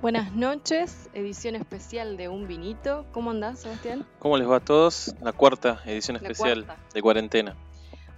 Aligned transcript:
Buenas 0.00 0.32
noches, 0.32 1.10
edición 1.12 1.56
especial 1.56 2.16
de 2.16 2.28
Un 2.28 2.46
Vinito. 2.46 3.04
¿Cómo 3.10 3.32
andás, 3.32 3.60
Sebastián? 3.60 4.06
¿Cómo 4.20 4.38
les 4.38 4.48
va 4.48 4.56
a 4.56 4.60
todos? 4.60 5.12
La 5.20 5.32
cuarta 5.32 5.82
edición 5.86 6.16
especial 6.16 6.66
de 6.94 7.02
cuarentena. 7.02 7.56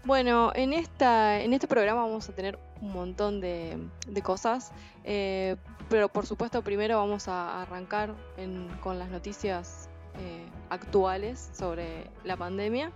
Bueno, 0.05 0.53
en, 0.55 0.75
esta, 0.75 1.41
en 1.41 1.55
este 1.55 1.67
programa 1.67 2.03
vamos 2.03 2.29
a 2.29 2.35
tener 2.35 2.59
un 2.83 2.93
montón 2.93 3.41
de, 3.41 3.79
cosas, 4.23 4.73
eh, 5.05 5.57
pero 5.89 6.11
por 6.11 6.27
supuesto 6.27 6.61
primero 6.63 6.99
vamos 6.99 7.29
a 7.29 7.63
arrancar 7.63 8.15
con 8.83 8.99
las 8.99 9.09
noticias 9.09 9.89
eh, 10.19 10.45
actuales 10.69 11.49
sobre 11.55 12.11
la 12.25 12.37
pandemia. 12.37 12.93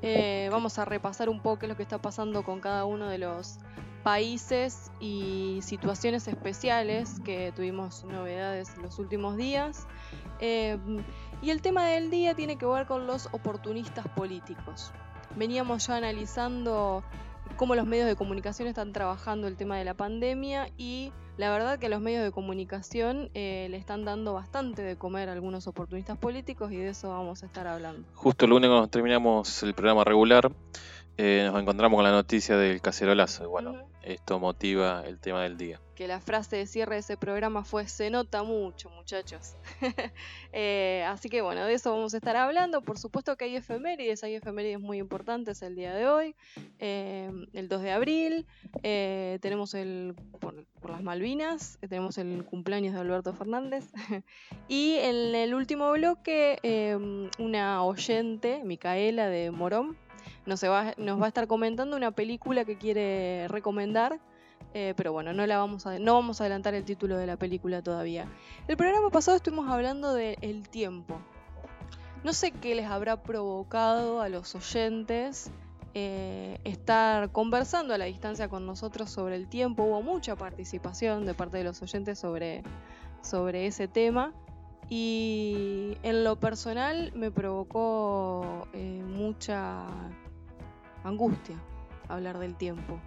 Eh, 0.00 0.48
vamos 0.52 0.78
a 0.78 0.84
repasar 0.84 1.28
un 1.28 1.40
poco 1.40 1.58
qué 1.58 1.66
es 1.66 1.70
lo 1.70 1.76
que 1.76 1.82
está 1.82 1.98
pasando 1.98 2.44
con 2.44 2.60
cada 2.60 2.84
uno 2.84 3.08
de 3.08 3.18
los 3.18 3.58
países 4.02 4.90
y 5.00 5.60
situaciones 5.62 6.26
especiales 6.28 7.20
que 7.24 7.52
tuvimos 7.54 8.04
novedades 8.04 8.74
en 8.76 8.82
los 8.82 8.98
últimos 8.98 9.36
días. 9.36 9.86
Eh, 10.40 10.78
y 11.40 11.50
el 11.50 11.62
tema 11.62 11.86
del 11.86 12.10
día 12.10 12.34
tiene 12.34 12.56
que 12.56 12.66
ver 12.66 12.86
con 12.86 13.06
los 13.06 13.28
oportunistas 13.32 14.06
políticos. 14.08 14.92
Veníamos 15.36 15.86
ya 15.86 15.96
analizando 15.96 17.02
cómo 17.56 17.74
los 17.74 17.86
medios 17.86 18.06
de 18.06 18.16
comunicación 18.16 18.68
están 18.68 18.92
trabajando 18.92 19.46
el 19.46 19.56
tema 19.56 19.76
de 19.76 19.84
la 19.84 19.94
pandemia 19.94 20.68
y 20.76 21.12
la 21.36 21.50
verdad 21.50 21.78
que 21.78 21.88
los 21.88 22.00
medios 22.00 22.22
de 22.22 22.30
comunicación 22.30 23.30
eh, 23.34 23.66
le 23.70 23.76
están 23.76 24.04
dando 24.04 24.34
bastante 24.34 24.82
de 24.82 24.96
comer 24.96 25.28
a 25.28 25.32
algunos 25.32 25.66
oportunistas 25.66 26.18
políticos 26.18 26.72
y 26.72 26.76
de 26.76 26.88
eso 26.88 27.08
vamos 27.10 27.42
a 27.42 27.46
estar 27.46 27.66
hablando. 27.66 28.06
Justo 28.14 28.44
el 28.44 28.50
lunes 28.50 28.90
terminamos 28.90 29.62
el 29.62 29.74
programa 29.74 30.04
regular 30.04 30.52
eh, 31.24 31.44
nos 31.44 31.60
encontramos 31.60 31.98
con 31.98 32.02
la 32.02 32.10
noticia 32.10 32.56
del 32.56 32.80
cacerolazo. 32.80 33.48
Bueno, 33.48 33.76
esto 34.02 34.40
motiva 34.40 35.04
el 35.06 35.20
tema 35.20 35.44
del 35.44 35.56
día. 35.56 35.80
Que 35.94 36.08
la 36.08 36.18
frase 36.18 36.56
de 36.56 36.66
cierre 36.66 36.96
de 36.96 37.00
ese 37.00 37.16
programa 37.16 37.62
fue 37.62 37.86
se 37.86 38.10
nota 38.10 38.42
mucho, 38.42 38.90
muchachos. 38.90 39.54
Eh, 40.54 41.02
así 41.08 41.30
que 41.30 41.40
bueno, 41.40 41.64
de 41.64 41.72
eso 41.72 41.90
vamos 41.92 42.12
a 42.12 42.18
estar 42.18 42.36
hablando. 42.36 42.82
Por 42.82 42.98
supuesto 42.98 43.36
que 43.36 43.46
hay 43.46 43.56
efemérides, 43.56 44.22
hay 44.22 44.34
efemérides 44.34 44.80
muy 44.80 44.98
importantes 44.98 45.62
el 45.62 45.76
día 45.76 45.94
de 45.94 46.06
hoy. 46.06 46.34
Eh, 46.78 47.30
el 47.54 47.68
2 47.70 47.80
de 47.80 47.90
abril, 47.92 48.46
tenemos 48.82 49.72
el, 49.72 50.14
por, 50.40 50.66
las 50.90 51.02
Malvinas, 51.02 51.78
tenemos 51.80 52.18
el 52.18 52.44
cumpleaños 52.44 52.92
de 52.92 53.00
Alberto 53.00 53.32
Fernández. 53.32 53.86
y 54.68 54.96
en 54.96 55.34
el 55.34 55.54
último 55.54 55.90
bloque, 55.92 56.58
una 57.38 57.82
oyente, 57.82 58.60
Micaela 58.62 59.28
de 59.28 59.50
Morón, 59.52 59.96
nos 60.46 60.62
va, 60.64 60.94
a 60.94 61.28
estar 61.28 61.46
comentando 61.46 61.96
una 61.96 62.10
película 62.10 62.64
que 62.64 62.76
quiere 62.76 63.48
recomendar. 63.48 64.20
Eh, 64.74 64.94
pero 64.96 65.12
bueno, 65.12 65.32
no, 65.32 65.46
la 65.46 65.58
vamos 65.58 65.86
a, 65.86 65.98
no 65.98 66.14
vamos 66.14 66.40
a 66.40 66.44
adelantar 66.44 66.72
el 66.74 66.84
título 66.84 67.16
de 67.18 67.26
la 67.26 67.36
película 67.36 67.82
todavía. 67.82 68.26
El 68.68 68.76
programa 68.76 69.10
pasado 69.10 69.36
estuvimos 69.36 69.68
hablando 69.68 70.14
del 70.14 70.68
tiempo. 70.68 71.18
No 72.24 72.32
sé 72.32 72.52
qué 72.52 72.74
les 72.74 72.86
habrá 72.86 73.22
provocado 73.22 74.22
a 74.22 74.28
los 74.28 74.54
oyentes 74.54 75.50
eh, 75.94 76.58
estar 76.64 77.30
conversando 77.32 77.92
a 77.92 77.98
la 77.98 78.06
distancia 78.06 78.48
con 78.48 78.64
nosotros 78.64 79.10
sobre 79.10 79.36
el 79.36 79.48
tiempo. 79.48 79.82
Hubo 79.82 80.02
mucha 80.02 80.36
participación 80.36 81.26
de 81.26 81.34
parte 81.34 81.58
de 81.58 81.64
los 81.64 81.82
oyentes 81.82 82.18
sobre, 82.18 82.62
sobre 83.20 83.66
ese 83.66 83.88
tema. 83.88 84.32
Y 84.88 85.96
en 86.02 86.24
lo 86.24 86.36
personal 86.36 87.12
me 87.14 87.30
provocó 87.30 88.68
eh, 88.72 89.02
mucha 89.04 89.86
angustia 91.04 91.56
hablar 92.08 92.38
del 92.38 92.56
tiempo. 92.56 93.00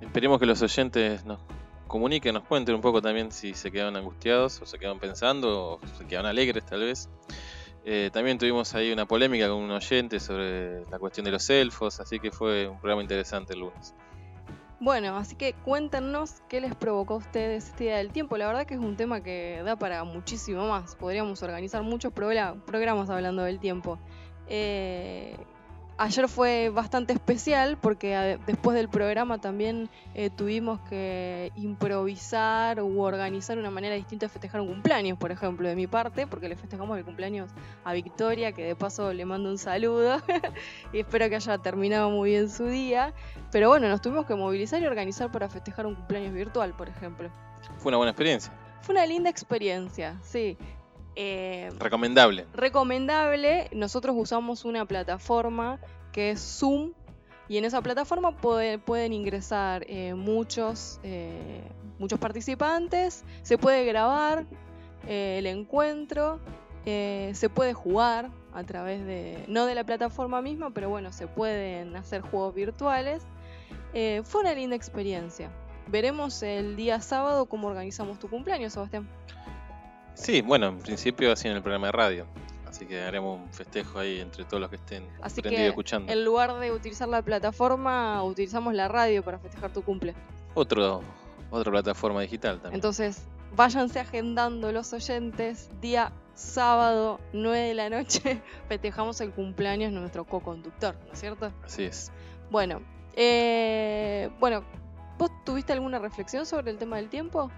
Esperemos 0.00 0.38
que 0.38 0.46
los 0.46 0.60
oyentes 0.62 1.24
nos 1.24 1.40
comuniquen, 1.86 2.34
nos 2.34 2.44
cuenten 2.44 2.74
un 2.74 2.80
poco 2.80 3.00
también 3.00 3.32
si 3.32 3.54
se 3.54 3.70
quedaron 3.70 3.96
angustiados 3.96 4.60
o 4.60 4.66
se 4.66 4.78
quedaron 4.78 4.98
pensando 4.98 5.80
o 5.80 5.86
se 5.98 6.06
quedaron 6.06 6.28
alegres 6.28 6.64
tal 6.66 6.80
vez. 6.80 7.08
Eh, 7.84 8.10
también 8.12 8.36
tuvimos 8.36 8.74
ahí 8.74 8.92
una 8.92 9.06
polémica 9.06 9.48
con 9.48 9.58
un 9.58 9.70
oyente 9.70 10.18
sobre 10.18 10.84
la 10.86 10.98
cuestión 10.98 11.24
de 11.24 11.30
los 11.30 11.48
elfos, 11.48 12.00
así 12.00 12.18
que 12.18 12.32
fue 12.32 12.66
un 12.66 12.78
programa 12.78 13.00
interesante 13.00 13.54
el 13.54 13.60
lunes. 13.60 13.94
Bueno, 14.78 15.16
así 15.16 15.36
que 15.36 15.54
cuéntenos 15.54 16.42
qué 16.48 16.60
les 16.60 16.74
provocó 16.74 17.14
a 17.14 17.16
ustedes 17.18 17.68
este 17.68 17.84
día 17.84 17.96
del 17.96 18.12
tiempo. 18.12 18.36
La 18.36 18.46
verdad 18.46 18.66
que 18.66 18.74
es 18.74 18.80
un 18.80 18.96
tema 18.96 19.22
que 19.22 19.62
da 19.64 19.76
para 19.76 20.04
muchísimo 20.04 20.68
más. 20.68 20.96
Podríamos 20.96 21.42
organizar 21.42 21.82
muchos 21.82 22.12
programas 22.12 23.08
hablando 23.08 23.42
del 23.44 23.58
tiempo. 23.58 23.98
Eh, 24.48 25.34
Ayer 25.98 26.28
fue 26.28 26.68
bastante 26.68 27.14
especial 27.14 27.78
porque 27.78 28.38
después 28.46 28.76
del 28.76 28.90
programa 28.90 29.38
también 29.38 29.88
eh, 30.14 30.28
tuvimos 30.28 30.78
que 30.90 31.52
improvisar 31.56 32.82
u 32.82 33.00
organizar 33.00 33.56
una 33.56 33.70
manera 33.70 33.94
distinta 33.94 34.26
de 34.26 34.30
festejar 34.30 34.60
un 34.60 34.68
cumpleaños, 34.68 35.16
por 35.16 35.32
ejemplo, 35.32 35.66
de 35.66 35.74
mi 35.74 35.86
parte, 35.86 36.26
porque 36.26 36.50
le 36.50 36.56
festejamos 36.56 36.98
el 36.98 37.04
cumpleaños 37.06 37.50
a 37.82 37.94
Victoria, 37.94 38.52
que 38.52 38.62
de 38.62 38.76
paso 38.76 39.14
le 39.14 39.24
mando 39.24 39.48
un 39.48 39.56
saludo 39.56 40.20
y 40.92 40.98
espero 40.98 41.30
que 41.30 41.36
haya 41.36 41.56
terminado 41.58 42.10
muy 42.10 42.30
bien 42.30 42.50
su 42.50 42.66
día. 42.66 43.14
Pero 43.50 43.70
bueno, 43.70 43.88
nos 43.88 44.02
tuvimos 44.02 44.26
que 44.26 44.34
movilizar 44.34 44.82
y 44.82 44.86
organizar 44.86 45.32
para 45.32 45.48
festejar 45.48 45.86
un 45.86 45.94
cumpleaños 45.94 46.34
virtual, 46.34 46.74
por 46.76 46.90
ejemplo. 46.90 47.30
Fue 47.78 47.88
una 47.88 47.96
buena 47.96 48.10
experiencia. 48.10 48.52
Fue 48.82 48.94
una 48.94 49.06
linda 49.06 49.30
experiencia, 49.30 50.18
sí. 50.22 50.58
Eh, 51.16 51.70
recomendable. 51.78 52.46
Recomendable. 52.52 53.70
Nosotros 53.72 54.14
usamos 54.18 54.66
una 54.66 54.84
plataforma 54.84 55.80
que 56.12 56.32
es 56.32 56.40
Zoom 56.40 56.92
y 57.48 57.56
en 57.56 57.64
esa 57.64 57.80
plataforma 57.80 58.36
pueden 58.36 59.12
ingresar 59.14 59.86
eh, 59.88 60.14
muchos, 60.14 61.00
eh, 61.02 61.62
muchos 61.98 62.18
participantes, 62.18 63.24
se 63.42 63.56
puede 63.56 63.84
grabar 63.86 64.44
el 65.06 65.46
encuentro, 65.46 66.40
se 66.84 67.48
puede 67.54 67.72
jugar 67.74 68.30
a 68.52 68.64
través 68.64 69.06
de, 69.06 69.44
no 69.46 69.64
de 69.66 69.76
la 69.76 69.84
plataforma 69.84 70.42
misma, 70.42 70.70
pero 70.70 70.88
bueno, 70.88 71.12
se 71.12 71.28
pueden 71.28 71.94
hacer 71.94 72.22
juegos 72.22 72.54
virtuales. 72.56 73.22
fue 74.24 74.40
una 74.40 74.52
linda 74.52 74.74
experiencia. 74.74 75.48
Veremos 75.86 76.42
el 76.42 76.74
día 76.74 77.00
sábado 77.00 77.46
cómo 77.46 77.68
organizamos 77.68 78.18
tu 78.18 78.28
cumpleaños, 78.28 78.72
Sebastián. 78.72 79.08
Sí, 80.16 80.40
bueno, 80.40 80.68
en 80.68 80.78
principio 80.78 81.30
así 81.30 81.46
en 81.46 81.56
el 81.56 81.62
programa 81.62 81.88
de 81.88 81.92
radio. 81.92 82.26
Así 82.66 82.86
que 82.86 83.00
haremos 83.02 83.38
un 83.38 83.52
festejo 83.52 83.98
ahí 83.98 84.20
entre 84.20 84.44
todos 84.44 84.60
los 84.60 84.70
que 84.70 84.76
estén 84.76 85.06
así 85.22 85.40
que, 85.40 85.66
escuchando. 85.66 86.12
En 86.12 86.24
lugar 86.24 86.58
de 86.58 86.72
utilizar 86.72 87.08
la 87.08 87.22
plataforma, 87.22 88.22
utilizamos 88.24 88.74
la 88.74 88.88
radio 88.88 89.22
para 89.22 89.38
festejar 89.38 89.72
tu 89.72 89.82
cumple. 89.82 90.14
Otro, 90.54 91.02
otra 91.50 91.70
plataforma 91.70 92.22
digital 92.22 92.56
también. 92.56 92.74
Entonces, 92.74 93.22
váyanse 93.54 94.00
agendando 94.00 94.72
los 94.72 94.92
oyentes. 94.92 95.70
Día 95.80 96.12
sábado, 96.34 97.20
9 97.32 97.58
de 97.58 97.74
la 97.74 97.90
noche, 97.90 98.42
festejamos 98.68 99.20
el 99.20 99.32
cumpleaños 99.32 99.92
de 99.92 100.00
nuestro 100.00 100.24
co-conductor, 100.24 100.96
¿no 101.06 101.12
es 101.12 101.20
cierto? 101.20 101.52
Así 101.64 101.84
es. 101.84 102.10
Bueno, 102.50 102.82
eh, 103.14 104.30
bueno, 104.38 104.64
¿vos 105.18 105.30
tuviste 105.44 105.72
alguna 105.72 105.98
reflexión 105.98 106.46
sobre 106.46 106.70
el 106.70 106.78
tema 106.78 106.96
del 106.96 107.08
tiempo? 107.08 107.50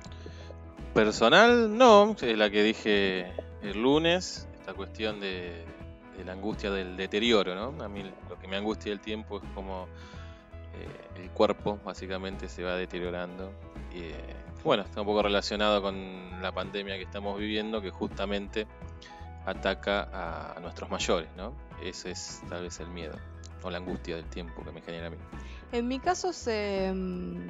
Personal, 0.94 1.76
no, 1.76 2.16
es 2.20 2.36
la 2.36 2.50
que 2.50 2.62
dije 2.62 3.32
el 3.62 3.82
lunes, 3.82 4.48
esta 4.58 4.74
cuestión 4.74 5.20
de, 5.20 5.64
la 6.24 6.32
angustia 6.32 6.70
del 6.70 6.96
deterioro, 6.96 7.54
¿no? 7.54 7.82
A 7.82 7.88
mí 7.88 8.02
lo 8.28 8.38
que 8.38 8.48
me 8.48 8.56
angustia 8.56 8.92
el 8.92 9.00
tiempo 9.00 9.38
es 9.38 9.44
como 9.54 9.86
eh, 10.74 11.22
el 11.22 11.30
cuerpo 11.30 11.78
básicamente 11.84 12.48
se 12.48 12.64
va 12.64 12.74
deteriorando. 12.74 13.52
Y, 13.94 14.00
eh, 14.00 14.36
bueno, 14.64 14.82
está 14.82 15.00
un 15.00 15.06
poco 15.06 15.22
relacionado 15.22 15.80
con 15.80 16.42
la 16.42 16.52
pandemia 16.52 16.96
que 16.96 17.04
estamos 17.04 17.38
viviendo, 17.38 17.80
que 17.80 17.90
justamente 17.90 18.66
ataca 19.46 20.54
a, 20.56 20.60
nuestros 20.60 20.90
mayores, 20.90 21.28
¿no? 21.36 21.54
Ese 21.82 22.10
es 22.10 22.42
tal 22.48 22.62
vez 22.62 22.80
el 22.80 22.88
miedo 22.88 23.16
o 23.62 23.70
la 23.70 23.78
angustia 23.78 24.16
del 24.16 24.26
tiempo 24.26 24.62
que 24.64 24.72
me 24.72 24.82
genera 24.82 25.06
a 25.06 25.10
mí. 25.10 25.16
En 25.72 25.88
mi 25.88 25.98
caso 25.98 26.32
se 26.32 26.92
mm, 26.92 27.48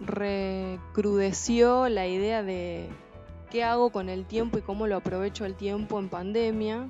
recrudeció 0.00 1.88
la 1.88 2.06
idea 2.06 2.42
de 2.42 2.88
qué 3.50 3.64
hago 3.64 3.90
con 3.90 4.08
el 4.08 4.24
tiempo 4.24 4.58
y 4.58 4.62
cómo 4.62 4.86
lo 4.86 4.96
aprovecho 4.96 5.44
el 5.44 5.54
tiempo 5.54 5.98
en 5.98 6.08
pandemia. 6.08 6.88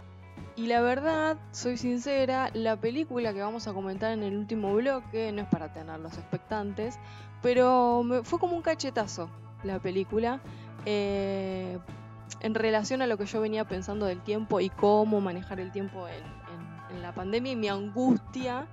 Y 0.57 0.67
la 0.67 0.81
verdad, 0.81 1.39
soy 1.53 1.77
sincera, 1.77 2.51
la 2.55 2.77
película 2.77 3.33
que 3.33 3.41
vamos 3.41 3.67
a 3.67 3.73
comentar 3.73 4.13
en 4.13 4.23
el 4.23 4.37
último 4.37 4.75
bloque 4.75 5.33
no 5.33 5.43
es 5.43 5.49
para 5.49 5.73
tener 5.73 5.99
los 6.01 6.17
expectantes, 6.19 6.99
pero 7.41 8.03
me, 8.03 8.23
fue 8.23 8.39
como 8.39 8.57
un 8.57 8.63
cachetazo 8.63 9.31
la 9.63 9.79
película 9.79 10.41
eh, 10.87 11.79
en 12.41 12.55
relación 12.55 13.01
a 13.03 13.07
lo 13.07 13.17
que 13.17 13.27
yo 13.27 13.41
venía 13.41 13.65
pensando 13.65 14.07
del 14.07 14.21
tiempo 14.21 14.61
y 14.61 14.71
cómo 14.71 15.21
manejar 15.21 15.61
el 15.61 15.73
tiempo 15.73 16.07
en 16.09 17.03
la 17.03 17.15
pandemia 17.15 17.53
y 17.53 17.57
mi 17.57 17.69
angustia 17.69 18.67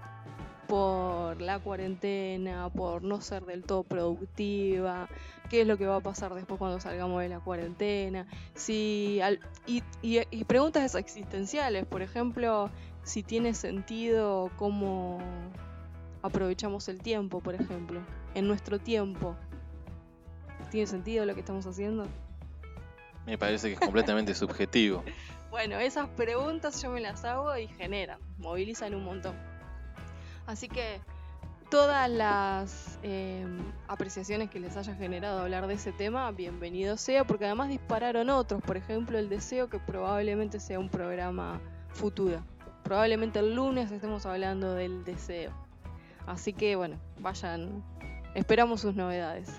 por 0.67 1.41
la 1.41 1.59
cuarentena, 1.59 2.69
por 2.69 3.03
no 3.03 3.21
ser 3.21 3.45
del 3.45 3.63
todo 3.63 3.83
productiva, 3.83 5.09
qué 5.49 5.61
es 5.61 5.67
lo 5.67 5.77
que 5.77 5.87
va 5.87 5.97
a 5.97 6.01
pasar 6.01 6.33
después 6.33 6.59
cuando 6.59 6.79
salgamos 6.79 7.21
de 7.21 7.29
la 7.29 7.39
cuarentena, 7.39 8.27
si 8.53 9.19
y, 9.65 9.83
y, 10.01 10.43
preguntas 10.43 10.95
existenciales, 10.95 11.85
por 11.85 12.01
ejemplo, 12.01 12.69
si 13.03 13.23
tiene 13.23 13.53
sentido 13.53 14.51
cómo 14.57 15.19
aprovechamos 16.21 16.87
el 16.89 17.01
tiempo, 17.01 17.39
por 17.39 17.55
ejemplo, 17.55 18.01
en 18.35 18.47
nuestro 18.47 18.79
tiempo. 18.79 19.35
¿Tiene 20.69 20.87
sentido 20.87 21.25
lo 21.25 21.33
que 21.33 21.39
estamos 21.39 21.65
haciendo? 21.65 22.05
Me 23.25 23.37
parece 23.37 23.67
que 23.67 23.73
es 23.75 23.79
completamente 23.79 24.33
subjetivo. 24.35 25.03
Bueno, 25.49 25.79
esas 25.79 26.09
preguntas 26.09 26.81
yo 26.81 26.91
me 26.91 26.99
las 26.99 27.23
hago 27.23 27.55
y 27.57 27.67
generan, 27.67 28.19
movilizan 28.37 28.93
un 28.93 29.05
montón. 29.05 29.56
Así 30.47 30.69
que 30.69 30.99
todas 31.69 32.09
las 32.09 32.97
em, 33.03 33.59
apreciaciones 33.87 34.49
que 34.49 34.59
les 34.59 34.77
haya 34.77 34.95
generado 34.95 35.41
hablar 35.41 35.67
de 35.67 35.73
ese 35.75 35.91
tema, 35.91 36.31
bienvenido 36.31 36.97
sea, 36.97 37.25
porque 37.25 37.45
además 37.45 37.69
dispararon 37.69 38.29
otros, 38.29 38.61
por 38.63 38.77
ejemplo 38.77 39.19
el 39.19 39.27
deseo 39.29 39.69
que 39.69 39.77
probablemente 39.77 40.59
sea 40.59 40.79
un 40.79 40.89
programa 40.89 41.59
futuro. 41.89 42.41
Probablemente 42.83 43.39
el 43.39 43.53
lunes 43.53 43.91
estemos 43.91 44.25
hablando 44.25 44.73
del 44.73 45.03
deseo. 45.03 45.51
Así 46.25 46.53
que 46.53 46.75
bueno, 46.77 46.97
vayan, 47.19 47.83
esperamos 48.33 48.81
sus 48.81 48.95
novedades. 48.95 49.49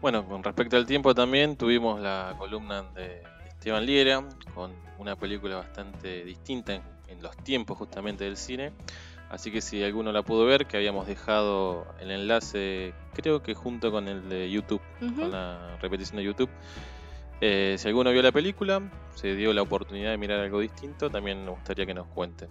Bueno, 0.00 0.26
con 0.26 0.42
respecto 0.42 0.76
al 0.76 0.84
tiempo 0.84 1.14
también 1.14 1.56
tuvimos 1.56 2.00
la 2.00 2.34
columna 2.36 2.82
de 2.94 3.22
Esteban 3.46 3.86
Liera 3.86 4.24
con 4.52 4.72
una 4.98 5.14
película 5.14 5.56
bastante 5.56 6.24
distinta 6.24 6.74
en, 6.74 7.22
los 7.22 7.36
tiempos 7.36 7.78
justamente 7.78 8.24
del 8.24 8.36
cine. 8.36 8.72
Así 9.32 9.50
que 9.50 9.62
si 9.62 9.82
alguno 9.82 10.12
la 10.12 10.22
pudo 10.22 10.44
ver, 10.44 10.66
que 10.66 10.76
habíamos 10.76 11.06
dejado 11.06 11.86
el 12.00 12.10
enlace, 12.10 12.92
creo 13.14 13.42
que 13.42 13.54
junto 13.54 13.90
con 13.90 14.06
el 14.06 14.28
de 14.28 14.50
YouTube, 14.50 14.82
con 15.00 15.30
la 15.30 15.78
repetición 15.80 16.18
de 16.18 16.24
YouTube. 16.24 16.50
Eh, 17.40 17.76
si 17.78 17.88
alguno 17.88 18.12
vio 18.12 18.20
la 18.20 18.30
película, 18.30 18.82
se 19.14 19.34
dio 19.34 19.54
la 19.54 19.62
oportunidad 19.62 20.10
de 20.10 20.18
mirar 20.18 20.38
algo 20.38 20.60
distinto, 20.60 21.08
también 21.08 21.46
nos 21.46 21.54
gustaría 21.54 21.86
que 21.86 21.94
nos 21.94 22.08
cuenten. 22.08 22.50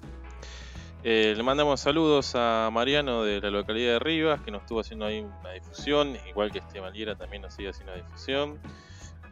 Eh, 1.04 1.36
le 1.38 1.44
mandamos 1.44 1.80
saludos 1.80 2.34
a 2.34 2.70
Mariano 2.74 3.24
de 3.24 3.40
la 3.42 3.52
localidad 3.52 3.94
de 3.94 4.00
Rivas, 4.00 4.42
que 4.42 4.50
nos 4.50 4.62
estuvo 4.64 4.80
haciendo 4.80 5.06
ahí 5.06 5.20
una 5.20 5.52
difusión, 5.52 6.18
igual 6.28 6.52
que 6.52 6.60
Esteban 6.60 6.94
Liera 6.94 7.16
también 7.16 7.44
nos 7.44 7.54
sigue 7.54 7.70
haciendo 7.70 7.94
una 7.94 8.02
difusión. 8.02 8.60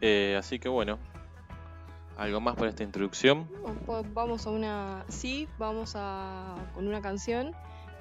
Eh, 0.00 0.36
así 0.38 0.60
que 0.60 0.68
bueno, 0.68 1.00
¿algo 2.20 2.40
más 2.40 2.54
para 2.54 2.68
esta 2.68 2.82
introducción? 2.82 3.48
Pues 3.86 4.04
vamos 4.12 4.46
a 4.46 4.50
una. 4.50 5.04
Sí, 5.08 5.48
vamos 5.58 5.94
a. 5.96 6.54
con 6.74 6.86
una 6.86 7.00
canción 7.00 7.54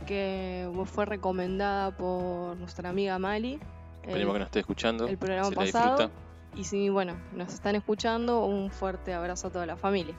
que 0.06 0.70
fue 0.86 1.06
recomendada 1.06 1.96
por 1.96 2.58
nuestra 2.58 2.90
amiga 2.90 3.18
Mali. 3.18 3.60
Esperemos 4.04 4.34
que 4.34 4.40
nos 4.40 4.48
esté 4.48 4.60
escuchando. 4.60 5.08
El 5.08 5.18
programa 5.18 5.52
pasado. 5.52 6.12
Y 6.56 6.64
si, 6.66 6.90
bueno, 6.90 7.16
nos 7.34 7.54
están 7.54 7.76
escuchando, 7.76 8.46
un 8.46 8.72
fuerte 8.72 9.14
abrazo 9.14 9.48
a 9.48 9.52
toda 9.52 9.66
la 9.66 9.78
familia. 9.78 10.16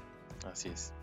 Así 0.51 0.69
es. 0.69 0.95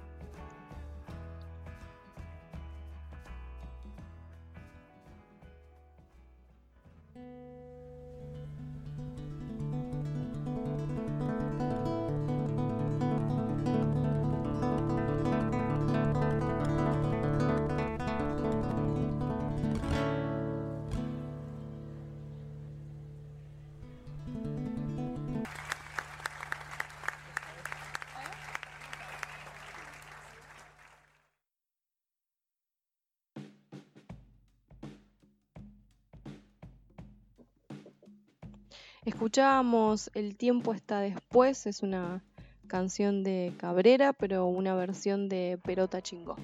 Escuchábamos 39.07 40.12
El 40.15 40.36
tiempo 40.36 40.74
está 40.74 41.00
después, 41.00 41.65
es 41.65 41.81
una 41.81 42.25
canción 42.68 43.24
de 43.24 43.54
Cabrera, 43.56 44.12
pero 44.12 44.48
una 44.48 44.75
versión 44.75 45.30
de 45.30 45.57
Perota 45.63 46.01
Chingó. 46.01 46.36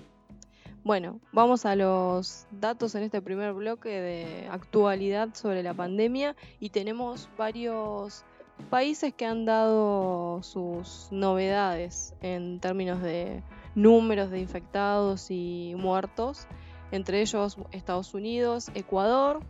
Bueno, 0.85 1.19
vamos 1.33 1.65
a 1.65 1.75
los 1.75 2.47
datos 2.51 2.95
en 2.95 3.03
este 3.03 3.21
primer 3.21 3.51
bloque 3.51 3.89
de 3.89 4.47
actualidad 4.49 5.33
sobre 5.33 5.61
la 5.61 5.73
pandemia 5.73 6.37
y 6.61 6.69
tenemos 6.69 7.27
varios 7.37 8.23
países 8.69 9.13
que 9.13 9.25
han 9.25 9.43
dado 9.43 10.41
sus 10.41 11.09
novedades 11.11 12.13
en 12.21 12.61
términos 12.61 13.01
de 13.01 13.43
números 13.75 14.31
de 14.31 14.39
infectados 14.39 15.31
y 15.31 15.73
muertos, 15.75 16.47
entre 16.91 17.19
ellos 17.19 17.57
Estados 17.73 18.13
Unidos, 18.13 18.71
Ecuador, 18.73 19.41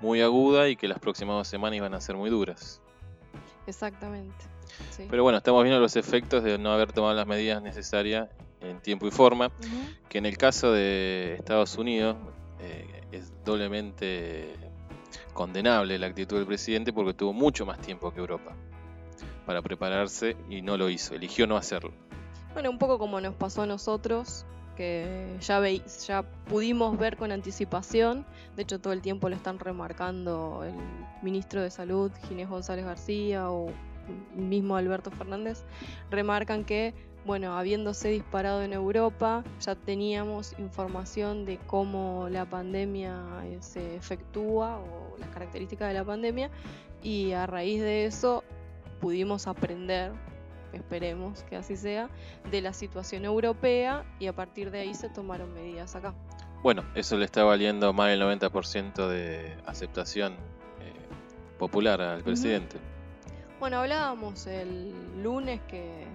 muy 0.02 0.22
aguda 0.22 0.70
y 0.70 0.76
que 0.76 0.88
las 0.88 1.00
próximas 1.00 1.36
dos 1.36 1.48
semanas 1.48 1.78
iban 1.78 1.94
a 1.94 2.02
ser 2.02 2.16
muy 2.16 2.30
duras. 2.30 2.82
Exactamente. 3.68 4.46
Pero 5.10 5.24
bueno, 5.24 5.38
estamos 5.38 5.64
viendo 5.64 5.80
los 5.80 5.96
efectos 5.96 6.44
de 6.44 6.58
no 6.58 6.72
haber 6.72 6.92
tomado 6.92 7.14
las 7.14 7.28
medidas 7.28 7.62
necesarias 7.62 8.30
en 8.62 8.80
tiempo 8.82 9.08
y 9.08 9.12
forma, 9.12 9.52
que 10.10 10.18
en 10.18 10.26
el 10.26 10.38
caso 10.38 10.72
de 10.72 11.36
Estados 11.36 11.78
Unidos 11.78 12.18
eh, 12.60 13.02
es 13.12 13.32
doblemente 13.46 14.56
condenable 15.34 15.98
la 15.98 16.08
actitud 16.08 16.38
del 16.38 16.46
presidente 16.46 16.94
porque 16.94 17.14
tuvo 17.14 17.34
mucho 17.34 17.66
más 17.66 17.80
tiempo 17.80 18.12
que 18.12 18.20
Europa 18.20 18.56
para 19.46 19.62
prepararse 19.62 20.38
y 20.50 20.62
no 20.62 20.78
lo 20.78 20.90
hizo, 20.90 21.16
eligió 21.16 21.48
no 21.48 21.58
hacerlo. 21.58 21.92
Bueno, 22.54 22.70
un 22.70 22.78
poco 22.78 23.00
como 23.00 23.20
nos 23.22 23.36
pasó 23.36 23.64
a 23.64 23.66
nosotros, 23.66 24.46
que 24.76 25.38
ya, 25.42 25.60
veis, 25.60 26.08
ya 26.08 26.24
pudimos 26.46 26.98
ver 26.98 27.18
con 27.18 27.32
anticipación, 27.32 28.26
de 28.56 28.64
hecho 28.64 28.80
todo 28.80 28.94
el 28.94 29.02
tiempo 29.02 29.28
lo 29.28 29.36
están 29.36 29.60
remarcando 29.60 30.64
el 30.64 30.74
ministro 31.22 31.62
de 31.62 31.70
Salud, 31.70 32.12
Ginés 32.28 32.48
González 32.48 32.86
García 32.86 33.50
o 33.52 33.72
mismo 34.36 34.76
Alberto 34.78 35.12
Fernández, 35.12 35.64
remarcan 36.10 36.64
que 36.64 36.94
bueno, 37.30 37.56
habiéndose 37.56 38.08
disparado 38.08 38.64
en 38.64 38.74
Europa, 38.74 39.44
ya 39.62 39.76
teníamos 39.76 40.58
información 40.58 41.46
de 41.46 41.60
cómo 41.68 42.28
la 42.28 42.46
pandemia 42.46 43.22
eh, 43.44 43.60
se 43.62 43.96
efectúa 43.96 44.80
o 44.80 45.16
las 45.20 45.30
características 45.30 45.90
de 45.90 45.94
la 45.94 46.04
pandemia 46.04 46.50
y 47.04 47.34
a 47.34 47.46
raíz 47.46 47.84
de 47.84 48.06
eso 48.06 48.44
pudimos 49.00 49.46
aprender, 49.46 50.12
esperemos 50.74 51.44
que 51.44 51.56
así 51.56 51.78
sea, 51.78 52.10
de 52.50 52.62
la 52.62 52.74
situación 52.74 53.26
europea 53.26 54.06
y 54.18 54.26
a 54.26 54.34
partir 54.34 54.72
de 54.72 54.80
ahí 54.80 54.96
se 54.96 55.08
tomaron 55.08 55.54
medidas 55.54 55.96
acá. 55.96 56.16
Bueno, 56.64 56.84
eso 56.96 57.16
le 57.16 57.26
está 57.26 57.44
valiendo 57.44 57.94
más 57.94 58.10
del 58.10 58.24
90% 58.24 59.08
de 59.08 59.56
aceptación 59.68 60.34
eh, 60.34 60.94
popular 61.60 62.02
al 62.02 62.24
presidente. 62.24 62.78
Bueno, 63.60 63.78
hablábamos 63.78 64.48
el 64.48 65.22
lunes 65.22 65.62
que 65.68 66.08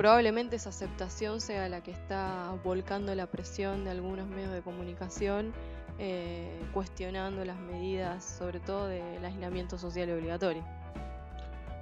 probablemente 0.00 0.56
esa 0.56 0.70
aceptación 0.70 1.42
sea 1.42 1.68
la 1.68 1.82
que 1.82 1.90
está 1.90 2.54
volcando 2.64 3.14
la 3.14 3.26
presión 3.26 3.84
de 3.84 3.90
algunos 3.90 4.26
medios 4.26 4.50
de 4.50 4.62
comunicación, 4.62 5.52
eh, 5.98 6.58
cuestionando 6.72 7.44
las 7.44 7.60
medidas, 7.60 8.24
sobre 8.24 8.60
todo 8.60 8.86
del 8.86 9.22
aislamiento 9.22 9.76
social 9.76 10.10
obligatorio. 10.10 10.64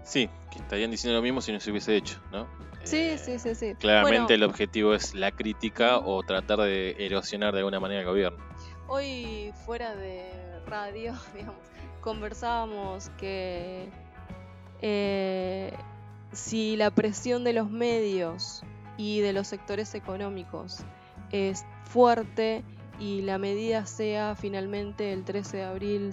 Sí, 0.02 0.28
que 0.50 0.58
estarían 0.58 0.90
diciendo 0.90 1.16
lo 1.16 1.22
mismo 1.22 1.40
si 1.40 1.52
no 1.52 1.60
se 1.60 1.70
hubiese 1.70 1.94
hecho, 1.94 2.20
¿no? 2.32 2.48
Sí, 2.82 2.96
eh, 2.96 3.18
sí, 3.18 3.38
sí, 3.38 3.54
sí. 3.54 3.76
Claramente 3.76 4.34
el 4.34 4.42
objetivo 4.42 4.94
es 4.94 5.14
la 5.14 5.30
crítica 5.30 5.98
o 5.98 6.20
tratar 6.24 6.58
de 6.62 6.96
erosionar 6.98 7.52
de 7.52 7.60
alguna 7.60 7.78
manera 7.78 8.00
el 8.00 8.06
gobierno. 8.08 8.44
Hoy 8.88 9.52
fuera 9.64 9.94
de 9.94 10.58
radio, 10.66 11.14
digamos, 11.34 11.54
conversábamos 12.00 13.10
que 13.10 13.88
eh, 14.82 15.72
si 16.32 16.76
la 16.76 16.90
presión 16.90 17.44
de 17.44 17.52
los 17.52 17.70
medios 17.70 18.62
y 18.96 19.20
de 19.20 19.32
los 19.32 19.46
sectores 19.46 19.94
económicos 19.94 20.78
es 21.30 21.64
fuerte 21.84 22.64
y 22.98 23.22
la 23.22 23.38
medida 23.38 23.86
sea 23.86 24.34
finalmente 24.34 25.12
el 25.12 25.24
13 25.24 25.58
de 25.58 25.64
abril, 25.64 26.12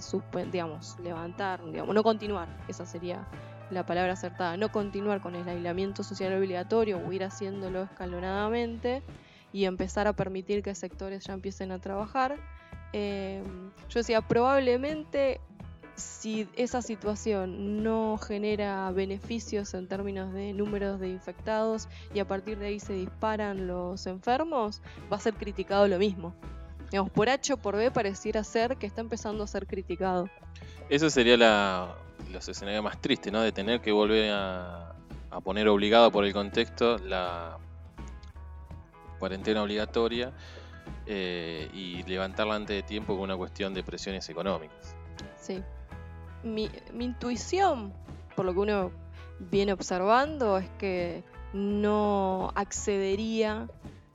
digamos, 0.52 0.96
levantar, 1.02 1.64
digamos, 1.64 1.94
no 1.94 2.02
continuar, 2.02 2.48
esa 2.68 2.86
sería 2.86 3.26
la 3.70 3.84
palabra 3.84 4.12
acertada, 4.12 4.56
no 4.56 4.70
continuar 4.70 5.20
con 5.20 5.34
el 5.34 5.48
aislamiento 5.48 6.04
social 6.04 6.32
obligatorio 6.34 7.00
o 7.04 7.12
ir 7.12 7.24
haciéndolo 7.24 7.82
escalonadamente 7.82 9.02
y 9.52 9.64
empezar 9.64 10.06
a 10.06 10.12
permitir 10.12 10.62
que 10.62 10.74
sectores 10.74 11.24
ya 11.24 11.32
empiecen 11.32 11.72
a 11.72 11.80
trabajar. 11.80 12.36
Eh, 12.92 13.42
yo 13.88 14.00
decía, 14.00 14.20
probablemente 14.20 15.40
si 15.96 16.46
esa 16.56 16.82
situación 16.82 17.82
no 17.82 18.18
genera 18.18 18.90
beneficios 18.90 19.72
en 19.74 19.88
términos 19.88 20.32
de 20.32 20.52
números 20.52 21.00
de 21.00 21.08
infectados 21.08 21.88
y 22.14 22.20
a 22.20 22.26
partir 22.26 22.58
de 22.58 22.66
ahí 22.66 22.80
se 22.80 22.92
disparan 22.92 23.66
los 23.66 24.06
enfermos, 24.06 24.82
va 25.10 25.16
a 25.16 25.20
ser 25.20 25.34
criticado 25.34 25.88
lo 25.88 25.98
mismo. 25.98 26.34
Digamos, 26.90 27.10
por 27.10 27.28
H 27.28 27.54
o 27.54 27.56
por 27.56 27.76
B 27.76 27.90
pareciera 27.90 28.44
ser 28.44 28.76
que 28.76 28.86
está 28.86 29.00
empezando 29.00 29.42
a 29.42 29.46
ser 29.46 29.66
criticado. 29.66 30.28
Eso 30.88 31.10
sería 31.10 31.36
la, 31.36 31.96
los 32.30 32.46
escenarios 32.48 32.84
más 32.84 33.00
tristes, 33.00 33.32
¿no? 33.32 33.40
De 33.40 33.50
tener 33.50 33.80
que 33.80 33.90
volver 33.90 34.30
a, 34.32 34.92
poner 35.42 35.68
obligado 35.68 36.10
por 36.10 36.24
el 36.24 36.32
contexto 36.32 36.96
la 36.98 37.58
cuarentena 39.18 39.62
obligatoria 39.62 40.32
eh, 41.06 41.68
y 41.74 42.02
levantarla 42.04 42.54
antes 42.54 42.76
de 42.76 42.82
tiempo 42.82 43.14
con 43.14 43.24
una 43.24 43.36
cuestión 43.36 43.74
de 43.74 43.82
presiones 43.82 44.28
económicas. 44.28 44.94
Sí. 45.38 45.62
Mi, 46.46 46.70
intuición, 47.00 47.92
por 48.36 48.46
lo 48.46 48.54
que 48.54 48.60
uno 48.60 48.92
viene 49.38 49.72
observando, 49.72 50.58
es 50.58 50.68
que 50.78 51.24
no 51.52 52.52
accedería 52.54 53.68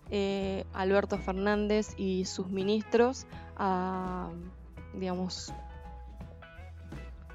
eh, 0.09 0.65
Alberto 0.73 1.17
Fernández 1.17 1.93
y 1.97 2.25
sus 2.25 2.47
ministros 2.47 3.27
a, 3.57 4.29
digamos, 4.93 5.53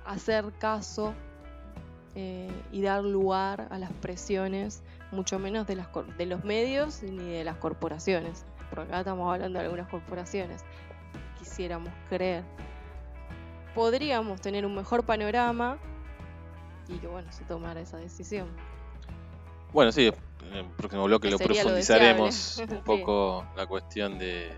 hacer 0.05 0.53
caso 0.59 1.15
eh, 2.15 2.51
y 2.73 2.81
dar 2.81 3.05
lugar 3.05 3.69
a 3.71 3.79
las 3.79 3.93
presiones, 3.93 4.83
mucho 5.13 5.39
menos 5.39 5.67
de, 5.67 5.85
de 6.17 6.27
los 6.27 6.45
medios 6.45 7.03
ni 7.03 7.25
de 7.25 7.45
las 7.45 7.57
corporaciones, 7.57 8.47
porque 8.71 8.89
acá 8.89 9.01
estamos 9.01 9.33
hablando 9.33 9.59
de 9.59 9.67
algunas 9.67 9.89
corporaciones, 9.89 10.65
quisiéramos 11.39 11.93
creer. 12.09 12.45
Podríamos 13.77 14.41
tener 14.41 14.65
un 14.67 14.75
mejor 14.75 15.05
panorama 15.05 15.79
y 16.89 16.97
que 16.97 17.07
bueno, 17.07 17.31
se 17.31 17.45
tomara 17.45 17.81
esa 17.81 17.99
decisión. 17.99 18.49
Bueno, 19.73 19.93
sí, 19.93 20.11
en 20.51 20.55
el 20.55 20.65
próximo 20.65 21.05
bloque 21.05 21.31
lo 21.31 21.39
profundizaremos 21.39 22.63
un 22.69 22.81
poco 22.85 23.47
la 23.55 23.67
cuestión 23.67 24.19
de 24.19 24.51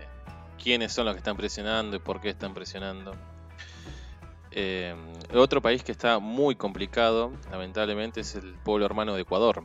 quiénes 0.57 0.93
son 0.93 1.05
los 1.05 1.15
que 1.15 1.19
están 1.19 1.35
presionando 1.35 1.97
y 1.97 1.99
por 1.99 2.21
qué 2.21 2.29
están 2.29 2.53
presionando. 2.53 3.13
Eh, 4.51 4.95
otro 5.33 5.61
país 5.61 5.83
que 5.83 5.91
está 5.91 6.19
muy 6.19 6.55
complicado, 6.55 7.31
lamentablemente, 7.51 8.21
es 8.21 8.35
el 8.35 8.53
pueblo 8.55 8.85
hermano 8.85 9.13
de 9.13 9.21
Ecuador. 9.21 9.61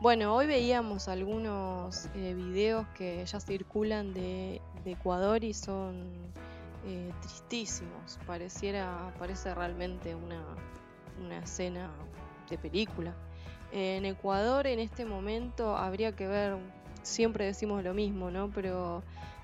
Bueno, 0.00 0.34
hoy 0.34 0.46
veíamos 0.46 1.08
algunos 1.08 2.06
eh, 2.14 2.34
videos 2.34 2.86
que 2.88 3.24
ya 3.26 3.40
circulan 3.40 4.12
de, 4.14 4.60
Ecuador 4.84 5.44
y 5.44 5.52
son 5.52 6.32
eh, 6.86 7.12
tristísimos. 7.20 8.18
Pareciera, 8.26 9.12
parece 9.18 9.54
realmente 9.54 10.14
una, 10.14 10.42
una 11.24 11.38
escena 11.38 11.90
de 12.48 12.58
película. 12.58 13.14
En 13.72 14.04
Ecuador 14.06 14.66
en 14.66 14.78
este 14.78 15.04
momento 15.04 15.76
habría 15.76 16.12
que 16.12 16.26
ver, 16.26 16.56
siempre 17.02 17.44
decimos 17.44 17.84
lo 17.84 17.92
mismo, 17.92 18.30
¿no? 18.30 18.50
Pero 18.50 19.02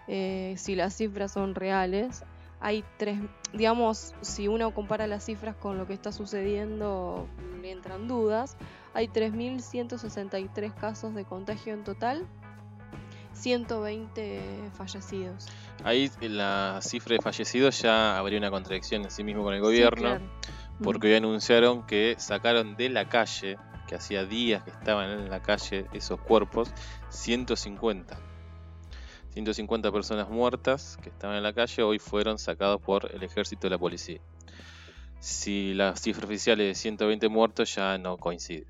eh, 0.08 0.54
si 0.56 0.74
las 0.74 0.94
cifras 0.94 1.32
son 1.32 1.54
reales, 1.54 2.24
hay 2.60 2.82
tres, 2.96 3.18
digamos, 3.52 4.14
si 4.22 4.48
uno 4.48 4.72
compara 4.72 5.06
las 5.06 5.24
cifras 5.24 5.54
con 5.56 5.76
lo 5.76 5.86
que 5.86 5.92
está 5.92 6.12
sucediendo, 6.12 7.28
le 7.60 7.70
entran 7.70 8.08
dudas. 8.08 8.56
Hay 8.94 9.08
3.163 9.08 10.74
casos 10.74 11.14
de 11.14 11.24
contagio 11.24 11.74
en 11.74 11.84
total, 11.84 12.26
120 13.34 14.70
fallecidos. 14.72 15.46
Ahí 15.82 16.10
la 16.20 16.78
cifra 16.80 17.16
de 17.16 17.22
fallecidos 17.22 17.80
ya 17.82 18.16
habría 18.16 18.38
una 18.38 18.50
contradicción 18.50 19.02
en 19.02 19.10
sí 19.10 19.24
mismo 19.24 19.42
con 19.42 19.54
el 19.54 19.60
gobierno, 19.60 20.18
porque 20.82 21.08
hoy 21.08 21.14
anunciaron 21.14 21.86
que 21.86 22.14
sacaron 22.18 22.76
de 22.76 22.88
la 22.88 23.08
calle 23.08 23.58
que 23.86 23.94
hacía 23.94 24.24
días 24.24 24.62
que 24.62 24.70
estaban 24.70 25.10
en 25.10 25.30
la 25.30 25.42
calle 25.42 25.86
esos 25.92 26.20
cuerpos, 26.20 26.70
150. 27.10 28.18
150 29.34 29.90
personas 29.90 30.30
muertas 30.30 30.96
que 31.02 31.10
estaban 31.10 31.36
en 31.36 31.42
la 31.42 31.52
calle 31.52 31.82
hoy 31.82 31.98
fueron 31.98 32.38
sacados 32.38 32.80
por 32.80 33.10
el 33.12 33.22
ejército 33.22 33.66
y 33.66 33.70
la 33.70 33.78
policía. 33.78 34.20
Si 35.18 35.74
la 35.74 35.96
cifra 35.96 36.26
oficial 36.26 36.60
es 36.60 36.68
de 36.68 36.74
120 36.74 37.28
muertos 37.28 37.74
ya 37.74 37.98
no 37.98 38.16
coincide. 38.16 38.66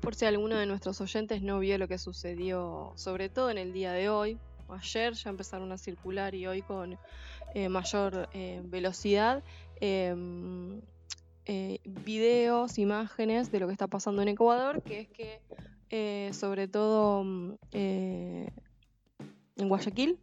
Por 0.00 0.14
si 0.14 0.26
alguno 0.26 0.56
de 0.56 0.66
nuestros 0.66 1.00
oyentes 1.00 1.42
no 1.42 1.60
vio 1.60 1.78
lo 1.78 1.88
que 1.88 1.98
sucedió, 1.98 2.92
sobre 2.96 3.28
todo 3.28 3.50
en 3.50 3.58
el 3.58 3.72
día 3.72 3.92
de 3.92 4.08
hoy, 4.08 4.38
ayer 4.68 5.14
ya 5.14 5.30
empezaron 5.30 5.70
a 5.72 5.78
circular 5.78 6.34
y 6.34 6.46
hoy 6.46 6.62
con 6.62 6.98
eh, 7.54 7.68
mayor 7.68 8.28
eh, 8.32 8.60
velocidad, 8.64 9.42
em, 9.80 10.80
eh, 11.46 11.78
videos, 11.84 12.78
imágenes 12.78 13.52
de 13.52 13.60
lo 13.60 13.66
que 13.66 13.72
está 13.72 13.86
pasando 13.86 14.22
en 14.22 14.28
Ecuador, 14.28 14.82
que 14.82 15.00
es 15.00 15.08
que 15.08 15.40
sobre 16.32 16.66
todo 16.66 17.22
mm, 17.22 17.52
eh, 17.72 18.50
en 19.56 19.68
Guayaquil. 19.68 20.18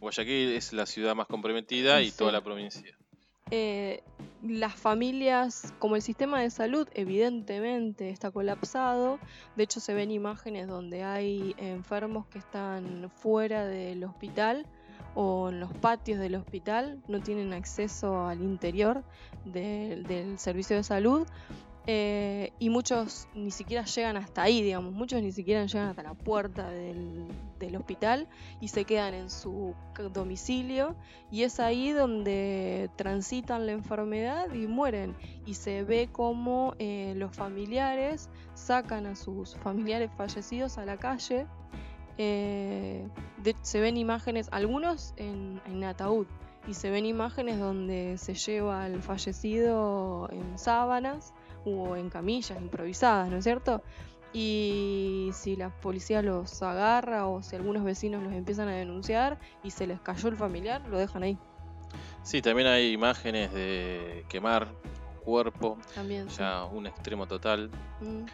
Guayaquil 0.00 0.52
es 0.52 0.72
la 0.72 0.86
ciudad 0.86 1.14
más 1.14 1.26
comprometida 1.26 2.02
y 2.02 2.10
toda 2.10 2.32
la 2.32 2.42
provincia. 2.42 2.96
Las 4.42 4.74
familias, 4.74 5.72
como 5.78 5.96
el 5.96 6.02
sistema 6.02 6.40
de 6.40 6.50
salud 6.50 6.88
evidentemente 6.94 8.10
está 8.10 8.30
colapsado, 8.30 9.18
de 9.56 9.64
hecho 9.64 9.80
se 9.80 9.94
ven 9.94 10.10
imágenes 10.10 10.66
donde 10.66 11.04
hay 11.04 11.54
enfermos 11.58 12.26
que 12.26 12.38
están 12.38 13.10
fuera 13.10 13.64
del 13.64 14.02
hospital 14.04 14.66
o 15.14 15.48
en 15.48 15.60
los 15.60 15.72
patios 15.72 16.18
del 16.18 16.34
hospital, 16.34 17.02
no 17.08 17.20
tienen 17.20 17.52
acceso 17.52 18.26
al 18.26 18.42
interior 18.42 19.04
del 19.44 20.38
servicio 20.38 20.76
de 20.76 20.82
salud 20.82 21.26
eh, 21.88 22.52
y 22.58 22.68
muchos 22.68 23.28
ni 23.34 23.52
siquiera 23.52 23.84
llegan 23.84 24.16
hasta 24.16 24.42
ahí, 24.42 24.60
digamos, 24.60 24.92
muchos 24.92 25.22
ni 25.22 25.30
siquiera 25.30 25.66
llegan 25.66 25.88
hasta 25.88 26.02
la 26.02 26.14
puerta 26.14 26.68
del, 26.68 27.28
hospital 27.76 28.28
y 28.60 28.68
se 28.68 28.84
quedan 28.84 29.14
en 29.14 29.30
su 29.30 29.74
domicilio. 30.12 30.96
Y 31.30 31.42
es 31.42 31.60
ahí 31.60 31.90
donde 31.90 32.90
transitan 32.96 33.66
la 33.66 33.72
enfermedad 33.72 34.52
y 34.52 34.66
mueren. 34.66 35.14
Y 35.44 35.54
se 35.54 35.84
ve 35.84 36.08
como 36.10 36.74
eh, 36.78 37.14
los 37.16 37.36
familiares 37.36 38.30
sacan 38.54 39.06
a 39.06 39.14
sus 39.14 39.56
familiares 39.56 40.10
fallecidos 40.16 40.78
a 40.78 40.84
la 40.84 40.96
calle. 40.96 41.46
Eh, 42.18 43.06
se 43.62 43.80
ven 43.80 43.96
imágenes, 43.96 44.48
algunos 44.50 45.14
en, 45.16 45.84
ataúd, 45.84 46.26
y 46.66 46.74
se 46.74 46.90
ven 46.90 47.06
imágenes 47.06 47.58
donde 47.60 48.16
se 48.18 48.34
lleva 48.34 48.84
al 48.84 49.02
fallecido 49.02 50.28
en 50.32 50.58
sábanas 50.58 51.34
o 51.70 51.96
en 51.96 52.10
camillas 52.10 52.60
improvisadas, 52.60 53.30
¿no 53.30 53.38
es 53.38 53.44
cierto? 53.44 53.82
Y 54.32 55.30
si 55.32 55.56
la 55.56 55.70
policía 55.70 56.20
los 56.22 56.62
agarra 56.62 57.26
o 57.26 57.42
si 57.42 57.56
algunos 57.56 57.84
vecinos 57.84 58.22
los 58.22 58.32
empiezan 58.32 58.68
a 58.68 58.72
denunciar 58.72 59.38
y 59.62 59.70
se 59.70 59.86
les 59.86 60.00
cayó 60.00 60.28
el 60.28 60.36
familiar, 60.36 60.82
lo 60.88 60.98
dejan 60.98 61.22
ahí. 61.22 61.38
Sí, 62.22 62.42
también 62.42 62.68
hay 62.68 62.92
imágenes 62.92 63.52
de 63.52 64.24
quemar 64.28 64.68
cuerpo, 65.24 65.78
también, 65.94 66.28
ya 66.28 66.64
un 66.64 66.86
extremo 66.86 67.26
total. 67.26 67.70
Mm. 68.00 68.24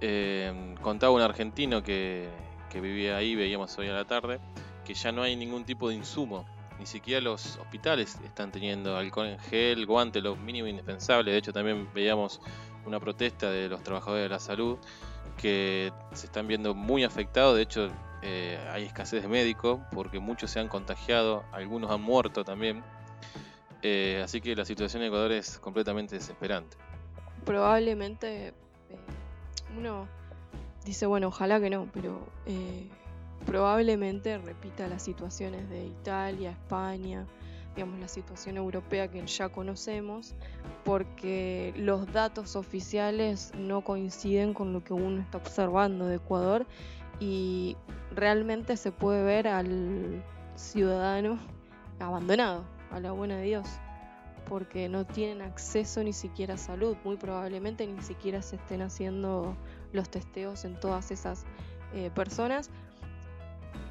Eh, 0.00 0.74
contaba 0.82 1.12
un 1.12 1.22
argentino 1.22 1.82
que 1.82 2.28
que 2.72 2.80
vivía 2.80 3.18
ahí, 3.18 3.34
veíamos 3.34 3.76
hoy 3.76 3.88
a 3.88 3.92
la 3.92 4.06
tarde, 4.06 4.40
que 4.86 4.94
ya 4.94 5.12
no 5.12 5.22
hay 5.22 5.36
ningún 5.36 5.64
tipo 5.64 5.90
de 5.90 5.94
insumo. 5.94 6.46
Ni 6.82 6.86
siquiera 6.86 7.20
los 7.20 7.58
hospitales 7.58 8.18
están 8.24 8.50
teniendo 8.50 8.96
alcohol 8.96 9.28
en 9.28 9.38
gel, 9.38 9.86
guante, 9.86 10.20
lo 10.20 10.34
mínimo 10.34 10.66
indispensable. 10.66 11.30
De 11.30 11.38
hecho, 11.38 11.52
también 11.52 11.88
veíamos 11.94 12.40
una 12.84 12.98
protesta 12.98 13.48
de 13.52 13.68
los 13.68 13.84
trabajadores 13.84 14.24
de 14.24 14.28
la 14.28 14.40
salud 14.40 14.78
que 15.36 15.92
se 16.12 16.26
están 16.26 16.48
viendo 16.48 16.74
muy 16.74 17.04
afectados. 17.04 17.54
De 17.54 17.62
hecho, 17.62 17.88
eh, 18.22 18.58
hay 18.72 18.82
escasez 18.82 19.22
de 19.22 19.28
médicos 19.28 19.78
porque 19.92 20.18
muchos 20.18 20.50
se 20.50 20.58
han 20.58 20.66
contagiado, 20.66 21.44
algunos 21.52 21.88
han 21.92 22.02
muerto 22.02 22.42
también. 22.42 22.82
Eh, 23.82 24.20
así 24.24 24.40
que 24.40 24.56
la 24.56 24.64
situación 24.64 25.02
en 25.04 25.06
Ecuador 25.10 25.30
es 25.30 25.60
completamente 25.60 26.16
desesperante. 26.16 26.76
Probablemente 27.44 28.48
eh, 28.48 28.52
uno 29.78 30.08
dice, 30.84 31.06
bueno, 31.06 31.28
ojalá 31.28 31.60
que 31.60 31.70
no, 31.70 31.86
pero 31.92 32.26
probablemente 33.46 34.38
repita 34.38 34.86
las 34.88 35.02
situaciones 35.02 35.68
de 35.68 35.86
Italia, 35.86 36.50
España, 36.50 37.26
digamos, 37.74 37.98
la 38.00 38.08
situación 38.08 38.56
europea 38.56 39.08
que 39.08 39.26
ya 39.26 39.48
conocemos, 39.48 40.34
porque 40.84 41.72
los 41.76 42.12
datos 42.12 42.56
oficiales 42.56 43.52
no 43.56 43.82
coinciden 43.82 44.54
con 44.54 44.72
lo 44.72 44.84
que 44.84 44.92
uno 44.92 45.20
está 45.20 45.38
observando 45.38 46.06
de 46.06 46.16
Ecuador 46.16 46.66
y 47.20 47.76
realmente 48.14 48.76
se 48.76 48.92
puede 48.92 49.22
ver 49.24 49.48
al 49.48 50.22
ciudadano 50.54 51.38
abandonado, 51.98 52.64
a 52.90 53.00
la 53.00 53.12
buena 53.12 53.36
de 53.36 53.44
Dios, 53.44 53.68
porque 54.48 54.88
no 54.88 55.06
tienen 55.06 55.40
acceso 55.40 56.02
ni 56.02 56.12
siquiera 56.12 56.54
a 56.54 56.58
salud, 56.58 56.96
muy 57.04 57.16
probablemente 57.16 57.86
ni 57.86 58.02
siquiera 58.02 58.42
se 58.42 58.56
estén 58.56 58.82
haciendo 58.82 59.56
los 59.92 60.10
testeos 60.10 60.64
en 60.64 60.78
todas 60.78 61.10
esas 61.10 61.44
eh, 61.94 62.10
personas. 62.14 62.70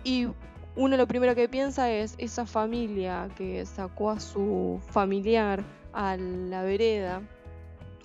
Y 0.03 0.27
uno 0.75 0.97
lo 0.97 1.07
primero 1.07 1.35
que 1.35 1.49
piensa 1.49 1.91
es 1.91 2.15
esa 2.17 2.45
familia 2.45 3.29
que 3.35 3.65
sacó 3.65 4.11
a 4.11 4.19
su 4.19 4.79
familiar 4.89 5.63
a 5.93 6.15
la 6.17 6.63
vereda 6.63 7.21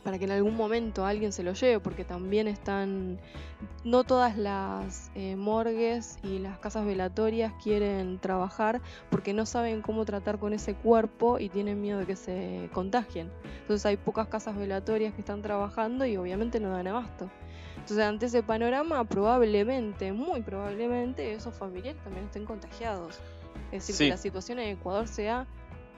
para 0.07 0.21
que 0.21 0.25
en 0.25 0.31
algún 0.31 0.55
momento 0.55 1.05
alguien 1.05 1.33
se 1.33 1.43
lo 1.43 1.53
lleve, 1.53 1.81
porque 1.81 2.05
también 2.05 2.47
están, 2.47 3.19
no 3.83 4.05
todas 4.05 4.39
las 4.39 5.11
eh, 5.17 5.35
morgues 5.35 6.21
y 6.23 6.39
las 6.39 6.61
casas 6.61 6.87
velatorias 6.87 7.53
quieren 7.61 8.21
trabajar 8.21 8.81
porque 9.11 9.33
no 9.33 9.47
saben 9.47 9.83
cómo 9.83 10.05
tratar 10.05 10.39
con 10.39 10.53
ese 10.53 10.75
cuerpo 10.75 11.41
y 11.41 11.49
tienen 11.49 11.81
miedo 11.81 11.99
de 11.99 12.07
que 12.07 12.15
se 12.15 12.71
contagien. 12.73 13.33
Entonces 13.63 13.85
hay 13.85 13.97
pocas 13.97 14.29
casas 14.29 14.57
velatorias 14.57 15.13
que 15.13 15.23
están 15.23 15.43
trabajando 15.43 16.07
y 16.07 16.17
obviamente 16.17 16.61
no 16.61 16.71
dan 16.71 16.87
abasto. 16.87 17.29
Entonces, 17.87 18.05
ante 18.05 18.27
ese 18.27 18.43
panorama, 18.43 19.05
probablemente, 19.05 20.13
muy 20.13 20.43
probablemente, 20.43 21.35
esos 21.35 21.55
familiares 21.55 22.03
también 22.03 22.25
estén 22.25 22.45
contagiados. 22.45 23.21
Es 23.71 23.87
decir, 23.87 24.07
que 24.07 24.11
la 24.11 24.17
situación 24.17 24.59
en 24.59 24.71
Ecuador 24.71 25.07
sea 25.07 25.47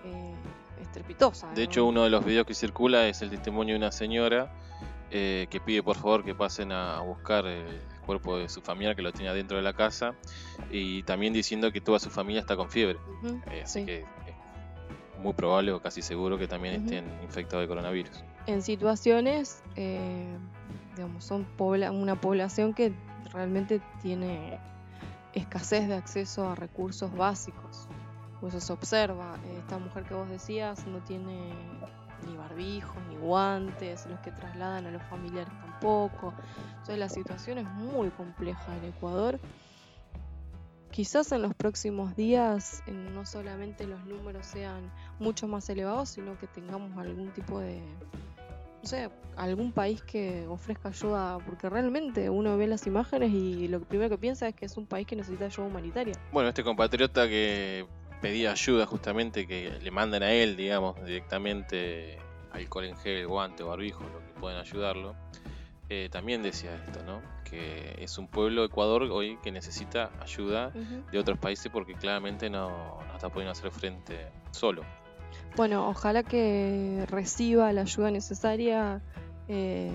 eh, 0.05 0.35
estrepitosa. 0.83 1.51
De 1.55 1.63
hecho, 1.63 1.87
uno 1.87 2.05
de 2.05 2.11
los 2.11 2.23
videos 2.23 2.47
que 2.47 2.53
circula 2.53 3.09
es 3.09 3.23
el 3.23 3.31
testimonio 3.31 3.73
de 3.73 3.79
una 3.79 3.91
señora 3.91 4.53
eh, 5.11 5.47
que 5.49 5.61
pide 5.61 5.83
por 5.83 5.97
favor 5.97 6.23
que 6.27 6.35
pasen 6.35 6.73
a, 6.73 7.01
buscar 7.01 7.47
el 7.47 7.81
cuerpo 8.05 8.37
de 8.37 8.51
su 8.51 8.61
familiar 8.61 8.95
que 8.95 9.01
lo 9.01 9.11
tenía 9.11 9.33
dentro 9.33 9.57
de 9.57 9.63
la 9.63 9.73
casa 9.73 10.15
y 10.71 11.05
también 11.05 11.33
diciendo 11.33 11.73
que 11.73 11.81
toda 11.81 11.99
su 11.99 12.11
familia 12.11 12.43
está 12.43 12.55
con 12.55 12.69
fiebre. 12.69 12.99
Eh, 13.51 13.63
así 13.65 13.87
que 13.87 14.01
es 14.01 15.19
muy 15.23 15.33
probable 15.33 15.73
o 15.73 15.81
casi 15.81 16.03
seguro 16.03 16.37
que 16.37 16.49
también 16.49 16.83
estén 16.83 17.07
infectados 17.23 17.63
de 17.63 17.69
coronavirus. 17.69 18.23
En 18.47 18.61
situaciones 18.61 19.63
digamos, 20.99 21.23
son 21.23 21.47
una 21.59 22.21
población 22.21 22.75
que 22.75 22.93
realmente 23.33 23.81
tiene 24.03 24.59
escasez 25.33 25.87
de 25.87 25.95
acceso 25.95 26.51
a 26.51 26.57
recursos 26.57 27.15
básicos. 27.17 27.87
Eso 28.45 28.61
se 28.61 28.73
observa. 28.73 29.39
Esta 29.59 29.79
mujer 29.79 30.03
que 30.05 30.15
vos 30.15 30.29
decías 30.29 30.85
no 30.89 30.99
tiene 31.05 31.53
ni 32.27 32.37
barbijos, 32.37 32.97
ni 33.09 33.17
guantes, 33.17 34.07
los 34.07 34.19
que 34.21 34.33
trasladan 34.33 34.87
a 34.87 34.91
los 34.91 35.03
familiares 35.05 35.53
tampoco. 35.61 36.35
Entonces 36.71 36.99
la 36.99 37.09
situación 37.09 37.59
es 37.59 37.67
muy 37.67 38.11
compleja 38.11 38.77
en 38.77 38.85
Ecuador. 38.87 39.39
Quizás 40.91 41.31
en 41.31 41.43
los 41.43 41.55
próximos 41.55 42.17
días 42.17 42.83
no 42.89 43.25
solamente 43.25 43.87
los 43.87 44.05
números 44.05 44.47
sean 44.47 44.91
mucho 45.21 45.47
más 45.47 45.69
elevados, 45.69 46.09
sino 46.09 46.37
que 46.39 46.49
tengamos 46.49 46.99
algún 46.99 47.31
tipo 47.31 47.61
de, 47.61 47.85
sé, 48.89 49.11
algún 49.37 49.73
país 49.73 50.03
que 50.03 50.47
ofrezca 50.49 50.89
ayuda, 50.89 51.39
porque 51.47 51.69
realmente 51.69 52.29
uno 52.31 52.57
ve 52.57 52.67
las 52.67 52.87
imágenes 52.87 53.33
y 53.33 53.69
lo 53.69 53.81
primero 53.81 54.11
que 54.11 54.19
piensa 54.19 54.49
es 54.49 54.55
que 54.55 54.67
es 54.67 54.77
un 54.77 54.87
país 54.87 55.07
que 55.07 55.15
necesita 55.15 55.45
ayuda 55.45 55.67
humanitaria. 55.67 56.15
Bueno, 56.33 56.49
este 56.49 56.65
compatriota 56.65 57.29
que 57.29 57.87
pedía 58.21 58.51
ayuda 58.51 58.87
justamente, 58.87 59.47
que 59.47 59.79
le 59.81 59.91
mandan 59.91 60.23
a 60.23 60.33
él, 60.33 60.57
digamos, 60.57 60.97
directamente 61.05 62.19
alcohol 62.51 62.87
en 62.87 62.97
gel, 62.97 63.27
guante 63.27 63.63
o 63.63 63.69
barbijo, 63.69 64.03
lo 64.03 64.19
que 64.19 64.41
pueden 64.41 64.59
ayudarlo, 64.59 65.15
eh, 65.91 66.09
también 66.11 66.43
decía 66.43 66.75
esto, 66.75 67.03
¿no? 67.05 67.23
Que 67.45 67.95
es 67.99 68.19
un 68.19 68.27
pueblo, 68.27 68.65
Ecuador, 68.65 69.05
hoy 69.05 69.39
que 69.43 69.53
necesita 69.53 70.11
ayuda 70.21 70.71
de 70.71 71.19
otros 71.19 71.39
países 71.39 71.71
porque 71.73 71.95
claramente 71.95 72.51
no, 72.51 72.99
no 73.07 73.15
está 73.15 73.29
pudiendo 73.31 73.53
hacer 73.53 73.71
frente 73.71 74.29
solo. 74.51 74.83
Bueno, 75.59 75.89
ojalá 75.89 76.23
que 76.23 77.05
reciba 77.09 77.73
la 77.73 77.81
ayuda 77.81 78.13
necesaria 78.13 79.03
eh, 79.49 79.91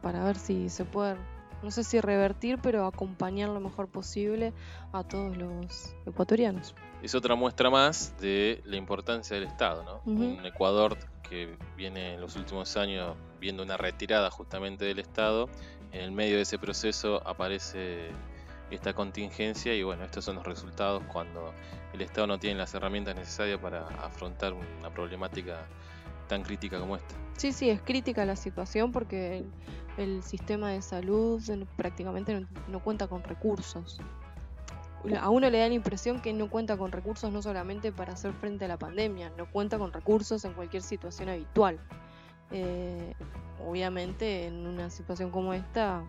para 0.00 0.24
ver 0.24 0.36
si 0.36 0.70
se 0.70 0.86
puede, 0.86 1.16
no 1.62 1.70
sé 1.70 1.84
si 1.84 2.00
revertir, 2.00 2.58
pero 2.62 2.86
acompañar 2.86 3.50
lo 3.50 3.60
mejor 3.60 3.88
posible 3.88 4.54
a 4.94 5.04
todos 5.04 5.36
los 5.36 5.94
ecuatorianos. 6.06 6.74
Es 7.02 7.14
otra 7.14 7.34
muestra 7.34 7.68
más 7.68 8.14
de 8.18 8.62
la 8.64 8.76
importancia 8.76 9.36
del 9.36 9.44
Estado, 9.44 9.84
¿no? 9.84 10.00
Un 10.10 10.46
Ecuador 10.46 10.96
que 11.28 11.54
viene 11.76 12.14
en 12.14 12.22
los 12.22 12.34
últimos 12.36 12.74
años 12.78 13.14
viendo 13.38 13.62
una 13.62 13.76
retirada 13.76 14.30
justamente 14.30 14.86
del 14.86 15.00
Estado, 15.00 15.50
en 15.92 16.00
el 16.00 16.12
medio 16.12 16.36
de 16.36 16.42
ese 16.44 16.58
proceso 16.58 17.20
aparece 17.28 18.08
esta 18.70 18.94
contingencia 18.94 19.74
y 19.74 19.82
bueno, 19.82 20.04
estos 20.04 20.24
son 20.24 20.36
los 20.36 20.46
resultados 20.46 21.02
cuando 21.12 21.52
el 21.94 22.02
Estado 22.02 22.26
no 22.26 22.38
tiene 22.38 22.58
las 22.58 22.74
herramientas 22.74 23.14
necesarias 23.14 23.58
para 23.60 23.86
afrontar 24.04 24.52
una 24.52 24.90
problemática 24.90 25.64
tan 26.28 26.42
crítica 26.42 26.80
como 26.80 26.96
esta. 26.96 27.14
Sí, 27.36 27.52
sí, 27.52 27.70
es 27.70 27.80
crítica 27.80 28.24
la 28.24 28.36
situación 28.36 28.90
porque 28.90 29.44
el, 29.96 30.22
sistema 30.24 30.70
de 30.70 30.82
salud 30.82 31.40
prácticamente 31.76 32.46
no, 32.68 32.80
cuenta 32.80 33.06
con 33.06 33.22
recursos. 33.22 34.00
A 35.20 35.28
uno 35.28 35.50
le 35.50 35.58
da 35.58 35.68
la 35.68 35.74
impresión 35.74 36.20
que 36.20 36.32
no 36.32 36.48
cuenta 36.48 36.76
con 36.76 36.90
recursos 36.90 37.30
no 37.30 37.42
solamente 37.42 37.92
para 37.92 38.14
hacer 38.14 38.32
frente 38.32 38.64
a 38.64 38.68
la 38.68 38.78
pandemia, 38.78 39.30
no 39.36 39.48
cuenta 39.50 39.78
con 39.78 39.92
recursos 39.92 40.44
en 40.44 40.54
cualquier 40.54 40.82
situación 40.82 41.28
habitual. 41.28 41.78
Eh, 42.50 43.14
obviamente 43.64 44.46
en 44.46 44.66
una 44.66 44.90
situación 44.90 45.30
como 45.30 45.52
esta 45.52 46.02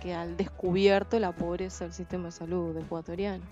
que 0.00 0.14
al 0.14 0.36
descubierto 0.36 1.18
la 1.18 1.32
pobreza 1.32 1.84
del 1.84 1.92
sistema 1.92 2.26
de 2.26 2.32
salud 2.32 2.76
ecuatoriano. 2.76 3.44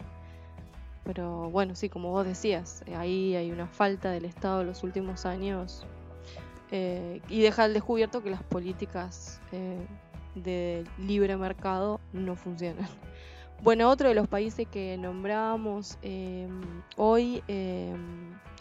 Pero 1.07 1.49
bueno, 1.51 1.77
sí, 1.77 1.89
como 1.89 2.11
vos 2.11 2.27
decías, 2.27 2.83
ahí 2.97 3.37
hay 3.37 3.53
una 3.53 3.69
falta 3.69 4.11
del 4.11 4.25
Estado 4.25 4.63
en 4.63 4.67
los 4.67 4.83
últimos 4.83 5.25
años 5.25 5.87
eh, 6.73 7.23
y 7.29 7.43
deja 7.43 7.63
al 7.63 7.75
descubierto 7.75 8.25
que 8.25 8.31
las 8.31 8.43
políticas 8.43 9.41
eh, 9.53 9.87
de 10.35 10.85
libre 10.99 11.37
mercado 11.37 12.01
no 12.13 12.37
funcionan. 12.37 12.87
Bueno, 13.63 13.89
otro 13.89 14.11
de 14.11 14.15
los 14.15 14.29
países 14.29 14.69
que 14.69 14.99
nombramos 14.99 15.97
em, 16.03 16.61
hoy 16.99 17.43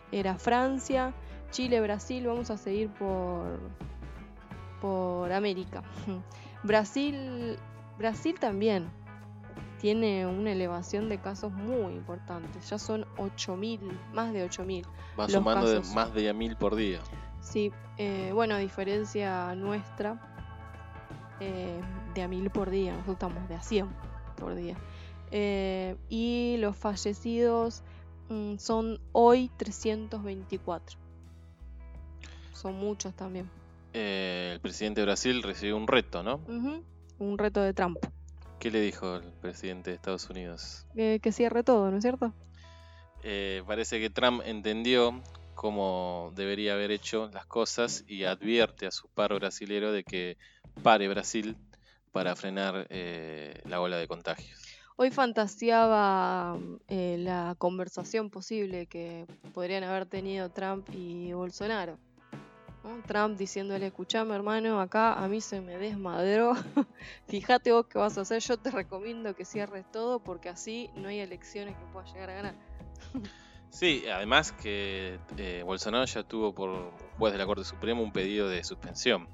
era 0.10 0.38
Francia, 0.38 1.14
Chile, 1.52 1.82
Brasil. 1.82 2.26
Vamos 2.26 2.50
a 2.50 2.56
seguir 2.56 2.88
por, 2.92 3.60
por 4.80 5.34
América. 5.34 5.84
Brasil, 6.64 7.58
Brasil 7.98 8.40
también 8.40 8.88
tiene 9.80 10.26
una 10.26 10.52
elevación 10.52 11.10
de 11.10 11.20
casos 11.20 11.52
muy 11.52 11.94
importante. 11.94 12.60
Ya 12.68 12.78
son 12.78 13.06
8.000, 13.18 13.80
más 14.14 14.34
de 14.34 14.48
8.000. 14.48 14.86
Va 15.20 15.30
sumando 15.30 15.70
de 15.70 15.82
más 15.94 16.14
de 16.14 16.34
1.000 16.34 16.58
por 16.58 16.76
día. 16.76 17.02
Sí, 17.42 17.72
eh, 17.98 18.32
bueno, 18.34 18.56
a 18.56 18.60
diferencia 18.60 19.54
nuestra, 19.56 20.20
eh, 21.40 21.80
de 22.14 22.22
a 22.24 22.28
1.000 22.28 22.52
por 22.52 22.70
día. 22.70 22.94
Nosotros 22.94 23.16
estamos 23.16 23.50
de 23.50 23.56
a 23.56 23.62
100 23.62 23.88
por 24.38 24.56
día. 24.56 24.78
Eh, 25.32 25.96
y 26.10 26.58
los 26.60 26.76
fallecidos 26.76 27.84
mm, 28.30 28.58
son 28.58 29.00
hoy 29.12 29.52
324. 29.58 30.98
Son 32.54 32.76
muchos 32.76 33.14
también. 33.14 33.50
El 33.94 34.60
presidente 34.60 35.02
de 35.02 35.06
Brasil 35.06 35.42
recibió 35.44 35.78
un 35.78 35.88
reto, 35.88 36.22
¿no? 36.22 36.42
Un 37.18 37.38
reto 37.38 37.62
de 37.62 37.74
Trump. 37.74 37.98
¿Qué 38.60 38.72
le 38.72 38.82
dijo 38.82 39.18
el 39.18 39.32
presidente 39.34 39.92
de 39.92 39.96
Estados 39.96 40.30
Unidos? 40.30 40.86
que 40.96 41.32
cierre 41.32 41.64
todo, 41.64 41.92
¿no 41.92 41.98
es 41.98 42.04
cierto? 42.04 42.34
Eh, 43.24 43.64
parece 43.66 44.00
que 44.00 44.10
Trump 44.10 44.42
entendió 44.46 45.22
cómo 45.56 46.32
debería 46.36 46.74
haber 46.74 46.92
hecho 46.92 47.30
las 47.34 47.46
cosas 47.46 48.04
y 48.08 48.26
advierte 48.26 48.88
a 48.88 48.92
su 48.92 49.08
par 49.08 49.34
brasilero 49.34 49.92
de 49.92 50.04
que 50.04 50.38
pare 50.84 51.08
Brasil 51.08 51.58
para 52.12 52.36
frenar 52.36 52.88
eh, 52.90 53.62
la 53.66 53.82
ola 53.82 53.98
de 53.98 54.08
contagios. 54.08 54.62
Hoy 54.98 55.12
fantaseaba 55.12 56.58
la 56.88 57.56
conversación 57.58 58.30
posible 58.30 58.86
que 58.86 59.26
podrían 59.54 59.84
haber 59.84 60.06
tenido 60.06 60.50
Trump 60.50 60.88
y 60.94 61.34
Bolsonaro. 61.34 61.98
Trump 63.08 63.38
diciéndole, 63.38 63.88
escuchame 63.88 64.36
hermano, 64.36 64.80
acá 64.80 65.14
a 65.14 65.28
mí 65.28 65.42
se 65.42 65.62
me 65.62 65.78
desmadró, 65.78 66.54
fíjate 67.28 67.72
vos 67.72 67.88
qué 67.88 67.98
vas 67.98 68.18
a 68.18 68.22
hacer, 68.22 68.42
yo 68.42 68.58
te 68.58 68.72
recomiendo 68.72 69.36
que 69.36 69.46
cierres 69.46 69.86
todo 69.92 70.20
porque 70.20 70.50
así 70.50 70.90
no 70.96 71.10
hay 71.10 71.20
elecciones 71.20 71.76
que 71.76 71.86
puedas 71.92 72.12
llegar 72.14 72.30
a 72.30 72.34
ganar. 72.36 72.56
sí, 73.70 74.04
además 74.08 74.52
que 74.52 75.20
eh, 75.38 75.64
Bolsonaro 75.66 76.06
ya 76.06 76.24
tuvo 76.24 76.54
por 76.54 76.92
juez 77.18 77.34
de 77.34 77.40
la 77.40 77.46
Corte 77.46 77.64
Suprema 77.64 78.02
un 78.02 78.12
pedido 78.12 78.50
de 78.50 78.64
suspensión. 78.64 79.28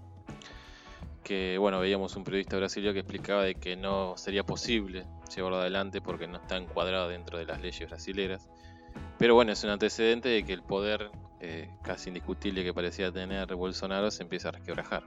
Que 1.23 1.57
bueno, 1.59 1.79
veíamos 1.79 2.15
un 2.15 2.23
periodista 2.23 2.57
brasileño 2.57 2.93
que 2.93 2.99
explicaba 2.99 3.43
de 3.43 3.53
que 3.55 3.75
no 3.75 4.17
sería 4.17 4.43
posible 4.43 5.05
llevarlo 5.33 5.59
adelante 5.59 6.01
porque 6.01 6.27
no 6.27 6.37
está 6.37 6.57
encuadrado 6.57 7.09
dentro 7.09 7.37
de 7.37 7.45
las 7.45 7.61
leyes 7.61 7.87
brasileras 7.87 8.49
Pero 9.19 9.35
bueno, 9.35 9.51
es 9.51 9.63
un 9.63 9.69
antecedente 9.69 10.29
de 10.29 10.43
que 10.43 10.53
el 10.53 10.63
poder 10.63 11.11
eh, 11.43 11.67
casi 11.81 12.09
indiscutible 12.09 12.63
que 12.63 12.71
parecía 12.71 13.11
tener 13.11 13.55
Bolsonaro 13.55 14.11
se 14.11 14.21
empieza 14.21 14.49
a 14.49 14.51
resquebrajar. 14.51 15.03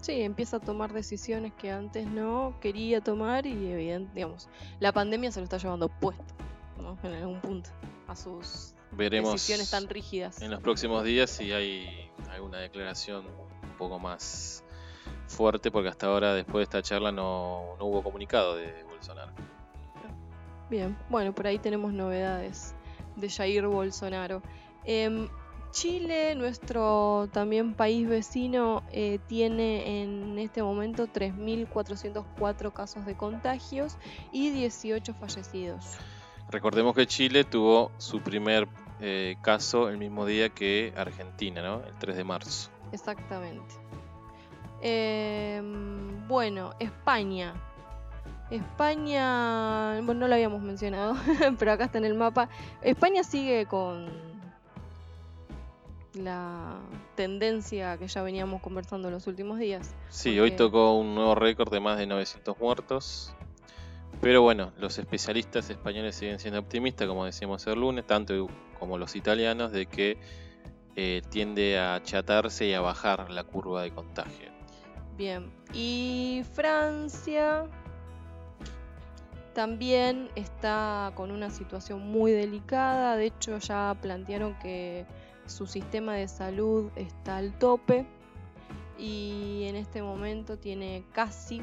Sí, 0.00 0.22
empieza 0.22 0.56
a 0.56 0.60
tomar 0.60 0.94
decisiones 0.94 1.52
que 1.52 1.70
antes 1.70 2.06
no 2.06 2.56
quería 2.60 3.02
tomar 3.02 3.44
y 3.44 3.70
evidente, 3.70 4.10
digamos, 4.14 4.48
la 4.80 4.92
pandemia 4.92 5.30
se 5.30 5.40
lo 5.40 5.44
está 5.44 5.58
llevando 5.58 5.88
puesto, 5.88 6.34
¿no? 6.78 6.98
En 7.02 7.12
algún 7.12 7.40
punto, 7.40 7.68
a 8.08 8.16
sus 8.16 8.74
Veremos 8.92 9.32
decisiones 9.32 9.70
tan 9.70 9.86
rígidas. 9.86 10.40
en 10.40 10.50
los 10.50 10.60
próximos 10.60 11.04
días 11.04 11.28
si 11.28 11.52
hay 11.52 12.10
alguna 12.30 12.58
declaración 12.60 13.26
un 13.26 13.76
poco 13.76 13.98
más 13.98 14.64
fuerte, 15.26 15.70
porque 15.70 15.90
hasta 15.90 16.06
ahora, 16.06 16.32
después 16.32 16.60
de 16.60 16.62
esta 16.62 16.80
charla, 16.80 17.12
no, 17.12 17.76
no 17.78 17.84
hubo 17.84 18.02
comunicado 18.02 18.56
de 18.56 18.84
Bolsonaro. 18.84 19.32
Bien, 20.70 20.96
bueno, 21.10 21.34
por 21.34 21.46
ahí 21.46 21.58
tenemos 21.58 21.92
novedades 21.92 22.74
de 23.16 23.28
Jair 23.28 23.66
Bolsonaro. 23.66 24.42
Em, 24.84 25.28
Chile, 25.74 26.36
nuestro 26.36 27.28
también 27.32 27.74
país 27.74 28.08
vecino, 28.08 28.84
eh, 28.92 29.18
tiene 29.26 30.02
en 30.02 30.38
este 30.38 30.62
momento 30.62 31.08
3.404 31.08 32.72
casos 32.72 33.04
de 33.04 33.16
contagios 33.16 33.96
y 34.30 34.50
18 34.50 35.12
fallecidos. 35.14 35.98
Recordemos 36.48 36.94
que 36.94 37.08
Chile 37.08 37.42
tuvo 37.42 37.90
su 37.98 38.20
primer 38.20 38.68
eh, 39.00 39.34
caso 39.42 39.88
el 39.88 39.98
mismo 39.98 40.26
día 40.26 40.48
que 40.48 40.94
Argentina, 40.96 41.60
¿no? 41.60 41.82
El 41.84 41.94
3 41.98 42.16
de 42.18 42.24
marzo. 42.24 42.70
Exactamente. 42.92 43.74
Em, 44.80 46.28
bueno, 46.28 46.72
España. 46.78 47.52
España, 48.48 50.00
bueno, 50.02 50.20
no 50.20 50.28
lo 50.28 50.34
habíamos 50.34 50.62
mencionado, 50.62 51.16
pero 51.58 51.72
acá 51.72 51.86
está 51.86 51.98
en 51.98 52.04
el 52.04 52.14
mapa. 52.14 52.48
España 52.80 53.24
sigue 53.24 53.66
con 53.66 54.33
la 56.14 56.80
tendencia 57.14 57.96
que 57.98 58.08
ya 58.08 58.22
veníamos 58.22 58.62
conversando 58.62 59.08
en 59.08 59.14
los 59.14 59.26
últimos 59.26 59.58
días. 59.58 59.94
Sí, 60.08 60.38
hoy 60.38 60.52
tocó 60.52 60.96
un 60.98 61.14
nuevo 61.14 61.34
récord 61.34 61.72
de 61.72 61.80
más 61.80 61.98
de 61.98 62.06
900 62.06 62.58
muertos. 62.58 63.34
Pero 64.20 64.42
bueno, 64.42 64.72
los 64.78 64.98
especialistas 64.98 65.68
españoles 65.70 66.14
siguen 66.14 66.38
siendo 66.38 66.60
optimistas, 66.60 67.06
como 67.08 67.24
decíamos 67.24 67.66
el 67.66 67.80
lunes, 67.80 68.06
tanto 68.06 68.48
como 68.78 68.96
los 68.96 69.16
italianos, 69.16 69.72
de 69.72 69.86
que 69.86 70.18
eh, 70.96 71.22
tiende 71.28 71.78
a 71.78 71.96
achatarse 71.96 72.66
y 72.66 72.74
a 72.74 72.80
bajar 72.80 73.30
la 73.30 73.44
curva 73.44 73.82
de 73.82 73.90
contagio. 73.92 74.50
Bien. 75.16 75.52
Y 75.72 76.42
Francia 76.54 77.66
también 79.54 80.30
está 80.34 81.12
con 81.14 81.30
una 81.30 81.50
situación 81.50 82.00
muy 82.00 82.32
delicada. 82.32 83.16
De 83.16 83.26
hecho, 83.26 83.58
ya 83.58 83.96
plantearon 84.00 84.58
que 84.58 85.06
su 85.46 85.66
sistema 85.66 86.14
de 86.14 86.28
salud 86.28 86.90
está 86.96 87.38
al 87.38 87.58
tope. 87.58 88.06
Y 88.98 89.64
en 89.64 89.76
este 89.76 90.02
momento 90.02 90.56
tiene 90.56 91.04
casi, 91.12 91.60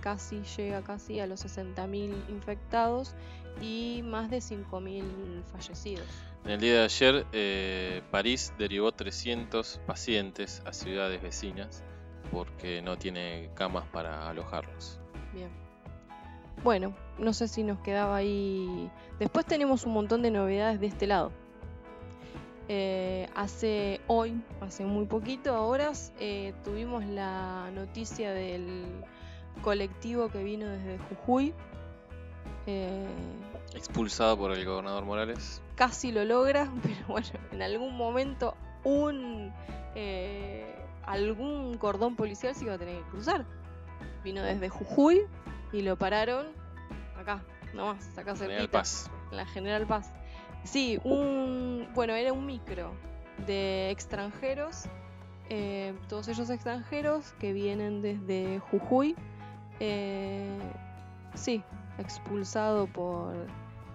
casi, 0.00 0.42
llega 0.56 0.82
casi 0.82 1.18
a 1.18 1.26
los 1.26 1.44
60.000 1.44 2.28
infectados 2.28 3.14
y 3.62 4.02
más 4.04 4.30
de 4.30 4.38
5.000 4.38 5.42
fallecidos. 5.44 6.06
En 6.44 6.52
el 6.52 6.60
día 6.60 6.72
de 6.74 6.84
ayer, 6.84 7.26
eh, 7.32 8.02
París 8.10 8.52
derivó 8.58 8.92
300 8.92 9.80
pacientes 9.86 10.62
a 10.64 10.72
ciudades 10.72 11.20
vecinas 11.22 11.82
porque 12.30 12.80
no 12.82 12.96
tiene 12.96 13.50
camas 13.54 13.84
para 13.88 14.28
alojarlos. 14.28 15.00
Bien. 15.34 15.50
Bueno, 16.62 16.94
no 17.18 17.32
sé 17.32 17.48
si 17.48 17.62
nos 17.62 17.78
quedaba 17.80 18.16
ahí. 18.16 18.90
Después 19.18 19.46
tenemos 19.46 19.84
un 19.84 19.92
montón 19.92 20.22
de 20.22 20.30
novedades 20.30 20.80
de 20.80 20.86
este 20.86 21.06
lado. 21.06 21.32
Eh, 22.72 23.28
hace 23.34 24.00
hoy, 24.06 24.40
hace 24.60 24.84
muy 24.84 25.04
poquito, 25.06 25.60
horas, 25.66 26.12
eh, 26.20 26.54
tuvimos 26.62 27.04
la 27.04 27.68
noticia 27.74 28.32
del 28.32 28.84
colectivo 29.60 30.28
que 30.28 30.44
vino 30.44 30.68
desde 30.68 30.98
Jujuy. 30.98 31.52
Eh, 32.68 33.08
Expulsado 33.74 34.38
por 34.38 34.52
el 34.52 34.64
gobernador 34.64 35.04
Morales. 35.04 35.60
casi 35.74 36.12
lo 36.12 36.24
logra, 36.24 36.70
pero 36.84 36.94
bueno, 37.08 37.26
en 37.50 37.60
algún 37.60 37.96
momento 37.96 38.54
un 38.84 39.52
eh, 39.96 40.72
algún 41.02 41.76
cordón 41.76 42.14
policial 42.14 42.54
se 42.54 42.66
iba 42.66 42.74
a 42.74 42.78
tener 42.78 43.02
que 43.02 43.10
cruzar. 43.10 43.46
Vino 44.22 44.44
desde 44.44 44.68
Jujuy 44.68 45.22
y 45.72 45.82
lo 45.82 45.96
pararon 45.96 46.46
acá, 47.18 47.42
nomás, 47.74 48.16
acá 48.16 48.36
General 48.36 48.58
cerquita, 48.58 48.78
Paz. 48.78 49.10
en 49.32 49.36
la 49.38 49.46
General 49.46 49.86
Paz. 49.88 50.12
Sí, 50.64 51.00
un 51.04 51.88
bueno, 51.94 52.14
era 52.14 52.32
un 52.32 52.46
micro 52.46 52.92
de 53.46 53.90
extranjeros, 53.90 54.84
eh, 55.48 55.94
todos 56.08 56.28
ellos 56.28 56.50
extranjeros 56.50 57.32
que 57.40 57.52
vienen 57.52 58.02
desde 58.02 58.60
Jujuy. 58.60 59.16
eh, 59.80 60.58
sí, 61.34 61.62
expulsado 61.98 62.86
por 62.86 63.34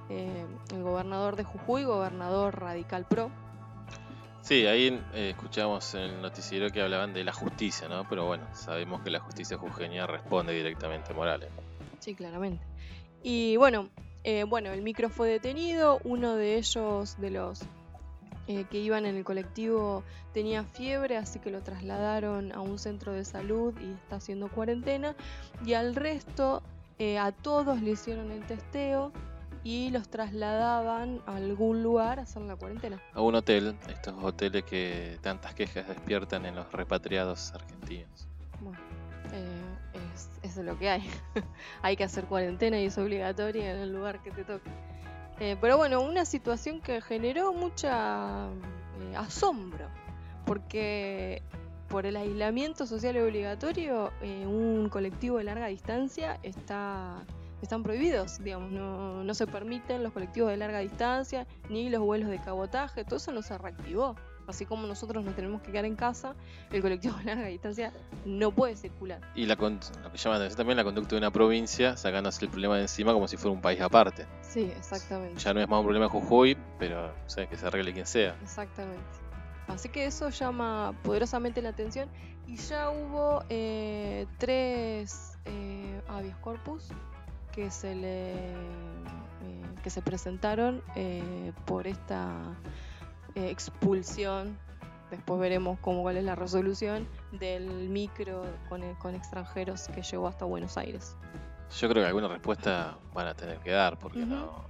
eh, 0.10 0.45
el 0.73 0.84
gobernador 0.84 1.36
de 1.36 1.43
Jujuy, 1.43 1.84
gobernador 1.84 2.60
radical 2.60 3.06
pro. 3.06 3.30
Sí, 4.41 4.67
ahí 4.67 5.01
eh, 5.13 5.32
escuchamos 5.32 5.95
en 5.95 6.01
el 6.01 6.21
noticiero 6.21 6.69
que 6.69 6.82
hablaban 6.82 7.13
de 7.13 7.23
la 7.23 7.34
justicia, 7.34 7.88
¿no? 7.88 8.08
Pero 8.08 8.25
bueno, 8.25 8.45
sabemos 8.54 9.01
que 9.01 9.10
la 9.10 9.19
justicia 9.19 9.58
jujeña 9.58 10.06
responde 10.06 10.54
directamente 10.54 11.12
a 11.12 11.15
Morales. 11.15 11.49
Sí, 11.99 12.13
claramente. 12.13 12.63
Y 13.23 13.58
bueno, 13.58 13.89
eh, 14.27 14.43
bueno, 14.43 14.71
el 14.71 14.81
micro 14.81 15.09
fue 15.09 15.29
detenido, 15.29 15.99
uno 16.03 16.35
de 16.35 16.57
ellos, 16.57 17.15
de 17.19 17.29
los 17.29 17.61
eh, 18.47 18.65
que 18.71 18.79
iban 18.79 19.05
en 19.05 19.15
el 19.15 19.23
colectivo, 19.23 20.03
tenía 20.33 20.63
fiebre, 20.63 21.15
así 21.15 21.38
que 21.38 21.51
lo 21.51 21.61
trasladaron 21.61 22.51
a 22.51 22.59
un 22.59 22.79
centro 22.79 23.13
de 23.13 23.23
salud 23.23 23.75
y 23.79 23.91
está 23.91 24.15
haciendo 24.15 24.49
cuarentena. 24.49 25.15
Y 25.63 25.73
al 25.73 25.93
resto, 25.93 26.63
eh, 26.97 27.19
a 27.19 27.33
todos 27.33 27.83
le 27.83 27.91
hicieron 27.91 28.31
el 28.31 28.43
testeo 28.47 29.11
y 29.63 29.91
los 29.91 30.09
trasladaban 30.09 31.21
a 31.27 31.35
algún 31.35 31.83
lugar 31.83 32.17
a 32.17 32.23
hacer 32.23 32.41
la 32.41 32.55
cuarentena. 32.55 32.99
A 33.13 33.21
un 33.21 33.35
hotel, 33.35 33.75
estos 33.88 34.15
hoteles 34.23 34.63
que 34.63 35.19
tantas 35.21 35.53
quejas 35.53 35.88
despiertan 35.88 36.47
en 36.47 36.55
los 36.55 36.71
repatriados 36.71 37.51
argentinos. 37.53 38.27
Bueno, 38.59 38.79
eh, 39.33 39.64
es, 40.15 40.30
es 40.41 40.58
lo 40.58 40.78
que 40.80 40.89
hay. 40.89 41.10
hay 41.82 41.95
que 41.95 42.04
hacer 42.04 42.25
cuarentena 42.25 42.80
y 42.80 42.86
es 42.86 42.97
obligatoria 42.97 43.71
en 43.71 43.78
el 43.78 43.93
lugar 43.93 44.21
que 44.23 44.32
te 44.32 44.43
toque. 44.43 44.69
Eh, 45.39 45.58
pero 45.60 45.78
bueno, 45.78 46.01
una 46.01 46.25
situación 46.25 46.82
que 46.82 47.01
generó 47.01 47.54
mucha 47.54 48.47
eh, 48.47 49.15
asombro, 49.17 49.88
porque 50.45 51.43
por 51.89 52.06
el 52.06 52.15
aislamiento 52.15 52.86
social 52.86 53.17
obligatorio, 53.17 54.12
eh, 54.21 54.45
un 54.45 54.89
colectivo 54.89 55.38
de 55.38 55.43
larga 55.43 55.67
distancia 55.67 56.39
está 56.41 57.25
están 57.62 57.84
prohibidos, 57.84 58.43
digamos, 58.43 58.71
no, 58.71 59.23
no 59.23 59.34
se 59.34 59.47
permiten 59.47 60.04
los 60.04 60.13
colectivos 60.13 60.51
de 60.51 60.58
larga 60.58 60.80
distancia, 60.80 61.47
ni 61.69 61.89
los 61.89 62.01
vuelos 62.01 62.30
de 62.30 62.39
cabotaje, 62.39 63.04
todo 63.04 63.17
eso 63.17 63.32
no 63.32 63.41
se 63.41 63.58
reactivó. 63.58 64.15
Así 64.47 64.65
como 64.65 64.86
nosotros 64.88 65.25
nos 65.25 65.36
tenemos 65.36 65.62
que 65.62 65.71
quedar 65.71 65.86
en 65.86 65.95
casa, 65.95 66.36
el 66.71 66.81
colectivo 66.81 67.17
de 67.17 67.25
larga 67.25 67.47
distancia 67.47 67.91
no 68.25 68.51
puede 68.51 68.75
circular. 68.75 69.21
Y 69.36 69.45
la, 69.45 69.55
lo 69.55 70.12
que 70.12 70.17
llama 70.17 70.38
la 70.38 70.45
atención 70.45 70.58
también 70.58 70.77
la 70.77 70.84
conducta 70.84 71.15
de 71.15 71.17
una 71.17 71.31
provincia, 71.31 71.97
sacándose 71.97 72.45
el 72.45 72.51
problema 72.51 72.75
de 72.75 72.84
encima 72.84 73.13
como 73.13 73.27
si 73.27 73.38
fuera 73.38 73.53
un 73.53 73.62
país 73.62 73.81
aparte. 73.81 74.27
Sí, 74.41 74.71
exactamente. 74.77 75.39
Ya 75.39 75.53
no 75.53 75.62
es 75.62 75.67
más 75.67 75.79
un 75.79 75.86
problema 75.86 76.05
de 76.05 76.12
Jujuy, 76.12 76.58
pero 76.77 77.08
o 77.08 77.29
sea, 77.29 77.47
que 77.47 77.58
se 77.58 77.65
arregle 77.65 77.93
quien 77.93 78.05
sea. 78.05 78.36
Exactamente. 78.43 79.01
Así 79.67 79.89
que 79.89 80.05
eso 80.05 80.29
llama 80.29 80.93
poderosamente 81.03 81.62
la 81.62 81.69
atención. 81.69 82.10
Y 82.47 82.58
ya 82.58 82.91
hubo 82.91 83.43
eh, 83.49 84.27
tres 84.38 85.39
eh, 85.45 86.01
habeas 86.08 86.38
corpus 86.38 86.89
que 87.51 87.71
se 87.71 87.95
le 87.95 88.34
eh, 88.34 89.62
que 89.81 89.89
se 89.89 90.01
presentaron 90.01 90.84
eh, 90.95 91.53
por 91.65 91.88
esta 91.88 92.55
eh, 93.36 93.50
expulsión. 93.50 94.58
Después 95.12 95.39
veremos 95.39 95.78
cómo 95.82 96.02
cuál 96.02 96.17
es 96.17 96.24
la 96.24 96.36
resolución 96.36 97.08
del 97.32 97.67
micro 97.89 98.43
con, 98.69 98.95
con 98.95 99.13
extranjeros 99.15 99.88
que 99.93 100.02
llegó 100.02 100.28
hasta 100.28 100.45
Buenos 100.45 100.78
Aires. 100.78 101.15
Yo 101.80 101.88
creo 101.89 102.04
que 102.04 102.08
alguna 102.08 102.28
respuesta 102.28 102.98
van 103.13 103.28
a 103.28 103.34
tener 103.36 103.60
que 103.60 103.71
dar, 103.71 103.98
porque 104.00 104.19
no. 104.26 104.65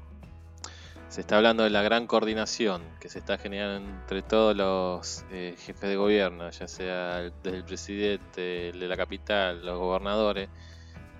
Se 1.07 1.21
está 1.21 1.37
hablando 1.37 1.63
de 1.63 1.69
la 1.69 1.81
gran 1.83 2.07
coordinación 2.07 2.81
que 2.99 3.09
se 3.09 3.19
está 3.19 3.37
generando 3.37 3.89
entre 3.89 4.21
todos 4.23 4.55
los 4.57 5.23
eh, 5.31 5.55
jefes 5.57 5.89
de 5.89 5.95
gobierno, 5.95 6.49
ya 6.49 6.67
sea 6.67 7.19
el- 7.19 7.33
desde 7.43 7.57
el 7.57 7.63
presidente, 7.63 8.69
el 8.69 8.79
de 8.79 8.87
la 8.87 8.97
capital, 8.97 9.65
los 9.65 9.77
gobernadores, 9.79 10.49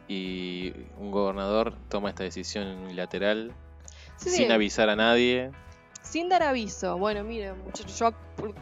y 0.08 0.74
un 0.98 1.12
gobernador 1.12 1.76
toma 1.90 2.10
esta 2.10 2.24
decisión 2.24 2.68
unilateral 2.68 3.54
Sí, 4.18 4.30
sin 4.30 4.52
avisar 4.52 4.90
a 4.90 4.96
nadie. 4.96 5.52
Sin 6.06 6.30
dar 6.30 6.44
aviso. 6.44 6.98
Bueno, 6.98 7.24
mire, 7.24 7.54
muchachos, 7.54 7.98
yo 8.00 8.13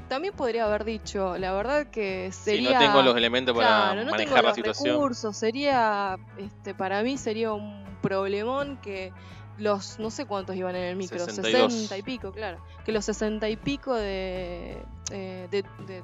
también 0.07 0.33
podría 0.33 0.65
haber 0.65 0.83
dicho, 0.85 1.37
la 1.37 1.51
verdad 1.53 1.87
que 1.87 2.31
sería... 2.31 2.67
Si 2.69 2.73
no 2.73 2.79
tengo 2.79 3.01
los 3.03 3.15
elementos 3.17 3.55
para 3.55 3.67
Claro, 3.67 3.93
no 3.93 3.99
tengo 3.99 4.11
manejar 4.11 4.43
la 4.43 4.49
los 4.49 4.55
situación. 4.55 4.93
recursos, 4.95 5.37
sería, 5.37 6.17
este, 6.37 6.73
para 6.73 7.03
mí 7.03 7.17
sería 7.17 7.51
un 7.53 7.83
problemón 8.01 8.77
que 8.77 9.11
los, 9.57 9.99
no 9.99 10.09
sé 10.09 10.25
cuántos 10.25 10.55
iban 10.55 10.75
en 10.75 10.83
el 10.83 10.95
micro, 10.95 11.19
62. 11.19 11.71
60 11.73 11.97
y 11.97 12.01
pico, 12.01 12.31
claro. 12.31 12.59
Que 12.85 12.91
los 12.91 13.05
60 13.05 13.47
y 13.49 13.55
pico 13.57 13.93
de, 13.95 14.83
eh, 15.11 15.47
de, 15.51 15.63
de 15.85 16.03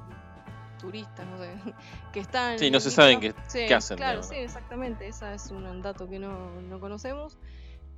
turistas, 0.78 1.26
no 1.26 1.38
sé, 1.38 1.50
que 2.12 2.20
están... 2.20 2.58
Sí, 2.58 2.70
no 2.70 2.80
se 2.80 2.90
saben 2.90 3.20
qué- 3.20 3.34
Sí, 3.48 3.60
qué 3.66 3.74
hacen, 3.74 3.96
Claro, 3.96 4.22
sí, 4.22 4.36
exactamente, 4.36 5.06
ese 5.08 5.34
es 5.34 5.50
un 5.50 5.82
dato 5.82 6.08
que 6.08 6.18
no, 6.18 6.60
no 6.62 6.80
conocemos. 6.80 7.38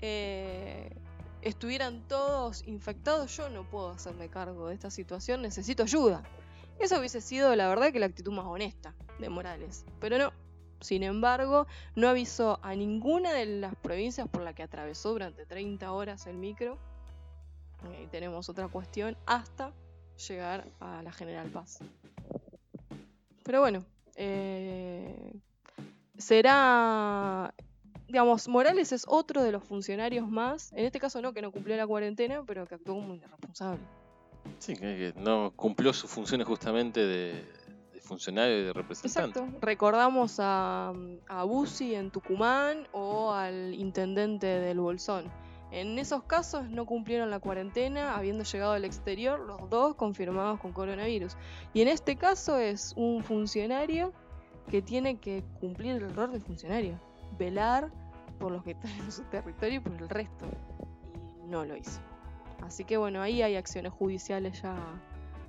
Eh, 0.01 0.91
estuvieran 1.43 2.07
todos 2.09 2.67
infectados, 2.67 3.37
yo 3.37 3.49
no 3.51 3.69
puedo 3.69 3.91
hacerme 3.91 4.29
cargo 4.29 4.69
de 4.69 4.75
esta 4.75 4.91
situación, 4.91 5.43
necesito 5.43 5.83
ayuda. 5.83 6.23
Eso 6.79 6.99
hubiese 6.99 7.21
sido, 7.21 7.55
la 7.55 7.69
verdad, 7.69 7.93
que 7.93 8.01
la 8.01 8.07
actitud 8.07 8.33
más 8.33 8.47
honesta 8.47 8.95
de 9.19 9.29
Morales. 9.29 9.85
Pero 10.01 10.19
no. 10.19 10.33
Sin 10.81 11.05
embargo, 11.05 11.69
no 11.95 12.09
avisó 12.09 12.59
a 12.63 12.75
ninguna 12.75 13.33
de 13.33 13.47
las 13.47 13.77
provincias 13.77 14.29
por 14.29 14.43
la 14.43 14.53
que 14.53 14.65
atravesó 14.65 15.11
durante 15.11 15.47
30 15.47 15.93
horas 15.93 16.27
el 16.27 16.37
micro. 16.37 16.77
Ahí 17.85 18.09
tenemos 18.11 18.49
otra 18.49 18.67
cuestión 18.67 19.17
hasta 19.27 19.73
llegar 20.29 20.67
a 20.81 21.03
la 21.03 21.13
General 21.13 21.49
Paz. 21.51 21.79
Pero 23.45 23.61
bueno, 23.61 23.85
eh, 24.17 25.35
será, 26.19 27.55
digamos, 28.13 28.47
Morales 28.47 28.93
es 28.93 29.07
otro 29.09 29.43
de 29.43 29.53
los 29.53 29.65
funcionarios 29.65 30.29
más, 30.29 30.71
en 30.73 30.85
este 30.85 31.01
caso 31.01 31.23
no 31.23 31.33
que 31.33 31.41
no 31.41 31.51
cumplió 31.51 31.77
la 31.77 31.87
cuarentena, 31.87 32.43
pero 32.47 32.67
que 32.67 32.75
actuó 32.75 32.95
como 32.97 33.15
irresponsable. 33.15 33.83
Sí, 34.59 34.75
que, 34.75 34.81
que 34.81 35.15
no 35.17 35.53
cumplió 35.57 35.95
sus 35.95 36.11
funciones 36.11 36.47
justamente 36.47 37.01
de, 37.01 37.45
de 37.95 38.01
funcionario 38.03 38.59
y 38.59 38.65
de 38.65 38.73
representante. 38.75 39.39
Exacto. 39.39 39.59
Recordamos 39.63 40.39
a, 40.41 40.93
a 41.27 41.45
Bussi 41.45 41.95
en 41.95 42.11
Tucumán 42.11 42.87
o 42.93 43.33
al 43.33 43.75
intendente 43.75 44.47
del 44.47 44.79
Bolsón. 44.79 45.31
En 45.71 45.99
esos 45.99 46.23
casos 46.25 46.69
no 46.69 46.85
cumplieron 46.85 47.31
la 47.31 47.39
cuarentena, 47.39 48.15
habiendo 48.15 48.45
llegado 48.45 48.73
al 48.73 48.85
exterior, 48.85 49.41
los 49.41 49.71
dos 49.71 49.95
confirmados 49.95 50.61
con 50.61 50.73
coronavirus. 50.73 51.35
Y 51.73 51.81
en 51.81 51.89
este 51.89 52.17
caso 52.17 52.59
es 52.59 52.93
un 52.95 53.25
funcionario 53.25 54.13
que 54.71 54.83
tiene 54.83 55.19
que 55.19 55.43
cumplir 55.61 55.93
el 55.93 56.15
rol 56.15 56.31
de 56.31 56.41
funcionario, 56.41 57.01
velar 57.39 57.91
por 58.43 58.51
los 58.51 58.65
que 58.65 58.73
están 58.73 58.91
en 58.91 59.13
su 59.13 59.23
territorio 59.23 59.77
y 59.77 59.81
por 59.81 59.93
el 59.93 60.09
resto. 60.09 60.47
Y 61.45 61.47
no 61.47 61.65
lo 61.65 61.77
hizo. 61.77 62.01
Así 62.61 62.85
que 62.85 62.97
bueno, 62.97 63.23
ahí 63.23 63.41
hay 63.41 63.55
acciones 63.55 63.93
judiciales 63.93 64.61
ya 64.61 64.77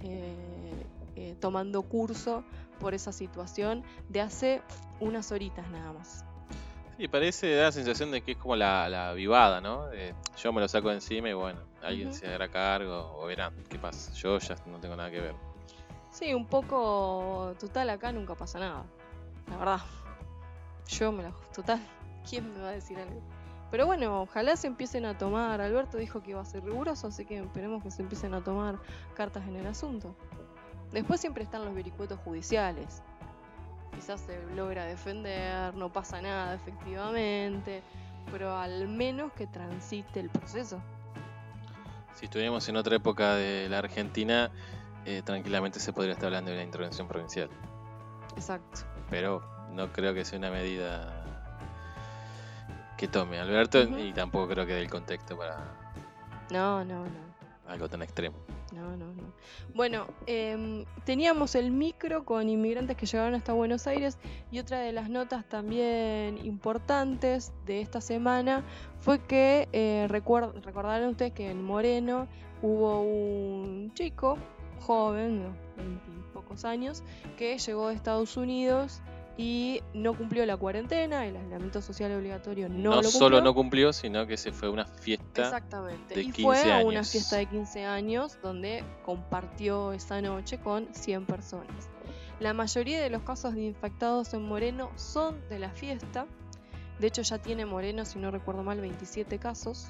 eh, 0.02 0.86
eh, 1.16 1.36
tomando 1.40 1.82
curso 1.82 2.44
por 2.80 2.94
esa 2.94 3.12
situación 3.12 3.84
de 4.10 4.22
hace 4.22 4.62
unas 5.00 5.32
horitas 5.32 5.68
nada 5.72 5.92
más. 5.92 6.24
Sí, 6.98 7.08
parece, 7.08 7.56
da 7.56 7.64
la 7.64 7.72
sensación 7.72 8.12
de 8.12 8.22
que 8.22 8.34
es 8.34 8.38
como 8.38 8.56
la, 8.56 8.88
la 8.88 9.14
vivada, 9.14 9.60
¿no? 9.60 9.88
De, 9.88 10.14
yo 10.38 10.54
me 10.54 10.62
lo 10.62 10.68
saco 10.68 10.90
de 10.90 10.96
encima 10.96 11.30
y 11.30 11.34
bueno, 11.34 11.62
alguien 11.82 12.14
se 12.14 12.28
hará 12.28 12.50
cargo 12.50 13.16
o 13.18 13.26
verán 13.26 13.56
qué 13.70 13.80
pasa. 13.80 14.14
Yo 14.14 14.38
ya 14.38 14.56
no 14.68 14.78
tengo 14.80 14.96
nada 14.96 15.10
que 15.10 15.20
ver. 15.20 15.36
Sí, 16.12 16.32
un 16.36 16.46
poco 16.46 17.56
total 17.60 17.90
acá 17.90 18.12
nunca 18.12 18.36
pasa 18.36 18.60
nada. 18.60 18.84
La 19.50 19.58
verdad. 19.58 19.80
Yo 20.88 21.12
me 21.12 21.24
la 21.24 21.32
total, 21.56 21.80
¿quién 22.28 22.54
me 22.54 22.62
va 22.62 22.70
a 22.70 22.74
decir 22.74 22.98
algo? 22.98 23.22
Pero 23.72 23.88
bueno, 23.88 24.22
ojalá 24.22 24.56
se 24.56 24.68
empiecen 24.68 25.06
a 25.06 25.18
tomar. 25.18 25.60
Alberto 25.60 25.98
dijo 25.98 26.22
que 26.22 26.32
iba 26.32 26.42
a 26.42 26.46
ser 26.46 26.64
riguroso, 26.64 27.08
así 27.08 27.26
que 27.26 27.40
esperemos 27.40 27.82
que 27.82 27.90
se 27.90 28.04
empiecen 28.04 28.34
a 28.36 28.44
tomar 28.44 28.78
cartas 29.16 29.48
en 29.48 29.56
el 29.56 29.66
asunto. 29.66 30.16
Después 30.92 31.20
siempre 31.20 31.44
están 31.44 31.66
los 31.66 31.74
vericuetos 31.74 32.20
judiciales. 32.20 33.02
Quizás 33.96 34.22
se 34.22 34.40
logra 34.56 34.86
defender, 34.86 35.74
no 35.74 35.92
pasa 35.92 36.22
nada 36.22 36.54
efectivamente, 36.54 37.82
pero 38.32 38.56
al 38.56 38.88
menos 38.88 39.34
que 39.34 39.48
transite 39.48 40.20
el 40.20 40.30
proceso. 40.30 40.80
Si 42.14 42.26
estuviéramos 42.26 42.70
en 42.70 42.76
otra 42.76 42.96
época 42.96 43.34
de 43.36 43.70
la 43.70 43.80
Argentina, 43.80 44.52
eh, 45.06 45.24
tranquilamente 45.26 45.80
se 45.80 45.94
podría 45.94 46.14
estar 46.14 46.28
hablando 46.28 46.52
de 46.52 46.58
una 46.58 46.64
intervención 46.64 47.08
provincial. 47.08 47.50
Exacto. 48.36 48.82
Pero 49.10 49.44
no 49.72 49.92
creo 49.92 50.14
que 50.14 50.24
sea 50.26 50.38
una 50.38 50.52
medida 50.52 51.23
que 53.04 53.10
tome 53.10 53.38
Alberto 53.38 53.82
y 54.00 54.14
tampoco 54.14 54.48
creo 54.48 54.66
que 54.66 54.76
dé 54.76 54.80
el 54.82 54.90
contexto 54.90 55.38
para 55.38 55.58
No, 56.52 56.86
no, 56.86 57.04
no. 57.04 57.34
algo 57.68 57.90
tan 57.90 58.02
extremo. 58.02 58.38
No, 58.72 58.96
no, 58.96 59.08
no. 59.08 59.24
Bueno, 59.76 60.08
em, 60.26 60.86
teníamos 61.04 61.56
el 61.56 61.70
micro 61.72 62.24
con 62.24 62.48
inmigrantes 62.48 62.96
que 62.96 63.06
llegaron 63.06 63.36
hasta 63.36 63.52
Buenos 63.52 63.88
Aires 63.88 64.18
y 64.52 64.60
otra 64.60 64.80
de 64.80 64.94
las 64.94 65.10
notas 65.10 65.44
también 65.50 66.38
importantes 66.46 67.52
de 67.66 67.82
esta 67.82 68.00
semana 68.00 68.64
fue 69.02 69.20
que 69.20 69.68
eh, 69.74 70.08
recuer- 70.10 70.54
recordarán 70.64 71.10
ustedes 71.10 71.34
que 71.34 71.52
en 71.52 71.62
Moreno 71.62 72.28
hubo 72.62 73.02
un 73.02 73.92
chico 73.96 74.38
joven, 74.80 75.44
¿no? 75.44 75.50
20 75.76 76.10
y 76.10 76.34
pocos 76.34 76.64
años, 76.64 77.04
que 77.38 77.58
llegó 77.58 77.90
de 77.90 77.96
Estados 77.96 78.38
Unidos 78.38 79.02
y 79.38 79.82
no 79.94 80.16
cumplió 80.16 80.46
la 80.46 80.58
cuarentena, 80.58 81.26
el 81.26 81.36
aislamiento 81.36 81.82
social 81.82 82.12
obligatorio 82.12 82.70
no, 82.70 82.92
No, 82.92 83.02
lo 83.02 83.10
solo 83.10 83.42
no 83.42 83.54
cumplió, 83.54 83.92
sino 83.92 84.28
que 84.28 84.38
se 84.38 84.52
fue 84.52 84.68
a 84.68 84.72
una 84.72 84.86
fiesta. 84.86 85.42
Exactamente. 85.42 86.14
de 86.14 86.22
y 86.22 86.32
15 86.32 86.42
fue 86.44 86.72
a 86.72 86.86
una 86.86 87.04
fiesta 87.04 87.38
de 87.38 87.48
15 87.48 87.86
años 87.86 88.38
donde 88.44 88.84
compartió 89.04 89.92
esa 89.92 90.22
noche 90.22 90.60
con 90.60 90.88
100 90.94 91.26
personas. 91.26 91.90
La 92.40 92.54
mayoría 92.54 93.02
de 93.02 93.10
los 93.10 93.24
casos 93.24 93.56
de 93.56 93.64
infectados 93.64 94.34
en 94.34 94.44
Moreno 94.44 94.92
son 94.96 95.38
de 95.50 95.60
la 95.60 95.70
fiesta. 95.72 96.28
De 97.00 97.08
hecho 97.08 97.24
ya 97.24 97.40
tiene 97.40 97.66
Moreno, 97.66 98.06
si 98.06 98.20
no 98.20 98.30
recuerdo 98.30 98.64
mal, 98.64 98.80
27 98.82 99.40
casos. 99.40 99.88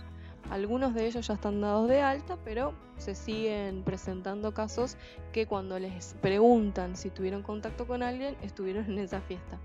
Algunos 0.54 0.94
de 0.94 1.08
ellos 1.08 1.26
ya 1.26 1.34
están 1.34 1.62
dados 1.62 1.89
de 1.89 2.02
alta, 2.02 2.38
pero 2.46 2.76
se 2.98 3.16
siguen 3.16 3.82
presentando 3.82 4.54
casos 4.54 4.98
que 5.32 5.48
cuando 5.48 5.80
les 5.80 6.13
preguntan 6.22 6.96
si 6.96 7.10
tuvieron 7.10 7.42
contacto 7.42 7.88
con 7.88 8.04
alguien, 8.04 8.38
estuvieron 8.44 8.86
en 8.86 9.00
esa 9.00 9.20
fiesta. 9.20 9.58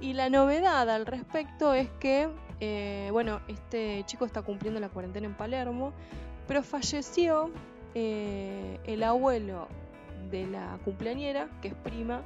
Y 0.00 0.12
la 0.12 0.30
novedad 0.30 0.88
al 0.88 1.04
respecto 1.04 1.74
es 1.74 1.90
que, 1.98 2.28
eh, 2.60 3.08
bueno, 3.10 3.40
este 3.48 4.04
chico 4.06 4.24
está 4.24 4.42
cumpliendo 4.42 4.78
la 4.78 4.88
cuarentena 4.88 5.26
en 5.26 5.34
Palermo, 5.34 5.92
pero 6.46 6.62
falleció 6.62 7.50
eh, 7.96 8.78
el 8.84 9.02
abuelo 9.02 9.66
de 10.30 10.46
la 10.46 10.78
cumpleañera, 10.84 11.48
que 11.60 11.66
es 11.66 11.74
prima 11.74 12.22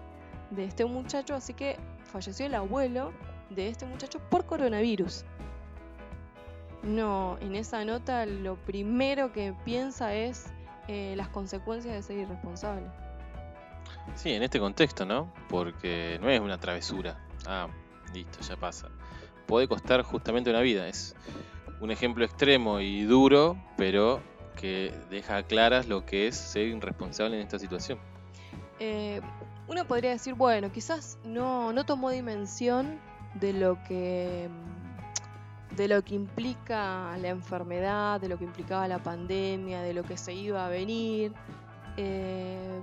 de 0.51 0.67
este 0.67 0.85
muchacho, 0.85 1.35
así 1.35 1.55
que 1.55 1.79
falleció 2.05 2.45
el 2.45 2.55
abuelo 2.55 3.13
de 3.49 3.69
este 3.69 3.87
muchacho 3.87 4.21
por 4.29 4.45
coronavirus. 4.45 5.25
No, 6.85 7.39
en 7.41 7.57
esa 7.57 7.85
nota 7.85 8.27
lo 8.27 8.57
primero 8.57 9.33
que 9.33 9.55
piensa 9.65 10.15
es 10.15 10.47
eh, 10.87 11.15
las 11.17 11.29
consecuencias 11.29 11.95
de 11.95 12.03
ser 12.03 12.19
irresponsable. 12.19 12.87
Sí, 14.15 14.33
en 14.33 14.43
este 14.43 14.61
contexto, 14.61 15.07
¿no? 15.07 15.33
Porque 15.49 16.19
no 16.21 16.29
es 16.29 16.41
una 16.41 16.59
travesura. 16.59 17.19
Ah, 17.47 17.69
listo, 18.13 18.41
ya 18.41 18.57
pasa. 18.57 18.89
Puede 19.47 19.67
costar 19.67 20.03
justamente 20.03 20.51
una 20.51 20.61
vida. 20.61 20.87
Es 20.87 21.17
un 21.81 21.91
ejemplo 21.91 22.25
extremo 22.25 22.81
y 22.81 23.03
duro, 23.05 23.57
pero 23.77 24.21
que 24.61 24.95
deja 25.11 25.43
claras 25.43 25.89
lo 25.89 26.05
que 26.05 26.29
es 26.29 26.37
ser 26.37 26.69
irresponsable 26.69 27.37
en 27.37 27.43
esta 27.43 27.59
situación. 27.59 27.99
Eh, 28.79 29.21
uno 29.69 29.87
podría 29.87 30.11
decir, 30.11 30.35
bueno, 30.35 30.71
quizás 30.71 31.19
no, 31.25 31.73
no 31.73 31.85
tomó 31.85 32.11
dimensión 32.11 32.99
de 33.35 33.53
lo 33.53 33.83
que 33.85 34.49
de 35.77 35.89
lo 35.89 36.03
que 36.03 36.15
implica 36.15 37.17
la 37.19 37.29
enfermedad, 37.29 38.21
de 38.21 38.29
lo 38.29 38.39
que 38.39 38.45
implicaba 38.45 38.87
la 38.89 39.03
pandemia, 39.03 39.83
de 39.83 39.95
lo 39.95 40.03
que 40.03 40.17
se 40.17 40.33
iba 40.33 40.67
a 40.67 40.69
venir. 40.69 41.33
eh, 41.97 42.83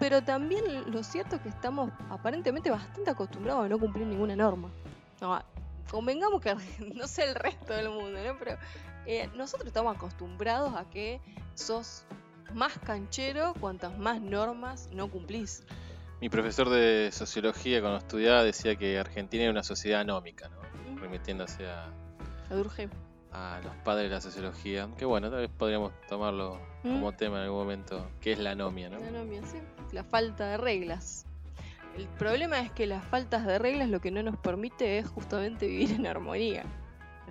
pero 0.00 0.22
también 0.22 0.64
lo 0.90 1.04
cierto 1.04 1.36
es 1.36 1.42
que 1.42 1.50
estamos 1.50 1.92
aparentemente 2.08 2.70
bastante 2.70 3.10
acostumbrados 3.10 3.66
a 3.66 3.68
no 3.68 3.78
cumplir 3.78 4.06
ninguna 4.06 4.34
norma. 4.34 4.70
No, 5.20 5.38
convengamos 5.90 6.40
que 6.40 6.54
no 6.94 7.06
sé 7.06 7.24
el 7.24 7.34
resto 7.34 7.74
del 7.74 7.90
mundo, 7.90 8.18
¿no? 8.24 8.38
Pero 8.38 8.56
eh, 9.04 9.28
nosotros 9.34 9.66
estamos 9.66 9.94
acostumbrados 9.94 10.74
a 10.74 10.88
que 10.88 11.20
sos 11.54 12.06
más 12.54 12.78
canchero 12.78 13.52
cuantas 13.60 13.96
más 13.98 14.22
normas 14.22 14.88
no 14.90 15.10
cumplís. 15.10 15.64
Mi 16.22 16.30
profesor 16.30 16.70
de 16.70 17.10
sociología 17.12 17.80
cuando 17.80 17.98
estudiaba 17.98 18.42
decía 18.42 18.76
que 18.76 18.98
Argentina 18.98 19.44
era 19.44 19.52
una 19.52 19.62
sociedad 19.62 20.00
anómica, 20.00 20.48
¿no? 20.48 20.59
Remitiéndose 21.00 21.66
a, 21.68 21.86
A 22.50 22.54
Durkheim. 22.54 22.90
a 23.32 23.60
los 23.64 23.74
padres 23.84 24.08
de 24.10 24.14
la 24.16 24.20
sociología. 24.20 24.88
Que 24.98 25.04
bueno, 25.04 25.30
tal 25.30 25.40
vez 25.40 25.50
podríamos 25.50 25.92
tomarlo 26.08 26.58
¿Mm? 26.82 26.92
como 26.94 27.12
tema 27.12 27.38
en 27.38 27.44
algún 27.44 27.58
momento, 27.60 28.06
que 28.20 28.32
es 28.32 28.38
la 28.38 28.52
anomia, 28.52 28.88
¿no? 28.90 28.98
La 29.00 29.08
anomia, 29.08 29.40
sí. 29.44 29.58
La 29.92 30.04
falta 30.04 30.46
de 30.46 30.56
reglas. 30.56 31.26
El 31.96 32.06
problema 32.06 32.60
es 32.60 32.70
que 32.70 32.86
las 32.86 33.04
faltas 33.04 33.44
de 33.46 33.58
reglas 33.58 33.88
lo 33.88 34.00
que 34.00 34.10
no 34.12 34.22
nos 34.22 34.36
permite 34.36 34.98
es 34.98 35.08
justamente 35.08 35.66
vivir 35.66 35.90
en 35.92 36.06
armonía. 36.06 36.64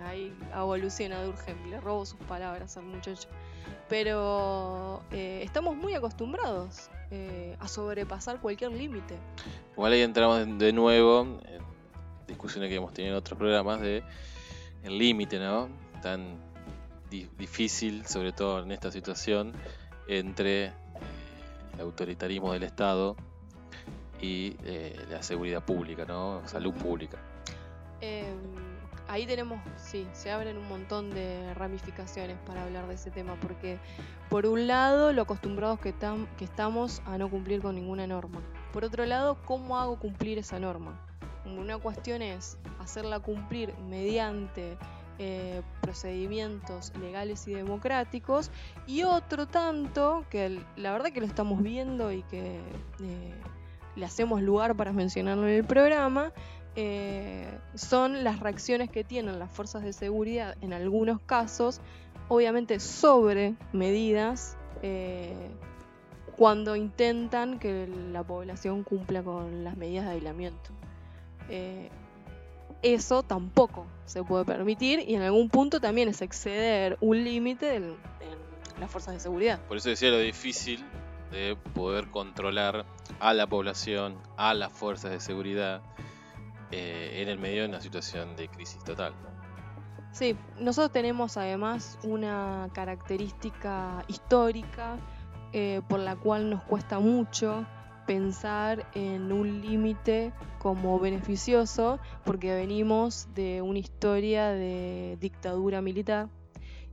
Ahí 0.04 0.34
evoluciona 0.54 1.22
Durkheim, 1.22 1.70
le 1.70 1.80
robo 1.80 2.04
sus 2.06 2.18
palabras 2.20 2.76
al 2.76 2.84
muchacho. 2.84 3.28
Pero 3.88 5.02
eh, 5.10 5.42
estamos 5.44 5.76
muy 5.76 5.94
acostumbrados 5.94 6.90
eh, 7.10 7.56
a 7.58 7.66
sobrepasar 7.68 8.40
cualquier 8.40 8.70
límite. 8.72 9.16
Igual 9.72 9.92
ahí 9.92 10.02
entramos 10.02 10.38
de- 10.46 10.54
de 10.66 10.72
nuevo 10.72 11.22
en 11.44 11.60
discusiones 12.30 12.70
que 12.70 12.76
hemos 12.76 12.94
tenido 12.94 13.14
en 13.14 13.18
otros 13.18 13.38
programas 13.38 13.80
de 13.80 14.02
el 14.82 14.98
límite, 14.98 15.38
¿no? 15.38 15.68
tan 16.00 16.38
difícil, 17.10 18.06
sobre 18.06 18.32
todo 18.32 18.62
en 18.62 18.72
esta 18.72 18.90
situación, 18.90 19.52
entre 20.08 20.66
eh, 20.66 20.72
el 21.74 21.80
autoritarismo 21.80 22.52
del 22.52 22.62
Estado 22.62 23.16
y 24.20 24.56
eh, 24.64 24.96
la 25.10 25.22
seguridad 25.22 25.64
pública, 25.64 26.04
¿no? 26.04 26.42
Salud 26.46 26.72
pública. 26.74 27.18
Em, 28.00 28.38
ahí 29.08 29.26
tenemos, 29.26 29.60
sí, 29.76 30.06
se 30.12 30.30
abren 30.30 30.56
un 30.56 30.68
montón 30.68 31.10
de 31.10 31.52
ramificaciones 31.54 32.38
para 32.46 32.62
hablar 32.62 32.86
de 32.86 32.94
ese 32.94 33.10
tema, 33.10 33.36
porque 33.40 33.78
por 34.28 34.46
un 34.46 34.66
lado, 34.68 35.12
lo 35.12 35.22
acostumbrados 35.22 35.80
que, 35.80 35.94
que 36.38 36.44
estamos 36.44 37.02
a 37.06 37.18
no 37.18 37.28
cumplir 37.28 37.60
con 37.60 37.74
ninguna 37.74 38.06
norma. 38.06 38.40
Por 38.72 38.84
otro 38.84 39.04
lado, 39.04 39.38
¿cómo 39.44 39.78
hago 39.78 39.98
cumplir 39.98 40.38
esa 40.38 40.60
norma? 40.60 41.09
Una 41.44 41.78
cuestión 41.78 42.22
es 42.22 42.58
hacerla 42.78 43.20
cumplir 43.20 43.74
mediante 43.88 44.76
eh, 45.22 45.60
procedimientos 45.82 46.94
legales 46.98 47.46
y 47.46 47.52
democráticos 47.52 48.50
y 48.86 49.02
otro 49.02 49.46
tanto 49.46 50.24
que 50.30 50.62
la 50.76 50.92
verdad 50.92 51.12
que 51.12 51.20
lo 51.20 51.26
estamos 51.26 51.62
viendo 51.62 52.10
y 52.10 52.22
que 52.22 52.56
eh, 53.02 53.34
le 53.96 54.06
hacemos 54.06 54.40
lugar 54.40 54.76
para 54.76 54.92
mencionarlo 54.94 55.46
en 55.46 55.56
el 55.56 55.64
programa 55.64 56.32
eh, 56.74 57.46
son 57.74 58.24
las 58.24 58.40
reacciones 58.40 58.88
que 58.88 59.04
tienen 59.04 59.38
las 59.38 59.50
fuerzas 59.50 59.82
de 59.82 59.92
seguridad 59.92 60.56
en 60.62 60.72
algunos 60.72 61.20
casos 61.20 61.82
obviamente 62.28 62.80
sobre 62.80 63.56
medidas 63.74 64.56
cuando 66.38 66.76
intentan 66.76 67.58
que 67.58 67.86
la 68.10 68.22
población 68.22 68.84
cumpla 68.84 69.22
con 69.22 69.64
las 69.64 69.76
medidas 69.76 70.06
de 70.06 70.12
aislamiento 70.12 70.79
eso 72.82 73.22
tampoco 73.22 73.86
se 74.06 74.22
puede 74.24 74.44
permitir 74.44 75.00
y 75.06 75.14
en 75.14 75.22
algún 75.22 75.48
punto 75.48 75.80
también 75.80 76.08
es 76.08 76.22
exceder 76.22 76.96
un 77.00 77.22
límite 77.22 77.76
en, 77.76 77.96
las 78.78 78.90
fuerzas 78.90 79.14
de 79.14 79.20
seguridad. 79.20 79.60
Por 79.66 79.76
eso 79.76 79.90
decía 79.90 80.10
lo 80.10 80.18
difícil 80.18 80.82
de 81.30 81.56
poder 81.74 82.10
controlar 82.10 82.86
a 83.20 83.34
la 83.34 83.46
población, 83.46 84.16
a 84.38 84.54
las 84.54 84.72
fuerzas 84.72 85.10
de 85.10 85.20
seguridad 85.20 85.82
eh, 86.70 87.20
en 87.20 87.28
el 87.28 87.38
medio 87.38 87.62
de 87.62 87.68
una 87.68 87.80
situación 87.80 88.36
de 88.36 88.48
crisis 88.48 88.82
total. 88.82 89.12
Sí, 90.12 90.34
nosotros 90.58 90.92
tenemos 90.92 91.36
además 91.36 91.98
una 92.02 92.68
característica 92.72 94.02
histórica 94.08 94.96
eh, 95.52 95.82
por 95.88 96.00
la 96.00 96.16
cual 96.16 96.48
nos 96.48 96.62
cuesta 96.64 96.98
mucho 97.00 97.66
pensar 98.10 98.90
en 98.96 99.30
un 99.30 99.60
límite 99.60 100.32
como 100.58 100.98
beneficioso 100.98 102.00
porque 102.24 102.52
venimos 102.52 103.28
de 103.36 103.62
una 103.62 103.78
historia 103.78 104.48
de 104.48 105.16
dictadura 105.20 105.80
militar 105.80 106.28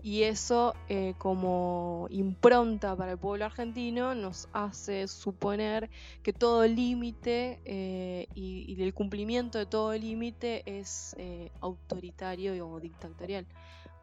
y 0.03 0.21
eso 0.21 0.75
eh, 0.89 1.15
como 1.17 2.06
impronta 2.12 2.95
para 2.95 3.13
el 3.13 3.17
pueblo 3.17 3.45
argentino 3.45 4.13
nos 4.13 4.47
hace 4.53 5.08
suponer 5.08 5.89
que 6.21 6.34
todo 6.34 6.67
límite 6.67 7.62
eh, 7.65 8.27
y, 8.36 8.80
el 8.80 8.93
cumplimiento 8.93 9.58
de 9.58 9.65
todo 9.65 9.93
límite 9.93 10.62
es 10.67 11.15
eh, 11.17 11.49
autoritario 11.62 12.69
o 12.69 12.80
dictatorial. 12.80 13.47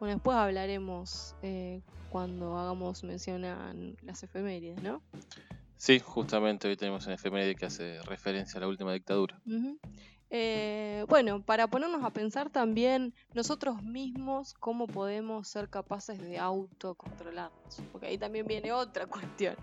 Bueno, 0.01 0.15
después 0.15 0.35
hablaremos 0.35 1.33
cuando 2.09 2.57
hagamos 2.57 3.05
mención 3.05 3.45
a 3.45 3.73
las 4.01 4.21
efemérides, 4.21 4.83
¿no? 4.83 5.01
Sí, 5.77 5.99
justamente 5.99 6.67
hoy 6.67 6.75
tenemos 6.75 7.05
una 7.05 7.15
efeméride 7.15 7.55
que 7.55 7.65
hace 7.65 8.01
referencia 8.03 8.57
a 8.57 8.61
la 8.61 8.67
última 8.67 8.91
dictadura. 8.93 9.41
Eh, 10.31 11.05
bueno, 11.07 11.41
para 11.41 11.67
ponernos 11.67 12.03
a 12.03 12.09
pensar 12.09 12.49
también 12.49 13.13
nosotros 13.33 13.83
mismos 13.83 14.53
cómo 14.55 14.87
podemos 14.87 15.47
ser 15.47 15.69
capaces 15.69 16.19
de 16.19 16.39
autocontrolarnos, 16.39 17.81
porque 17.91 18.07
ahí 18.07 18.17
también 18.17 18.47
viene 18.47 18.71
otra 18.71 19.05
cuestión. 19.07 19.55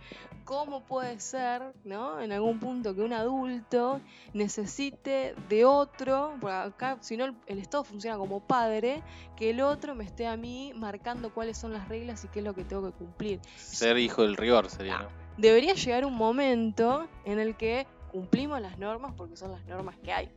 ¿Cómo 0.45 0.85
puede 0.85 1.19
ser, 1.21 1.63
¿no? 1.85 2.21
En 2.21 2.33
algún 2.33 2.59
punto 2.59 2.95
que 2.95 3.03
un 3.03 3.13
adulto 3.13 4.01
necesite 4.35 5.35
de 5.49 5.65
otro, 5.65 6.37
porque 6.41 6.55
acá 6.55 6.99
si 7.01 7.17
no 7.17 7.35
el 7.47 7.59
Estado 7.59 7.85
funciona 7.85 8.17
como 8.17 8.41
padre, 8.41 9.03
que 9.37 9.51
el 9.51 9.61
otro 9.61 9.95
me 9.95 10.05
esté 10.05 10.27
a 10.27 10.37
mí 10.37 10.73
marcando 10.75 11.33
cuáles 11.35 11.59
son 11.59 11.73
las 11.73 11.89
reglas 11.89 12.25
y 12.25 12.29
qué 12.29 12.39
es 12.39 12.45
lo 12.45 12.55
que 12.55 12.65
tengo 12.65 12.91
que 12.91 12.97
cumplir. 12.97 13.41
Ser 13.57 13.99
hijo 13.99 14.23
del 14.23 14.37
rigor 14.37 14.71
sería, 14.71 14.99
¿no? 14.99 15.23
debería 15.37 15.75
llegar 15.75 16.05
un 16.05 16.15
momento 16.15 17.09
en 17.25 17.39
el 17.39 17.57
que 17.57 17.87
cumplimos 18.11 18.61
las 18.61 18.79
normas 18.79 19.13
porque 19.17 19.37
son 19.37 19.53
las 19.53 19.65
normas 19.67 19.97
que 20.03 20.13
hay. 20.13 20.31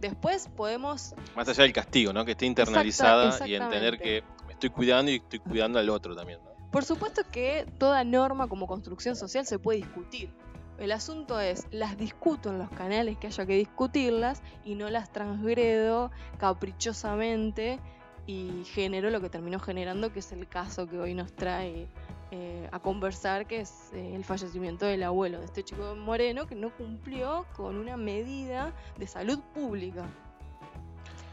Después 0.00 0.48
podemos... 0.56 1.14
Más 1.36 1.46
allá 1.48 1.64
del 1.64 1.72
castigo, 1.72 2.12
¿no? 2.12 2.24
Que 2.24 2.32
esté 2.32 2.46
internalizada 2.46 3.46
y 3.46 3.54
entender 3.54 3.98
que 3.98 4.24
me 4.46 4.54
estoy 4.54 4.70
cuidando 4.70 5.10
y 5.10 5.16
estoy 5.16 5.38
cuidando 5.38 5.78
al 5.78 5.90
otro 5.90 6.16
también. 6.16 6.40
Por 6.72 6.84
supuesto 6.84 7.22
que 7.30 7.66
toda 7.78 8.02
norma 8.04 8.48
como 8.48 8.66
construcción 8.66 9.14
social 9.14 9.44
se 9.44 9.58
puede 9.58 9.78
discutir. 9.78 10.30
El 10.78 10.92
asunto 10.92 11.38
es, 11.38 11.66
las 11.70 11.98
discuto 11.98 12.48
en 12.48 12.58
los 12.58 12.70
canales 12.70 13.18
que 13.18 13.26
haya 13.26 13.44
que 13.44 13.56
discutirlas 13.56 14.42
y 14.64 14.74
no 14.74 14.88
las 14.88 15.12
transgredo 15.12 16.10
caprichosamente 16.38 17.78
y 18.26 18.64
genero 18.64 19.10
lo 19.10 19.20
que 19.20 19.28
terminó 19.28 19.60
generando, 19.60 20.12
que 20.12 20.20
es 20.20 20.32
el 20.32 20.48
caso 20.48 20.86
que 20.88 20.98
hoy 20.98 21.12
nos 21.12 21.34
trae 21.34 21.88
eh, 22.32 22.68
a 22.70 22.78
conversar, 22.78 23.46
que 23.46 23.60
es 23.60 23.90
eh, 23.92 24.14
el 24.14 24.24
fallecimiento 24.24 24.86
del 24.86 25.02
abuelo 25.02 25.40
de 25.40 25.46
este 25.46 25.64
chico 25.64 25.96
moreno 25.96 26.46
que 26.46 26.54
no 26.54 26.70
cumplió 26.70 27.44
con 27.56 27.76
una 27.76 27.96
medida 27.96 28.72
de 28.96 29.08
salud 29.08 29.40
pública. 29.52 30.04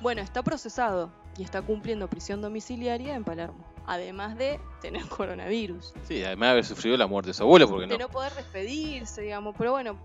Bueno, 0.01 0.21
está 0.21 0.41
procesado 0.41 1.11
y 1.37 1.43
está 1.43 1.61
cumpliendo 1.61 2.07
prisión 2.07 2.41
domiciliaria 2.41 3.15
en 3.15 3.23
Palermo, 3.23 3.63
además 3.85 4.37
de 4.37 4.59
tener 4.81 5.05
coronavirus. 5.07 5.93
Sí, 6.07 6.23
además 6.23 6.47
de 6.47 6.51
haber 6.51 6.65
sufrido 6.65 6.97
la 6.97 7.05
muerte 7.05 7.29
de 7.29 7.33
su 7.35 7.43
abuelo, 7.43 7.69
porque 7.69 7.85
no. 7.85 7.93
De 7.93 7.99
no 7.99 8.09
poder 8.09 8.33
despedirse, 8.33 9.21
digamos, 9.21 9.53
pero 9.55 9.73
bueno, 9.73 9.99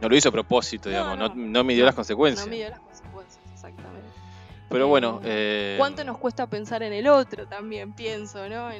No 0.00 0.08
lo 0.08 0.16
hizo 0.16 0.28
a 0.28 0.32
propósito, 0.32 0.90
digamos, 0.90 1.18
no, 1.18 1.34
no, 1.34 1.64
midió 1.64 1.84
las 1.84 1.96
consecuencias. 1.96 2.46
No 2.46 2.52
midió 2.52 2.70
las 2.70 2.78
consecuencias, 2.78 3.42
exactamente. 3.52 4.08
Pero 4.70 4.86
bueno... 4.86 5.20
Eh, 5.24 5.74
¿Cuánto 5.76 6.04
nos 6.04 6.18
cuesta 6.18 6.48
pensar 6.48 6.84
en 6.84 6.92
el 6.92 7.08
otro 7.08 7.48
también, 7.48 7.92
pienso, 7.92 8.48
¿no? 8.48 8.70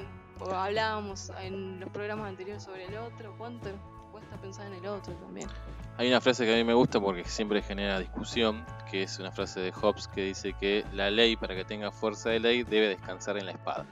Hablábamos 0.52 1.30
en 1.40 1.80
los 1.80 1.90
programas 1.90 2.28
anteriores 2.28 2.62
sobre 2.62 2.84
el 2.86 2.96
otro, 2.96 3.34
¿cuánto 3.38 3.70
cuesta 4.12 4.36
pensar 4.36 4.66
en 4.66 4.74
el 4.74 4.86
otro 4.86 5.14
también? 5.14 5.48
Hay 5.96 6.08
una 6.08 6.20
frase 6.20 6.44
que 6.44 6.52
a 6.52 6.56
mí 6.56 6.64
me 6.64 6.74
gusta 6.74 7.00
porque 7.00 7.24
siempre 7.24 7.62
genera 7.62 8.00
discusión, 8.00 8.64
que 8.90 9.04
es 9.04 9.18
una 9.18 9.30
frase 9.30 9.60
de 9.60 9.72
Hobbes 9.72 10.08
que 10.08 10.22
dice 10.22 10.52
que 10.54 10.84
la 10.92 11.10
ley 11.10 11.36
para 11.36 11.54
que 11.54 11.64
tenga 11.64 11.90
fuerza 11.92 12.30
de 12.30 12.40
ley 12.40 12.64
debe 12.64 12.88
descansar 12.88 13.36
en 13.38 13.46
la 13.46 13.52
espada. 13.52 13.86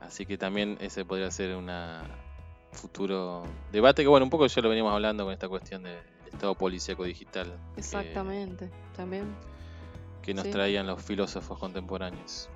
Así 0.00 0.26
que 0.26 0.38
también 0.38 0.76
ese 0.80 1.04
podría 1.04 1.30
ser 1.30 1.56
un 1.56 1.70
futuro 2.72 3.44
debate 3.72 4.02
que 4.02 4.08
bueno, 4.08 4.24
un 4.24 4.30
poco 4.30 4.46
ya 4.46 4.62
lo 4.62 4.68
veníamos 4.68 4.92
hablando 4.92 5.24
con 5.24 5.32
esta 5.32 5.48
cuestión 5.48 5.82
del 5.82 5.98
estado 6.30 6.54
policíaco 6.54 7.04
digital. 7.04 7.58
Exactamente, 7.76 8.70
también. 8.94 9.34
Que 10.22 10.34
nos 10.34 10.48
traían 10.50 10.86
los 10.86 11.02
filósofos 11.02 11.58
contemporáneos. 11.58 12.50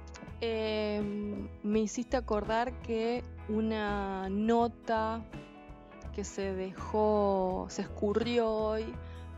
Em, 0.44 1.48
me 1.62 1.78
hiciste 1.78 2.16
acordar 2.16 2.72
que 2.82 3.22
una 3.48 4.28
nota 4.28 5.22
que 6.12 6.24
se 6.24 6.52
dejó, 6.52 7.66
se 7.68 7.82
escurrió 7.82 8.50
hoy 8.50 8.92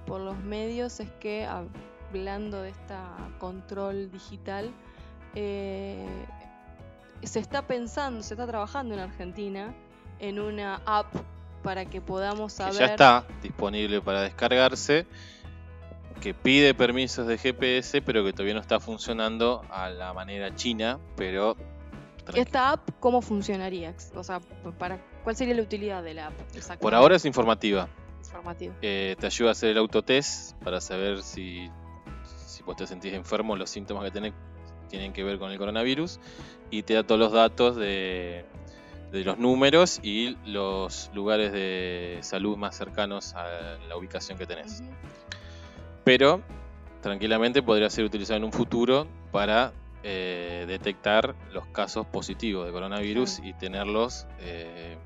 por 0.07 0.23
los 0.23 0.38
medios 0.38 1.01
es 1.01 1.11
que 1.21 1.47
hablando 1.47 2.62
de 2.62 2.71
esta 2.71 3.07
control 3.38 4.11
digital, 4.11 4.73
eh, 5.35 6.07
se 7.23 7.38
está 7.38 7.67
pensando, 7.67 8.23
se 8.23 8.33
está 8.33 8.47
trabajando 8.47 8.95
en 8.95 9.01
Argentina 9.01 9.74
en 10.20 10.39
una 10.39 10.81
app 10.87 11.14
para 11.62 11.85
que 11.85 12.01
podamos 12.01 12.55
saber. 12.55 12.78
ya 12.78 12.87
está 12.87 13.26
disponible 13.43 14.01
para 14.01 14.22
descargarse 14.22 15.07
que 16.21 16.35
pide 16.35 16.75
permisos 16.75 17.27
de 17.27 17.39
GPS, 17.39 18.03
pero 18.03 18.25
que 18.25 18.33
todavía 18.33 18.55
no 18.55 18.61
está 18.61 18.81
funcionando 18.81 19.62
a 19.71 19.91
la 19.91 20.12
manera 20.12 20.55
china, 20.55 20.99
pero... 21.17 21.57
¿Esta 22.35 22.73
app 22.73 22.89
cómo 23.01 23.21
funcionaría? 23.21 23.95
O 24.15 24.25
sea, 24.25 24.41
para, 24.79 24.99
¿cuál 25.23 25.37
sería 25.37 25.55
la 25.55 25.62
utilidad 25.62 26.03
de 26.03 26.15
la 26.15 26.29
app? 26.29 26.35
Por 26.81 26.95
ahora 26.95 27.17
es 27.17 27.25
informativa. 27.27 27.89
Informativa. 28.21 28.75
Eh, 28.81 29.17
te 29.19 29.27
ayuda 29.27 29.51
a 29.51 29.53
hacer 29.53 29.71
el 29.71 29.79
autotest 29.79 30.57
para 30.62 30.81
saber 30.81 31.23
si, 31.23 31.69
si 32.47 32.62
vos 32.62 32.77
te 32.77 32.87
sentís 32.87 33.12
enfermo, 33.12 33.57
los 33.57 33.69
síntomas 33.69 34.05
que 34.05 34.11
tenés 34.11 34.33
tienen 34.89 35.12
que 35.12 35.25
ver 35.25 35.39
con 35.39 35.51
el 35.51 35.59
coronavirus 35.59 36.21
y 36.71 36.83
te 36.83 36.95
da 36.95 37.03
todos 37.03 37.19
los 37.19 37.33
datos 37.33 37.77
de, 37.77 38.47
de 39.12 39.25
los 39.25 39.39
números 39.39 40.01
y 40.03 40.37
los 40.45 41.11
lugares 41.15 41.53
de 41.53 42.19
salud 42.23 42.57
más 42.57 42.77
cercanos 42.77 43.35
a 43.35 43.79
la 43.89 43.97
ubicación 43.97 44.39
que 44.39 44.47
tenés 44.47 44.83
pero 46.05 46.42
tranquilamente 47.00 47.62
podría 47.62 47.90
ser 47.90 48.05
utilizado 48.05 48.36
en 48.38 48.44
un 48.44 48.52
futuro 48.52 49.07
para 49.32 49.72
eh, 50.02 50.64
detectar 50.68 51.34
los 51.52 51.66
casos 51.66 52.07
positivos 52.07 52.66
de 52.66 52.72
coronavirus 52.72 53.40
y 53.42 53.55
tenerlos 53.55 54.26
eh, 54.40 54.96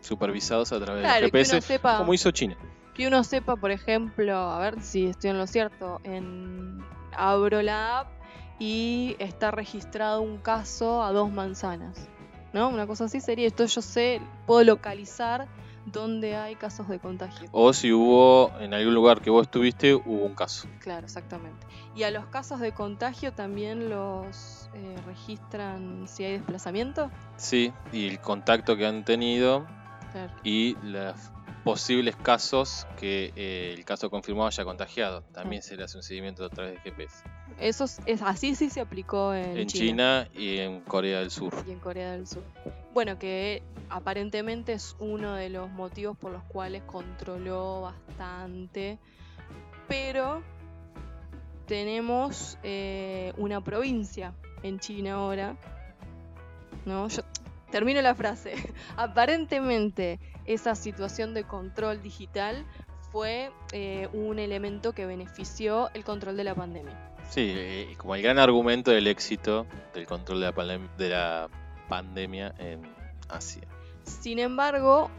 supervisados 0.00 0.72
a 0.72 0.80
través 0.80 1.02
del 1.02 1.30
GPS, 1.30 1.80
como 1.80 2.12
hizo 2.12 2.30
China. 2.32 2.56
Que 2.94 3.06
uno 3.06 3.22
sepa, 3.24 3.56
por 3.56 3.70
ejemplo, 3.70 4.36
a 4.36 4.58
ver 4.58 4.82
si 4.82 5.06
estoy 5.06 5.30
en 5.30 5.38
lo 5.38 5.46
cierto, 5.46 6.00
en 6.02 6.82
abro 7.12 7.62
la 7.62 8.00
app 8.00 8.08
y 8.58 9.16
está 9.18 9.50
registrado 9.50 10.20
un 10.22 10.38
caso 10.38 11.02
a 11.02 11.12
dos 11.12 11.30
manzanas. 11.30 12.08
¿No? 12.52 12.68
Una 12.68 12.86
cosa 12.86 13.04
así 13.04 13.20
sería 13.20 13.46
esto, 13.46 13.66
yo 13.66 13.82
sé, 13.82 14.20
puedo 14.46 14.64
localizar 14.64 15.46
dónde 15.86 16.36
hay 16.36 16.56
casos 16.56 16.88
de 16.88 16.98
contagio. 16.98 17.48
O 17.52 17.72
si 17.72 17.92
hubo, 17.92 18.52
en 18.60 18.74
algún 18.74 18.94
lugar 18.94 19.20
que 19.22 19.30
vos 19.30 19.42
estuviste, 19.46 19.94
hubo 19.94 20.24
un 20.24 20.34
caso. 20.34 20.68
Claro, 20.80 21.06
exactamente. 21.06 21.66
Y 21.94 22.02
a 22.02 22.10
los 22.10 22.26
casos 22.26 22.60
de 22.60 22.72
contagio 22.72 23.32
también 23.32 23.88
los 23.88 24.68
eh, 24.74 24.96
registran 25.06 26.06
si 26.08 26.24
hay 26.24 26.32
desplazamiento. 26.32 27.10
Sí, 27.36 27.72
y 27.92 28.08
el 28.08 28.20
contacto 28.20 28.76
que 28.76 28.86
han 28.86 29.04
tenido 29.04 29.66
Claro. 30.12 30.32
y 30.44 30.76
los 30.82 31.14
posibles 31.64 32.14
casos 32.16 32.86
que 32.98 33.32
eh, 33.34 33.74
el 33.76 33.84
caso 33.84 34.08
confirmado 34.08 34.46
haya 34.46 34.64
contagiado. 34.64 35.22
También 35.32 35.62
se 35.62 35.76
le 35.76 35.82
hace 35.84 35.96
un 35.96 36.02
seguimiento 36.02 36.44
a 36.44 36.48
través 36.48 36.74
de 36.74 36.80
GPS. 36.90 37.24
Eso 37.58 37.84
es, 38.06 38.22
así 38.22 38.54
sí 38.54 38.70
se 38.70 38.80
aplicó 38.80 39.34
en, 39.34 39.56
En 39.56 39.66
China 39.66 40.28
y 40.32 40.58
en 40.58 40.80
Corea 40.82 41.18
del 41.20 41.30
Sur. 41.30 41.52
y 41.66 41.72
en 41.72 41.80
Corea 41.80 42.12
del 42.12 42.26
Sur. 42.26 42.44
Bueno, 42.96 43.18
que 43.18 43.62
aparentemente 43.90 44.72
es 44.72 44.96
uno 44.98 45.34
de 45.34 45.50
los 45.50 45.68
motivos 45.68 46.16
por 46.16 46.32
los 46.32 46.42
cuales 46.44 46.82
controló 46.84 47.82
bastante, 47.82 48.98
pero 49.86 50.42
tenemos 51.66 52.56
eh, 52.62 53.34
una 53.36 53.62
provincia 53.62 54.32
en 54.62 54.78
China 54.78 55.16
ahora, 55.16 55.58
¿no? 56.86 57.08
Yo 57.08 57.20
termino 57.70 58.00
la 58.00 58.14
frase. 58.14 58.54
Aparentemente 58.96 60.18
esa 60.46 60.74
situación 60.74 61.34
de 61.34 61.44
control 61.44 62.00
digital 62.00 62.64
fue 63.12 63.50
eh, 63.72 64.08
un 64.14 64.38
elemento 64.38 64.94
que 64.94 65.04
benefició 65.04 65.90
el 65.92 66.02
control 66.02 66.38
de 66.38 66.44
la 66.44 66.54
pandemia. 66.54 67.12
Sí, 67.28 67.88
como 67.98 68.14
el 68.14 68.22
gran 68.22 68.38
argumento 68.38 68.90
del 68.90 69.06
éxito 69.06 69.66
del 69.92 70.06
control 70.06 70.40
de 70.40 70.46
la, 70.50 70.78
de 70.96 71.08
la 71.10 71.50
pandemia 71.88 72.54
en 72.58 72.82
Asia. 73.28 73.62
Sin 74.04 74.38
embargo, 74.38 75.10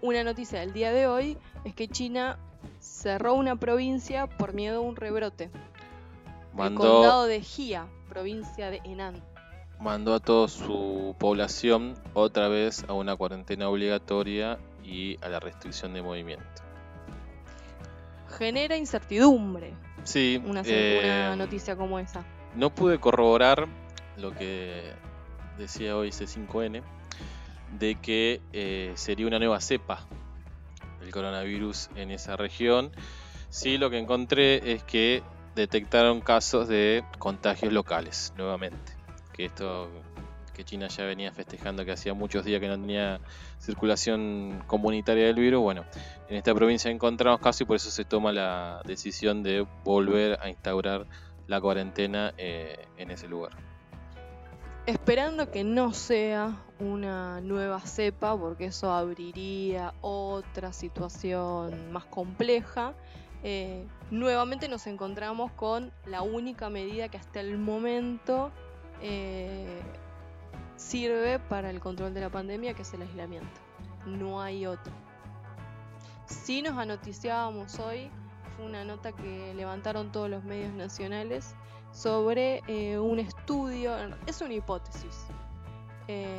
una 0.00 0.24
noticia 0.24 0.60
del 0.60 0.72
día 0.72 0.92
de 0.92 1.06
hoy 1.06 1.38
es 1.64 1.74
que 1.74 1.88
China 1.88 2.38
cerró 2.80 3.34
una 3.34 3.56
provincia 3.56 4.26
por 4.26 4.54
miedo 4.54 4.78
a 4.78 4.80
un 4.80 4.96
rebrote. 4.96 5.44
El 5.44 6.56
Mandó, 6.58 6.80
condado 6.80 7.26
de 7.26 7.40
Jia, 7.40 7.86
provincia 8.08 8.70
de 8.70 8.80
Henan. 8.84 9.22
mandó 9.80 10.14
a 10.14 10.20
toda 10.20 10.48
su 10.48 11.16
población 11.18 11.94
otra 12.14 12.48
vez 12.48 12.84
a 12.88 12.92
una 12.92 13.16
cuarentena 13.16 13.68
obligatoria 13.68 14.58
y 14.84 15.18
a 15.24 15.28
la 15.28 15.40
restricción 15.40 15.94
de 15.94 16.02
movimiento. 16.02 16.44
Genera 18.38 18.76
incertidumbre 18.76 19.74
Sí, 20.04 20.42
una, 20.44 20.62
eh, 20.64 21.26
una 21.28 21.36
noticia 21.36 21.76
como 21.76 21.98
esa. 21.98 22.24
No 22.56 22.74
pude 22.74 22.98
corroborar 22.98 23.68
lo 24.16 24.32
que 24.32 24.92
decía 25.58 25.96
hoy 25.96 26.10
C5N, 26.10 26.82
de 27.78 27.94
que 27.96 28.40
eh, 28.52 28.92
sería 28.96 29.26
una 29.26 29.38
nueva 29.38 29.60
cepa 29.60 30.06
el 31.02 31.10
coronavirus 31.10 31.90
en 31.96 32.10
esa 32.10 32.36
región. 32.36 32.92
Sí, 33.50 33.76
lo 33.76 33.90
que 33.90 33.98
encontré 33.98 34.72
es 34.72 34.82
que 34.84 35.22
detectaron 35.54 36.20
casos 36.20 36.68
de 36.68 37.04
contagios 37.18 37.72
locales 37.72 38.32
nuevamente. 38.36 38.92
Que 39.32 39.46
esto 39.46 39.90
que 40.54 40.64
China 40.64 40.88
ya 40.88 41.04
venía 41.04 41.32
festejando 41.32 41.84
que 41.84 41.92
hacía 41.92 42.12
muchos 42.12 42.44
días 42.44 42.60
que 42.60 42.68
no 42.68 42.78
tenía 42.78 43.20
circulación 43.58 44.62
comunitaria 44.66 45.26
del 45.26 45.36
virus. 45.36 45.62
Bueno, 45.62 45.84
en 46.28 46.36
esta 46.36 46.54
provincia 46.54 46.90
encontramos 46.90 47.40
casos 47.40 47.62
y 47.62 47.64
por 47.64 47.76
eso 47.76 47.90
se 47.90 48.04
toma 48.04 48.32
la 48.32 48.82
decisión 48.84 49.42
de 49.42 49.66
volver 49.84 50.38
a 50.40 50.48
instaurar 50.48 51.06
la 51.46 51.60
cuarentena 51.60 52.34
eh, 52.36 52.86
en 52.96 53.10
ese 53.10 53.28
lugar. 53.28 53.52
Esperando 54.86 55.48
que 55.52 55.62
no 55.62 55.92
sea 55.92 56.60
una 56.80 57.40
nueva 57.40 57.78
cepa, 57.80 58.36
porque 58.36 58.64
eso 58.66 58.90
abriría 58.90 59.94
otra 60.00 60.72
situación 60.72 61.92
más 61.92 62.04
compleja. 62.06 62.94
eh, 63.44 63.86
nuevamente 64.10 64.68
nos 64.68 64.86
encontramos 64.86 65.52
con 65.52 65.92
la 66.06 66.22
única 66.22 66.68
medida 66.68 67.08
que 67.08 67.16
hasta 67.16 67.40
el 67.40 67.58
momento 67.58 68.50
eh, 69.00 69.80
sirve 70.76 71.38
para 71.38 71.70
el 71.70 71.78
control 71.78 72.12
de 72.12 72.20
la 72.20 72.30
pandemia, 72.30 72.74
que 72.74 72.82
es 72.82 72.92
el 72.92 73.02
aislamiento. 73.02 73.60
No 74.06 74.42
hay 74.42 74.66
otro. 74.66 74.92
Si 76.26 76.60
nos 76.60 76.76
anoticiábamos 76.76 77.78
hoy, 77.78 78.10
fue 78.56 78.66
una 78.66 78.84
nota 78.84 79.12
que 79.12 79.54
levantaron 79.54 80.10
todos 80.10 80.28
los 80.28 80.42
medios 80.42 80.72
nacionales 80.72 81.54
sobre 81.92 82.62
eh, 82.66 82.98
un 82.98 83.18
estudio, 83.18 83.94
es 84.26 84.40
una 84.40 84.54
hipótesis, 84.54 85.26
eh, 86.08 86.36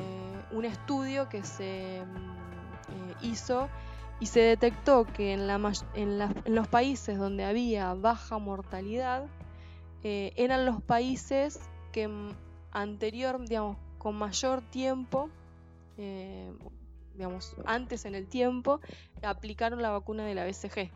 un 0.51 0.65
estudio 0.65 1.29
que 1.29 1.43
se 1.43 2.03
mm, 2.05 2.31
eh, 3.11 3.15
hizo 3.21 3.69
y 4.19 4.25
se 4.25 4.39
detectó 4.41 5.05
que 5.05 5.33
en, 5.33 5.47
la 5.47 5.59
en, 5.93 6.17
la- 6.17 6.33
en 6.45 6.55
los 6.55 6.67
países 6.67 7.17
donde 7.17 7.45
había 7.45 7.93
baja 7.93 8.37
mortalidad 8.37 9.25
eran 10.05 10.65
los 10.65 10.81
países 10.81 11.59
que 11.93 12.07
mm, 12.09 12.29
anterior, 12.71 13.39
digamos, 13.47 13.77
con 13.99 14.15
mayor 14.15 14.61
tiempo, 14.61 15.29
digamos, 17.15 17.55
antes 17.65 18.03
en 18.05 18.15
el 18.15 18.27
tiempo, 18.27 18.81
aplicaron 19.21 19.81
la 19.81 19.91
vacuna 19.91 20.25
de 20.25 20.35
la 20.35 20.43
BCG. 20.45 20.91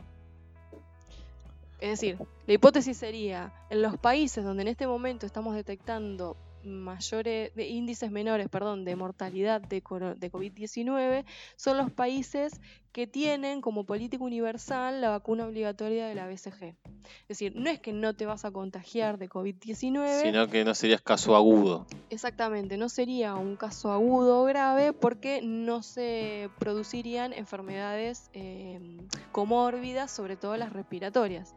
Es 1.80 1.90
decir, 1.92 2.18
la 2.48 2.54
hipótesis 2.54 2.98
sería, 2.98 3.54
en 3.70 3.82
los 3.82 3.98
países 3.98 4.44
donde 4.44 4.64
en 4.64 4.68
este 4.70 4.88
momento 4.88 5.26
estamos 5.26 5.56
detectando 5.56 6.38
mayores 6.64 7.54
de 7.56 7.68
índices 7.68 8.12
menores, 8.12 8.50
perdón, 8.50 8.86
de 8.86 8.96
mortalidad 8.96 9.62
de 9.62 9.84
COVID-19, 9.84 11.26
son 11.56 11.78
los 11.78 11.92
países 11.92 12.60
que 12.92 13.08
tienen 13.08 13.62
como 13.62 13.86
política 13.86 14.24
universal 14.24 15.02
la 15.02 15.10
vacuna 15.10 15.46
obligatoria 15.46 16.08
de 16.08 16.16
la 16.16 16.28
BCG. 16.28 16.64
Es 16.64 17.28
decir, 17.28 17.54
no 17.56 17.70
es 17.70 17.80
que 17.80 17.94
no 17.94 18.16
te 18.16 18.26
vas 18.26 18.44
a 18.44 18.52
contagiar 18.52 19.18
de 19.18 19.30
COVID-19, 19.30 20.24
Sino 20.24 20.48
que 20.48 20.66
no 20.66 20.74
serías 20.74 21.02
caso 21.02 21.36
agudo. 21.36 21.86
Exactamente, 22.10 22.76
no 22.78 22.90
sería 22.90 23.36
un 23.36 23.56
caso 23.56 23.92
agudo 23.92 24.42
o 24.42 24.46
grave 24.46 24.94
porque 24.94 25.42
no 25.44 25.84
se 25.84 26.50
producirían 26.60 27.34
enfermedades 27.34 28.30
eh, 28.34 28.98
comórbidas, 29.32 30.12
sobre 30.12 30.36
todo 30.36 30.58
las 30.58 30.74
respiratorias. 30.74 31.54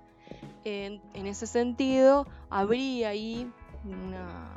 En, 0.65 1.01
ese 1.15 1.47
sentido, 1.47 2.27
habría 2.51 3.09
ahí 3.11 3.51
una- 3.85 4.57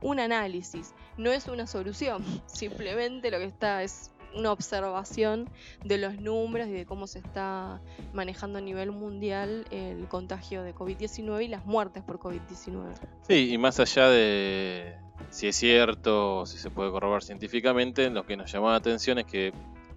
un 0.00 0.20
análisis. 0.20 0.94
No 1.16 1.30
es 1.30 1.46
una 1.48 1.66
solución, 1.66 2.22
simplemente 2.46 3.30
lo 3.30 3.38
que 3.38 3.44
está 3.44 3.82
es 3.82 4.10
una 4.36 4.50
observación 4.50 5.48
de 5.84 5.96
los 5.98 6.18
números 6.20 6.66
y 6.66 6.72
de 6.72 6.84
cómo 6.86 7.06
se 7.06 7.20
está 7.20 7.80
manejando 8.12 8.58
a 8.58 8.60
nivel 8.60 8.90
mundial 8.90 9.64
el 9.70 10.08
contagio 10.08 10.64
de 10.64 10.74
COVID-19 10.74 11.44
y 11.44 11.48
las 11.48 11.64
muertes 11.64 12.02
por 12.02 12.18
COVID-19. 12.18 12.94
Sí, 13.28 13.52
y 13.52 13.58
más 13.58 13.78
allá 13.78 14.08
de 14.08 14.96
si 15.30 15.46
es 15.46 15.54
cierto 15.54 16.38
o 16.38 16.46
si 16.46 16.58
se 16.58 16.68
puede 16.70 16.90
corroborar 16.90 17.22
científicamente, 17.22 18.10
lo 18.10 18.26
que 18.26 18.36
nos 18.36 18.50
llamó 18.50 18.70
la 18.70 18.76
atención 18.76 19.20
es 19.20 19.26
que 19.26 19.52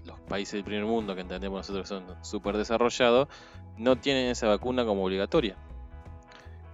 los 0.08 0.20
países 0.22 0.54
del 0.54 0.64
primer 0.64 0.86
mundo, 0.86 1.14
que 1.16 1.22
entendemos 1.22 1.58
nosotros 1.60 1.84
que 1.84 1.88
son 1.90 2.26
súper 2.26 2.58
desarrollados, 2.58 3.28
no 3.78 3.96
tienen 3.98 4.30
esa 4.32 4.48
vacuna 4.48 4.86
como 4.86 5.04
obligatoria. 5.04 5.56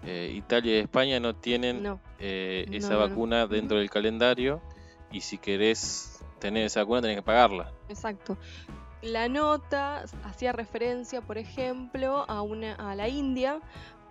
Eh, 0.05 0.33
Italia 0.35 0.77
y 0.77 0.79
España 0.81 1.19
no 1.19 1.35
tienen 1.35 1.81
No. 1.83 1.99
eh, 2.19 2.65
No, 2.69 2.77
esa 2.77 2.93
no, 2.93 2.99
vacuna 2.99 3.47
dentro 3.47 3.77
del 3.77 3.89
calendario 3.89 4.61
y 5.11 5.21
si 5.21 5.37
querés 5.37 6.23
tener 6.39 6.65
esa 6.65 6.81
vacuna 6.81 7.01
tenés 7.01 7.17
que 7.17 7.23
pagarla. 7.23 7.71
Exacto. 7.87 8.37
La 9.01 9.27
nota 9.29 10.03
hacía 10.23 10.51
referencia, 10.53 11.21
por 11.21 11.37
ejemplo, 11.37 12.25
a, 12.29 12.41
una, 12.41 12.75
a 12.75 12.95
la 12.95 13.07
India, 13.09 13.59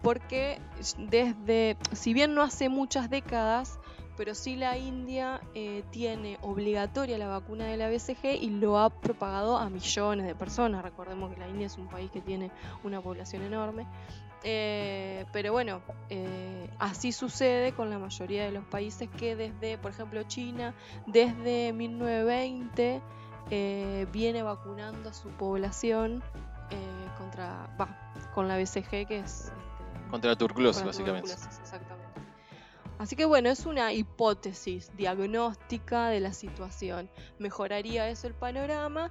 porque 0.03 0.61
desde, 0.99 1.77
si 1.93 2.13
bien 2.13 2.35
no 2.35 2.43
hace 2.43 2.69
muchas 2.69 3.09
décadas, 3.09 3.79
pero 4.17 4.35
sí 4.35 4.57
la 4.57 4.77
India 4.77 5.41
eh, 5.55 5.85
tiene 5.91 6.39
obligatoria 6.43 7.19
la 7.19 7.29
vacuna 7.29 7.67
de 7.67 7.77
la 7.77 7.89
BCG 7.89 8.43
y 8.43 8.51
lo 8.51 8.79
ha 8.79 8.91
propagado 8.91 9.57
a 9.57 9.69
millones 9.71 10.27
de 10.27 10.35
personas. 10.35 10.83
Recordemos 10.83 11.33
que 11.33 11.41
la 11.41 11.49
India 11.49 11.67
es 11.67 11.79
un 11.79 11.89
país 11.89 12.11
que 12.11 12.21
tiene 12.21 12.51
una 12.85 13.01
población 13.01 13.43
enorme. 13.43 13.87
Eh, 14.45 15.25
pero 15.33 15.53
bueno, 15.53 15.83
eh, 16.11 16.69
así 16.79 17.13
sucede 17.13 17.73
con 17.73 17.91
la 17.91 17.99
mayoría 17.99 18.45
de 18.45 18.51
los 18.51 18.65
países 18.65 19.09
que 19.09 19.37
desde, 19.37 19.79
por 19.79 19.93
ejemplo, 19.93 20.23
China, 20.25 20.75
desde 21.07 21.73
1920 21.73 23.01
eh, 23.51 24.07
viene 24.13 24.43
vacunando 24.43 25.11
a 25.11 25.13
su 25.13 25.29
población 25.29 26.23
eh, 26.71 27.09
contra, 27.19 27.69
con 28.35 28.49
la 28.49 28.57
BCG 28.57 29.07
que 29.07 29.19
es 29.19 29.45
este, 29.45 29.53
Contra 30.11 30.31
la 30.31 30.37
tuberculosis, 30.37 30.83
con 30.83 30.87
la 30.87 30.93
básicamente. 30.93 31.33
exactamente. 31.33 32.02
Así 33.03 33.17
que 33.17 33.25
bueno, 33.25 33.51
es 33.51 33.67
una 33.67 33.93
hipótesis 33.93 34.97
diagnóstica 34.97 36.09
de 36.09 36.21
la 36.21 36.33
situación. 36.33 37.11
Mejoraría 37.41 38.09
eso 38.09 38.29
el 38.29 38.35
panorama. 38.35 39.11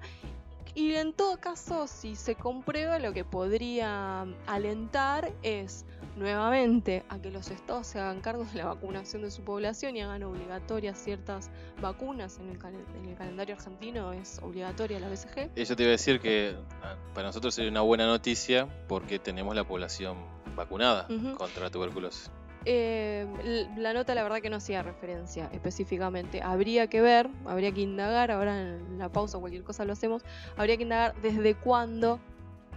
Y 0.74 0.94
en 0.94 1.12
todo 1.12 1.42
caso, 1.42 1.88
si 1.88 2.16
se 2.16 2.36
comprueba, 2.36 3.00
lo 3.00 3.12
que 3.12 3.26
podría 3.26 4.26
alentar 4.48 5.34
es 5.44 5.84
nuevamente 6.16 7.04
a 7.10 7.20
que 7.20 7.32
los 7.32 7.52
estados 7.52 7.86
se 7.88 8.00
hagan 8.00 8.22
cargo 8.22 8.46
de 8.46 8.60
la 8.60 8.68
vacunación 8.68 9.24
de 9.24 9.30
su 9.30 9.42
población 9.42 9.98
y 9.98 10.02
hagan 10.02 10.24
obligatorias 10.24 10.98
ciertas 10.98 11.50
vacunas. 11.82 12.40
En 12.40 12.48
el, 12.48 12.60
en 12.98 13.10
el 13.10 13.18
calendario 13.18 13.56
argentino 13.56 14.14
es 14.14 14.40
obligatoria 14.42 15.02
la 15.02 15.10
BCG. 15.10 15.52
Eso 15.58 15.76
te 15.76 15.84
iba 15.84 15.90
a 15.90 15.92
decir 15.92 16.22
que 16.22 16.56
ah, 16.82 16.96
para 17.14 17.28
nosotros 17.28 17.54
sería 17.54 17.70
una 17.70 17.82
buena 17.82 18.06
noticia 18.06 18.70
porque 18.88 19.20
tenemos 19.20 19.54
la 19.54 19.66
población 19.66 20.16
vacunada 20.56 21.10
contra 21.38 21.64
la 21.64 21.70
tuberculosis. 21.70 22.32
Eh, 22.66 23.26
la 23.78 23.94
nota 23.94 24.14
la 24.14 24.22
verdad 24.24 24.40
que 24.40 24.50
no 24.50 24.58
hacía 24.58 24.84
referencia 24.84 25.50
específicamente. 25.52 26.42
Habría 26.42 26.88
que 26.88 27.02
ver, 27.02 27.30
habría 27.46 27.72
que 27.72 27.82
indagar, 27.82 28.32
ahora 28.32 28.62
en 28.62 29.00
la 29.00 29.10
pausa 29.10 29.40
cualquier 29.40 29.64
cosa 29.64 29.86
lo 29.86 29.94
hacemos, 29.94 30.24
habría 30.58 30.78
que 30.78 30.84
indagar 30.84 31.16
desde 31.22 31.56
cuándo 31.56 32.20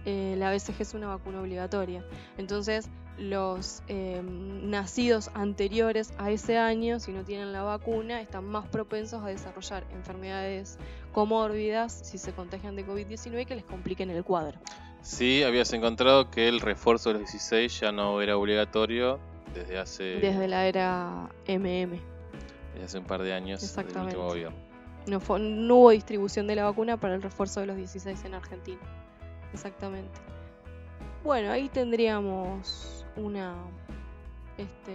eh, 0.07 0.35
la 0.39 0.51
BCG 0.53 0.80
es 0.80 0.95
una 0.95 1.09
vacuna 1.09 1.41
obligatoria. 1.41 2.05
Entonces, 2.39 2.89
los 3.18 3.82
em, 3.87 4.68
nacidos 4.70 5.30
anteriores 5.35 6.12
a 6.18 6.30
ese 6.30 6.59
año, 6.59 6.99
si 6.99 7.12
no 7.12 7.22
tienen 7.22 7.53
la 7.53 7.62
vacuna, 7.62 8.20
están 8.20 8.45
más 8.45 8.66
propensos 8.66 9.22
a 9.22 9.28
desarrollar 9.28 9.85
enfermedades 9.93 10.78
comórbidas 11.12 11.93
si 11.93 12.18
se 12.18 12.32
contagian 12.32 12.74
de 12.74 12.87
COVID-19 12.87 13.47
que 13.47 13.55
les 13.55 13.64
compliquen 13.64 14.11
el 14.11 14.24
cuadro. 14.24 14.59
Sí, 15.03 15.43
habías 15.43 15.72
encontrado 15.74 16.30
que 16.30 16.49
el 16.49 16.61
refuerzo 16.61 17.11
de 17.11 17.20
los 17.20 17.30
16 17.30 17.80
ya 17.80 17.93
no 17.93 18.20
era 18.20 18.37
obligatorio 18.37 19.20
desde 19.55 19.78
hace... 19.78 20.05
Desde 20.20 20.48
la 20.48 20.66
era 20.66 21.28
MM. 21.46 22.00
Desde 22.72 22.84
hace 22.84 22.98
un 22.98 23.05
par 23.05 23.22
de 23.22 23.32
años 23.32 23.62
Exactamente. 23.62 24.16
último 24.16 24.28
gobierno. 24.28 24.59
No, 25.07 25.20
no 25.38 25.76
hubo 25.76 25.90
distribución 25.90 26.46
de 26.46 26.57
la 26.57 26.64
vacuna 26.64 26.96
para 26.96 27.14
el 27.14 27.22
refuerzo 27.22 27.61
de 27.61 27.66
los 27.66 27.76
16 27.76 28.24
en 28.24 28.34
Argentina. 28.34 28.80
Exactamente. 29.52 30.20
Bueno, 31.22 31.50
ahí 31.50 31.68
tendríamos 31.68 33.07
una... 33.16 33.55
Este... 34.59 34.92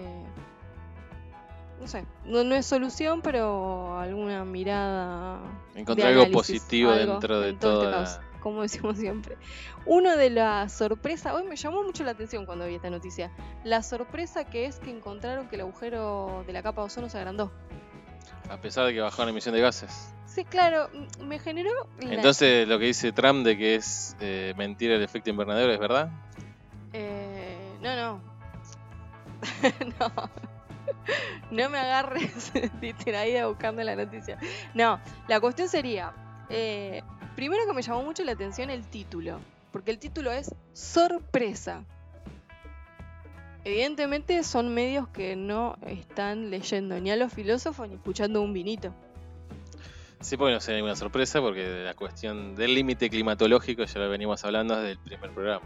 No 1.80 1.88
sé, 1.88 2.05
no, 2.26 2.41
es 2.41 2.66
solución, 2.66 3.22
pero 3.22 3.97
alguna 3.97 4.43
mirada... 4.43 5.39
Encontrar 5.76 6.12
algo 6.12 6.30
positivo 6.32 6.91
dentro 6.91 7.39
de 7.39 7.53
todo 7.53 8.03
este 8.03 8.29
como 8.40 8.62
decimos 8.64 8.98
siempre. 8.98 9.38
Uno 9.86 10.16
de 10.16 10.30
las 10.30 10.74
sorpresas, 10.74 11.34
hoy 11.34 11.44
me 11.44 11.56
llamó 11.56 11.84
mucho 11.84 12.04
la 12.04 12.12
atención 12.12 12.46
cuando 12.46 12.66
vi 12.66 12.76
esta 12.76 12.90
noticia, 12.90 13.32
la 13.64 13.84
sorpresa 13.84 14.46
que 14.46 14.66
es 14.66 14.80
que 14.80 14.92
encontraron 14.92 15.48
que 15.48 15.56
el 15.56 15.62
agujero 15.62 16.44
de 16.46 16.54
la 16.54 16.64
capa 16.64 16.82
de 16.82 16.88
ozono 16.88 17.10
se 17.10 17.18
agrandó. 17.18 17.52
A 18.50 18.58
pesar 18.58 18.86
de 18.86 18.94
que 18.94 19.02
bajó 19.02 19.24
la 19.24 19.32
emisión 19.32 19.54
de 19.54 19.62
gases. 19.62 20.14
Sí, 20.26 20.44
claro, 20.44 20.90
me 21.24 21.40
generó... 21.40 21.72
Entonces 22.00 22.68
lo 22.68 22.80
que 22.80 22.86
dice 22.86 23.12
Trump 23.12 23.46
de 23.46 23.58
que 23.58 23.76
es 23.76 24.16
eh, 24.20 24.54
mentira 24.58 24.96
el 24.96 25.04
efecto 25.04 25.30
invernadero, 25.30 25.72
¿es 25.72 25.80
verdad? 25.80 26.12
Eh, 26.94 27.58
no, 27.82 27.96
no. 27.96 28.22
no. 30.00 30.30
No 31.52 31.70
me 31.70 31.80
agarres 31.80 32.52
distraída 32.82 33.48
buscando 33.48 33.84
la 33.84 33.96
noticia. 33.96 34.38
No, 34.74 35.00
la 35.28 35.40
cuestión 35.40 35.68
sería, 35.68 36.14
eh, 36.50 37.02
primero 37.40 37.66
que 37.66 37.72
me 37.72 37.82
llamó 37.82 38.04
mucho 38.04 38.26
la 38.26 38.34
atención 38.34 38.70
el 38.70 38.86
título, 38.86 39.40
porque 39.72 39.92
el 39.92 39.98
título 39.98 40.30
es 40.30 40.54
Sorpresa. 40.74 41.86
Evidentemente 43.64 44.44
son 44.44 44.74
medios 44.74 45.08
que 45.08 45.38
no 45.38 45.78
están 45.88 46.50
leyendo 46.50 47.00
ni 47.00 47.12
a 47.12 47.16
los 47.16 47.32
filósofos 47.32 47.88
ni 47.88 47.96
escuchando 47.96 48.42
un 48.42 48.52
vinito. 48.52 48.94
Sí, 50.20 50.36
porque 50.36 50.54
no 50.54 50.60
sea 50.60 50.76
ninguna 50.76 50.98
sorpresa, 50.98 51.40
porque 51.40 51.86
la 51.86 51.94
cuestión 51.94 52.56
del 52.56 52.76
límite 52.76 53.10
climatológico 53.10 53.86
ya 53.86 54.00
lo 54.02 54.10
venimos 54.10 54.44
hablando 54.44 54.76
desde 54.76 54.92
el 54.92 55.00
primer 55.00 55.32
programa. 55.32 55.66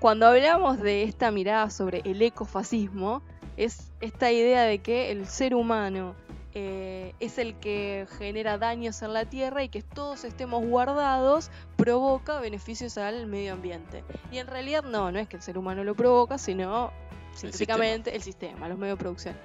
Cuando 0.00 0.26
hablamos 0.26 0.80
de 0.80 1.04
esta 1.04 1.30
mirada 1.30 1.70
sobre 1.70 2.02
el 2.04 2.20
ecofascismo, 2.20 3.22
es 3.56 3.92
esta 4.00 4.32
idea 4.32 4.64
de 4.64 4.80
que 4.80 5.12
el 5.12 5.26
ser 5.26 5.54
humano 5.54 6.16
eh, 6.54 7.14
es 7.18 7.38
el 7.38 7.54
que 7.58 8.06
genera 8.18 8.58
daños 8.58 9.00
en 9.02 9.14
la 9.14 9.24
tierra 9.24 9.62
y 9.64 9.68
que 9.68 9.82
todos 9.82 10.24
estemos 10.24 10.64
guardados 10.64 11.50
provoca 11.76 12.40
beneficios 12.40 12.98
al 12.98 13.26
medio 13.26 13.54
ambiente. 13.54 14.04
Y 14.30 14.38
en 14.38 14.46
realidad 14.46 14.84
no, 14.84 15.10
no 15.10 15.18
es 15.18 15.28
que 15.28 15.36
el 15.36 15.42
ser 15.42 15.56
humano 15.56 15.82
lo 15.82 15.94
provoca, 15.94 16.36
sino 16.36 16.92
científicamente 17.34 18.14
el 18.14 18.22
sistema, 18.22 18.68
los 18.68 18.78
medios 18.78 18.98
de 18.98 19.02
producción. 19.02 19.36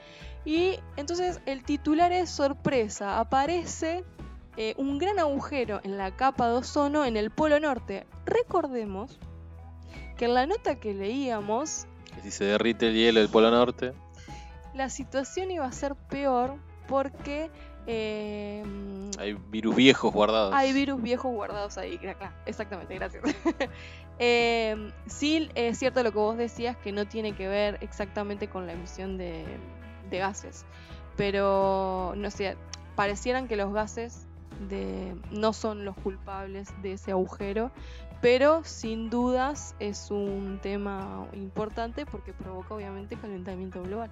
Y 0.44 0.80
entonces 0.98 1.40
el 1.46 1.64
titular 1.64 2.12
es 2.12 2.30
sorpresa, 2.30 3.20
aparece 3.20 4.04
eh, 4.58 4.74
un 4.78 4.98
gran 4.98 5.20
agujero 5.20 5.80
en 5.84 5.98
la 5.98 6.16
capa 6.16 6.50
de 6.50 6.56
ozono 6.56 7.06
en 7.06 7.16
el 7.16 7.32
Polo 7.32 7.60
Norte. 7.60 8.06
Recordemos 8.26 9.18
que 10.18 10.26
en 10.26 10.34
la 10.34 10.46
nota 10.46 10.80
que 10.80 10.94
leíamos... 10.94 11.86
Que 12.16 12.22
si 12.22 12.32
se 12.32 12.46
derrite 12.46 12.88
el 12.88 12.96
hielo 12.96 13.20
del 13.20 13.30
Polo 13.30 13.50
Norte... 13.52 13.94
La 14.74 14.90
situación 14.90 15.50
iba 15.52 15.66
a 15.66 15.72
ser 15.72 15.96
peor 15.96 16.58
porque... 16.88 17.50
Eh, 17.86 18.64
hay 19.18 19.34
virus 19.34 19.76
viejos 19.76 20.14
guardados. 20.14 20.54
Hay 20.54 20.74
virus 20.74 21.02
viejos 21.02 21.32
guardados 21.32 21.78
ahí, 21.78 22.00
exactamente, 22.46 22.96
gracias. 22.96 23.24
eh, 24.20 24.92
sí, 25.06 25.50
es 25.56 25.80
cierto 25.80 26.04
lo 26.04 26.12
que 26.12 26.18
vos 26.18 26.38
decías, 26.38 26.76
que 26.78 26.92
no 26.92 27.06
tiene 27.06 27.34
que 27.34 27.48
ver 27.48 27.78
exactamente 27.82 28.48
con 28.50 28.66
la 28.68 28.74
emisión 28.74 29.18
de, 29.18 29.46
gases, 30.12 30.66
pero 31.16 32.14
no 32.16 32.30
sé, 32.32 32.58
parecieran 32.96 33.48
que 33.48 33.56
los 33.56 33.74
gases 33.74 34.26
de, 34.70 35.16
no 35.32 35.54
son 35.54 35.86
los 35.86 35.96
culpables 35.96 36.70
de 36.82 36.94
ese 36.94 37.12
agujero, 37.12 37.72
pero 38.22 38.64
sin 38.64 39.10
dudas 39.10 39.76
es 39.80 40.10
un 40.12 40.60
tema 40.62 41.28
importante 41.34 42.06
porque 42.06 42.34
provoca 42.34 42.74
obviamente 42.74 43.16
calentamiento 43.16 43.82
global. 43.84 44.10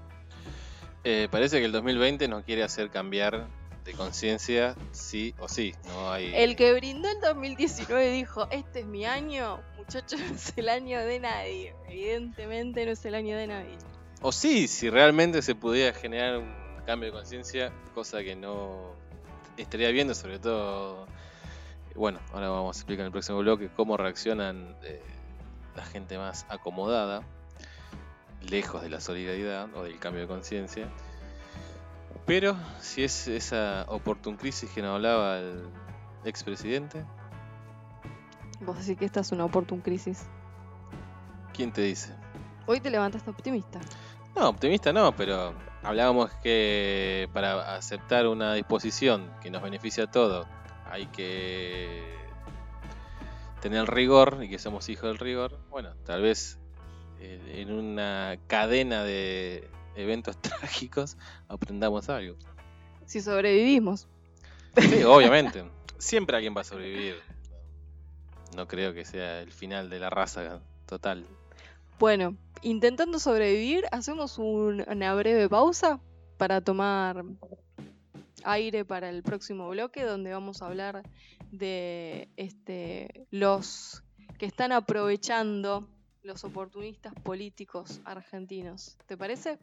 Eh, 1.08 1.28
parece 1.30 1.60
que 1.60 1.66
el 1.66 1.72
2020 1.72 2.28
nos 2.28 2.44
quiere 2.44 2.64
hacer 2.64 2.90
cambiar 2.90 3.48
de 3.86 3.94
conciencia 3.94 4.76
sí 4.92 5.36
o 5.38 5.48
sí. 5.48 5.76
No 5.90 6.12
hay... 6.12 6.34
El 6.34 6.56
que 6.56 6.74
brindó 6.74 7.08
el 7.08 7.22
2019 7.22 8.10
dijo, 8.10 8.48
este 8.50 8.80
es 8.80 8.86
mi 8.88 9.06
año, 9.06 9.62
muchachos, 9.78 10.20
no 10.28 10.36
es 10.36 10.54
el 10.58 10.68
año 10.68 11.00
de 11.00 11.20
nadie. 11.20 11.76
Evidentemente 11.88 12.88
no 12.88 12.92
es 12.92 13.06
el 13.06 13.14
año 13.14 13.38
de 13.38 13.46
nadie. 13.46 13.78
O 14.24 14.32
sí, 14.32 14.68
si 14.68 14.90
realmente 14.90 15.44
se 15.44 15.54
pudiera 15.54 15.94
generar 15.94 16.40
un 16.40 16.52
cambio 16.88 17.12
de 17.12 17.14
conciencia, 17.14 17.72
cosa 17.94 18.24
que 18.24 18.36
no 18.36 18.96
estaría 19.58 19.92
viendo, 19.92 20.16
sobre 20.16 20.40
todo, 20.40 21.06
bueno, 21.94 22.20
ahora 22.34 22.50
vamos 22.50 22.78
a 22.78 22.80
explicar 22.80 23.02
en 23.02 23.08
el 23.08 23.12
próximo 23.12 23.38
bloque 23.38 23.70
cómo 23.76 23.96
reaccionan 23.96 24.76
eh, 24.82 25.04
la 25.76 25.86
gente 25.86 26.18
más 26.18 26.48
acomodada 26.50 27.22
lejos 28.50 28.82
de 28.82 28.90
la 28.90 29.00
solidaridad 29.00 29.74
o 29.76 29.84
del 29.84 30.00
cambio 30.00 30.22
de 30.22 30.28
conciencia. 30.28 30.90
Pero 32.26 32.58
si 32.80 33.04
es 33.04 33.28
esa 33.28 33.86
oportun 33.88 34.36
crisis 34.38 34.70
que 34.72 34.82
nos 34.82 34.96
hablaba 34.96 35.40
el 35.40 35.70
expresidente. 36.24 37.06
Vos 38.62 38.80
decís 38.80 38.98
que 38.98 39.06
esta 39.06 39.20
es 39.20 39.32
una 39.32 39.46
oportun 39.46 39.82
crisis. 39.82 40.26
¿Quién 41.54 41.72
te 41.72 41.82
dice? 41.82 42.14
Hoy 42.66 42.80
te 42.80 42.90
levantaste 42.90 43.30
optimista. 43.30 43.80
No, 44.36 44.50
optimista 44.50 44.92
no, 44.92 45.16
pero 45.16 45.54
hablábamos 45.84 46.32
que 46.44 47.30
para 47.32 47.76
aceptar 47.76 48.28
una 48.28 48.54
disposición 48.54 49.32
que 49.42 49.52
nos 49.52 49.62
beneficia 49.62 50.06
a 50.06 50.12
todos 50.12 50.48
hay 50.90 51.06
que 51.08 52.16
tener 53.62 53.86
rigor 53.88 54.40
y 54.42 54.50
que 54.50 54.60
somos 54.60 54.90
hijos 54.90 55.10
del 55.10 55.18
rigor. 55.20 55.60
Bueno, 55.70 55.96
tal 56.06 56.22
vez 56.22 56.60
en 57.48 57.72
una 57.72 58.38
cadena 58.48 59.04
de 59.04 59.68
eventos 59.96 60.38
trágicos 60.42 61.18
aprendamos 61.48 62.10
algo. 62.10 62.36
Si 63.06 63.22
sobrevivimos. 63.22 64.08
Sí, 64.78 65.04
obviamente. 65.08 65.64
Siempre 65.98 66.36
alguien 66.36 66.56
va 66.56 66.62
a 66.62 66.66
sobrevivir. 66.66 67.16
No 68.56 68.68
creo 68.68 68.94
que 68.94 69.06
sea 69.06 69.42
el 69.42 69.52
final 69.52 69.90
de 69.90 70.00
la 70.00 70.10
raza 70.10 70.62
total. 70.86 71.26
Bueno, 72.00 72.36
intentando 72.62 73.20
sobrevivir, 73.20 73.86
hacemos 73.92 74.38
una 74.38 75.14
breve 75.16 75.50
pausa 75.50 76.00
para 76.38 76.62
tomar 76.62 77.24
aire 78.44 78.86
para 78.86 79.10
el 79.10 79.24
próximo 79.24 79.70
bloque 79.70 80.04
donde 80.04 80.32
vamos 80.32 80.62
a 80.62 80.68
hablar 80.68 81.04
de 81.52 82.30
este 82.38 83.26
los 83.32 84.04
que 84.38 84.46
están 84.46 84.72
aprovechando 84.72 85.88
los 86.26 86.44
oportunistas 86.44 87.14
políticos 87.24 88.02
argentinos. 88.04 88.98
¿Te 89.06 89.16
parece? 89.16 89.60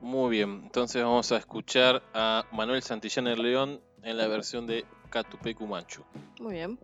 Muy 0.00 0.30
bien, 0.30 0.62
entonces 0.64 1.02
vamos 1.02 1.30
a 1.32 1.36
escuchar 1.36 2.02
a 2.12 2.46
Manuel 2.52 2.82
Santillán 2.82 3.26
el 3.26 3.42
León 3.42 3.80
en 4.02 4.16
la 4.16 4.26
versión 4.26 4.66
de 4.66 4.84
Catupecu 5.10 5.66
Manchu. 5.66 6.02
Muy 6.40 6.54
bien. 6.54 6.78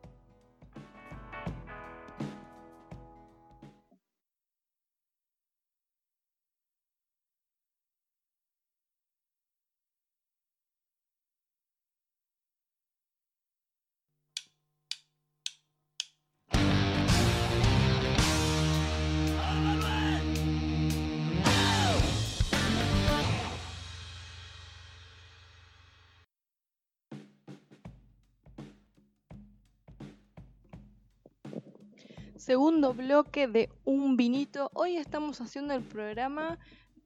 Segundo 32.50 32.94
bloque 32.94 33.46
de 33.46 33.70
Un 33.84 34.16
Vinito. 34.16 34.72
Hoy 34.74 34.96
estamos 34.96 35.40
haciendo 35.40 35.72
el 35.72 35.84
programa 35.84 36.58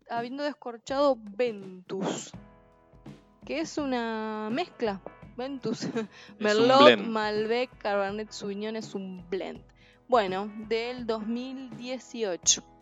habiendo 0.08 0.42
descorchado 0.42 1.18
Ventus, 1.20 2.32
que 3.44 3.60
es 3.60 3.76
una 3.76 4.48
mezcla. 4.50 5.02
Ventus, 5.36 5.86
Merlot, 6.38 6.96
Malbec, 6.96 7.76
Cabernet 7.76 8.30
Sauvignon 8.30 8.76
es 8.76 8.94
un 8.94 9.22
blend. 9.28 9.60
Bueno, 10.08 10.50
del 10.66 11.06
2018. 11.06 12.73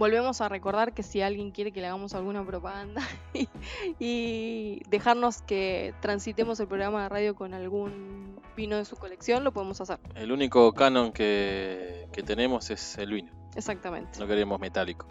Volvemos 0.00 0.40
a 0.40 0.48
recordar 0.48 0.94
que 0.94 1.02
si 1.02 1.20
alguien 1.20 1.50
quiere 1.50 1.72
que 1.72 1.82
le 1.82 1.88
hagamos 1.88 2.14
alguna 2.14 2.42
propaganda 2.42 3.02
y, 3.98 4.80
dejarnos 4.88 5.42
que 5.42 5.92
transitemos 6.00 6.58
el 6.58 6.68
programa 6.68 7.02
de 7.02 7.10
radio 7.10 7.34
con 7.34 7.52
algún 7.52 8.40
vino 8.56 8.78
de 8.78 8.86
su 8.86 8.96
colección, 8.96 9.44
lo 9.44 9.52
podemos 9.52 9.78
hacer. 9.82 9.98
El 10.14 10.32
único 10.32 10.72
canon 10.72 11.12
que, 11.12 12.08
tenemos 12.24 12.70
es 12.70 12.96
el 12.96 13.12
vino. 13.12 13.30
Exactamente. 13.56 14.18
No 14.18 14.26
queremos 14.26 14.58
metálico. 14.58 15.04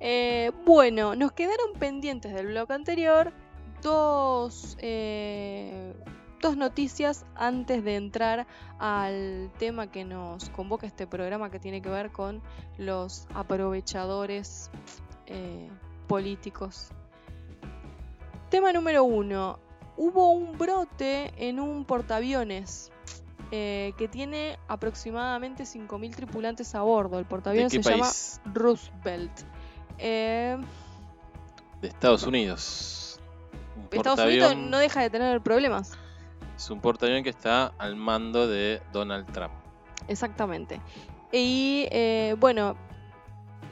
Eh, 0.00 0.52
bueno, 0.64 1.14
nos 1.14 1.32
quedaron 1.32 1.74
pendientes 1.78 2.32
del 2.32 2.46
blog 2.46 2.72
anterior 2.72 3.34
dos 3.82 4.78
eh, 4.80 5.92
dos 6.40 6.56
noticias 6.56 7.24
antes 7.34 7.84
de 7.84 7.96
entrar 7.96 8.46
al 8.78 9.50
tema 9.58 9.90
que 9.90 10.04
nos 10.04 10.48
convoca 10.50 10.86
este 10.86 11.06
programa 11.06 11.50
que 11.50 11.58
tiene 11.58 11.82
que 11.82 11.88
ver 11.88 12.10
con 12.10 12.42
los 12.78 13.26
aprovechadores 13.34 14.70
eh, 15.26 15.68
políticos. 16.06 16.88
Tema 18.50 18.72
número 18.72 19.04
uno. 19.04 19.58
Hubo 19.96 20.32
un 20.32 20.58
brote 20.58 21.32
en 21.38 21.58
un 21.58 21.84
portaaviones 21.84 22.92
eh, 23.50 23.92
que 23.96 24.08
tiene 24.08 24.58
aproximadamente 24.68 25.64
5.000 25.64 26.14
tripulantes 26.14 26.74
a 26.74 26.82
bordo. 26.82 27.18
El 27.18 27.24
portaaviones 27.24 27.72
se 27.72 27.80
llama 27.80 28.10
Roosevelt. 28.52 29.32
Eh, 29.98 30.58
de 31.80 31.88
Estados 31.88 32.24
Unidos. 32.24 33.20
Estados 33.90 34.20
Unidos 34.20 34.56
no 34.56 34.78
deja 34.78 35.00
de 35.00 35.10
tener 35.10 35.40
problemas. 35.40 35.96
Es 36.56 36.70
un 36.70 36.80
portaaviones 36.80 37.24
que 37.24 37.30
está 37.30 37.72
al 37.78 37.96
mando 37.96 38.48
de 38.48 38.80
Donald 38.92 39.30
Trump. 39.32 39.52
Exactamente. 40.08 40.80
Y 41.32 41.86
eh, 41.90 42.34
bueno, 42.38 42.76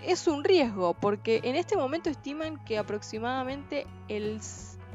es 0.03 0.27
un 0.27 0.45
riesgo 0.45 0.95
porque 0.95 1.41
en 1.45 1.57
este 1.57 1.77
momento 1.77 2.11
estiman 2.11 2.63
que 2.65 2.79
aproximadamente 2.79 3.87
el 4.09 4.41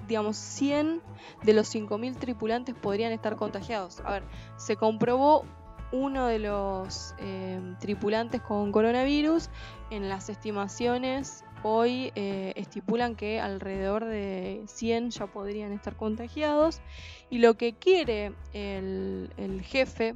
digamos 0.08 0.38
100 0.38 1.02
de 1.44 1.54
los 1.54 1.68
5000 1.68 2.18
tripulantes 2.18 2.76
podrían 2.76 3.12
estar 3.12 3.36
contagiados. 3.36 4.02
A 4.06 4.14
ver, 4.14 4.24
se 4.58 4.76
comprobó 4.76 5.46
uno 5.92 6.26
de 6.28 6.40
los 6.40 7.16
eh, 7.20 7.60
tripulantes 7.80 8.42
con 8.42 8.72
coronavirus 8.72 9.50
en 9.90 10.10
las 10.10 10.30
estimaciones 10.30 11.44
hoy 11.64 12.12
eh, 12.16 12.54
estipulan 12.56 13.16
que 13.16 13.40
alrededor 13.40 14.06
de 14.06 14.64
100 14.68 15.12
ya 15.12 15.28
podrían 15.28 15.72
estar 15.72 15.96
contagiados 15.96 16.82
y 17.30 17.40
lo 17.40 17.56
que 17.56 17.74
quiere 17.74 18.34
el, 18.54 19.62
jefe 19.64 20.16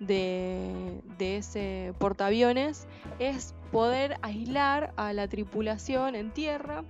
de, 0.00 1.00
ese 1.18 1.94
portaaviones 1.98 2.86
es 3.18 3.54
poder 3.70 4.16
aislar 4.22 4.92
a 4.96 5.12
la 5.12 5.28
tripulación 5.28 6.14
en 6.14 6.32
tierra. 6.32 6.84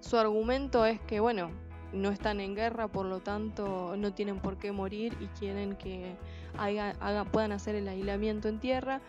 Su 0.00 0.18
argumento 0.18 0.84
es 0.84 1.00
que, 1.00 1.20
bueno, 1.20 1.50
no 1.92 2.10
están 2.10 2.40
en 2.40 2.54
guerra, 2.54 2.88
por 2.88 3.06
lo 3.06 3.20
tanto 3.20 3.96
no 3.96 4.12
tienen 4.12 4.38
por 4.38 4.58
qué 4.58 4.70
morir 4.70 5.16
y 5.20 5.26
quieren 5.38 5.76
que 5.76 6.14
puedan 7.32 7.52
hacer 7.52 7.74
el 7.74 7.88
aislamiento 7.88 8.48
en 8.48 8.58
tierra 8.60 9.00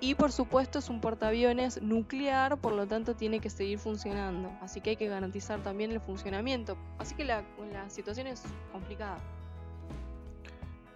y 0.00 0.14
por 0.14 0.32
supuesto 0.32 0.78
es 0.78 0.88
un 0.88 1.00
portaaviones 1.00 1.82
nuclear, 1.82 2.56
por 2.56 2.72
lo 2.72 2.86
tanto 2.86 3.14
tiene 3.14 3.40
que 3.40 3.50
seguir 3.50 3.78
funcionando. 3.78 4.50
Así 4.62 4.80
que 4.80 4.90
hay 4.90 4.96
que 4.96 5.08
garantizar 5.08 5.62
también 5.62 5.92
el 5.92 6.00
funcionamiento. 6.00 6.76
Así 6.98 7.14
que 7.14 7.24
la, 7.24 7.44
situación 7.88 8.26
es 8.26 8.42
complicada. 8.72 9.18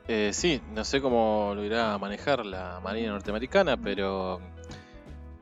Eh, 0.09 0.31
sí, 0.33 0.61
no 0.75 0.85
sé 0.85 1.01
cómo 1.01 1.53
lo 1.55 1.65
irá 1.65 1.95
a 1.95 1.99
manejar 1.99 2.45
la 2.45 2.81
Marina 2.83 3.11
norteamericana, 3.11 3.77
pero 3.77 4.41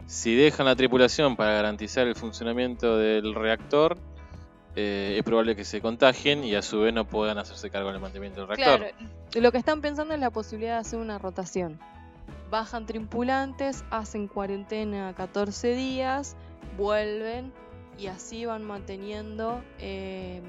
si 0.06 0.34
dejan 0.34 0.66
la 0.66 0.76
tripulación 0.76 1.36
para 1.36 1.52
garantizar 1.52 2.06
el 2.06 2.16
funcionamiento 2.16 2.96
del 2.96 3.34
reactor, 3.34 3.96
eh, 4.74 5.16
es 5.18 5.24
probable 5.24 5.54
que 5.54 5.64
se 5.64 5.80
contagien 5.80 6.44
y 6.44 6.54
a 6.54 6.62
su 6.62 6.80
vez 6.80 6.94
no 6.94 7.04
puedan 7.04 7.38
hacerse 7.38 7.70
cargo 7.70 7.92
del 7.92 8.00
mantenimiento 8.00 8.40
del 8.40 8.48
reactor. 8.48 8.88
Claro, 8.88 9.10
lo 9.34 9.52
que 9.52 9.58
están 9.58 9.80
pensando 9.80 10.14
es 10.14 10.20
la 10.20 10.30
posibilidad 10.30 10.74
de 10.74 10.80
hacer 10.80 10.98
una 10.98 11.18
rotación 11.18 11.78
bajan 12.52 12.84
tripulantes, 12.84 13.82
hacen 13.90 14.28
cuarentena 14.28 15.14
14 15.14 15.74
días, 15.74 16.36
vuelven 16.76 17.50
y 17.98 18.08
así 18.08 18.44
van 18.44 18.62
manteniendo 18.62 19.62
em, 19.78 20.44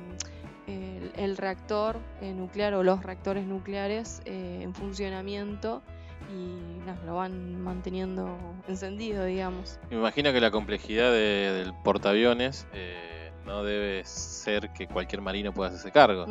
el, 1.16 1.38
reactor 1.38 1.97
eh, 2.20 2.34
nuclear 2.34 2.74
o 2.74 2.84
los 2.84 3.04
reactores 3.04 3.45
nucleares 3.45 4.22
eh, 4.26 4.60
en 4.62 4.76
funcionamiento 4.76 5.82
y 6.30 7.06
lo 7.06 7.16
van 7.16 7.64
manteniendo 7.64 8.38
encendido, 8.68 9.24
digamos. 9.24 9.80
Me 9.89 9.95
imagino 9.95 10.34
que 10.34 10.41
la 10.41 10.51
complejidad 10.51 11.10
del 11.10 11.74
portaaviones 11.86 12.68
eh, 12.74 13.32
no 13.45 13.64
debe 13.64 14.04
ser 14.04 14.74
que 14.74 14.88
cualquier 14.88 15.22
marino 15.22 15.54
pueda 15.54 15.70
hacerse 15.70 15.91
cargo. 15.93 16.26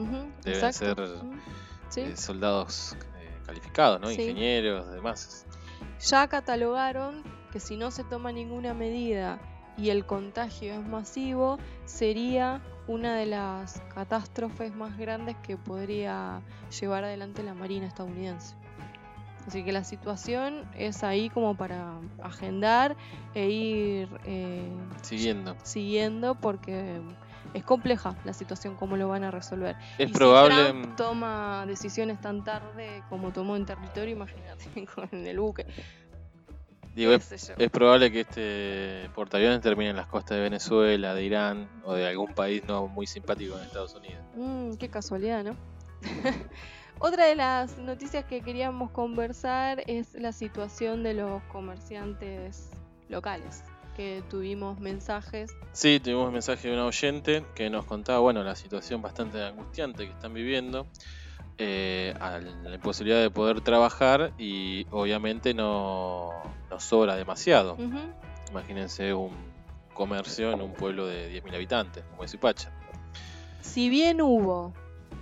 Deben 0.44 0.72
ser 0.74 0.96
soldados 2.14 2.94
calificados, 3.46 4.00
¿no? 4.02 4.10
Ingenieros, 4.10 4.92
demás 4.92 5.46
ya 6.04 6.26
catalogaron 6.28 7.22
que 7.52 7.60
si 7.60 7.76
no 7.76 7.90
se 7.90 8.04
toma 8.04 8.32
ninguna 8.32 8.74
medida 8.74 9.38
y 9.76 9.90
el 9.90 10.04
contagio 10.04 10.74
es 10.74 10.86
masivo, 10.86 11.58
sería 11.84 12.60
una 12.86 13.16
de 13.16 13.26
las 13.26 13.80
catástrofes 13.94 14.74
más 14.74 14.98
grandes 14.98 15.36
que 15.42 15.56
podría 15.56 16.42
llevar 16.80 17.04
adelante 17.04 17.42
la 17.42 17.54
Marina 17.54 17.86
estadounidense. 17.86 18.54
Así 19.46 19.64
que 19.64 19.72
la 19.72 19.82
situación 19.82 20.68
es 20.76 21.02
ahí 21.02 21.28
como 21.28 21.56
para 21.56 21.94
agendar 22.22 22.96
e 23.34 23.48
ir 23.48 24.08
eh, 24.24 24.70
siguiendo. 25.02 25.56
siguiendo 25.62 26.34
porque 26.36 27.00
es 27.54 27.64
compleja 27.64 28.16
la 28.24 28.32
situación, 28.32 28.76
cómo 28.76 28.96
lo 28.96 29.08
van 29.08 29.24
a 29.24 29.30
resolver. 29.30 29.76
Es 29.98 30.10
probable. 30.10 30.54
Si 30.54 30.72
Trump 30.72 30.96
toma 30.96 31.64
decisiones 31.66 32.20
tan 32.20 32.44
tarde 32.44 33.02
como 33.08 33.32
tomó 33.32 33.56
en 33.56 33.66
territorio, 33.66 34.14
imagínate 34.14 34.86
con 34.94 35.08
el 35.12 35.38
buque. 35.38 35.66
Digo, 36.94 37.12
es, 37.12 37.70
probable 37.70 38.12
que 38.12 38.20
este 38.20 39.08
portaaviones 39.14 39.62
termine 39.62 39.90
en 39.90 39.96
las 39.96 40.08
costas 40.08 40.36
de 40.36 40.42
Venezuela, 40.42 41.14
de 41.14 41.24
Irán 41.24 41.68
o 41.84 41.94
de 41.94 42.06
algún 42.06 42.34
país 42.34 42.62
no 42.68 42.86
muy 42.86 43.06
simpático 43.06 43.56
en 43.56 43.64
Estados 43.64 43.94
Unidos. 43.94 44.22
Mm, 44.36 44.74
qué 44.74 44.90
casualidad, 44.90 45.42
¿no? 45.42 45.56
Otra 46.98 47.24
de 47.24 47.34
las 47.34 47.78
noticias 47.78 48.26
que 48.26 48.42
queríamos 48.42 48.90
conversar 48.90 49.82
es 49.86 50.12
la 50.14 50.32
situación 50.32 51.02
de 51.02 51.14
los 51.14 51.42
comerciantes 51.44 52.70
locales 53.08 53.64
que 53.96 54.22
tuvimos 54.30 54.80
mensajes. 54.80 55.54
Sí, 55.72 56.00
tuvimos 56.00 56.26
un 56.26 56.32
mensaje 56.32 56.68
de 56.68 56.74
un 56.74 56.80
oyente 56.80 57.44
que 57.54 57.70
nos 57.70 57.84
contaba, 57.84 58.18
bueno, 58.20 58.42
la 58.42 58.54
situación 58.54 59.02
bastante 59.02 59.42
angustiante 59.42 60.06
que 60.06 60.12
están 60.12 60.34
viviendo, 60.34 60.86
eh, 61.58 62.14
a 62.18 62.38
la 62.38 62.74
imposibilidad 62.74 63.20
de 63.20 63.30
poder 63.30 63.60
trabajar 63.60 64.32
y 64.38 64.86
obviamente 64.90 65.54
no, 65.54 66.30
sobra 66.78 67.14
demasiado. 67.16 67.76
Imagínense 68.50 69.14
un 69.14 69.32
comercio 69.94 70.52
en 70.52 70.60
un 70.60 70.72
pueblo 70.72 71.06
de 71.06 71.42
10.000 71.42 71.54
habitantes, 71.54 72.04
como 72.10 72.24
es 72.24 72.34
Ipacha. 72.34 72.72
Si 73.60 73.88
bien 73.88 74.20
hubo 74.20 74.72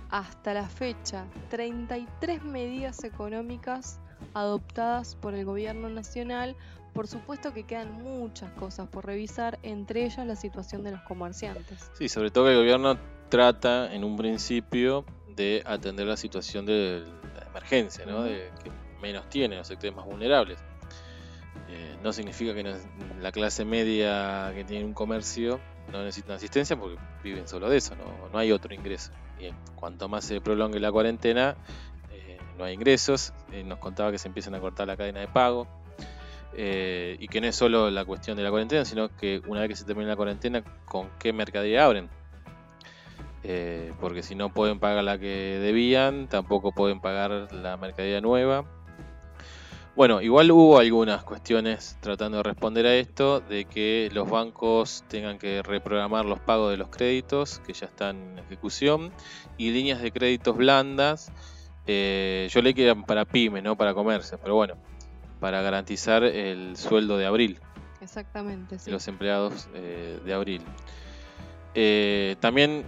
hasta 0.09 0.53
la 0.53 0.67
fecha 0.67 1.25
33 1.49 2.43
medidas 2.43 3.03
económicas 3.03 3.99
adoptadas 4.33 5.15
por 5.15 5.33
el 5.33 5.45
gobierno 5.45 5.89
nacional 5.89 6.55
por 6.93 7.07
supuesto 7.07 7.53
que 7.53 7.63
quedan 7.63 8.03
muchas 8.03 8.51
cosas 8.53 8.87
por 8.87 9.05
revisar, 9.05 9.59
entre 9.63 10.05
ellas 10.05 10.25
la 10.25 10.35
situación 10.35 10.83
de 10.83 10.91
los 10.91 11.01
comerciantes. 11.01 11.91
Sí, 11.93 12.09
sobre 12.09 12.31
todo 12.31 12.45
que 12.45 12.51
el 12.51 12.57
gobierno 12.57 12.97
trata 13.29 13.93
en 13.93 14.03
un 14.03 14.17
principio 14.17 15.05
de 15.35 15.63
atender 15.65 16.05
la 16.07 16.17
situación 16.17 16.65
de 16.65 17.03
la 17.35 17.45
emergencia, 17.47 18.05
¿no? 18.05 18.23
de 18.23 18.51
que 18.63 18.71
menos 19.01 19.29
tienen, 19.29 19.57
los 19.57 19.67
sectores 19.67 19.95
más 19.95 20.05
vulnerables. 20.05 20.59
Eh, 21.69 21.97
no 22.03 22.11
significa 22.11 22.53
que 22.53 22.75
la 23.21 23.31
clase 23.31 23.63
media 23.63 24.51
que 24.53 24.65
tiene 24.65 24.83
un 24.83 24.93
comercio 24.93 25.61
no 25.91 26.03
necesita 26.03 26.35
asistencia 26.35 26.77
porque 26.77 26.97
viven 27.23 27.47
solo 27.47 27.69
de 27.69 27.77
eso, 27.77 27.95
no, 27.95 28.29
no 28.31 28.37
hay 28.37 28.51
otro 28.51 28.73
ingreso. 28.73 29.11
Y 29.39 29.51
cuanto 29.75 30.09
más 30.09 30.25
se 30.25 30.41
prolongue 30.41 30.79
la 30.79 30.91
cuarentena, 30.91 31.55
eh, 32.11 32.37
no 32.57 32.65
hay 32.65 32.73
ingresos. 32.73 33.33
Eh, 33.51 33.63
nos 33.63 33.79
contaba 33.79 34.11
que 34.11 34.17
se 34.17 34.27
empiezan 34.27 34.53
a 34.55 34.59
cortar 34.59 34.87
la 34.87 34.97
cadena 34.97 35.21
de 35.21 35.27
pago 35.27 35.67
eh, 36.53 37.17
y 37.19 37.27
que 37.27 37.41
no 37.41 37.47
es 37.47 37.55
solo 37.55 37.89
la 37.89 38.05
cuestión 38.05 38.37
de 38.37 38.43
la 38.43 38.49
cuarentena, 38.49 38.85
sino 38.85 39.15
que 39.15 39.41
una 39.47 39.61
vez 39.61 39.69
que 39.69 39.75
se 39.75 39.85
termine 39.85 40.09
la 40.09 40.15
cuarentena, 40.15 40.63
¿con 40.85 41.09
qué 41.19 41.33
mercadería 41.33 41.85
abren? 41.85 42.09
Eh, 43.43 43.91
porque 43.99 44.21
si 44.21 44.35
no 44.35 44.53
pueden 44.53 44.79
pagar 44.79 45.03
la 45.03 45.17
que 45.17 45.59
debían, 45.61 46.27
tampoco 46.27 46.71
pueden 46.71 47.01
pagar 47.01 47.51
la 47.53 47.77
mercadería 47.77 48.21
nueva. 48.21 48.65
Bueno, 49.93 50.21
igual 50.21 50.49
hubo 50.51 50.79
algunas 50.79 51.23
cuestiones 51.23 51.97
tratando 51.99 52.37
de 52.37 52.43
responder 52.43 52.85
a 52.85 52.95
esto, 52.95 53.41
de 53.41 53.65
que 53.65 54.09
los 54.13 54.29
bancos 54.29 55.03
tengan 55.09 55.37
que 55.37 55.61
reprogramar 55.61 56.25
los 56.25 56.39
pagos 56.39 56.71
de 56.71 56.77
los 56.77 56.87
créditos 56.87 57.59
que 57.59 57.73
ya 57.73 57.87
están 57.87 58.15
en 58.15 58.39
ejecución 58.39 59.11
y 59.57 59.71
líneas 59.71 60.01
de 60.01 60.11
créditos 60.11 60.55
blandas. 60.55 61.31
Eh, 61.87 62.47
yo 62.51 62.61
leí 62.61 62.73
que 62.73 62.85
eran 62.85 63.03
para 63.03 63.25
pyme, 63.25 63.61
no 63.61 63.75
para 63.75 63.93
comercio, 63.93 64.39
pero 64.41 64.55
bueno, 64.55 64.75
para 65.41 65.61
garantizar 65.61 66.23
el 66.23 66.77
sueldo 66.77 67.17
de 67.17 67.25
abril. 67.25 67.59
Exactamente, 67.99 68.79
sí. 68.79 68.85
De 68.85 68.91
los 68.91 69.05
empleados 69.09 69.67
eh, 69.73 70.21
de 70.23 70.33
abril. 70.33 70.61
Eh, 71.73 72.37
también 72.39 72.85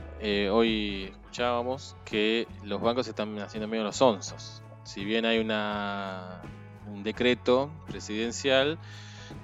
hoy 0.51 1.09
escuchábamos 1.11 1.97
que 2.05 2.47
los 2.63 2.79
bancos 2.79 3.09
están 3.09 3.37
haciendo 3.39 3.67
medio 3.67 3.83
los 3.83 4.01
onzos. 4.01 4.61
Si 4.85 5.03
bien 5.03 5.25
hay 5.25 5.39
una 5.39 6.41
un 6.87 7.03
decreto 7.03 7.71
presidencial 7.87 8.77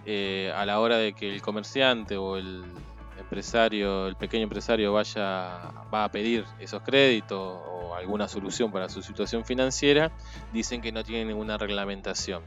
eh, 0.05 0.51
a 0.55 0.65
la 0.65 0.79
hora 0.79 0.97
de 0.97 1.13
que 1.13 1.33
el 1.33 1.41
comerciante 1.41 2.17
o 2.17 2.37
el 2.37 2.63
empresario, 3.29 4.07
el 4.07 4.15
pequeño 4.15 4.43
empresario 4.43 4.91
vaya 4.91 5.71
va 5.93 6.03
a 6.03 6.11
pedir 6.11 6.45
esos 6.59 6.81
créditos 6.81 7.39
o 7.39 7.93
alguna 7.93 8.27
solución 8.27 8.71
para 8.71 8.89
su 8.89 9.03
situación 9.03 9.45
financiera, 9.45 10.11
dicen 10.51 10.81
que 10.81 10.91
no 10.91 11.03
tienen 11.03 11.27
ninguna 11.27 11.55
reglamentación. 11.59 12.41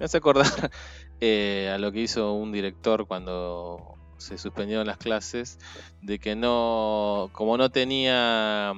Me 0.00 0.06
hace 0.06 0.16
acordar 0.16 0.46
eh, 1.20 1.70
a 1.72 1.78
lo 1.78 1.92
que 1.92 2.00
hizo 2.00 2.32
un 2.32 2.50
director 2.50 3.06
cuando 3.06 3.94
se 4.18 4.36
suspendieron 4.36 4.88
las 4.88 4.98
clases, 4.98 5.60
de 6.02 6.18
que 6.18 6.34
no, 6.34 7.30
como 7.32 7.56
no 7.56 7.70
tenía 7.70 8.72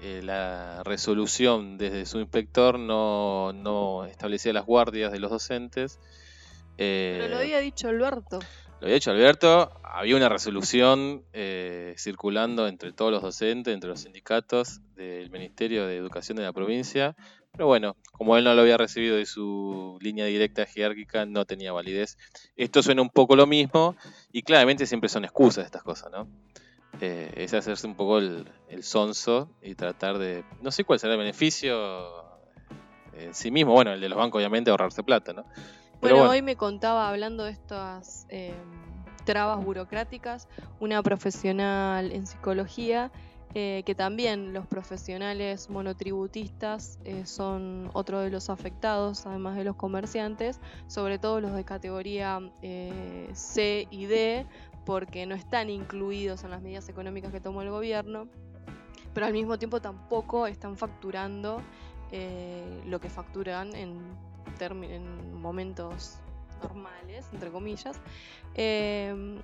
eh, 0.00 0.20
la 0.22 0.84
resolución 0.84 1.76
desde 1.76 2.06
su 2.06 2.20
inspector 2.20 2.78
no, 2.78 4.04
establecía 4.08 4.52
las 4.52 4.64
guardias 4.64 5.10
de 5.10 5.18
los 5.18 5.32
docentes. 5.32 5.98
Pero 6.76 7.26
lo 7.28 7.40
eh, 7.40 7.42
había 7.42 7.58
dicho 7.58 7.88
Alberto. 7.88 8.38
Lo 8.80 8.86
había 8.86 8.94
dicho 8.94 9.10
Alberto, 9.10 9.70
había 9.84 10.16
una 10.16 10.30
resolución 10.30 11.22
eh, 11.34 11.94
circulando 11.98 12.66
entre 12.66 12.92
todos 12.92 13.12
los 13.12 13.20
docentes, 13.20 13.74
entre 13.74 13.90
los 13.90 14.00
sindicatos 14.00 14.80
del 14.94 15.30
Ministerio 15.30 15.86
de 15.86 15.98
Educación 15.98 16.38
de 16.38 16.44
la 16.44 16.54
provincia, 16.54 17.14
pero 17.52 17.66
bueno, 17.66 17.94
como 18.12 18.38
él 18.38 18.44
no 18.44 18.54
lo 18.54 18.62
había 18.62 18.78
recibido 18.78 19.16
de 19.16 19.26
su 19.26 19.98
línea 20.00 20.24
directa 20.24 20.64
jerárquica, 20.64 21.26
no 21.26 21.44
tenía 21.44 21.72
validez. 21.72 22.16
Esto 22.56 22.82
suena 22.82 23.02
un 23.02 23.10
poco 23.10 23.36
lo 23.36 23.46
mismo 23.46 23.96
y 24.32 24.42
claramente 24.44 24.86
siempre 24.86 25.10
son 25.10 25.24
excusas 25.24 25.66
estas 25.66 25.82
cosas, 25.82 26.10
¿no? 26.10 26.26
Eh, 27.02 27.32
es 27.36 27.52
hacerse 27.52 27.86
un 27.86 27.96
poco 27.96 28.18
el, 28.18 28.46
sonso 28.80 29.50
y 29.60 29.74
tratar 29.74 30.16
de. 30.16 30.42
No 30.62 30.70
sé 30.70 30.84
cuál 30.84 30.98
será 30.98 31.12
el 31.12 31.18
beneficio 31.18 32.24
en 33.12 33.34
sí 33.34 33.50
mismo. 33.50 33.72
Bueno, 33.72 33.92
el 33.92 34.00
de 34.00 34.08
los 34.08 34.16
bancos, 34.16 34.38
obviamente, 34.38 34.70
ahorrarse 34.70 35.02
plata, 35.02 35.34
¿no? 35.34 35.44
Bueno, 36.00 36.28
hoy 36.28 36.42
me 36.42 36.56
contaba, 36.56 37.08
hablando 37.08 37.44
de 37.44 37.52
estas 37.52 38.26
em, 38.28 38.54
trabas 39.24 39.64
burocráticas, 39.64 40.48
una 40.78 41.02
profesional 41.02 42.12
en 42.12 42.26
psicología. 42.26 43.10
Eh, 43.52 43.82
que 43.84 43.96
también 43.96 44.52
los 44.52 44.64
profesionales 44.68 45.70
monotributistas 45.70 47.00
eh, 47.04 47.26
son 47.26 47.90
otro 47.94 48.20
de 48.20 48.30
los 48.30 48.48
afectados, 48.48 49.26
además 49.26 49.56
de 49.56 49.64
los 49.64 49.74
comerciantes, 49.74 50.60
sobre 50.86 51.18
todo 51.18 51.40
los 51.40 51.52
de 51.56 51.64
categoría 51.64 52.38
C 53.32 53.88
y 53.90 54.06
D, 54.06 54.46
porque 54.84 55.26
no 55.26 55.34
están 55.34 55.68
incluidos 55.68 56.44
en 56.44 56.50
las 56.50 56.62
medidas 56.62 56.88
económicas 56.88 57.32
que 57.32 57.40
tomó 57.40 57.62
el 57.62 57.70
gobierno, 57.70 58.28
pero 59.12 59.26
al 59.26 59.32
mismo 59.32 59.58
tiempo 59.58 59.80
tampoco 59.80 60.46
están 60.46 60.76
facturando 60.76 61.62
eh, 62.12 62.82
lo 62.86 63.00
que 63.00 63.08
facturan 63.08 63.74
en, 63.74 64.00
en 64.60 65.34
momentos 65.40 66.18
normales, 66.62 67.26
entre 67.32 67.50
comillas. 67.50 67.98
Eh, 68.54 69.40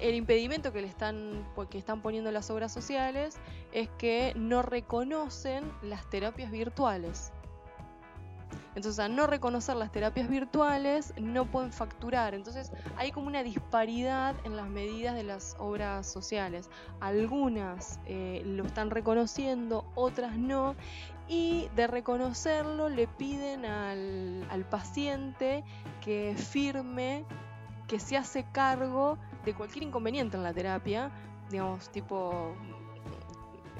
el 0.00 0.14
impedimento 0.14 0.72
que 0.72 0.82
le 0.82 0.88
están, 0.88 1.46
que 1.70 1.78
están 1.78 2.02
poniendo 2.02 2.30
las 2.32 2.50
obras 2.50 2.72
sociales 2.72 3.36
es 3.72 3.88
que 3.98 4.32
no 4.36 4.62
reconocen 4.62 5.64
las 5.82 6.08
terapias 6.10 6.50
virtuales. 6.50 7.32
Entonces, 8.74 8.98
al 9.00 9.14
no 9.14 9.26
reconocer 9.26 9.76
las 9.76 9.92
terapias 9.92 10.28
virtuales, 10.28 11.12
no 11.20 11.44
pueden 11.44 11.72
facturar. 11.72 12.34
Entonces, 12.34 12.72
hay 12.96 13.12
como 13.12 13.26
una 13.26 13.42
disparidad 13.42 14.34
en 14.44 14.56
las 14.56 14.68
medidas 14.68 15.14
de 15.14 15.24
las 15.24 15.56
obras 15.58 16.10
sociales. 16.10 16.70
Algunas 17.00 18.00
eh, 18.06 18.42
lo 18.46 18.64
están 18.64 18.90
reconociendo, 18.90 19.84
otras 19.94 20.38
no. 20.38 20.74
Y 21.32 21.70
de 21.74 21.86
reconocerlo 21.86 22.90
le 22.90 23.06
piden 23.06 23.64
al, 23.64 24.46
al 24.50 24.66
paciente 24.66 25.64
que 26.02 26.34
firme 26.36 27.24
que 27.88 27.98
se 27.98 28.18
hace 28.18 28.44
cargo 28.52 29.16
de 29.46 29.54
cualquier 29.54 29.84
inconveniente 29.84 30.36
en 30.36 30.42
la 30.42 30.52
terapia, 30.52 31.10
digamos, 31.48 31.88
tipo 31.88 32.54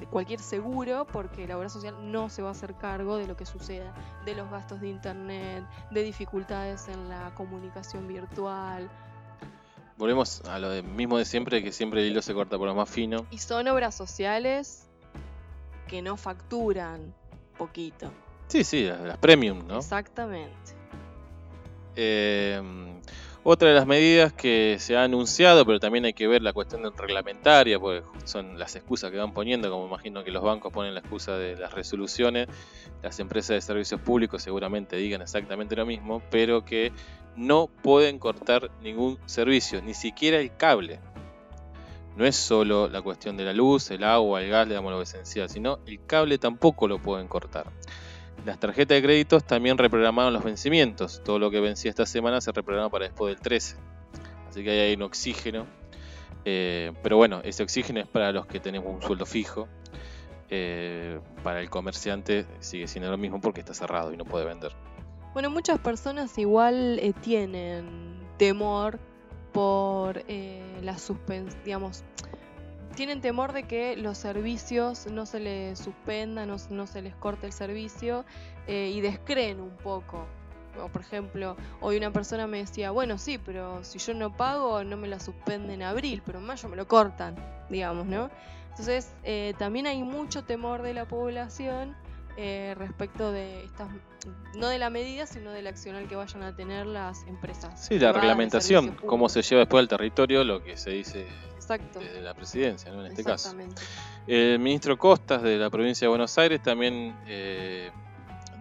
cualquier 0.09 0.39
seguro 0.39 1.05
porque 1.05 1.47
la 1.47 1.55
obra 1.55 1.69
social 1.69 2.11
no 2.11 2.27
se 2.27 2.41
va 2.41 2.49
a 2.49 2.51
hacer 2.53 2.73
cargo 2.73 3.17
de 3.17 3.27
lo 3.27 3.37
que 3.37 3.45
suceda, 3.45 3.93
de 4.25 4.33
los 4.33 4.49
gastos 4.49 4.81
de 4.81 4.89
internet, 4.89 5.63
de 5.91 6.01
dificultades 6.01 6.87
en 6.87 7.07
la 7.07 7.35
comunicación 7.35 8.07
virtual. 8.07 8.89
Volvemos 9.99 10.41
a 10.45 10.57
lo 10.57 10.81
mismo 10.81 11.19
de 11.19 11.25
siempre, 11.25 11.63
que 11.63 11.71
siempre 11.71 12.01
el 12.01 12.07
hilo 12.07 12.23
se 12.23 12.33
corta 12.33 12.57
por 12.57 12.67
lo 12.67 12.73
más 12.73 12.89
fino. 12.89 13.27
Y 13.29 13.37
son 13.37 13.67
obras 13.67 13.93
sociales 13.93 14.89
que 15.87 16.01
no 16.01 16.17
facturan 16.17 17.13
poquito. 17.53 18.11
Sí, 18.47 18.63
sí, 18.63 18.83
las, 18.83 19.17
premium, 19.17 19.65
¿no? 19.67 19.77
Exactamente. 19.77 20.53
Eh, 21.95 22.61
otra 23.45 23.67
de 23.67 23.75
las 23.75 23.85
medidas 23.85 24.31
que 24.31 24.77
se 24.79 24.95
ha 24.95 25.03
anunciado, 25.03 25.65
pero 25.65 25.77
también 25.77 26.05
hay 26.05 26.13
que 26.13 26.27
ver 26.27 26.41
la 26.41 26.53
cuestión 26.53 26.81
reglamentaria, 26.95 27.77
porque 27.77 28.01
son 28.23 28.57
las 28.57 28.73
excusas 28.77 29.11
que 29.11 29.17
van 29.17 29.33
poniendo, 29.33 29.69
como 29.69 29.85
imagino 29.85 30.23
que 30.23 30.31
los 30.31 30.41
bancos 30.43 30.71
ponen 30.71 30.93
la 30.93 31.01
excusa 31.01 31.37
de 31.37 31.57
las 31.57 31.73
resoluciones, 31.73 32.47
las 33.01 33.19
empresas 33.19 33.55
de 33.55 33.61
servicios 33.61 33.99
públicos 33.99 34.41
seguramente 34.41 34.95
digan 34.95 35.21
exactamente 35.21 35.75
lo 35.75 35.85
mismo, 35.85 36.21
pero 36.31 36.63
que 36.63 36.93
no 37.35 37.67
pueden 37.67 38.17
cortar 38.17 38.71
ningún 38.81 39.19
servicio, 39.25 39.81
ni 39.81 39.93
siquiera 39.93 40.37
el 40.37 40.55
cable. 40.55 41.01
No 42.15 42.25
es 42.25 42.35
solo 42.35 42.87
la 42.87 43.01
cuestión 43.01 43.37
de 43.37 43.45
la 43.45 43.53
luz, 43.53 43.89
el 43.91 44.03
agua, 44.03 44.41
el 44.41 44.49
gas, 44.49 44.67
digamos 44.67 44.91
lo 44.91 45.01
esencial, 45.01 45.49
sino 45.49 45.79
el 45.87 46.05
cable 46.05 46.37
tampoco 46.37 46.87
lo 46.87 46.99
pueden 46.99 47.27
cortar. 47.27 47.65
Las 48.45 48.59
tarjetas 48.59 48.95
de 48.95 49.01
créditos 49.01 49.45
también 49.45 49.77
reprogramaron 49.77 50.33
los 50.33 50.43
vencimientos. 50.43 51.21
Todo 51.23 51.39
lo 51.39 51.49
que 51.49 51.61
vencía 51.61 51.89
esta 51.89 52.05
semana 52.05 52.41
se 52.41 52.51
reprograma 52.51 52.89
para 52.89 53.05
después 53.05 53.33
del 53.33 53.41
13. 53.41 53.77
Así 54.49 54.63
que 54.63 54.69
ahí 54.69 54.79
hay 54.79 54.93
un 54.95 55.03
oxígeno. 55.03 55.65
Eh, 56.45 56.91
pero 57.01 57.15
bueno, 57.15 57.39
ese 57.43 57.63
oxígeno 57.63 58.01
es 58.01 58.07
para 58.07 58.33
los 58.33 58.45
que 58.45 58.59
tenemos 58.59 58.93
un 58.93 59.01
sueldo 59.01 59.25
fijo. 59.25 59.69
Eh, 60.49 61.19
para 61.41 61.61
el 61.61 61.69
comerciante 61.69 62.45
sigue 62.59 62.87
siendo 62.87 63.09
lo 63.09 63.17
mismo 63.17 63.39
porque 63.39 63.61
está 63.61 63.73
cerrado 63.73 64.13
y 64.13 64.17
no 64.17 64.25
puede 64.25 64.45
vender. 64.45 64.73
Bueno, 65.33 65.49
muchas 65.49 65.79
personas 65.79 66.37
igual 66.37 66.99
eh, 66.99 67.13
tienen 67.21 68.19
temor 68.37 68.99
por 69.53 70.21
la 70.83 70.97
suspensión, 70.97 71.91
tienen 72.95 73.21
temor 73.21 73.53
de 73.53 73.63
que 73.63 73.95
los 73.95 74.17
servicios 74.17 75.07
no 75.07 75.25
se 75.25 75.39
les 75.39 75.79
suspendan, 75.79 76.47
no, 76.47 76.57
no 76.69 76.87
se 76.87 77.01
les 77.01 77.15
corte 77.15 77.47
el 77.47 77.53
servicio 77.53 78.25
eh, 78.67 78.91
y 78.93 79.01
descreen 79.01 79.59
un 79.59 79.75
poco. 79.77 80.27
O 80.81 80.87
por 80.89 81.01
ejemplo, 81.01 81.55
hoy 81.81 81.97
una 81.97 82.11
persona 82.11 82.47
me 82.47 82.59
decía, 82.59 82.91
bueno, 82.91 83.17
sí, 83.17 83.37
pero 83.37 83.83
si 83.83 83.99
yo 83.99 84.13
no 84.13 84.35
pago, 84.35 84.83
no 84.83 84.97
me 84.97 85.07
la 85.07 85.19
suspenden 85.19 85.71
en 85.71 85.83
abril, 85.83 86.21
pero 86.25 86.39
en 86.39 86.45
mayo 86.45 86.67
me 86.69 86.75
lo 86.75 86.87
cortan, 86.87 87.35
digamos, 87.69 88.05
¿no? 88.07 88.29
Entonces, 88.71 89.13
eh, 89.23 89.53
también 89.59 89.85
hay 89.85 90.01
mucho 90.01 90.43
temor 90.43 90.81
de 90.81 90.95
la 90.95 91.05
población 91.05 91.95
eh, 92.37 92.73
respecto 92.77 93.31
de 93.31 93.65
estas, 93.65 93.89
no 94.55 94.67
de 94.67 94.77
la 94.79 94.89
medida, 94.89 95.25
sino 95.25 95.51
del 95.51 95.67
accional 95.67 96.07
que 96.07 96.15
vayan 96.15 96.43
a 96.43 96.55
tener 96.55 96.85
las 96.85 97.23
empresas. 97.23 97.85
Sí, 97.85 97.99
la 97.99 98.11
reglamentación, 98.13 98.95
cómo 99.05 99.29
se 99.29 99.41
lleva 99.41 99.59
después 99.59 99.81
al 99.81 99.87
territorio, 99.87 100.43
lo 100.43 100.63
que 100.63 100.77
se 100.77 100.91
dice 100.91 101.27
de 101.67 102.21
la 102.21 102.33
presidencia, 102.33 102.91
en 102.91 103.05
este 103.05 103.23
caso. 103.23 103.55
El 104.27 104.59
ministro 104.59 104.97
Costas 104.97 105.41
de 105.41 105.57
la 105.57 105.69
provincia 105.69 106.05
de 106.05 106.09
Buenos 106.09 106.37
Aires 106.37 106.61
también 106.61 107.15
eh, 107.25 107.89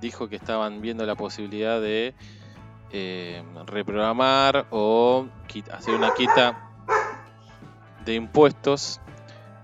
dijo 0.01 0.29
que 0.29 0.37
estaban 0.37 0.81
viendo 0.81 1.05
la 1.05 1.15
posibilidad 1.15 1.81
de 1.81 2.15
eh, 2.91 3.43
reprogramar 3.67 4.67
o 4.71 5.27
hacer 5.73 5.95
una 5.95 6.13
quita 6.15 6.71
de 8.05 8.15
impuestos, 8.15 9.01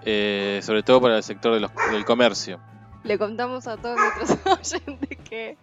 eh, 0.05 0.61
sobre 0.62 0.82
todo 0.82 1.01
para 1.01 1.16
el 1.16 1.22
sector 1.22 1.61
del 1.90 2.05
comercio. 2.05 2.61
Le 3.09 3.18
contamos 3.18 3.66
a 3.66 3.78
todos 3.78 3.96
nuestros 3.96 4.38
oyentes 4.76 5.18
que 5.28 5.56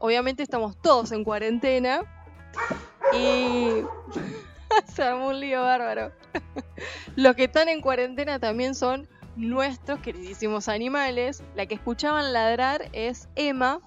obviamente 0.00 0.42
estamos 0.42 0.76
todos 0.82 1.12
en 1.12 1.22
cuarentena 1.22 2.02
y 3.12 3.84
Se 4.94 5.02
armó 5.02 5.28
un 5.28 5.40
lío 5.40 5.62
bárbaro. 5.62 6.12
Los 7.16 7.36
que 7.36 7.44
están 7.44 7.68
en 7.68 7.80
cuarentena 7.80 8.38
también 8.38 8.74
son 8.74 9.08
nuestros 9.36 10.00
queridísimos 10.00 10.68
animales. 10.68 11.42
La 11.54 11.66
que 11.66 11.74
escuchaban 11.74 12.32
ladrar 12.32 12.88
es 12.92 13.28
Emma. 13.36 13.80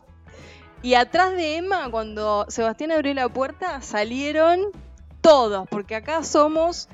Y 0.81 0.93
atrás 0.93 1.33
de 1.33 1.57
Emma, 1.57 1.91
cuando 1.91 2.45
Sebastián 2.47 2.93
abrió 2.93 3.13
la 3.13 3.27
puerta, 3.27 3.81
salieron 3.81 4.71
todos, 5.19 5.67
porque 5.67 5.95
acá 5.95 6.23
somos 6.23 6.87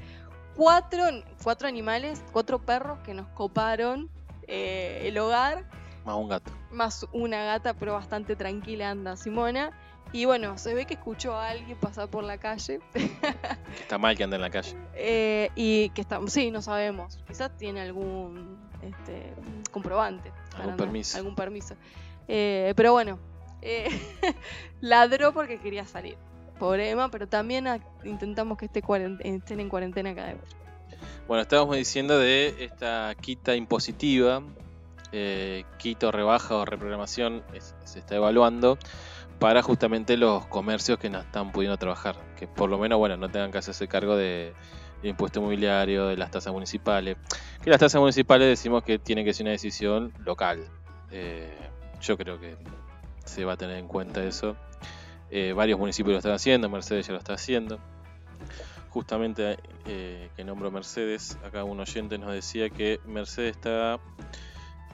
cuatro, 0.55 1.03
cuatro 1.43 1.67
animales, 1.67 2.23
cuatro 2.31 2.57
perros 2.57 2.97
que 3.05 3.13
nos 3.13 3.27
coparon 3.27 4.09
eh, 4.47 5.01
el 5.03 5.17
hogar. 5.17 5.65
Más 6.05 6.15
un 6.15 6.29
gato. 6.29 6.51
Más 6.71 7.07
una 7.11 7.43
gata, 7.43 7.73
pero 7.73 7.93
bastante 7.93 8.35
tranquila 8.35 8.91
anda 8.91 9.17
Simona. 9.17 9.71
Y 10.11 10.25
bueno, 10.25 10.57
se 10.57 10.73
ve 10.73 10.85
que 10.85 10.93
escuchó 10.93 11.35
a 11.35 11.49
alguien 11.49 11.77
pasar 11.77 12.09
por 12.09 12.23
la 12.23 12.37
calle. 12.37 12.79
que 12.93 13.81
está 13.81 13.97
mal 13.97 14.15
que 14.15 14.23
ande 14.23 14.35
en 14.35 14.41
la 14.41 14.49
calle. 14.49 14.75
Eh, 14.93 15.49
y 15.55 15.89
que 15.89 16.01
está, 16.01 16.19
sí, 16.27 16.51
no 16.51 16.61
sabemos. 16.61 17.19
Quizás 17.27 17.55
tiene 17.57 17.81
algún 17.81 18.57
este, 18.81 19.33
comprobante. 19.71 20.31
Algún 20.57 20.77
permiso. 20.77 21.17
Algún 21.17 21.35
permiso. 21.35 21.75
Eh, 22.27 22.73
pero 22.75 22.93
bueno, 22.93 23.19
ladró 24.81 25.33
porque 25.33 25.59
quería 25.59 25.85
salir. 25.85 26.17
Pobre 26.59 26.89
Emma, 26.89 27.09
pero 27.09 27.27
también 27.27 27.67
intentamos 28.03 28.57
que 28.57 28.65
esté 28.65 28.81
estén 29.23 29.59
en 29.59 29.69
cuarentena 29.69 30.15
cada 30.15 30.33
vez. 30.33 30.55
Bueno, 31.27 31.41
estábamos 31.41 31.75
diciendo 31.75 32.17
de 32.17 32.55
esta 32.59 33.13
quita 33.19 33.55
impositiva, 33.55 34.43
eh, 35.11 35.63
quito, 35.77 36.11
rebaja 36.11 36.55
o 36.55 36.65
reprogramación, 36.65 37.43
se 37.83 37.99
está 37.99 38.15
evaluando 38.15 38.77
para 39.39 39.61
justamente 39.61 40.17
los 40.17 40.45
comercios 40.47 40.97
que 40.97 41.09
no 41.09 41.19
están 41.19 41.51
pudiendo 41.51 41.77
trabajar, 41.77 42.15
que 42.37 42.47
por 42.47 42.69
lo 42.69 42.77
menos, 42.77 42.99
bueno, 42.99 43.17
no 43.17 43.29
tengan 43.29 43.51
que 43.51 43.57
hacerse 43.57 43.87
cargo 43.87 44.15
de, 44.15 44.53
impuesto 45.03 45.39
inmobiliario, 45.39 46.07
de 46.07 46.17
las 46.17 46.31
tasas 46.31 46.53
municipales, 46.53 47.17
que 47.61 47.69
las 47.69 47.79
tasas 47.79 47.99
municipales 47.99 48.47
decimos 48.47 48.83
que 48.83 48.97
tiene 48.97 49.23
que 49.23 49.33
ser 49.33 49.43
una 49.43 49.51
decisión 49.51 50.13
local. 50.23 50.67
Eh, 51.11 51.55
yo 52.01 52.17
creo 52.17 52.39
que 52.39 52.55
se 53.25 53.45
va 53.45 53.53
a 53.53 53.57
tener 53.57 53.77
en 53.77 53.87
cuenta 53.87 54.23
eso 54.23 54.55
eh, 55.31 55.53
varios 55.53 55.79
municipios 55.79 56.13
lo 56.13 56.17
están 56.19 56.33
haciendo, 56.33 56.69
Mercedes 56.69 57.07
ya 57.07 57.13
lo 57.13 57.19
está 57.19 57.33
haciendo. 57.33 57.79
Justamente 58.95 59.57
eh, 59.87 60.29
que 60.37 60.45
nombro 60.45 60.71
Mercedes, 60.71 61.37
acá 61.45 61.65
un 61.65 61.81
oyente 61.81 62.17
nos 62.17 62.31
decía 62.31 62.69
que 62.69 63.01
Mercedes 63.05 63.57
está 63.57 63.99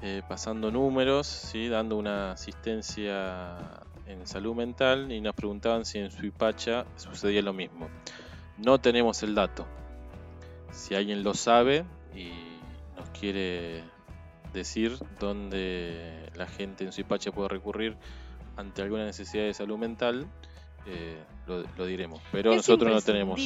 eh, 0.02 0.24
pasando 0.28 0.72
números, 0.72 1.28
¿sí? 1.28 1.68
dando 1.68 1.98
una 1.98 2.32
asistencia 2.32 3.60
en 4.08 4.26
salud 4.26 4.56
mental 4.56 5.12
y 5.12 5.22
nos 5.22 5.36
preguntaban 5.36 5.86
si 5.86 6.00
en 6.00 6.10
Suipacha 6.10 6.88
sucedía 6.96 7.44
lo 7.44 7.54
mismo. 7.54 7.90
No 8.58 8.82
tenemos 8.82 9.22
el 9.22 9.36
dato. 9.36 9.68
Si 10.72 10.96
alguien 10.96 11.22
lo 11.22 11.36
sabe 11.36 11.86
y 12.16 12.32
nos 12.98 13.08
quiere 13.12 13.84
decir 14.52 14.98
dónde 15.20 16.32
la 16.34 16.48
gente 16.48 16.86
en 16.86 16.92
Suipacha 16.92 17.32
puede 17.32 17.50
recurrir 17.50 17.98
ante 18.56 18.82
alguna 18.82 19.06
necesidad 19.06 19.44
de 19.44 19.54
salud 19.54 19.78
mental, 19.78 20.26
eh, 20.86 21.22
lo, 21.48 21.86
diremos. 21.86 22.22
Pero 22.32 22.56
nosotros 22.56 22.92
no 22.92 23.02
tenemos. 23.02 23.40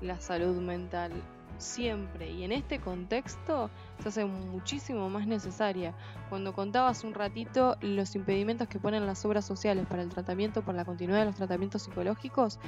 la 0.00 0.20
salud 0.20 0.56
mental 0.56 1.12
siempre 1.58 2.30
y 2.30 2.44
en 2.44 2.52
este 2.52 2.80
contexto 2.80 3.70
se 4.02 4.08
hace 4.08 4.24
muchísimo 4.24 5.08
más 5.08 5.26
necesaria. 5.26 5.94
Cuando 6.28 6.52
contabas 6.52 7.04
un 7.04 7.14
ratito 7.14 7.76
los 7.80 8.14
impedimentos 8.16 8.68
que 8.68 8.78
ponen 8.78 9.06
las 9.06 9.24
obras 9.24 9.44
sociales 9.44 9.86
para 9.86 10.02
el 10.02 10.08
tratamiento, 10.08 10.62
para 10.62 10.78
la 10.78 10.84
continuidad 10.84 11.20
de 11.20 11.26
los 11.26 11.36
tratamientos 11.36 11.82
psicológicos, 11.82 12.58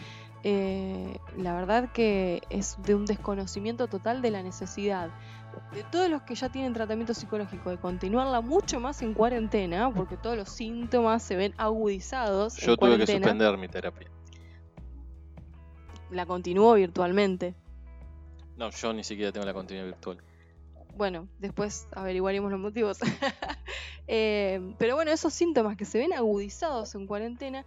eh, 0.44 1.18
la 1.36 1.54
verdad 1.54 1.90
que 1.92 2.42
es 2.50 2.80
de 2.82 2.94
un 2.94 3.06
desconocimiento 3.06 3.88
total 3.88 4.22
de 4.22 4.30
la 4.30 4.42
necesidad 4.42 5.10
de 5.72 5.84
todos 5.84 6.08
los 6.10 6.22
que 6.22 6.34
ya 6.34 6.48
tienen 6.48 6.72
tratamiento 6.72 7.14
psicológico, 7.14 7.70
de 7.70 7.78
continuarla 7.78 8.40
mucho 8.40 8.80
más 8.80 9.02
en 9.02 9.14
cuarentena, 9.14 9.92
porque 9.92 10.16
todos 10.16 10.36
los 10.36 10.48
síntomas 10.48 11.22
se 11.22 11.36
ven 11.36 11.54
agudizados. 11.56 12.56
Yo 12.56 12.76
tuve 12.76 12.98
que 12.98 13.06
suspender 13.06 13.56
mi 13.58 13.68
terapia. 13.68 14.10
La 16.10 16.26
continúo 16.26 16.74
virtualmente. 16.74 17.54
No, 18.56 18.70
yo 18.70 18.92
ni 18.92 19.04
siquiera 19.04 19.32
tengo 19.32 19.44
la 19.44 19.54
continuidad 19.54 19.86
virtual. 19.86 20.18
Bueno, 20.96 21.28
después 21.38 21.88
averiguaremos 21.92 22.50
los 22.50 22.60
motivos. 22.60 22.98
Eh, 24.08 24.60
pero 24.78 24.94
bueno, 24.94 25.10
esos 25.10 25.34
síntomas 25.34 25.76
que 25.76 25.84
se 25.84 25.98
ven 25.98 26.12
agudizados 26.12 26.94
en 26.94 27.08
cuarentena, 27.08 27.66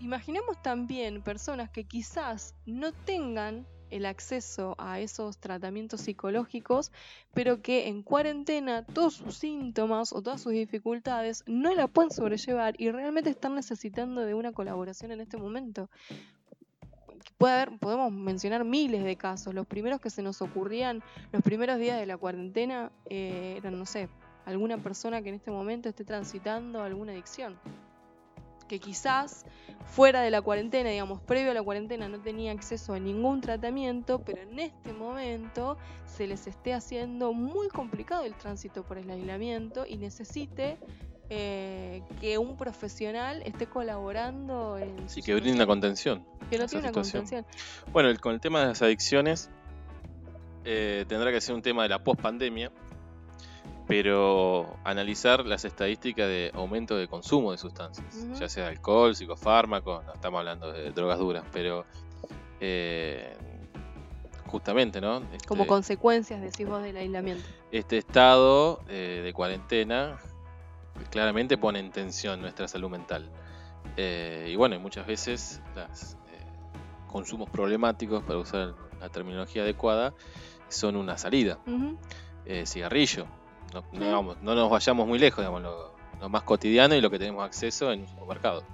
imaginemos 0.00 0.60
también 0.60 1.22
personas 1.22 1.70
que 1.70 1.84
quizás 1.84 2.54
no 2.66 2.92
tengan 2.92 3.66
el 3.90 4.06
acceso 4.06 4.74
a 4.78 5.00
esos 5.00 5.38
tratamientos 5.38 6.02
psicológicos, 6.02 6.92
pero 7.34 7.62
que 7.62 7.88
en 7.88 8.02
cuarentena 8.02 8.84
todos 8.84 9.14
sus 9.14 9.36
síntomas 9.36 10.12
o 10.12 10.22
todas 10.22 10.40
sus 10.40 10.52
dificultades 10.52 11.44
no 11.46 11.74
la 11.74 11.88
pueden 11.88 12.10
sobrellevar 12.10 12.74
y 12.78 12.90
realmente 12.90 13.30
están 13.30 13.54
necesitando 13.54 14.22
de 14.22 14.34
una 14.34 14.52
colaboración 14.52 15.12
en 15.12 15.20
este 15.20 15.36
momento. 15.36 15.88
Puede 17.36 17.54
haber, 17.54 17.78
podemos 17.78 18.10
mencionar 18.12 18.64
miles 18.64 19.04
de 19.04 19.16
casos. 19.16 19.54
Los 19.54 19.66
primeros 19.66 20.00
que 20.00 20.10
se 20.10 20.22
nos 20.22 20.42
ocurrían, 20.42 21.02
los 21.32 21.42
primeros 21.42 21.78
días 21.78 21.98
de 21.98 22.06
la 22.06 22.16
cuarentena, 22.16 22.90
eh, 23.06 23.54
eran, 23.58 23.78
no 23.78 23.86
sé, 23.86 24.08
alguna 24.44 24.78
persona 24.78 25.22
que 25.22 25.28
en 25.28 25.36
este 25.36 25.50
momento 25.50 25.88
esté 25.88 26.04
transitando 26.04 26.82
alguna 26.82 27.12
adicción 27.12 27.58
que 28.68 28.78
quizás 28.78 29.44
fuera 29.86 30.20
de 30.20 30.30
la 30.30 30.42
cuarentena, 30.42 30.90
digamos, 30.90 31.20
previo 31.20 31.50
a 31.50 31.54
la 31.54 31.62
cuarentena 31.62 32.08
no 32.08 32.20
tenía 32.20 32.52
acceso 32.52 32.92
a 32.92 33.00
ningún 33.00 33.40
tratamiento, 33.40 34.20
pero 34.24 34.42
en 34.42 34.58
este 34.60 34.92
momento 34.92 35.78
se 36.04 36.26
les 36.26 36.46
esté 36.46 36.74
haciendo 36.74 37.32
muy 37.32 37.68
complicado 37.68 38.24
el 38.24 38.34
tránsito 38.34 38.84
por 38.84 38.98
el 38.98 39.10
aislamiento 39.10 39.84
y 39.86 39.96
necesite 39.96 40.78
eh, 41.30 42.02
que 42.20 42.38
un 42.38 42.56
profesional 42.56 43.42
esté 43.42 43.66
colaborando 43.66 44.78
en... 44.78 45.08
Sí, 45.08 45.22
que 45.22 45.34
brinde 45.34 45.54
una 45.54 45.66
contención. 45.66 46.24
Que 46.50 46.58
no 46.58 46.66
tiene 46.66 46.84
una 46.84 46.92
contención. 46.92 47.44
Bueno, 47.92 48.08
con 48.20 48.34
el 48.34 48.40
tema 48.40 48.60
de 48.60 48.66
las 48.68 48.82
adicciones, 48.82 49.50
eh, 50.64 51.04
tendrá 51.08 51.30
que 51.32 51.40
ser 51.40 51.54
un 51.54 51.62
tema 51.62 51.82
de 51.82 51.88
la 51.88 52.02
post-pandemia 52.02 52.70
pero 53.88 54.76
analizar 54.84 55.46
las 55.46 55.64
estadísticas 55.64 56.28
de 56.28 56.52
aumento 56.54 56.94
de 56.94 57.08
consumo 57.08 57.52
de 57.52 57.58
sustancias, 57.58 58.26
ya 58.38 58.46
sea 58.46 58.68
alcohol, 58.68 59.16
psicofármacos, 59.16 60.04
no 60.04 60.12
estamos 60.12 60.40
hablando 60.40 60.70
de 60.70 60.90
drogas 60.90 61.18
duras, 61.18 61.42
pero 61.54 61.86
eh, 62.60 63.34
justamente, 64.46 65.00
¿no? 65.00 65.22
Como 65.46 65.62
este 65.62 65.66
consecuencias, 65.66 66.38
decís 66.42 66.68
vos, 66.68 66.82
del 66.82 66.98
aislamiento. 66.98 67.42
Este 67.72 67.96
estado 67.96 68.82
eh, 68.88 69.22
de 69.24 69.32
cuarentena 69.32 70.18
claramente 71.10 71.56
pone 71.56 71.78
en 71.78 71.90
tensión 71.90 72.42
nuestra 72.42 72.68
salud 72.68 72.90
mental. 72.90 73.30
Eh, 73.96 74.50
y 74.52 74.56
bueno, 74.56 74.78
muchas 74.80 75.06
veces 75.06 75.62
los 75.74 76.18
consumos 77.06 77.48
problemáticos, 77.48 78.22
para 78.22 78.38
usar 78.38 78.74
la 79.00 79.08
terminología 79.08 79.62
adecuada, 79.62 80.12
son 80.68 80.96
una 80.96 81.16
salida. 81.16 81.58
cigarrillo, 82.64 83.26
no, 83.72 84.34
no, 84.42 84.54
nos 84.54 84.70
vayamos 84.70 85.06
muy 85.06 85.18
lejos, 85.18 85.38
digamos, 85.38 85.62
lo, 85.62 86.28
más 86.28 86.42
cotidiano 86.42 86.94
y 86.94 87.00
lo 87.00 87.10
que 87.10 87.18
tenemos 87.18 87.44
acceso 87.44 87.92
en 87.92 88.00
un 88.00 88.08
supermercado. 88.08 88.64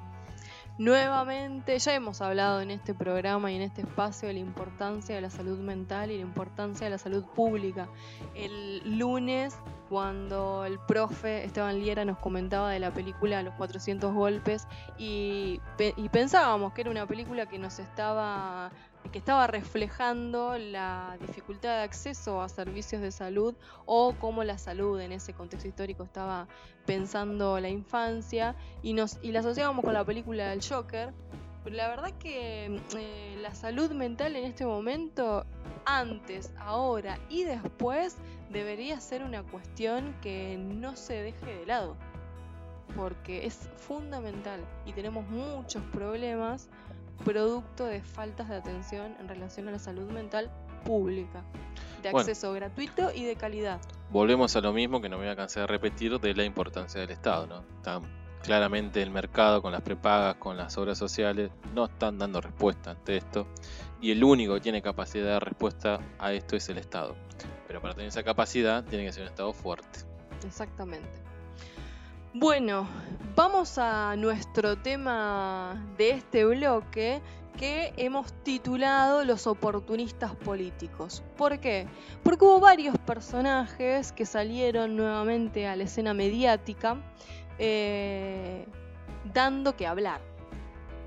Nuevamente, 0.76 1.78
ya 1.78 1.95
hemos 1.95 2.20
hablado 2.20 2.61
en 2.61 2.72
este 2.72 2.95
programa 2.95 3.53
y 3.53 3.57
en 3.57 3.62
este 3.62 3.82
espacio 3.82 4.26
de 4.26 4.34
la 4.34 4.40
importancia 4.40 5.14
de 5.14 5.20
la 5.20 5.30
salud 5.30 5.59
mental 5.59 6.11
y 6.11 6.16
la 6.16 6.22
importancia 6.22 6.86
de 6.86 6.90
la 6.90 6.99
salud 6.99 7.24
pública. 7.24 7.86
El 8.34 8.99
lunes, 8.99 9.57
cuando 9.88 10.64
el 10.64 10.80
profe 10.80 11.45
Esteban 11.45 11.78
Liera 11.78 12.05
nos 12.05 12.18
comentaba 12.18 12.72
de 12.72 12.80
la 12.80 12.92
película 12.92 13.40
Los 13.45 13.55
400 13.55 14.12
golpes 14.12 14.66
y, 14.99 15.61
y 15.78 16.09
pensábamos 16.09 16.72
que 16.72 16.80
era 16.80 16.90
una 16.90 17.07
película 17.07 17.47
que 17.47 17.59
nos 17.61 17.78
estaba 17.78 18.72
que 19.12 19.18
estaba 19.18 19.46
reflejando 19.46 20.57
la 20.59 21.16
dificultad 21.20 21.76
de 21.78 21.82
acceso 21.82 22.40
a 22.40 22.48
servicios 22.48 23.02
de 23.02 23.11
salud 23.11 23.55
o 23.86 24.14
cómo 24.18 24.44
la 24.44 24.59
salud 24.59 25.00
en 25.00 25.12
ese 25.12 25.34
contexto 25.34 25.68
histórico 25.68 26.05
estaba 26.05 26.48
pensando 26.86 27.61
la 27.61 27.68
infancia 27.68 28.57
y, 28.82 28.92
nos, 28.92 29.18
y 29.22 29.32
la 29.32 29.40
asociábamos 29.40 29.84
con 29.84 29.94
la 29.94 30.05
película 30.05 30.50
del 30.50 30.61
Joker. 30.66 31.12
Pero 31.62 31.76
la 31.76 31.88
verdad 31.88 32.12
que 32.18 32.80
eh, 32.96 33.38
la 33.40 33.55
salud 33.55 33.90
mental 33.92 34.36
en 34.36 34.44
este 34.44 34.66
momento, 34.66 35.46
antes, 35.86 36.52
ahora 36.59 37.18
y 37.30 37.44
después, 37.44 38.16
debería 38.50 39.00
ser 39.00 39.22
una 39.22 39.42
cuestión 39.42 40.14
que 40.20 40.59
no 40.59 40.94
se 40.96 41.22
deje 41.22 41.46
de 41.46 41.66
lado. 41.66 41.96
Porque 42.96 43.46
es 43.46 43.70
fundamental 43.78 44.61
y 44.84 44.92
tenemos 44.92 45.26
muchos 45.28 45.82
problemas 45.84 46.68
producto 47.24 47.84
de 47.84 48.00
faltas 48.02 48.48
de 48.48 48.56
atención 48.56 49.16
en 49.20 49.28
relación 49.28 49.68
a 49.68 49.72
la 49.72 49.78
salud 49.78 50.10
mental 50.10 50.50
pública, 50.84 51.42
de 52.02 52.10
acceso 52.10 52.52
gratuito 52.52 53.10
y 53.14 53.24
de 53.24 53.36
calidad. 53.36 53.80
Volvemos 54.10 54.54
a 54.56 54.60
lo 54.60 54.72
mismo 54.72 55.00
que 55.00 55.08
no 55.08 55.16
me 55.16 55.24
voy 55.24 55.32
a 55.32 55.36
cansar 55.36 55.62
de 55.62 55.66
repetir 55.68 56.18
de 56.20 56.34
la 56.34 56.44
importancia 56.44 57.00
del 57.00 57.10
Estado, 57.10 57.46
¿no? 57.46 57.64
claramente 58.42 59.00
el 59.00 59.10
mercado 59.10 59.62
con 59.62 59.72
las 59.72 59.80
prepagas, 59.80 60.34
con 60.34 60.58
las 60.58 60.76
obras 60.76 60.98
sociales, 60.98 61.50
no 61.74 61.86
están 61.86 62.18
dando 62.18 62.42
respuesta 62.42 62.90
ante 62.90 63.16
esto 63.16 63.46
y 64.02 64.10
el 64.10 64.22
único 64.22 64.52
que 64.54 64.60
tiene 64.60 64.82
capacidad 64.82 65.24
de 65.24 65.30
dar 65.30 65.44
respuesta 65.44 65.98
a 66.18 66.32
esto 66.34 66.54
es 66.54 66.68
el 66.68 66.76
Estado. 66.76 67.16
Pero 67.66 67.80
para 67.80 67.94
tener 67.94 68.08
esa 68.08 68.22
capacidad 68.22 68.84
tiene 68.84 69.06
que 69.06 69.12
ser 69.12 69.22
un 69.22 69.28
Estado 69.30 69.52
fuerte. 69.54 70.00
Exactamente. 70.46 71.34
Bueno, 72.37 72.89
vamos 73.37 73.78
a 73.78 74.16
nuestro 74.16 74.76
tema 74.76 75.80
de 75.97 76.11
este 76.11 76.45
bloque 76.45 77.22
que 77.57 77.95
hemos 77.97 78.32
titulado 78.43 79.24
Los 79.24 79.47
oportunistas 79.47 80.35
políticos. 80.35 81.22
¿Por 81.37 81.61
qué? 81.61 81.87
Porque 82.24 82.45
hubo 82.45 82.59
varios 82.59 82.99
personajes 82.99 84.11
que 84.11 84.26
salieron 84.26 84.97
nuevamente 84.97 85.68
a 85.68 85.76
la 85.76 85.85
escena 85.85 86.12
mediática 86.12 86.97
eh, 87.61 88.66
dando 89.32 89.76
que 89.76 89.87
hablar. 89.87 90.20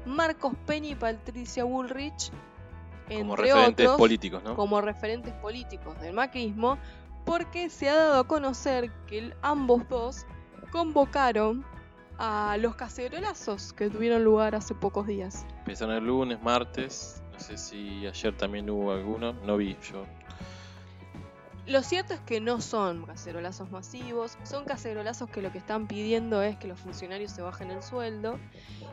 Marcos 0.05 0.53
Peña 0.65 0.91
y 0.91 0.95
Patricia 0.95 1.65
Bullrich, 1.65 2.31
entre 3.09 3.19
Como 3.19 3.35
referentes 3.35 3.85
otros, 3.85 3.97
políticos, 3.97 4.43
¿no? 4.45 4.55
como 4.55 4.79
referentes 4.79 5.33
políticos 5.33 5.99
del 5.99 6.13
macrismo, 6.13 6.77
porque 7.25 7.69
se 7.69 7.89
ha 7.89 7.95
dado 7.97 8.21
a 8.21 8.27
conocer 8.29 8.89
que 9.07 9.33
ambos 9.41 9.89
dos 9.89 10.25
convocaron 10.71 11.65
a 12.17 12.57
los 12.59 12.75
cacerolazos 12.75 13.73
que 13.73 13.89
tuvieron 13.89 14.23
lugar 14.23 14.55
hace 14.55 14.73
pocos 14.73 15.07
días. 15.07 15.45
Empezaron 15.59 15.95
el 15.95 16.05
lunes, 16.05 16.41
martes. 16.41 17.21
No 17.33 17.39
sé 17.39 17.57
si 17.57 18.07
ayer 18.07 18.35
también 18.35 18.69
hubo 18.69 18.91
alguno. 18.91 19.33
No 19.33 19.57
vi 19.57 19.77
yo. 19.91 20.05
Lo 21.67 21.83
cierto 21.83 22.13
es 22.13 22.21
que 22.21 22.39
no 22.39 22.61
son 22.61 23.05
cacerolazos 23.05 23.69
masivos, 23.71 24.37
son 24.43 24.63
cacerolazos 24.63 25.29
que 25.29 25.41
lo 25.41 25.51
que 25.51 25.57
están 25.57 25.87
pidiendo 25.87 26.41
es 26.41 26.55
que 26.55 26.65
los 26.65 26.79
funcionarios 26.79 27.31
se 27.31 27.41
bajen 27.41 27.71
el 27.71 27.83
sueldo 27.83 28.39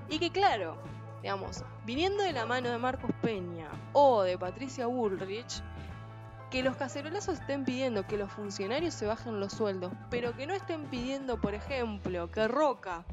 y 0.09 0.19
que 0.19 0.31
claro, 0.31 0.77
digamos, 1.23 1.63
viniendo 1.87 2.25
de 2.25 2.33
la 2.33 2.47
mano 2.47 2.71
de 2.71 2.79
Marcos 2.79 3.13
Peña 3.23 3.69
o 3.93 4.23
de 4.23 4.37
Patricia 4.37 4.89
Bullrich, 4.89 5.63
que 6.55 6.63
los 6.63 6.77
cacerolazos 6.77 7.41
estén 7.41 7.65
pidiendo 7.65 8.07
que 8.07 8.17
los 8.17 8.31
funcionarios 8.31 8.95
se 8.95 9.07
bajen 9.07 9.41
los 9.41 9.53
sueldos, 9.53 9.93
pero 10.09 10.37
que 10.37 10.47
no 10.47 10.55
estén 10.55 10.85
pidiendo, 10.85 11.41
por 11.41 11.53
ejemplo, 11.53 12.31
que 12.31 12.47
Roca, 12.47 13.05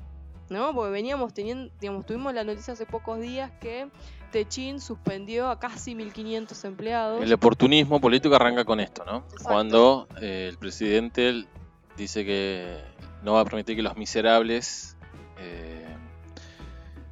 ¿no? 0.50 0.76
Porque 0.76 0.92
veníamos 0.92 1.34
teniendo, 1.34 1.74
digamos, 1.82 2.06
tuvimos 2.06 2.36
la 2.36 2.44
noticia 2.44 2.74
hace 2.74 2.86
pocos 2.86 3.20
días 3.20 3.50
que 3.60 3.90
Techín 4.32 4.80
suspendió 4.80 5.50
a 5.50 5.58
casi 5.58 5.96
1500 5.96 6.66
empleados. 6.66 7.24
El 7.24 7.34
oportunismo 7.34 8.00
político 8.00 8.36
arranca 8.36 8.64
con 8.64 8.80
esto, 8.80 9.04
¿no? 9.06 9.24
Exacto. 9.32 9.44
Cuando 9.44 10.08
eh, 10.22 10.46
el 10.48 10.60
presidente 10.60 11.48
dice 11.98 12.24
que 12.24 12.78
no 13.24 13.34
va 13.34 13.40
a 13.40 13.46
permitir 13.46 13.76
que 13.76 13.82
los 13.82 13.98
miserables 13.98 14.96
eh, 15.40 15.88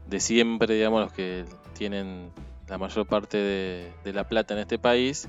de 0.06 0.20
siempre, 0.20 0.76
digamos, 0.76 1.02
los 1.02 1.12
que 1.12 1.46
tienen 1.74 2.30
la 2.68 2.78
mayor 2.78 3.08
parte 3.08 3.38
de, 3.38 3.94
de 4.04 4.14
la 4.14 4.28
plata 4.28 4.54
en 4.54 4.60
este 4.60 4.78
país, 4.78 5.28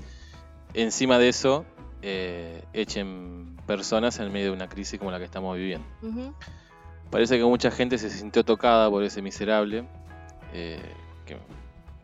encima 0.73 1.17
de 1.17 1.29
eso 1.29 1.65
eh, 2.01 2.63
echen 2.73 3.57
personas 3.67 4.19
en 4.19 4.31
medio 4.31 4.47
de 4.47 4.51
una 4.53 4.67
crisis 4.67 4.99
como 4.99 5.11
la 5.11 5.19
que 5.19 5.25
estamos 5.25 5.55
viviendo. 5.57 5.87
Parece 7.09 7.37
que 7.37 7.43
mucha 7.43 7.71
gente 7.71 7.97
se 7.97 8.09
sintió 8.09 8.43
tocada 8.45 8.89
por 8.89 9.03
ese 9.03 9.21
miserable, 9.21 9.85
eh, 10.53 10.81
que 11.25 11.37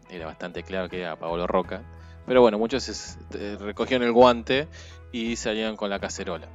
era 0.09 0.25
bastante 0.25 0.63
claro 0.63 0.89
que 0.89 1.01
era 1.01 1.15
Paolo 1.15 1.47
Roca. 1.47 1.81
Pero 2.25 2.41
bueno, 2.41 2.59
muchos 2.59 3.17
eh, 3.33 3.57
recogieron 3.59 4.05
el 4.05 4.11
guante 4.11 4.67
y 5.11 5.37
salieron 5.37 5.77
con 5.77 5.89
la 5.89 5.99
cacerola. 5.99 6.47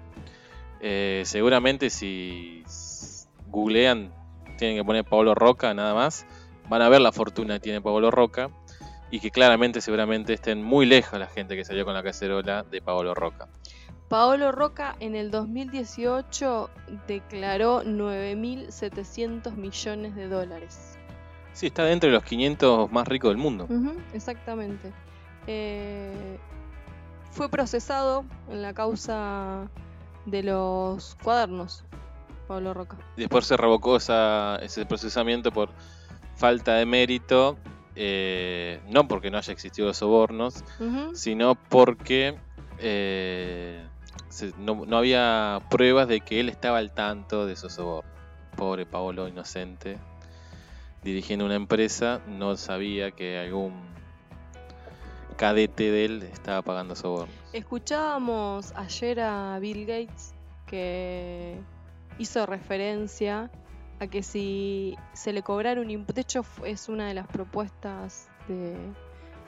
Eh, 0.81 1.23
seguramente 1.25 1.89
si 1.89 2.63
googlean, 3.49 4.13
tienen 4.59 4.77
que 4.77 4.85
poner 4.85 5.05
Paolo 5.05 5.35
Roca 5.35 5.73
nada 5.73 5.95
más, 5.95 6.27
van 6.69 6.83
a 6.83 6.89
ver 6.89 7.01
la 7.01 7.13
fortuna 7.13 7.55
que 7.55 7.61
tiene 7.61 7.81
Paolo 7.81 8.11
Roca 8.11 8.51
y 9.13 9.21
que 9.21 9.31
claramente 9.31 9.81
seguramente 9.83 10.33
estén 10.33 10.63
muy 10.65 10.87
lejos 10.87 11.19
la 11.21 11.27
gente 11.29 11.55
que 11.55 11.65
salió 11.65 11.85
con 11.85 11.93
la 11.95 12.03
cacerola 12.03 12.63
de 12.65 12.81
Paolo 12.81 13.15
Roca. 13.15 13.47
Paolo 14.09 14.51
Roca 14.53 14.97
en 15.01 15.15
el 15.15 15.31
2018 15.31 16.71
declaró 17.07 17.83
9.700 17.85 19.55
millones 19.55 20.15
de 20.15 20.29
dólares. 20.29 20.99
Sí, 21.53 21.67
está 21.67 21.85
dentro 21.85 22.09
de 22.09 22.15
los 22.15 22.25
500 22.25 22.91
más 22.91 23.07
ricos 23.07 23.31
del 23.31 23.37
mundo. 23.37 23.69
Exactamente. 24.15 24.93
Eh, 25.47 26.39
fue 27.31 27.49
procesado 27.51 28.25
en 28.49 28.63
la 28.63 28.73
causa 28.73 29.69
de 30.25 30.43
los 30.43 31.17
cuadernos, 31.23 31.85
Pablo 32.49 32.73
Roca. 32.73 32.97
Después 33.17 33.45
se 33.47 33.57
revocó 33.57 33.97
esa- 33.97 34.57
ese 34.63 34.87
procesamiento 34.87 35.53
por 35.53 35.69
falta 36.37 36.75
de 36.75 36.87
mérito, 36.87 37.59
eh, 37.97 38.81
no 38.89 39.07
porque 39.09 39.31
no 39.31 39.39
haya 39.39 39.53
existido 39.53 39.89
los 39.89 39.97
sobornos, 39.99 40.65
sino 41.15 41.55
porque 41.55 42.37
eh, 42.79 43.87
se- 44.29 44.53
no, 44.59 44.85
no 44.87 44.97
había 44.97 45.59
pruebas 45.71 46.09
de 46.09 46.21
que 46.21 46.41
él 46.41 46.49
estaba 46.49 46.79
al 46.79 46.93
tanto 46.93 47.47
de 47.47 47.53
esos 47.55 47.75
sobornos. 47.75 48.11
Pobre 48.57 48.85
Paolo 48.85 49.29
inocente, 49.29 49.97
dirigiendo 51.03 51.45
una 51.47 51.55
empresa, 51.55 52.21
no 52.29 52.57
sabía 52.57 53.11
que 53.11 53.39
algún 53.39 53.73
cadete 55.37 55.91
de 55.91 56.05
él 56.05 56.23
estaba 56.25 56.63
pagando 56.63 56.95
sobornos. 56.95 57.35
Escuchábamos 57.53 58.73
ayer 58.77 59.21
a 59.21 59.59
Bill 59.59 59.87
Gates 59.87 60.35
que 60.67 61.57
hizo 62.19 62.45
referencia 62.47 63.51
a 64.03 64.09
que 64.09 64.25
si 64.25 64.97
se 65.13 65.33
le 65.33 65.43
cobrara 65.43 65.81
un 65.81 65.89
impuesto, 65.89 66.15
de 66.15 66.21
hecho 66.23 66.45
es 66.65 66.89
una 66.89 67.07
de 67.07 67.15
las 67.15 67.29
propuestas 67.29 68.29
de 68.49 68.77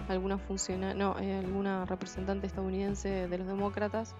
alguna 0.09 0.38
funcionaria, 0.38 0.94
no, 0.94 1.18
eh, 1.18 1.38
alguna 1.38 1.84
representante 1.86 2.46
estadounidense 2.46 3.26
de 3.26 3.38
los 3.38 3.48
demócratas, 3.48 4.14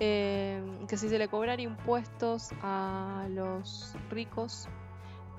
eh, 0.00 0.62
que 0.88 0.96
si 0.96 1.10
se 1.10 1.18
le 1.18 1.28
cobrara 1.28 1.60
impuestos 1.60 2.50
a 2.62 3.26
los 3.28 3.94
ricos, 4.08 4.68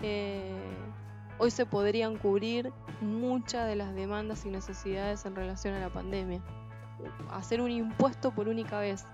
eh, 0.03 0.53
hoy 1.39 1.49
se 1.49 1.65
podrían 1.65 2.15
cubrir 2.17 2.71
muchas 3.01 3.67
de 3.67 3.75
las 3.75 3.95
demandas 3.95 4.45
y 4.45 4.49
necesidades 4.49 5.25
en 5.25 5.35
relación 5.35 5.73
a 5.73 5.79
la 5.79 5.89
pandemia 5.89 6.43
hacer 7.31 7.61
un 7.61 7.71
impuesto 7.71 8.31
por 8.31 8.47
única 8.47 8.79
vez. 8.79 9.05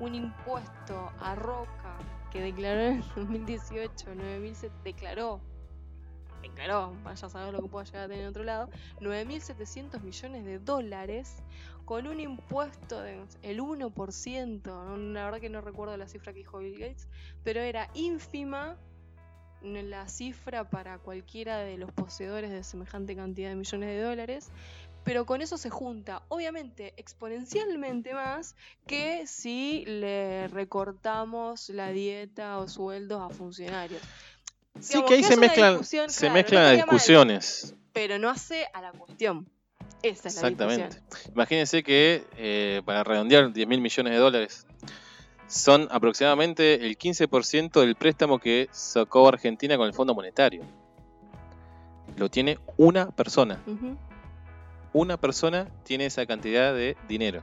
Un 0.00 0.14
impuesto 0.14 1.12
a 1.20 1.34
Roca 1.34 1.96
que 2.30 2.40
declaró 2.40 2.80
en 2.80 2.96
el 2.96 3.04
2018, 3.16 4.14
9.000 4.14 4.54
se 4.54 4.70
declaró, 4.84 5.40
declaró, 6.42 6.94
vaya 7.02 7.26
a 7.26 7.30
saber 7.30 7.52
lo 7.52 7.62
que 7.62 7.68
pueda 7.68 7.84
llegar 7.84 8.04
a 8.04 8.08
tener 8.08 8.22
en 8.22 8.28
otro 8.28 8.44
lado, 8.44 8.70
9.700 9.00 10.00
millones 10.00 10.44
de 10.44 10.58
dólares 10.58 11.42
con 11.84 12.06
un 12.06 12.20
impuesto 12.20 13.00
del 13.00 13.26
1%, 13.42 14.62
no, 14.64 14.96
la 14.96 15.24
verdad 15.24 15.40
que 15.40 15.50
no 15.50 15.60
recuerdo 15.60 15.96
la 15.96 16.06
cifra 16.06 16.32
que 16.32 16.38
dijo 16.38 16.58
Bill 16.58 16.78
Gates, 16.78 17.08
pero 17.42 17.60
era 17.60 17.90
ínfima 17.94 18.76
la 19.62 20.08
cifra 20.08 20.70
para 20.70 20.98
cualquiera 20.98 21.58
de 21.58 21.76
los 21.76 21.92
poseedores 21.92 22.50
de 22.50 22.62
semejante 22.62 23.14
cantidad 23.14 23.50
de 23.50 23.56
millones 23.56 23.88
de 23.90 24.00
dólares 24.00 24.50
pero 25.04 25.24
con 25.26 25.40
eso 25.42 25.56
se 25.58 25.70
junta, 25.70 26.22
obviamente, 26.28 26.94
exponencialmente 26.96 28.14
más 28.14 28.54
que 28.86 29.26
si 29.26 29.84
le 29.86 30.48
recortamos 30.48 31.68
la 31.70 31.90
dieta 31.90 32.58
o 32.58 32.68
sueldos 32.68 33.20
a 33.22 33.34
funcionarios. 33.34 34.02
Sí, 34.78 34.94
Digamos, 34.94 35.08
que 35.08 35.14
ahí 35.14 35.22
que 35.22 35.28
se 35.28 35.36
mezclan, 35.36 35.84
se 35.84 35.96
claro, 36.06 36.34
mezclan 36.34 36.62
no 36.62 36.68
las 36.68 36.76
mal. 36.78 36.86
discusiones. 36.86 37.74
Pero 37.92 38.18
no 38.18 38.30
hace 38.30 38.66
a 38.72 38.80
la 38.80 38.92
cuestión. 38.92 39.48
Esa 40.02 40.28
es 40.28 40.34
la 40.36 40.40
Exactamente. 40.48 40.96
discusión. 40.96 41.32
Imagínense 41.34 41.82
que, 41.82 42.24
eh, 42.36 42.80
para 42.84 43.02
redondear 43.04 43.52
10 43.52 43.68
mil 43.68 43.80
millones 43.80 44.12
de 44.12 44.18
dólares, 44.18 44.66
son 45.48 45.88
aproximadamente 45.90 46.86
el 46.86 46.96
15% 46.96 47.80
del 47.80 47.96
préstamo 47.96 48.38
que 48.38 48.68
sacó 48.70 49.26
Argentina 49.28 49.76
con 49.76 49.86
el 49.88 49.92
Fondo 49.92 50.14
Monetario. 50.14 50.62
Lo 52.16 52.28
tiene 52.30 52.58
una 52.76 53.10
persona. 53.10 53.60
Una 54.92 55.16
persona 55.16 55.68
tiene 55.84 56.06
esa 56.06 56.26
cantidad 56.26 56.74
de 56.74 56.96
dinero. 57.08 57.42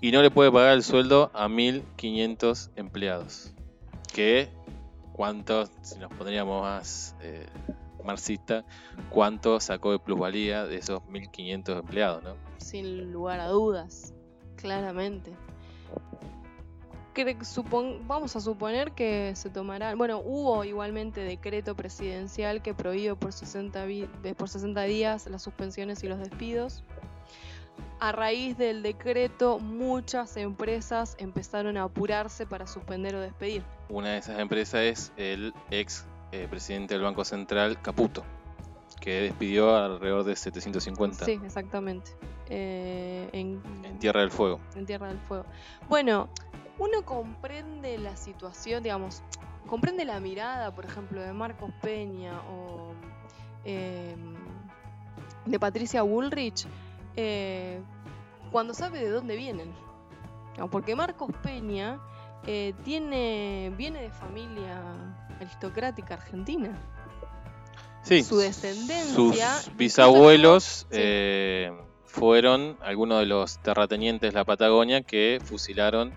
Y 0.00 0.10
no 0.10 0.22
le 0.22 0.30
puede 0.30 0.50
pagar 0.50 0.74
el 0.74 0.82
sueldo 0.82 1.30
a 1.32 1.48
1.500 1.48 2.70
empleados. 2.76 3.54
Que, 4.12 4.48
¿cuántos, 5.12 5.70
si 5.82 5.98
nos 5.98 6.12
pondríamos 6.12 6.62
más 6.62 7.16
eh, 7.20 7.46
marxista, 8.02 8.64
cuánto 9.08 9.60
sacó 9.60 9.92
de 9.92 9.98
plusvalía 9.98 10.66
de 10.66 10.76
esos 10.76 11.00
1.500 11.04 11.78
empleados? 11.78 12.22
¿no? 12.22 12.34
Sin 12.58 13.12
lugar 13.12 13.40
a 13.40 13.46
dudas, 13.48 14.12
claramente. 14.56 15.32
Cre- 17.14 17.38
supon- 17.44 18.00
vamos 18.06 18.34
a 18.36 18.40
suponer 18.40 18.92
que 18.92 19.32
se 19.36 19.48
tomará, 19.50 19.94
bueno, 19.94 20.18
hubo 20.24 20.64
igualmente 20.64 21.20
decreto 21.20 21.74
presidencial 21.76 22.60
que 22.60 22.74
prohibió 22.74 23.16
por 23.16 23.32
60, 23.32 23.84
vi- 23.84 24.08
eh, 24.24 24.34
por 24.34 24.48
60 24.48 24.82
días 24.82 25.26
las 25.28 25.42
suspensiones 25.42 26.02
y 26.02 26.08
los 26.08 26.18
despidos. 26.18 26.82
A 28.00 28.12
raíz 28.12 28.58
del 28.58 28.82
decreto, 28.82 29.58
muchas 29.58 30.36
empresas 30.36 31.16
empezaron 31.18 31.76
a 31.76 31.84
apurarse 31.84 32.46
para 32.46 32.66
suspender 32.66 33.14
o 33.14 33.20
despedir. 33.20 33.62
Una 33.88 34.10
de 34.10 34.18
esas 34.18 34.38
empresas 34.40 34.80
es 34.80 35.12
el 35.16 35.54
ex 35.70 36.04
eh, 36.32 36.46
presidente 36.50 36.94
del 36.94 37.02
Banco 37.04 37.24
Central, 37.24 37.80
Caputo, 37.80 38.24
que 39.00 39.20
despidió 39.22 39.76
alrededor 39.76 40.24
de 40.24 40.34
750 40.36 41.24
Sí, 41.24 41.40
exactamente. 41.44 42.10
Eh, 42.50 43.28
en, 43.32 43.62
en 43.84 43.98
Tierra 44.00 44.20
del 44.20 44.30
Fuego. 44.30 44.60
en 44.74 44.84
Tierra 44.84 45.08
del 45.08 45.18
Fuego. 45.20 45.46
Bueno, 45.88 46.28
uno 46.78 47.04
comprende 47.04 47.98
la 47.98 48.16
situación, 48.16 48.82
digamos, 48.82 49.22
comprende 49.66 50.04
la 50.04 50.20
mirada, 50.20 50.74
por 50.74 50.84
ejemplo, 50.84 51.20
de 51.20 51.32
Marcos 51.32 51.70
Peña 51.80 52.40
o 52.50 52.92
em, 53.64 54.34
de 55.46 55.58
Patricia 55.58 56.02
Woolrich 56.02 56.66
eh, 57.16 57.80
cuando 58.50 58.74
sabe 58.74 59.00
de 59.00 59.10
dónde 59.10 59.36
vienen. 59.36 59.72
Porque 60.70 60.94
Marcos 60.94 61.32
Peña 61.42 61.98
eh, 62.46 62.74
tiene, 62.84 63.72
viene 63.76 64.02
de 64.02 64.10
familia 64.10 64.80
aristocrática 65.40 66.14
argentina. 66.14 66.78
Sí, 68.02 68.22
su 68.22 68.36
descendencia. 68.36 69.56
Sus 69.62 69.76
bisabuelos 69.76 70.86
eh, 70.90 71.72
fueron 72.04 72.76
algunos 72.82 73.18
de 73.20 73.26
los 73.26 73.58
terratenientes 73.58 74.32
de 74.32 74.38
la 74.38 74.44
Patagonia 74.44 75.02
que 75.02 75.40
fusilaron 75.42 76.12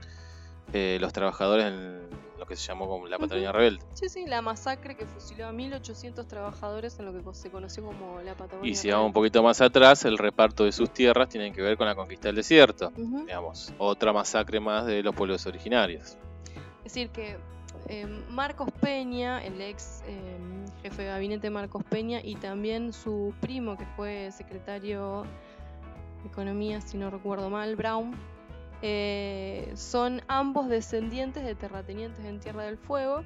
eh, 0.74 0.98
los 1.00 1.14
trabajadores 1.14 1.66
en 1.66 2.08
lo 2.38 2.46
que 2.46 2.56
se 2.56 2.68
llamó 2.68 2.88
como 2.88 3.08
la 3.08 3.18
Patagonia 3.18 3.52
Rebelde. 3.52 3.84
Sí, 3.94 4.10
sí, 4.10 4.26
la 4.26 4.42
masacre 4.42 4.96
que 4.96 5.06
fusiló 5.06 5.48
a 5.48 5.52
1800 5.52 6.28
trabajadores 6.28 7.00
en 7.00 7.06
lo 7.06 7.14
que 7.14 7.34
se 7.34 7.50
conoció 7.50 7.84
como 7.84 8.22
la 8.22 8.36
Patagonia. 8.36 8.72
Y 8.72 8.76
si 8.76 8.90
vamos 8.92 9.08
un 9.08 9.14
poquito 9.14 9.42
más 9.42 9.60
atrás, 9.62 10.06
el 10.06 10.18
reparto 10.18 10.64
de 10.64 10.72
sus 10.72 10.92
tierras 10.92 11.30
tiene 11.30 11.52
que 11.52 11.62
ver 11.62 11.78
con 11.78 11.88
la 11.88 11.96
conquista 11.96 12.28
del 12.28 12.36
desierto. 12.36 12.92
Digamos, 12.96 13.74
otra 13.78 14.14
masacre 14.14 14.60
más 14.60 14.86
de 14.86 15.04
los 15.04 15.16
pueblos 15.16 15.46
originarios. 15.46 16.18
Es 16.86 16.94
decir, 16.94 17.10
que 17.10 17.38
Em, 17.90 18.24
Marcos 18.30 18.70
Peña, 18.82 19.44
el 19.44 19.62
ex 19.62 20.04
em, 20.08 20.66
jefe 20.82 21.04
de 21.04 21.08
gabinete 21.08 21.50
Marcos 21.50 21.84
Peña, 21.84 22.20
y 22.22 22.36
también 22.36 22.92
su 22.92 23.34
primo, 23.40 23.78
que 23.78 23.86
fue 23.96 24.32
secretario 24.32 25.24
de 26.24 26.30
Economía, 26.30 26.82
si 26.82 26.98
no 26.98 27.10
recuerdo 27.10 27.50
mal, 27.50 27.76
Brown, 27.76 28.14
eh, 28.82 29.72
son 29.76 30.22
ambos 30.28 30.70
descendientes 30.70 31.44
de 31.44 31.56
terratenientes 31.56 32.24
en 32.26 32.40
Tierra 32.40 32.64
del 32.64 32.78
Fuego, 32.78 33.24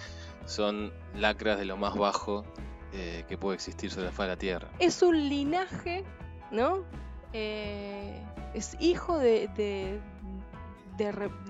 son 0.47 0.91
lacras 1.13 1.59
de 1.59 1.65
lo 1.65 1.77
más 1.77 1.95
bajo 1.95 2.43
eh, 2.91 3.25
que 3.29 3.37
puede 3.37 3.53
existir 3.53 3.91
sobre 3.91 4.07
la 4.07 4.11
faz 4.11 4.25
de 4.25 4.33
la 4.33 4.39
Tierra. 4.39 4.67
Es 4.79 5.03
un 5.03 5.29
linaje, 5.29 6.03
¿no? 6.49 6.83
Eh, 7.31 8.23
es 8.55 8.75
hijo 8.79 9.19
de, 9.19 9.49
de, 9.49 10.01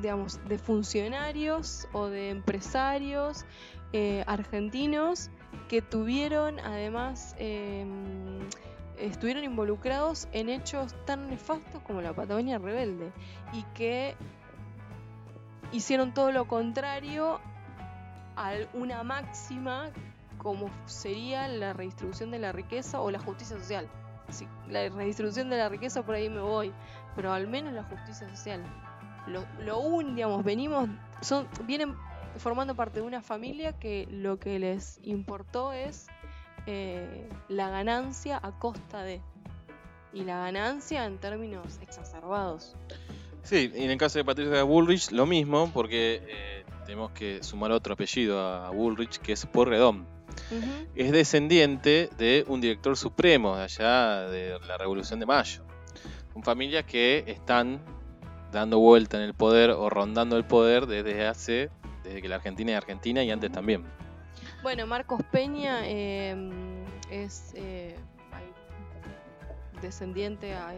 digamos, 0.01 0.45
de 0.49 0.57
funcionarios 0.57 1.87
o 1.93 2.07
de 2.07 2.31
empresarios 2.31 3.45
eh, 3.93 4.25
argentinos 4.27 5.29
que 5.69 5.81
tuvieron 5.81 6.59
además 6.59 7.33
em, 7.37 8.41
estuvieron 8.99 9.43
involucrados 9.43 10.27
en 10.31 10.49
hechos 10.49 10.95
tan 11.05 11.29
nefastos 11.29 11.81
como 11.83 12.01
la 12.01 12.13
Patagonia 12.13 12.57
Rebelde 12.57 13.11
y 13.53 13.63
que 13.73 14.15
hicieron 15.71 16.13
todo 16.13 16.31
lo 16.31 16.47
contrario 16.47 17.39
a 18.35 18.53
una 18.73 19.03
máxima 19.03 19.91
como 20.37 20.69
sería 20.85 21.47
la 21.47 21.73
redistribución 21.73 22.31
de 22.31 22.39
la 22.39 22.51
riqueza 22.51 23.01
o 23.01 23.11
la 23.11 23.19
justicia 23.19 23.57
social. 23.57 23.87
la 24.67 24.89
redistribución 24.89 25.49
de 25.49 25.57
la 25.57 25.69
riqueza 25.69 26.03
por 26.03 26.15
ahí 26.15 26.29
me 26.29 26.41
voy, 26.41 26.71
pero 27.15 27.33
al 27.33 27.47
menos 27.47 27.73
la 27.73 27.83
justicia 27.83 28.29
social. 28.29 28.63
Lo, 29.27 29.45
lo 29.63 29.79
un, 29.79 30.15
digamos, 30.15 30.43
venimos, 30.43 30.89
son, 31.21 31.47
vienen 31.65 31.95
formando 32.37 32.75
parte 32.75 33.01
de 33.01 33.05
una 33.05 33.21
familia 33.21 33.73
que 33.73 34.07
lo 34.09 34.39
que 34.39 34.59
les 34.59 34.99
importó 35.03 35.73
es 35.73 36.07
eh, 36.71 37.29
la 37.47 37.69
ganancia 37.69 38.39
a 38.41 38.51
costa 38.51 39.01
de. 39.03 39.21
Y 40.13 40.23
la 40.23 40.37
ganancia 40.37 41.05
en 41.05 41.17
términos 41.17 41.79
exacerbados. 41.81 42.75
Sí, 43.43 43.71
y 43.75 43.83
en 43.83 43.91
el 43.91 43.97
caso 43.97 44.19
de 44.19 44.25
Patricia 44.25 44.63
Bullrich, 44.63 45.11
lo 45.11 45.25
mismo, 45.25 45.71
porque 45.73 46.21
eh, 46.27 46.65
tenemos 46.85 47.11
que 47.11 47.43
sumar 47.43 47.71
otro 47.71 47.93
apellido 47.93 48.39
a 48.39 48.69
Bullrich, 48.71 49.19
que 49.19 49.33
es 49.33 49.45
Porredón 49.45 50.07
es 50.95 51.11
descendiente 51.11 52.09
de 52.17 52.45
un 52.47 52.61
director 52.61 52.97
supremo 52.97 53.55
de 53.55 53.63
allá 53.63 54.29
de 54.29 54.59
la 54.67 54.77
Revolución 54.77 55.19
de 55.19 55.25
Mayo. 55.25 55.63
Son 56.33 56.43
familias 56.43 56.85
que 56.85 57.23
están 57.27 57.81
dando 58.51 58.79
vuelta 58.79 59.17
en 59.17 59.23
el 59.23 59.33
poder 59.33 59.71
o 59.71 59.89
rondando 59.89 60.37
el 60.37 60.45
poder 60.45 60.87
desde 60.87 61.27
hace, 61.27 61.69
desde 62.03 62.21
que 62.21 62.27
la 62.27 62.35
Argentina 62.35 62.71
es 62.71 62.77
Argentina 62.77 63.23
y 63.23 63.31
antes 63.31 63.51
también. 63.51 63.83
Bueno, 64.61 64.85
Marcos 64.85 65.21
Peña 65.31 65.87
em, 65.87 66.83
es 67.09 67.53
eh, 67.55 67.95
descendiente 69.81 70.53
a 70.53 70.73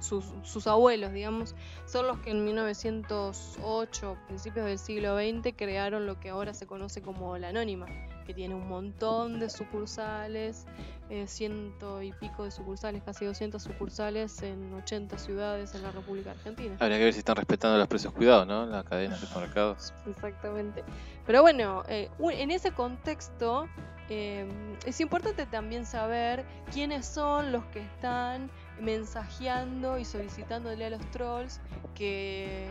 sus, 0.00 0.26
sus, 0.42 0.66
abuelos, 0.66 1.12
digamos, 1.12 1.54
son 1.86 2.06
los 2.06 2.18
que 2.18 2.30
en 2.30 2.44
1908, 2.44 4.18
principios 4.26 4.66
del 4.66 4.78
siglo 4.78 5.16
XX, 5.16 5.54
crearon 5.56 6.06
lo 6.06 6.20
que 6.20 6.28
ahora 6.28 6.52
se 6.52 6.66
conoce 6.66 7.00
como 7.00 7.38
la 7.38 7.48
anónima, 7.48 7.86
que 8.24 8.34
tiene 8.34 8.54
un 8.54 8.68
montón 8.68 9.38
de 9.38 9.50
sucursales, 9.50 10.66
eh, 11.10 11.26
ciento 11.26 12.02
y 12.02 12.12
pico 12.12 12.44
de 12.44 12.50
sucursales, 12.50 13.02
casi 13.02 13.24
200 13.24 13.62
sucursales 13.62 14.42
en 14.42 14.72
80 14.74 15.18
ciudades 15.18 15.74
en 15.74 15.82
la 15.82 15.90
República 15.90 16.30
Argentina. 16.30 16.76
Habría 16.80 16.98
que 16.98 17.04
ver 17.04 17.12
si 17.12 17.18
están 17.18 17.36
respetando 17.36 17.78
los 17.78 17.88
precios 17.88 18.12
cuidados, 18.12 18.46
¿no? 18.46 18.66
La 18.66 18.82
cadena 18.82 19.14
de 19.14 19.20
supermercados. 19.20 19.92
Exactamente. 20.06 20.84
Pero 21.26 21.42
bueno, 21.42 21.82
eh, 21.88 22.08
en 22.18 22.50
ese 22.50 22.72
contexto 22.72 23.68
eh, 24.08 24.48
es 24.86 25.00
importante 25.00 25.46
también 25.46 25.86
saber 25.86 26.44
quiénes 26.72 27.06
son 27.06 27.52
los 27.52 27.64
que 27.66 27.80
están 27.80 28.50
mensajeando 28.80 29.98
y 29.98 30.04
solicitándole 30.04 30.86
a 30.86 30.90
los 30.90 31.10
trolls 31.10 31.60
que 31.94 32.66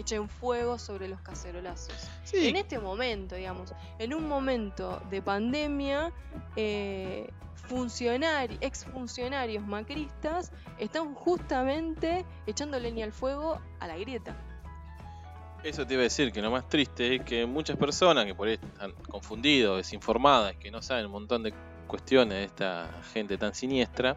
echen 0.00 0.28
fuego 0.28 0.78
sobre 0.78 1.08
los 1.08 1.20
cacerolazos. 1.20 1.94
En 2.32 2.56
este 2.56 2.78
momento, 2.78 3.34
digamos, 3.34 3.72
en 3.98 4.14
un 4.14 4.28
momento 4.28 5.00
de 5.10 5.22
pandemia, 5.22 6.12
eh, 6.56 7.30
exfuncionarios 8.60 9.64
macristas 9.64 10.52
están 10.78 11.14
justamente 11.14 12.24
echando 12.46 12.78
leña 12.80 13.04
al 13.04 13.12
fuego 13.12 13.60
a 13.78 13.86
la 13.86 13.96
grieta. 13.96 14.36
Eso 15.62 15.86
te 15.86 15.94
iba 15.94 16.00
a 16.00 16.04
decir 16.04 16.32
que 16.32 16.40
lo 16.40 16.50
más 16.50 16.68
triste 16.68 17.16
es 17.16 17.22
que 17.22 17.44
muchas 17.44 17.76
personas 17.76 18.24
que 18.24 18.34
por 18.34 18.48
ahí 18.48 18.54
están 18.54 18.92
confundidos, 19.10 19.76
desinformadas, 19.76 20.56
que 20.56 20.70
no 20.70 20.80
saben 20.80 21.06
un 21.06 21.12
montón 21.12 21.42
de 21.42 21.52
cuestiones 21.86 22.38
de 22.38 22.44
esta 22.44 22.88
gente 23.12 23.36
tan 23.36 23.54
siniestra, 23.54 24.16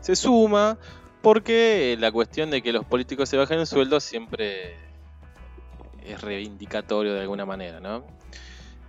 se 0.00 0.14
suma 0.14 0.78
porque 1.22 1.96
la 1.98 2.12
cuestión 2.12 2.50
de 2.50 2.62
que 2.62 2.72
los 2.72 2.84
políticos 2.84 3.28
se 3.28 3.36
bajen 3.36 3.58
el 3.58 3.66
sueldo 3.66 4.00
siempre 4.00 4.76
es 6.06 6.20
reivindicatorio 6.20 7.14
de 7.14 7.20
alguna 7.20 7.44
manera, 7.44 7.80
¿no? 7.80 8.04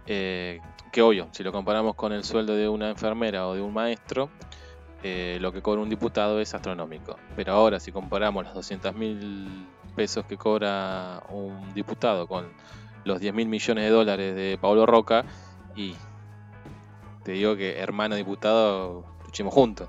Eh, 0.05 0.61
que 0.91 1.01
obvio, 1.01 1.27
si 1.31 1.43
lo 1.43 1.51
comparamos 1.51 1.95
con 1.95 2.13
el 2.13 2.23
sueldo 2.23 2.55
de 2.55 2.69
una 2.69 2.89
enfermera 2.89 3.47
o 3.47 3.55
de 3.55 3.61
un 3.61 3.73
maestro, 3.73 4.29
eh, 5.03 5.37
lo 5.41 5.51
que 5.51 5.61
cobra 5.61 5.81
un 5.81 5.89
diputado 5.89 6.39
es 6.39 6.53
astronómico. 6.53 7.17
Pero 7.35 7.53
ahora, 7.53 7.79
si 7.79 7.91
comparamos 7.91 8.45
los 8.45 8.53
200 8.53 8.95
mil 8.95 9.67
pesos 9.95 10.25
que 10.25 10.37
cobra 10.37 11.23
un 11.29 11.73
diputado 11.73 12.27
con 12.27 12.47
los 13.03 13.19
10 13.19 13.33
mil 13.33 13.47
millones 13.47 13.83
de 13.83 13.89
dólares 13.89 14.35
de 14.35 14.57
Pablo 14.59 14.85
Roca, 14.85 15.25
y 15.75 15.95
te 17.23 17.33
digo 17.33 17.55
que 17.55 17.77
hermano 17.79 18.15
diputado, 18.15 19.05
luchemos 19.25 19.53
juntos. 19.53 19.87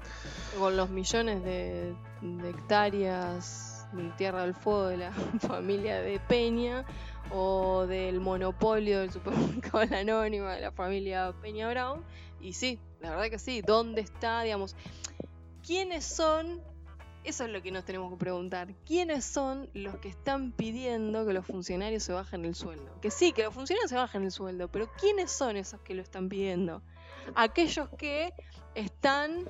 Con 0.58 0.76
los 0.76 0.90
millones 0.90 1.44
de, 1.44 1.94
de 2.20 2.50
hectáreas 2.50 3.86
de 3.92 4.10
Tierra 4.10 4.42
del 4.42 4.54
Fuego 4.54 4.88
de 4.88 4.96
la 4.98 5.12
familia 5.40 6.00
de 6.00 6.20
Peña, 6.20 6.84
o 7.30 7.86
del 7.86 8.20
monopolio 8.20 9.00
del 9.00 9.10
supermercado 9.10 9.84
La 9.84 9.98
Anónima 10.00 10.54
de 10.54 10.60
la 10.60 10.72
familia 10.72 11.34
Peña 11.42 11.68
Brown. 11.70 12.04
Y 12.40 12.52
sí, 12.52 12.78
la 13.00 13.10
verdad 13.10 13.30
que 13.30 13.38
sí, 13.38 13.62
¿dónde 13.62 14.00
está, 14.00 14.42
digamos, 14.42 14.76
quiénes 15.66 16.04
son? 16.04 16.62
Eso 17.24 17.44
es 17.44 17.50
lo 17.50 17.60
que 17.60 17.70
nos 17.70 17.84
tenemos 17.84 18.10
que 18.12 18.16
preguntar. 18.16 18.74
¿Quiénes 18.86 19.24
son 19.24 19.68
los 19.74 19.96
que 19.96 20.08
están 20.08 20.52
pidiendo 20.52 21.26
que 21.26 21.32
los 21.32 21.44
funcionarios 21.44 22.02
se 22.02 22.12
bajen 22.12 22.44
el 22.44 22.54
sueldo? 22.54 22.98
Que 23.00 23.10
sí, 23.10 23.32
que 23.32 23.42
los 23.42 23.52
funcionarios 23.52 23.90
se 23.90 23.96
bajen 23.96 24.22
el 24.22 24.30
sueldo, 24.30 24.68
pero 24.68 24.90
¿quiénes 24.98 25.30
son 25.30 25.56
esos 25.56 25.80
que 25.80 25.94
lo 25.94 26.02
están 26.02 26.28
pidiendo? 26.28 26.82
Aquellos 27.34 27.88
que 27.98 28.32
están 28.74 29.46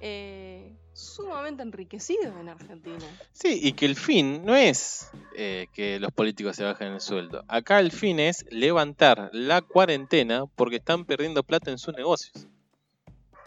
eh, 0.00 0.76
sumamente 0.92 1.62
enriquecidos 1.62 2.34
en 2.38 2.48
Argentina. 2.48 3.04
Sí, 3.32 3.60
y 3.62 3.72
que 3.72 3.86
el 3.86 3.96
fin 3.96 4.44
no 4.44 4.54
es 4.54 5.10
eh, 5.36 5.66
que 5.72 5.98
los 5.98 6.12
políticos 6.12 6.56
se 6.56 6.64
bajen 6.64 6.92
el 6.92 7.00
sueldo. 7.00 7.44
Acá 7.48 7.80
el 7.80 7.92
fin 7.92 8.20
es 8.20 8.44
levantar 8.50 9.30
la 9.32 9.62
cuarentena 9.62 10.46
porque 10.54 10.76
están 10.76 11.04
perdiendo 11.04 11.42
plata 11.42 11.70
en 11.70 11.78
sus 11.78 11.94
negocios. 11.94 12.46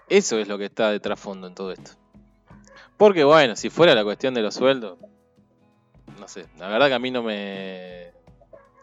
Eso 0.10 0.38
es 0.38 0.48
lo 0.48 0.58
que 0.58 0.66
está 0.66 0.92
de 0.92 1.00
trasfondo 1.00 1.48
en 1.48 1.56
todo 1.56 1.72
esto. 1.72 1.92
Porque 2.98 3.24
bueno, 3.24 3.56
si 3.56 3.70
fuera 3.70 3.94
la 3.96 4.04
cuestión 4.04 4.34
de 4.34 4.42
los 4.42 4.56
sueldos, 4.56 4.98
no 6.20 6.28
sé, 6.28 6.46
la 6.58 6.70
verdad 6.70 6.88
que 6.88 6.94
a 6.94 7.00
mí 7.00 7.12
no 7.12 7.24
me 7.24 8.12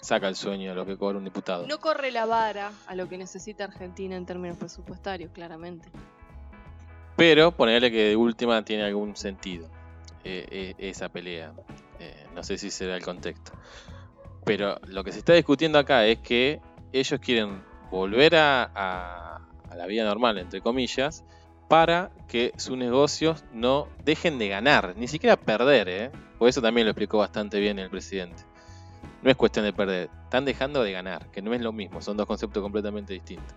saca 0.01 0.28
el 0.28 0.36
sueño 0.36 0.70
de 0.70 0.74
lo 0.74 0.84
que 0.84 0.98
cobra 0.98 1.18
un 1.18 1.24
diputado. 1.24 1.66
No 1.66 1.78
corre 1.78 2.10
la 2.10 2.26
vara 2.26 2.72
a 2.86 2.94
lo 2.94 3.09
que 3.09 3.16
necesita 3.16 3.64
Argentina 3.64 4.16
en 4.16 4.26
términos 4.26 4.59
presupuestarios, 4.59 5.30
claramente. 5.32 5.89
Pero 7.16 7.52
ponerle 7.52 7.90
que 7.90 8.09
de 8.09 8.16
última 8.16 8.64
tiene 8.64 8.84
algún 8.84 9.16
sentido 9.16 9.68
eh, 10.24 10.47
eh, 10.51 10.74
esa 10.78 11.09
pelea. 11.09 11.52
Eh, 11.98 12.26
no 12.34 12.43
sé 12.43 12.59
si 12.59 12.70
será 12.70 12.97
el 12.97 13.02
contexto. 13.02 13.52
Pero 14.44 14.78
lo 14.86 15.05
que 15.05 15.12
se 15.12 15.18
está 15.18 15.34
discutiendo 15.34 15.78
acá 15.78 16.06
es 16.06 16.18
que 16.18 16.60
ellos 16.93 17.20
quieren 17.20 17.62
volver 17.90 18.36
a, 18.36 19.40
la 19.76 19.86
vida 19.86 20.05
normal, 20.05 20.39
entre 20.39 20.60
comillas, 20.60 21.24
para 21.68 22.10
que 22.28 22.52
sus 22.56 22.76
negocios 22.76 23.44
no 23.52 23.89
dejen 24.05 24.39
de 24.39 24.48
ganar, 24.48 24.94
ni 24.97 25.09
siquiera 25.09 25.36
perder. 25.36 26.12
Por 26.39 26.48
eso 26.48 26.60
también 26.60 26.86
lo 26.86 26.90
explicó 26.90 27.18
bastante 27.18 27.59
bien 27.59 27.78
el 27.78 27.89
presidente. 27.89 28.43
No 29.22 29.30
es 29.30 29.36
cuestión 29.36 29.64
de 29.64 29.72
perder, 29.72 30.10
están 30.24 30.44
dejando 30.44 30.82
de 30.82 30.93
ganar, 30.93 31.30
que 31.30 31.43
no 31.43 31.55
es 31.55 31.60
lo 31.60 31.72
mismo, 31.72 32.02
son 32.02 32.16
dos 32.16 32.26
conceptos 32.26 32.62
completamente 32.62 33.12
distintos. 33.12 33.55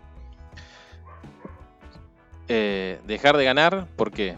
Eh, 2.47 3.01
dejar 3.05 3.37
de 3.37 3.45
ganar, 3.45 3.87
¿por 3.95 4.11
qué? 4.11 4.37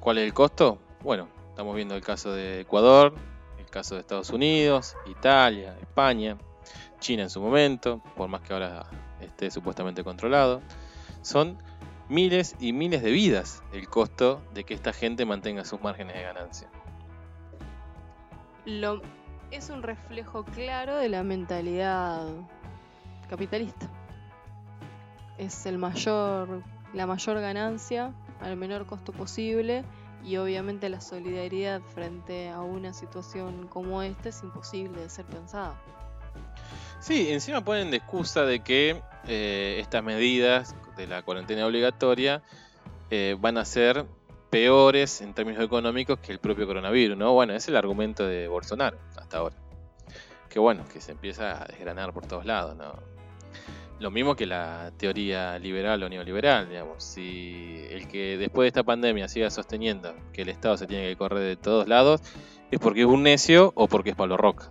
¿Cuál 0.00 0.18
es 0.18 0.24
el 0.24 0.34
costo? 0.34 0.78
Bueno, 1.02 1.28
estamos 1.50 1.76
viendo 1.76 1.94
el 1.94 2.02
caso 2.02 2.32
de 2.32 2.62
Ecuador, 2.62 3.14
el 3.58 3.66
caso 3.66 3.94
de 3.94 4.00
Estados 4.00 4.30
Unidos, 4.30 4.96
Italia, 5.06 5.76
España, 5.80 6.36
China 6.98 7.22
en 7.22 7.30
su 7.30 7.40
momento, 7.40 8.00
por 8.16 8.28
más 8.28 8.40
que 8.40 8.52
ahora 8.52 8.86
esté 9.20 9.50
supuestamente 9.50 10.02
controlado. 10.02 10.60
Son 11.22 11.56
miles 12.08 12.56
y 12.58 12.72
miles 12.72 13.02
de 13.02 13.10
vidas 13.10 13.62
el 13.72 13.88
costo 13.88 14.42
de 14.52 14.64
que 14.64 14.74
esta 14.74 14.92
gente 14.92 15.24
mantenga 15.24 15.64
sus 15.64 15.80
márgenes 15.80 16.16
de 16.16 16.22
ganancia. 16.22 16.68
Lo, 18.64 19.00
es 19.50 19.70
un 19.70 19.82
reflejo 19.82 20.44
claro 20.44 20.96
de 20.96 21.08
la 21.08 21.22
mentalidad 21.22 22.26
capitalista. 23.28 23.88
Es 25.38 25.66
el 25.66 25.78
mayor, 25.78 26.62
la 26.94 27.06
mayor 27.06 27.40
ganancia 27.40 28.12
al 28.40 28.56
menor 28.56 28.86
costo 28.86 29.12
posible 29.12 29.84
y 30.24 30.36
obviamente 30.36 30.88
la 30.88 31.00
solidaridad 31.00 31.82
frente 31.82 32.48
a 32.48 32.60
una 32.62 32.94
situación 32.94 33.68
como 33.68 34.02
esta 34.02 34.30
es 34.30 34.42
imposible 34.42 35.00
de 35.00 35.10
ser 35.10 35.26
pensada. 35.26 35.78
Sí, 37.00 37.30
encima 37.30 37.62
ponen 37.62 37.90
de 37.90 37.98
excusa 37.98 38.44
de 38.46 38.60
que 38.60 39.02
eh, 39.26 39.76
estas 39.80 40.02
medidas 40.02 40.74
de 40.96 41.06
la 41.06 41.22
cuarentena 41.22 41.66
obligatoria 41.66 42.42
eh, 43.10 43.36
van 43.38 43.58
a 43.58 43.64
ser 43.64 44.06
peores 44.48 45.20
en 45.20 45.34
términos 45.34 45.62
económicos 45.62 46.18
que 46.20 46.32
el 46.32 46.38
propio 46.38 46.66
coronavirus, 46.66 47.18
¿no? 47.18 47.32
Bueno, 47.34 47.54
es 47.54 47.68
el 47.68 47.76
argumento 47.76 48.26
de 48.26 48.48
Bolsonaro 48.48 48.98
hasta 49.16 49.38
ahora. 49.38 49.56
Que 50.48 50.58
bueno, 50.58 50.84
que 50.90 51.00
se 51.00 51.12
empieza 51.12 51.62
a 51.62 51.66
desgranar 51.66 52.12
por 52.12 52.26
todos 52.26 52.46
lados, 52.46 52.76
¿no? 52.76 53.13
Lo 54.00 54.10
mismo 54.10 54.34
que 54.34 54.46
la 54.46 54.92
teoría 54.96 55.58
liberal 55.58 56.02
o 56.02 56.08
neoliberal, 56.08 56.68
digamos. 56.68 57.02
Si 57.04 57.84
el 57.90 58.08
que 58.08 58.36
después 58.36 58.64
de 58.64 58.68
esta 58.68 58.82
pandemia 58.82 59.28
siga 59.28 59.50
sosteniendo 59.50 60.14
que 60.32 60.42
el 60.42 60.48
Estado 60.48 60.76
se 60.76 60.86
tiene 60.86 61.08
que 61.08 61.16
correr 61.16 61.40
de 61.40 61.56
todos 61.56 61.86
lados, 61.86 62.20
es 62.70 62.80
porque 62.80 63.02
es 63.02 63.06
un 63.06 63.22
necio 63.22 63.72
o 63.76 63.86
porque 63.86 64.10
es 64.10 64.16
Pablo 64.16 64.36
Roca. 64.36 64.70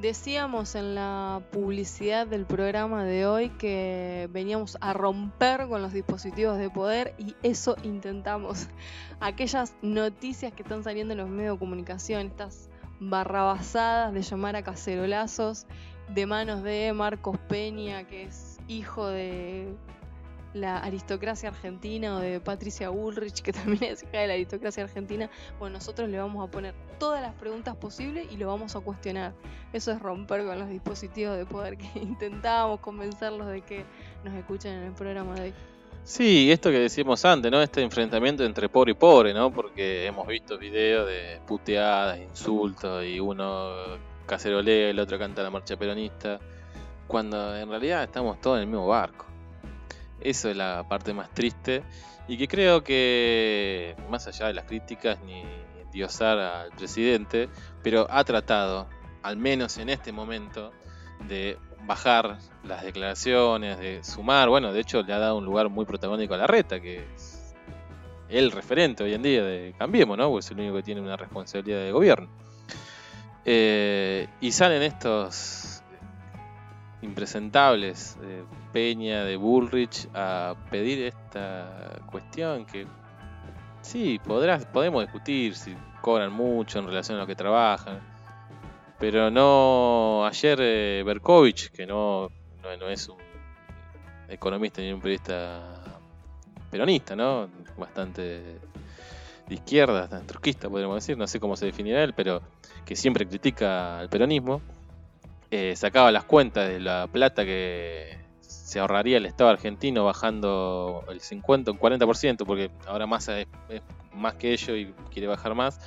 Decíamos 0.00 0.76
en 0.76 0.94
la 0.94 1.42
publicidad 1.52 2.26
del 2.26 2.46
programa 2.46 3.04
de 3.04 3.26
hoy 3.26 3.50
que 3.50 4.30
veníamos 4.30 4.78
a 4.80 4.94
romper 4.94 5.68
con 5.68 5.82
los 5.82 5.92
dispositivos 5.92 6.56
de 6.56 6.70
poder 6.70 7.14
y 7.18 7.34
eso 7.42 7.76
intentamos. 7.82 8.68
Aquellas 9.20 9.74
noticias 9.82 10.54
que 10.54 10.62
están 10.62 10.84
saliendo 10.84 11.12
en 11.12 11.18
los 11.18 11.28
medios 11.28 11.56
de 11.56 11.58
comunicación, 11.58 12.28
estas 12.28 12.70
barrabasadas 12.98 14.14
de 14.14 14.22
llamar 14.22 14.56
a 14.56 14.62
cacerolazos 14.62 15.66
de 16.14 16.26
manos 16.26 16.62
de 16.62 16.92
Marcos 16.92 17.38
Peña, 17.48 18.04
que 18.06 18.24
es 18.24 18.58
hijo 18.68 19.06
de 19.06 19.68
la 20.52 20.78
aristocracia 20.78 21.50
argentina 21.50 22.16
o 22.16 22.18
de 22.18 22.40
Patricia 22.40 22.90
Ulrich, 22.90 23.42
que 23.42 23.52
también 23.52 23.92
es 23.92 24.02
hija 24.02 24.18
de 24.18 24.26
la 24.26 24.34
aristocracia 24.34 24.84
argentina, 24.84 25.30
bueno, 25.58 25.74
nosotros 25.74 26.08
le 26.08 26.18
vamos 26.18 26.46
a 26.46 26.50
poner 26.50 26.74
todas 26.98 27.22
las 27.22 27.34
preguntas 27.34 27.76
posibles 27.76 28.26
y 28.30 28.36
lo 28.36 28.48
vamos 28.48 28.74
a 28.74 28.80
cuestionar. 28.80 29.32
Eso 29.72 29.92
es 29.92 30.00
romper 30.00 30.44
con 30.44 30.58
los 30.58 30.68
dispositivos 30.68 31.36
de 31.36 31.46
poder 31.46 31.76
que 31.76 31.88
intentábamos 32.00 32.80
convencerlos 32.80 33.46
de 33.46 33.62
que 33.62 33.84
nos 34.24 34.34
escuchen 34.34 34.74
en 34.74 34.82
el 34.84 34.92
programa 34.92 35.34
de 35.34 35.42
hoy. 35.42 35.54
Sí, 36.02 36.50
esto 36.50 36.70
que 36.70 36.78
decíamos 36.78 37.24
antes, 37.24 37.52
¿no? 37.52 37.60
Este 37.60 37.82
enfrentamiento 37.82 38.42
entre 38.44 38.68
pobre 38.70 38.92
y 38.92 38.94
pobre, 38.94 39.34
¿no? 39.34 39.52
Porque 39.52 40.06
hemos 40.06 40.26
visto 40.26 40.58
videos 40.58 41.06
de 41.06 41.40
puteadas, 41.46 42.18
insultos 42.18 43.04
y 43.04 43.20
uno 43.20 43.98
cacerolea, 44.30 44.90
el 44.90 45.00
otro 45.00 45.18
canta 45.18 45.42
la 45.42 45.50
marcha 45.50 45.76
peronista, 45.76 46.38
cuando 47.08 47.56
en 47.56 47.68
realidad 47.68 48.04
estamos 48.04 48.40
todos 48.40 48.58
en 48.58 48.62
el 48.62 48.68
mismo 48.68 48.86
barco. 48.86 49.26
Eso 50.20 50.48
es 50.48 50.56
la 50.56 50.86
parte 50.88 51.12
más 51.12 51.30
triste 51.34 51.82
y 52.28 52.38
que 52.38 52.46
creo 52.46 52.84
que, 52.84 53.96
más 54.08 54.28
allá 54.28 54.46
de 54.46 54.54
las 54.54 54.66
críticas 54.66 55.18
ni 55.24 55.42
diosar 55.92 56.38
al 56.38 56.70
presidente, 56.70 57.48
pero 57.82 58.06
ha 58.08 58.22
tratado, 58.22 58.86
al 59.22 59.36
menos 59.36 59.78
en 59.78 59.88
este 59.88 60.12
momento, 60.12 60.70
de 61.26 61.58
bajar 61.84 62.38
las 62.62 62.84
declaraciones, 62.84 63.80
de 63.80 64.04
sumar, 64.04 64.48
bueno, 64.48 64.72
de 64.72 64.80
hecho 64.80 65.02
le 65.02 65.12
ha 65.12 65.18
dado 65.18 65.38
un 65.38 65.44
lugar 65.44 65.68
muy 65.70 65.84
protagónico 65.86 66.34
a 66.34 66.36
la 66.36 66.46
reta, 66.46 66.78
que 66.78 67.04
es 67.14 67.56
el 68.28 68.52
referente 68.52 69.02
hoy 69.02 69.14
en 69.14 69.22
día 69.22 69.42
de 69.42 69.74
Cambiemos, 69.76 70.16
¿no? 70.16 70.28
Porque 70.28 70.44
es 70.46 70.50
el 70.52 70.60
único 70.60 70.76
que 70.76 70.82
tiene 70.84 71.00
una 71.00 71.16
responsabilidad 71.16 71.80
de 71.80 71.90
gobierno. 71.90 72.28
Eh, 73.44 74.28
y 74.40 74.52
salen 74.52 74.82
estos 74.82 75.82
impresentables 77.02 78.18
de 78.20 78.44
Peña, 78.72 79.24
de 79.24 79.36
Bullrich, 79.36 80.08
a 80.14 80.54
pedir 80.70 81.02
esta 81.04 81.98
cuestión 82.10 82.66
que 82.66 82.86
sí, 83.80 84.20
podrás, 84.22 84.66
podemos 84.66 85.02
discutir 85.02 85.54
si 85.56 85.74
cobran 86.02 86.32
mucho 86.32 86.78
en 86.78 86.86
relación 86.86 87.16
a 87.18 87.22
lo 87.22 87.26
que 87.26 87.34
trabajan, 87.34 88.00
pero 88.98 89.30
no 89.30 90.26
ayer 90.26 90.58
eh, 90.60 91.02
Berkovich, 91.04 91.70
que 91.70 91.86
no, 91.86 92.30
no, 92.62 92.88
es 92.88 93.08
un 93.08 93.16
economista 94.28 94.82
ni 94.82 94.92
un 94.92 95.00
periodista 95.00 95.82
peronista, 96.70 97.16
¿no? 97.16 97.48
Bastante 97.78 98.58
de 99.50 99.56
izquierda, 99.56 100.08
truquista 100.26 100.70
podríamos 100.70 100.94
decir, 100.96 101.18
no 101.18 101.26
sé 101.26 101.40
cómo 101.40 101.56
se 101.56 101.66
definirá 101.66 102.04
él, 102.04 102.14
pero 102.14 102.40
que 102.84 102.94
siempre 102.94 103.26
critica 103.26 103.98
al 103.98 104.08
peronismo 104.08 104.62
eh, 105.50 105.74
sacaba 105.74 106.12
las 106.12 106.22
cuentas 106.22 106.68
de 106.68 106.78
la 106.78 107.08
plata 107.10 107.44
que 107.44 108.16
se 108.40 108.78
ahorraría 108.78 109.16
el 109.16 109.26
Estado 109.26 109.50
argentino 109.50 110.04
bajando 110.04 111.04
el 111.10 111.20
50 111.20 111.72
o 111.72 111.74
40%, 111.74 112.46
porque 112.46 112.70
ahora 112.86 113.08
Massa 113.08 113.40
es, 113.40 113.48
más 114.14 114.34
que 114.34 114.52
ello 114.52 114.76
y 114.76 114.94
quiere 115.12 115.26
bajar 115.26 115.56
más. 115.56 115.80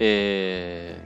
Eh, 0.00 0.96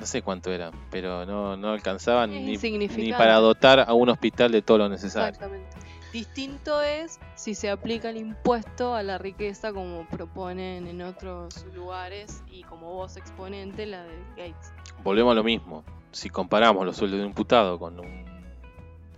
no 0.00 0.06
sé 0.06 0.22
cuánto 0.22 0.50
era, 0.50 0.70
pero 0.90 1.26
no, 1.26 1.58
no 1.58 1.72
alcanzaban 1.72 2.30
ni, 2.30 2.56
ni, 2.56 3.12
para 3.12 3.34
dotar 3.36 3.80
a 3.80 3.92
un 3.92 4.08
hospital 4.08 4.50
de 4.50 4.62
todo 4.62 4.78
lo 4.78 4.88
necesario. 4.88 5.28
Exactamente. 5.28 5.87
Distinto 6.12 6.80
es 6.80 7.20
si 7.34 7.54
se 7.54 7.70
aplica 7.70 8.08
el 8.08 8.16
impuesto 8.16 8.94
a 8.94 9.02
la 9.02 9.18
riqueza 9.18 9.74
como 9.74 10.06
proponen 10.08 10.86
en 10.86 11.02
otros 11.02 11.66
lugares 11.74 12.42
y 12.50 12.62
como 12.62 12.94
voz 12.94 13.18
exponente 13.18 13.84
la 13.84 14.04
de 14.04 14.16
Gates. 14.30 14.72
Volvemos 15.04 15.32
a 15.32 15.34
lo 15.34 15.44
mismo 15.44 15.84
si 16.10 16.30
comparamos 16.30 16.86
los 16.86 16.96
sueldos 16.96 17.18
de 17.18 17.24
un 17.24 17.30
imputado 17.30 17.78
con 17.78 18.00
un 18.00 18.24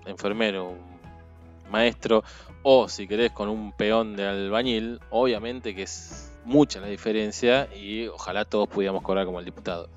enfermero, 0.05 0.71
un 0.71 1.71
maestro, 1.71 2.25
o 2.65 2.89
si 2.89 3.07
querés 3.07 3.31
con 3.31 3.49
un 3.49 3.73
peón 3.73 4.17
de 4.17 4.27
albañil, 4.27 5.01
obviamente 5.11 5.75
que 5.77 5.83
es 5.83 6.37
mucha 6.45 6.81
la 6.81 6.89
diferencia 6.89 7.69
y 7.75 8.09
ojalá 8.09 8.45
todos 8.45 8.69
pudiéramos 8.69 9.03
cobrar 9.03 9.27
como 9.27 9.39
el 9.39 9.45
diputado. 9.45 9.89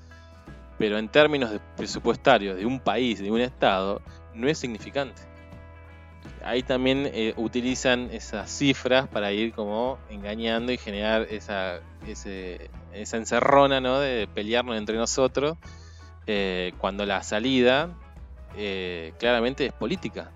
Pero 0.78 0.98
en 0.98 1.08
términos 1.08 1.50
de 1.50 1.60
presupuestarios 1.76 2.56
de 2.56 2.66
un 2.66 2.78
país, 2.78 3.20
de 3.20 3.32
un 3.32 3.40
estado, 3.40 4.00
no 4.32 4.48
es 4.48 4.58
significante. 4.58 5.33
Ahí 6.44 6.62
también 6.62 7.10
eh, 7.12 7.32
utilizan 7.38 8.10
esas 8.12 8.50
cifras 8.50 9.08
para 9.08 9.32
ir 9.32 9.54
como 9.54 9.98
engañando 10.10 10.72
y 10.72 10.76
generar 10.76 11.22
esa, 11.30 11.80
esa 12.06 13.16
encerrona 13.16 13.80
¿no? 13.80 13.98
de 13.98 14.28
pelearnos 14.32 14.76
entre 14.76 14.98
nosotros 14.98 15.56
eh, 16.26 16.74
cuando 16.76 17.06
la 17.06 17.22
salida 17.22 17.88
eh, 18.58 19.14
claramente 19.18 19.64
es 19.64 19.72
política. 19.72 20.32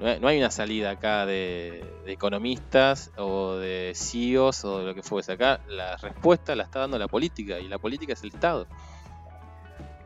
no 0.00 0.26
hay, 0.26 0.38
una 0.38 0.50
salida 0.50 0.90
acá 0.90 1.26
de, 1.26 1.84
economistas 2.06 3.12
o 3.16 3.54
de 3.54 3.92
CEOs 3.94 4.64
o 4.64 4.80
de 4.80 4.86
lo 4.86 4.94
que 4.96 5.04
fuese. 5.04 5.30
Acá 5.30 5.60
la 5.68 5.96
respuesta 5.96 6.56
la 6.56 6.64
está 6.64 6.80
dando 6.80 6.98
la 6.98 7.06
política 7.06 7.60
y 7.60 7.68
la 7.68 7.78
política 7.78 8.14
es 8.14 8.22
el 8.24 8.30
Estado. 8.30 8.66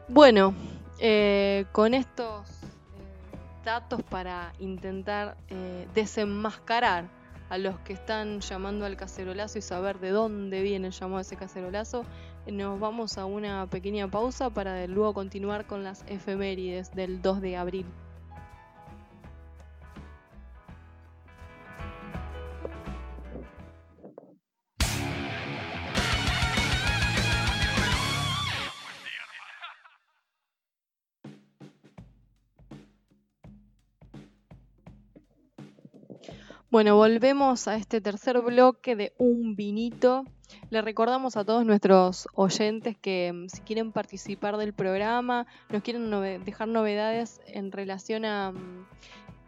Bueno, 0.07 0.55
con 1.73 1.95
estos 1.95 2.60
datos 3.65 4.03
para 4.03 4.53
intentar 4.59 5.37
eh, 5.49 5.87
desenmascarar 5.95 7.09
a 7.49 7.59
los 7.59 7.79
que 7.81 7.93
están 7.93 8.41
llamando 8.41 8.87
al 8.87 8.97
cacerolazo 8.97 9.59
y 9.59 9.63
saber 9.63 9.99
de 9.99 10.11
dónde 10.11 10.63
viene 10.63 10.89
el 10.89 10.93
llamado 10.93 11.19
a 11.19 11.23
ese 11.23 11.37
cacerolazo, 11.37 12.05
nos 12.47 12.79
vamos 12.79 13.19
a 13.19 13.25
una 13.25 13.67
pequeña 13.67 14.09
pausa 14.09 14.51
para 14.51 14.87
luego 14.87 15.15
continuar 15.15 15.67
con 15.67 15.83
las 15.83 16.05
efemérides 16.07 16.93
del 16.93 17.21
2 17.21 17.41
de 17.41 17.57
abril. 17.57 17.87
Bueno, 36.71 36.95
volvemos 36.95 37.67
a 37.67 37.75
este 37.75 38.01
tercer 38.01 38.41
bloque 38.43 38.95
de 38.95 39.13
Un 39.19 39.57
Vinito. 39.57 40.25
Le 40.71 40.81
recordamos 40.83 41.37
a 41.37 41.45
todos 41.45 41.67
nuestros 41.67 42.29
oyentes 42.33 42.97
que 42.97 43.33
mm, 43.35 43.49
si 43.49 43.61
quieren 43.63 43.91
participar 43.91 44.57
del 44.57 44.73
programa, 44.73 45.49
nos 45.69 45.83
quieren 45.83 46.09
dejar 46.45 46.69
novedades 46.69 47.41
en 47.49 47.73
relación 47.73 48.25
a 48.25 48.53
mm, 48.53 48.87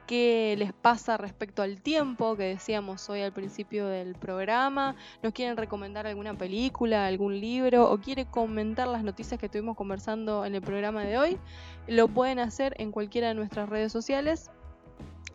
qué 0.09 0.57
les 0.59 0.73
pasa 0.73 1.17
respecto 1.17 1.63
al 1.63 1.81
tiempo 1.81 2.37
que 2.37 2.43
decíamos 2.43 3.09
hoy 3.09 3.21
al 3.21 3.33
principio 3.33 3.87
del 3.87 4.17
programa, 4.17 4.97
nos 5.23 5.33
quieren 5.33 5.57
recomendar 5.57 6.09
alguna 6.09 6.37
película, 6.37 7.07
algún 7.07 7.39
libro 7.39 7.89
o 7.89 7.99
quiere 7.99 8.27
comentar 8.27 8.89
las 8.89 9.05
noticias 9.05 9.39
que 9.39 9.47
estuvimos 9.47 9.77
conversando 9.77 10.45
en 10.45 10.57
el 10.57 10.61
programa 10.61 11.05
de 11.05 11.19
hoy, 11.19 11.39
lo 11.87 12.09
pueden 12.09 12.41
hacer 12.41 12.75
en 12.79 12.91
cualquiera 12.91 13.29
de 13.29 13.35
nuestras 13.35 13.69
redes 13.69 13.93
sociales 13.93 14.51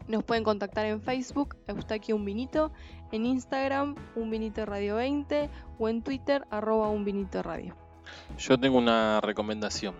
nos 0.08 0.24
pueden 0.24 0.44
contactar 0.44 0.86
en 0.86 1.02
Facebook, 1.02 1.56
Eustaquio 1.68 2.16
Un 2.16 2.26
Vinito, 2.26 2.72
en 3.12 3.26
Instagram, 3.26 3.96
Un 4.16 4.30
Vinito 4.30 4.66
Radio 4.66 4.96
20 4.96 5.50
o 5.80 5.90
en 5.90 6.02
Twitter, 6.02 6.46
arroba 6.50 6.90
Un. 6.90 7.06
Yo 8.38 8.60
tengo 8.60 8.78
una 8.78 9.20
recomendación, 9.22 9.96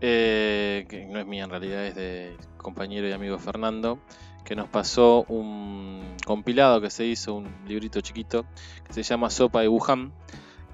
eh, 0.00 0.86
que 0.88 1.06
no 1.06 1.18
es 1.18 1.26
mía 1.26 1.44
en 1.44 1.50
realidad, 1.50 1.86
es 1.86 1.94
de 1.94 2.36
compañero 2.56 3.08
y 3.08 3.12
amigo 3.12 3.38
Fernando, 3.38 3.98
que 4.44 4.56
nos 4.56 4.68
pasó 4.68 5.24
un 5.28 6.16
compilado 6.24 6.80
que 6.80 6.90
se 6.90 7.04
hizo, 7.04 7.34
un 7.34 7.48
librito 7.66 8.00
chiquito, 8.00 8.44
que 8.86 8.92
se 8.92 9.02
llama 9.02 9.30
Sopa 9.30 9.60
de 9.60 9.68
Wuhan, 9.68 10.12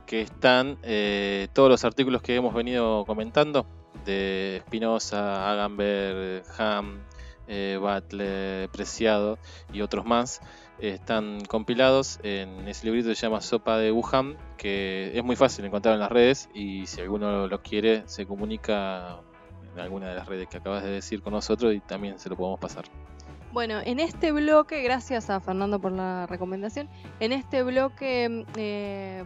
que 0.06 0.22
están 0.22 0.78
eh, 0.82 1.48
todos 1.52 1.68
los 1.68 1.84
artículos 1.84 2.22
que 2.22 2.34
hemos 2.34 2.54
venido 2.54 3.04
comentando, 3.04 3.66
de 4.04 4.62
Spinoza, 4.66 5.50
Agamber, 5.50 6.42
Ham, 6.56 7.00
eh, 7.48 7.78
Butler, 7.80 8.68
Preciado 8.68 9.38
y 9.72 9.80
otros 9.80 10.04
más 10.04 10.40
están 10.78 11.44
compilados 11.46 12.20
en 12.22 12.68
ese 12.68 12.86
librito 12.86 13.08
que 13.08 13.14
se 13.14 13.26
llama 13.26 13.40
Sopa 13.40 13.78
de 13.78 13.90
Wuhan, 13.90 14.36
que 14.56 15.10
es 15.14 15.24
muy 15.24 15.34
fácil 15.34 15.64
encontrar 15.64 15.94
en 15.94 16.00
las 16.00 16.10
redes 16.10 16.48
y 16.54 16.86
si 16.86 17.00
alguno 17.00 17.48
lo 17.48 17.62
quiere 17.62 18.04
se 18.06 18.26
comunica 18.26 19.18
en 19.74 19.80
alguna 19.80 20.08
de 20.08 20.14
las 20.14 20.26
redes 20.26 20.48
que 20.48 20.58
acabas 20.58 20.84
de 20.84 20.90
decir 20.90 21.22
con 21.22 21.32
nosotros 21.32 21.74
y 21.74 21.80
también 21.80 22.18
se 22.18 22.28
lo 22.28 22.36
podemos 22.36 22.60
pasar. 22.60 22.84
Bueno, 23.52 23.80
en 23.82 23.98
este 23.98 24.30
bloque, 24.30 24.82
gracias 24.82 25.30
a 25.30 25.40
Fernando 25.40 25.80
por 25.80 25.92
la 25.92 26.26
recomendación, 26.26 26.88
en 27.18 27.32
este 27.32 27.62
bloque 27.62 28.44
eh, 28.56 29.24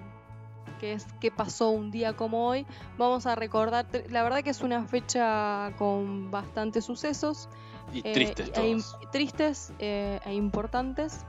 que 0.78 0.92
es 0.94 1.06
qué 1.20 1.30
pasó 1.30 1.70
un 1.70 1.90
día 1.90 2.14
como 2.14 2.48
hoy, 2.48 2.66
vamos 2.98 3.26
a 3.26 3.34
recordar, 3.34 3.86
la 4.10 4.22
verdad 4.22 4.42
que 4.42 4.50
es 4.50 4.62
una 4.62 4.84
fecha 4.84 5.72
con 5.76 6.30
bastantes 6.30 6.84
sucesos. 6.84 7.48
Y 7.92 8.00
eh, 8.04 8.12
tristes 8.12 8.50
e, 8.54 9.06
tristes 9.10 9.72
eh, 9.78 10.18
e 10.24 10.34
importantes. 10.34 11.24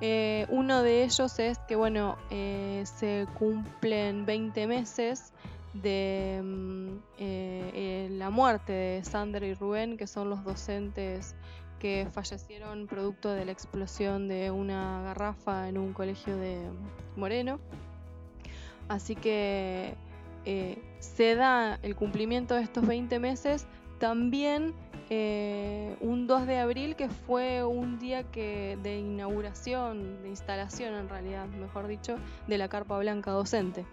Eh, 0.00 0.46
uno 0.48 0.82
de 0.82 1.04
ellos 1.04 1.38
es 1.38 1.58
que, 1.68 1.76
bueno, 1.76 2.16
se 2.30 3.26
cumplen 3.38 4.24
20 4.24 4.66
meses 4.66 5.32
de 5.74 6.40
mm, 6.42 8.18
la 8.18 8.30
muerte 8.30 8.72
de 8.72 9.04
Sandra 9.04 9.46
y 9.46 9.54
Rubén, 9.54 9.96
que 9.96 10.06
son 10.06 10.30
los 10.30 10.42
docentes 10.42 11.36
que 11.78 12.08
fallecieron 12.10 12.86
producto 12.86 13.30
de 13.32 13.44
la 13.44 13.52
explosión 13.52 14.26
de 14.26 14.50
una 14.50 15.02
garrafa 15.02 15.68
en 15.68 15.78
un 15.78 15.92
colegio 15.92 16.36
de 16.36 16.58
Moreno. 17.16 17.60
Así 18.88 19.14
que 19.14 19.94
se 20.98 21.34
da 21.34 21.78
el 21.82 21.94
cumplimiento 21.94 22.54
de 22.54 22.62
estos 22.62 22.86
20 22.86 23.18
meses 23.18 23.66
también 24.00 24.74
eh, 25.10 25.94
un 26.00 26.26
2 26.26 26.46
de 26.46 26.58
abril 26.58 26.96
que 26.96 27.08
fue 27.08 27.62
un 27.62 28.00
día 28.00 28.24
que 28.24 28.76
de 28.82 28.98
inauguración, 28.98 30.22
de 30.22 30.30
instalación 30.30 30.94
en 30.94 31.08
realidad, 31.08 31.46
mejor 31.46 31.86
dicho, 31.86 32.16
de 32.48 32.58
la 32.58 32.68
carpa 32.68 32.98
blanca 32.98 33.30
docente. 33.30 33.84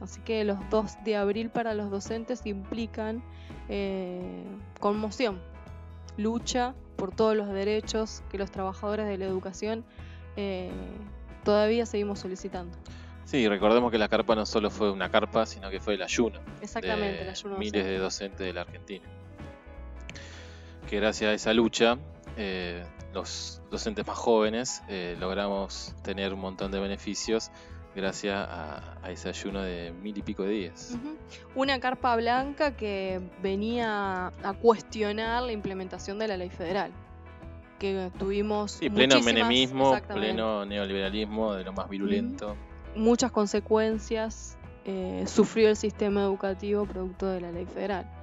Así 0.00 0.20
que 0.20 0.44
los 0.44 0.58
2 0.70 1.04
de 1.04 1.16
abril 1.16 1.50
para 1.50 1.72
los 1.74 1.90
docentes 1.90 2.44
implican 2.46 3.22
eh, 3.68 4.44
conmoción, 4.78 5.40
lucha 6.18 6.74
por 6.96 7.14
todos 7.14 7.34
los 7.34 7.48
derechos 7.48 8.22
que 8.30 8.36
los 8.36 8.50
trabajadores 8.50 9.06
de 9.06 9.16
la 9.16 9.24
educación 9.24 9.84
eh, 10.36 10.70
todavía 11.44 11.86
seguimos 11.86 12.18
solicitando. 12.18 12.76
Sí, 13.24 13.48
recordemos 13.48 13.90
que 13.90 13.98
la 13.98 14.08
carpa 14.08 14.34
no 14.34 14.44
solo 14.44 14.70
fue 14.70 14.92
una 14.92 15.10
carpa, 15.10 15.46
sino 15.46 15.70
que 15.70 15.80
fue 15.80 15.94
el 15.94 16.02
ayuno. 16.02 16.40
Exactamente, 16.60 17.22
el 17.22 17.30
ayuno. 17.30 17.56
Miles 17.56 17.84
de 17.84 17.98
docentes 17.98 18.46
de 18.46 18.52
la 18.52 18.60
Argentina 18.60 19.08
que 20.86 20.96
gracias 20.96 21.30
a 21.30 21.34
esa 21.34 21.52
lucha, 21.52 21.98
eh, 22.36 22.84
los 23.12 23.60
docentes 23.70 24.06
más 24.06 24.16
jóvenes 24.16 24.82
eh, 24.88 25.16
logramos 25.18 25.94
tener 26.02 26.32
un 26.32 26.40
montón 26.40 26.70
de 26.70 26.78
beneficios 26.78 27.50
gracias 27.94 28.34
a, 28.36 28.98
ese 29.08 29.30
ayuno 29.30 29.62
de 29.62 29.90
mil 30.02 30.16
y 30.18 30.22
pico 30.22 30.42
de 30.42 30.50
días. 30.50 30.98
Una 31.54 31.80
carpa 31.80 32.14
blanca 32.16 32.76
que 32.76 33.20
venía 33.42 34.26
a 34.42 34.52
cuestionar 34.60 35.42
la 35.42 35.52
implementación 35.52 36.18
de 36.18 36.28
la 36.28 36.36
ley 36.36 36.50
federal. 36.50 36.92
Que 37.78 38.10
tuvimos. 38.18 38.72
Sí, 38.72 38.90
pleno 38.90 39.20
menemismo, 39.20 39.98
pleno 40.08 40.66
neoliberalismo 40.66 41.54
de 41.54 41.64
lo 41.64 41.72
más 41.72 41.88
virulento. 41.88 42.54
Muchas 42.94 43.30
consecuencias 43.30 44.58
eh, 44.84 45.24
sufrió 45.26 45.68
el 45.70 45.76
sistema 45.76 46.22
educativo 46.22 46.84
producto 46.84 47.26
de 47.28 47.40
la 47.40 47.52
ley 47.52 47.66
federal 47.66 48.15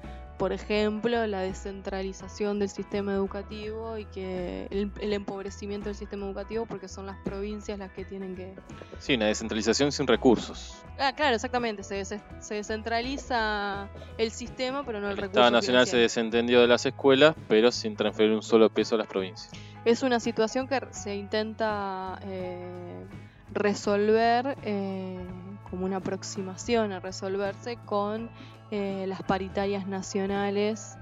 por 0.43 0.51
ejemplo, 0.51 1.25
la 1.25 1.39
descentralización 1.39 2.59
del 2.59 2.67
sistema 2.67 3.13
educativo 3.13 3.97
y 3.97 4.03
que 4.03 4.67
el, 4.71 5.13
empobrecimiento 5.13 5.87
del 5.87 5.95
sistema 5.95 6.25
educativo 6.25 6.65
porque 6.65 6.89
son 6.89 7.05
las 7.05 7.15
provincias 7.23 7.79
las 7.79 7.93
que 7.93 8.03
tienen 8.03 8.35
que... 8.35 8.53
Sí, 8.99 9.13
una 9.13 9.27
descentralización 9.27 9.93
sin 9.93 10.05
recursos. 10.05 10.83
Ah, 10.99 11.13
claro, 11.15 11.35
exactamente, 11.35 11.81
se, 11.83 12.03
se 12.03 12.19
descentraliza 12.49 13.87
el 14.17 14.31
sistema 14.31 14.85
pero 14.85 14.99
no 14.99 15.05
el, 15.05 15.11
el 15.11 15.17
recurso. 15.17 15.39
Estado 15.39 15.51
Nacional 15.51 15.87
se 15.87 15.95
desentendió 15.95 16.59
de 16.59 16.67
las 16.67 16.85
escuelas 16.85 17.35
pero 17.47 17.71
sin 17.71 17.95
transferir 17.95 18.33
un 18.33 18.43
solo 18.43 18.69
peso 18.69 18.95
a 18.95 18.97
las 18.97 19.07
provincias. 19.07 19.49
Es 19.85 20.03
una 20.03 20.19
situación 20.19 20.67
que 20.67 20.81
se 20.91 21.15
intenta 21.15 22.19
eh, 22.25 23.05
resolver 23.53 24.57
eh, 24.63 25.25
como 25.73 25.87
una 25.87 25.97
aproximación 25.97 26.91
a 26.91 26.99
resolverse 26.99 27.77
con 27.77 28.29
eh, 28.69 29.05
las 29.07 29.23
paritarias 29.23 29.87
nacionales 29.87 30.99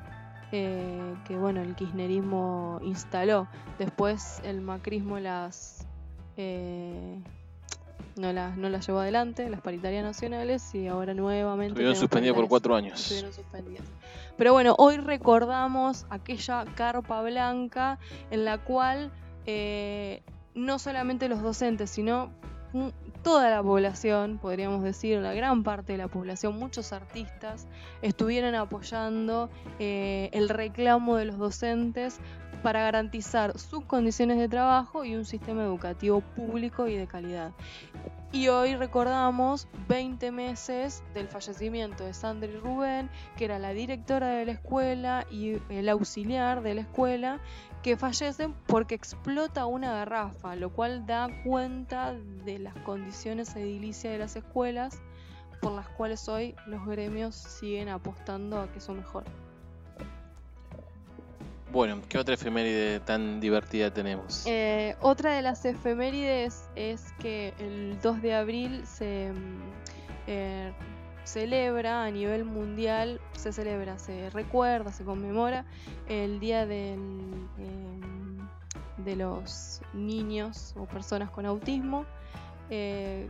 eh, 0.53 1.13
que 1.27 1.35
bueno 1.35 1.59
el 1.59 1.75
kirchnerismo 1.75 2.79
instaló. 2.81 3.49
Después 3.77 4.39
el 4.45 4.61
macrismo 4.61 5.19
las 5.19 5.85
eh, 6.37 7.19
no 8.15 8.31
las 8.31 8.55
no 8.55 8.69
las 8.69 8.87
llevó 8.87 8.99
adelante, 8.99 9.49
las 9.49 9.59
paritarias 9.59 10.05
nacionales, 10.05 10.73
y 10.73 10.87
ahora 10.87 11.13
nuevamente. 11.13 11.73
Estuvieron 11.73 11.97
suspendidas 11.97 12.37
por 12.37 12.47
cuatro 12.47 12.73
años. 12.73 13.25
Pero 14.37 14.53
bueno, 14.53 14.75
hoy 14.77 14.95
recordamos 14.95 16.05
aquella 16.09 16.63
carpa 16.75 17.21
blanca 17.23 17.99
en 18.29 18.45
la 18.45 18.57
cual 18.59 19.11
no 20.55 20.79
solamente 20.79 21.27
los 21.27 21.41
docentes, 21.41 21.89
sino 21.89 22.31
toda 23.23 23.49
la 23.49 23.61
población, 23.61 24.39
podríamos 24.39 24.83
decir, 24.83 25.19
la 25.19 25.33
gran 25.33 25.63
parte 25.63 25.93
de 25.93 25.97
la 25.97 26.07
población, 26.07 26.57
muchos 26.57 26.93
artistas, 26.93 27.67
estuvieron 28.01 28.55
apoyando 28.55 29.49
eh, 29.79 30.29
el 30.33 30.49
reclamo 30.49 31.17
de 31.17 31.25
los 31.25 31.37
docentes 31.37 32.19
para 32.61 32.83
garantizar 32.83 33.57
sus 33.57 33.83
condiciones 33.85 34.37
de 34.37 34.47
trabajo 34.47 35.03
y 35.03 35.15
un 35.15 35.25
sistema 35.25 35.63
educativo 35.63 36.21
público 36.21 36.87
y 36.87 36.95
de 36.95 37.07
calidad. 37.07 37.51
Y 38.31 38.47
hoy 38.47 38.75
recordamos 38.75 39.67
20 39.89 40.31
meses 40.31 41.03
del 41.13 41.27
fallecimiento 41.27 42.05
de 42.05 42.13
Sandra 42.13 42.49
Rubén, 42.61 43.09
que 43.35 43.45
era 43.45 43.59
la 43.59 43.73
directora 43.73 44.29
de 44.29 44.45
la 44.45 44.53
escuela 44.53 45.25
y 45.29 45.57
el 45.69 45.89
auxiliar 45.89 46.61
de 46.61 46.75
la 46.75 46.81
escuela, 46.81 47.39
que 47.83 47.97
fallecen 47.97 48.53
porque 48.67 48.95
explota 48.95 49.65
una 49.65 49.93
garrafa, 49.93 50.55
lo 50.55 50.69
cual 50.69 51.05
da 51.05 51.27
cuenta 51.43 52.13
de 52.45 52.59
las 52.59 52.75
condiciones 52.85 53.53
edilicias 53.55 54.13
de 54.13 54.19
las 54.19 54.35
escuelas 54.35 55.01
por 55.61 55.73
las 55.73 55.87
cuales 55.89 56.27
hoy 56.27 56.55
los 56.65 56.85
gremios 56.85 57.35
siguen 57.35 57.89
apostando 57.89 58.59
a 58.59 58.71
que 58.71 58.79
son 58.79 58.97
mejor. 58.97 59.25
Bueno, 61.71 62.01
¿qué 62.09 62.17
otra 62.17 62.33
efeméride 62.33 62.99
tan 62.99 63.39
divertida 63.39 63.93
tenemos? 63.93 64.43
Eh, 64.45 64.97
otra 64.99 65.31
de 65.33 65.41
las 65.41 65.63
efemérides 65.63 66.67
es 66.75 67.13
que 67.19 67.53
el 67.59 67.97
2 68.01 68.21
de 68.21 68.35
abril 68.35 68.85
se 68.85 69.31
mm, 69.31 69.61
eh, 70.27 70.73
celebra 71.23 72.03
a 72.03 72.11
nivel 72.11 72.43
mundial, 72.43 73.21
se 73.37 73.53
celebra, 73.53 73.97
se 73.99 74.29
recuerda, 74.31 74.91
se 74.91 75.05
conmemora 75.05 75.63
el 76.09 76.41
Día 76.41 76.65
del, 76.65 76.99
em, 77.57 78.37
de 78.97 79.15
los 79.15 79.81
Niños 79.93 80.73
o 80.75 80.85
Personas 80.87 81.29
con 81.29 81.45
Autismo. 81.45 82.05
Eh, 82.69 83.29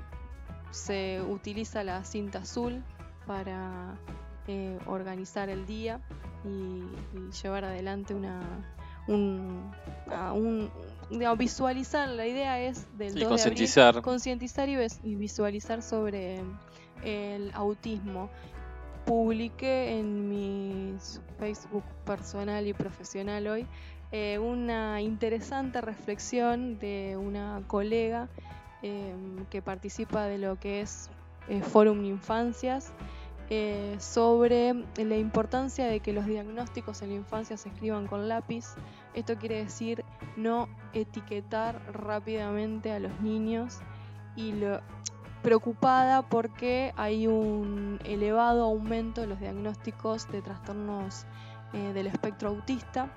se 0.72 1.22
utiliza 1.30 1.84
la 1.84 2.04
cinta 2.04 2.40
azul 2.40 2.84
para 3.28 4.00
organizar 4.86 5.50
el 5.50 5.66
día 5.66 6.00
y, 6.46 6.84
llevar 7.42 7.66
adelante 7.66 8.14
una, 8.14 8.42
un, 9.08 9.72
visualizar, 11.38 12.10
la 12.10 12.28
idea 12.28 12.60
es 12.60 12.86
del 12.98 13.14
sí, 13.14 13.26
concientizar. 13.26 14.02
concientizar 14.02 14.70
y, 14.70 15.16
visualizar 15.16 15.82
sobre 15.82 16.42
el 17.04 17.52
autismo. 17.54 18.30
Publiqué 19.06 19.98
en 19.98 20.30
mi 20.30 20.96
Facebook 21.40 21.84
personal 22.06 22.68
y 22.68 22.74
profesional 22.74 23.48
hoy 23.48 23.66
eh, 24.12 24.38
una 24.40 25.02
interesante 25.02 25.80
reflexión 25.82 26.78
de 26.80 27.18
una 27.18 27.64
colega 27.68 28.28
eh, 28.84 29.16
que 29.50 29.62
participa 29.62 30.26
de 30.26 30.38
lo 30.38 30.60
que 30.60 30.82
es 30.82 31.10
eh, 31.48 31.62
Fórum 31.62 32.04
Infancias 32.04 32.92
eh, 33.54 33.98
sobre 34.00 34.74
la 34.96 35.18
importancia 35.18 35.86
de 35.86 36.00
que 36.00 36.14
los 36.14 36.26
diagnósticos 36.26 37.02
en 37.02 37.10
la 37.10 37.16
infancia 37.16 37.58
se 37.58 37.68
escriban 37.68 38.08
con 38.08 38.30
lápiz. 38.30 38.66
Esto 39.14 39.36
quiere 39.36 39.58
decir 39.58 40.06
no 40.38 40.70
etiquetar 40.94 41.82
rápidamente 41.92 42.94
a 42.94 43.00
los 43.00 43.20
niños 43.20 43.80
y 44.38 44.54
lo, 44.54 44.80
preocupada 45.42 46.22
porque 46.22 46.94
hay 46.96 47.28
un 47.28 48.00
elevado 48.06 48.64
aumento 48.64 49.20
de 49.20 49.28
los 49.28 49.42
diagnósticos 49.42 50.32
de 50.32 50.42
trastornos 50.42 51.26
eh, 51.74 51.92
del 51.92 52.08
espectro 52.08 52.48
autista. 52.48 53.14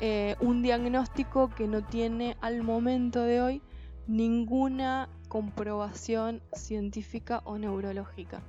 Eh, 0.00 0.36
un 0.40 0.62
diagnóstico 0.62 1.50
que 1.50 1.66
no 1.66 1.84
tiene 1.84 2.38
al 2.40 2.62
momento 2.62 3.20
de 3.20 3.42
hoy 3.42 3.62
ninguna 4.06 5.10
comprobación 5.28 6.40
científica 6.54 7.42
o 7.44 7.58
neurológica. 7.58 8.40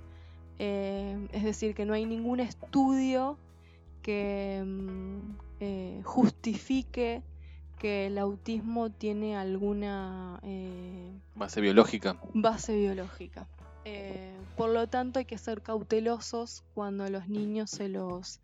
Eh, 0.59 1.27
es 1.31 1.43
decir, 1.45 1.73
que 1.73 1.85
no 1.85 1.93
hay 1.93 2.05
ningún 2.05 2.41
estudio 2.41 3.37
que 4.01 4.61
mm, 4.65 5.19
eh, 5.61 6.01
justifique 6.03 7.23
que 7.77 8.07
el 8.07 8.17
autismo 8.17 8.89
tiene 8.89 9.37
alguna 9.37 10.41
eh, 10.43 11.13
base 11.35 11.61
biológica. 11.61 12.19
Base 12.33 12.75
biológica. 12.77 13.47
por 14.57 14.69
lo 14.69 14.87
tanto, 14.87 15.19
hay 15.19 15.25
que 15.25 15.37
ser 15.37 15.61
cautelosos 15.61 16.63
cuando 16.75 17.05
a 17.05 17.09
los 17.09 17.29
niños 17.29 17.71
se 17.71 17.87
los 17.87 18.41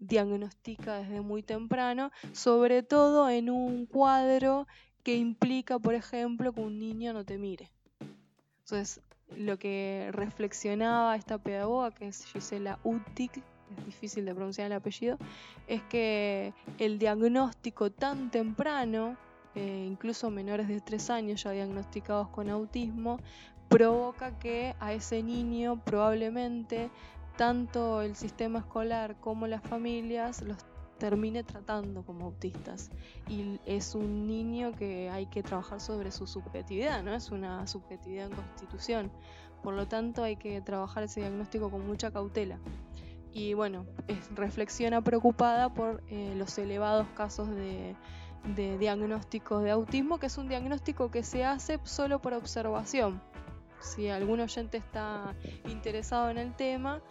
diagnostica 0.00 0.96
desde 0.96 1.20
muy 1.20 1.42
temprano, 1.42 2.10
sobre 2.32 2.82
todo 2.82 3.28
en 3.28 3.50
un 3.50 3.86
cuadro 3.86 4.66
que 5.02 5.16
implica, 5.16 5.78
por 5.78 5.94
ejemplo, 5.94 6.52
que 6.52 6.60
un 6.60 6.78
niño 6.78 7.12
no 7.12 7.24
te 7.24 7.36
mire. 7.36 7.70
Entonces, 8.64 9.02
lo 9.36 9.58
que 9.58 10.08
reflexionaba 10.12 11.16
esta 11.16 11.38
pedagoga, 11.38 11.90
que 11.90 12.08
es 12.08 12.24
Gisela 12.26 12.78
Utik, 12.84 13.36
es 13.36 13.86
difícil 13.86 14.24
de 14.24 14.34
pronunciar 14.34 14.66
el 14.66 14.72
apellido, 14.74 15.18
es 15.66 15.82
que 15.84 16.52
el 16.78 16.98
diagnóstico 16.98 17.90
tan 17.90 18.30
temprano, 18.30 19.16
eh, 19.54 19.86
incluso 19.88 20.30
menores 20.30 20.68
de 20.68 20.80
3 20.80 21.10
años 21.10 21.42
ya 21.42 21.50
diagnosticados 21.52 22.28
con 22.28 22.50
autismo, 22.50 23.18
provoca 23.68 24.38
que 24.38 24.74
a 24.80 24.92
ese 24.92 25.22
niño 25.22 25.82
probablemente 25.84 26.90
tanto 27.36 28.02
el 28.02 28.14
sistema 28.16 28.58
escolar 28.58 29.16
como 29.20 29.46
las 29.46 29.62
familias 29.62 30.42
los 30.42 30.58
termine 31.02 31.42
tratando 31.42 32.04
como 32.04 32.26
autistas. 32.26 32.92
Y 33.28 33.58
es 33.66 33.96
un 33.96 34.28
niño 34.28 34.70
que 34.76 35.10
hay 35.10 35.26
que 35.26 35.42
trabajar 35.42 35.80
sobre 35.80 36.12
su 36.12 36.28
subjetividad, 36.28 37.02
¿no? 37.02 37.12
Es 37.12 37.32
una 37.32 37.66
subjetividad 37.66 38.26
en 38.26 38.36
constitución. 38.36 39.10
Por 39.64 39.74
lo 39.74 39.88
tanto, 39.88 40.22
hay 40.22 40.36
que 40.36 40.60
trabajar 40.60 41.02
ese 41.02 41.18
diagnóstico 41.18 41.72
con 41.72 41.84
mucha 41.84 42.12
cautela. 42.12 42.60
Y 43.32 43.54
bueno, 43.54 43.84
reflexiona 44.36 45.02
preocupada 45.02 45.74
por 45.74 46.04
eh, 46.08 46.34
los 46.36 46.56
elevados 46.56 47.08
casos 47.16 47.48
de, 47.48 47.96
de 48.54 48.78
diagnósticos 48.78 49.64
de 49.64 49.72
autismo, 49.72 50.20
que 50.20 50.26
es 50.26 50.38
un 50.38 50.48
diagnóstico 50.48 51.10
que 51.10 51.24
se 51.24 51.44
hace 51.44 51.80
solo 51.82 52.20
por 52.22 52.32
observación. 52.32 53.20
Si 53.80 54.08
algún 54.08 54.38
oyente 54.38 54.76
está 54.76 55.34
interesado 55.68 56.30
en 56.30 56.38
el 56.38 56.54
tema, 56.54 57.02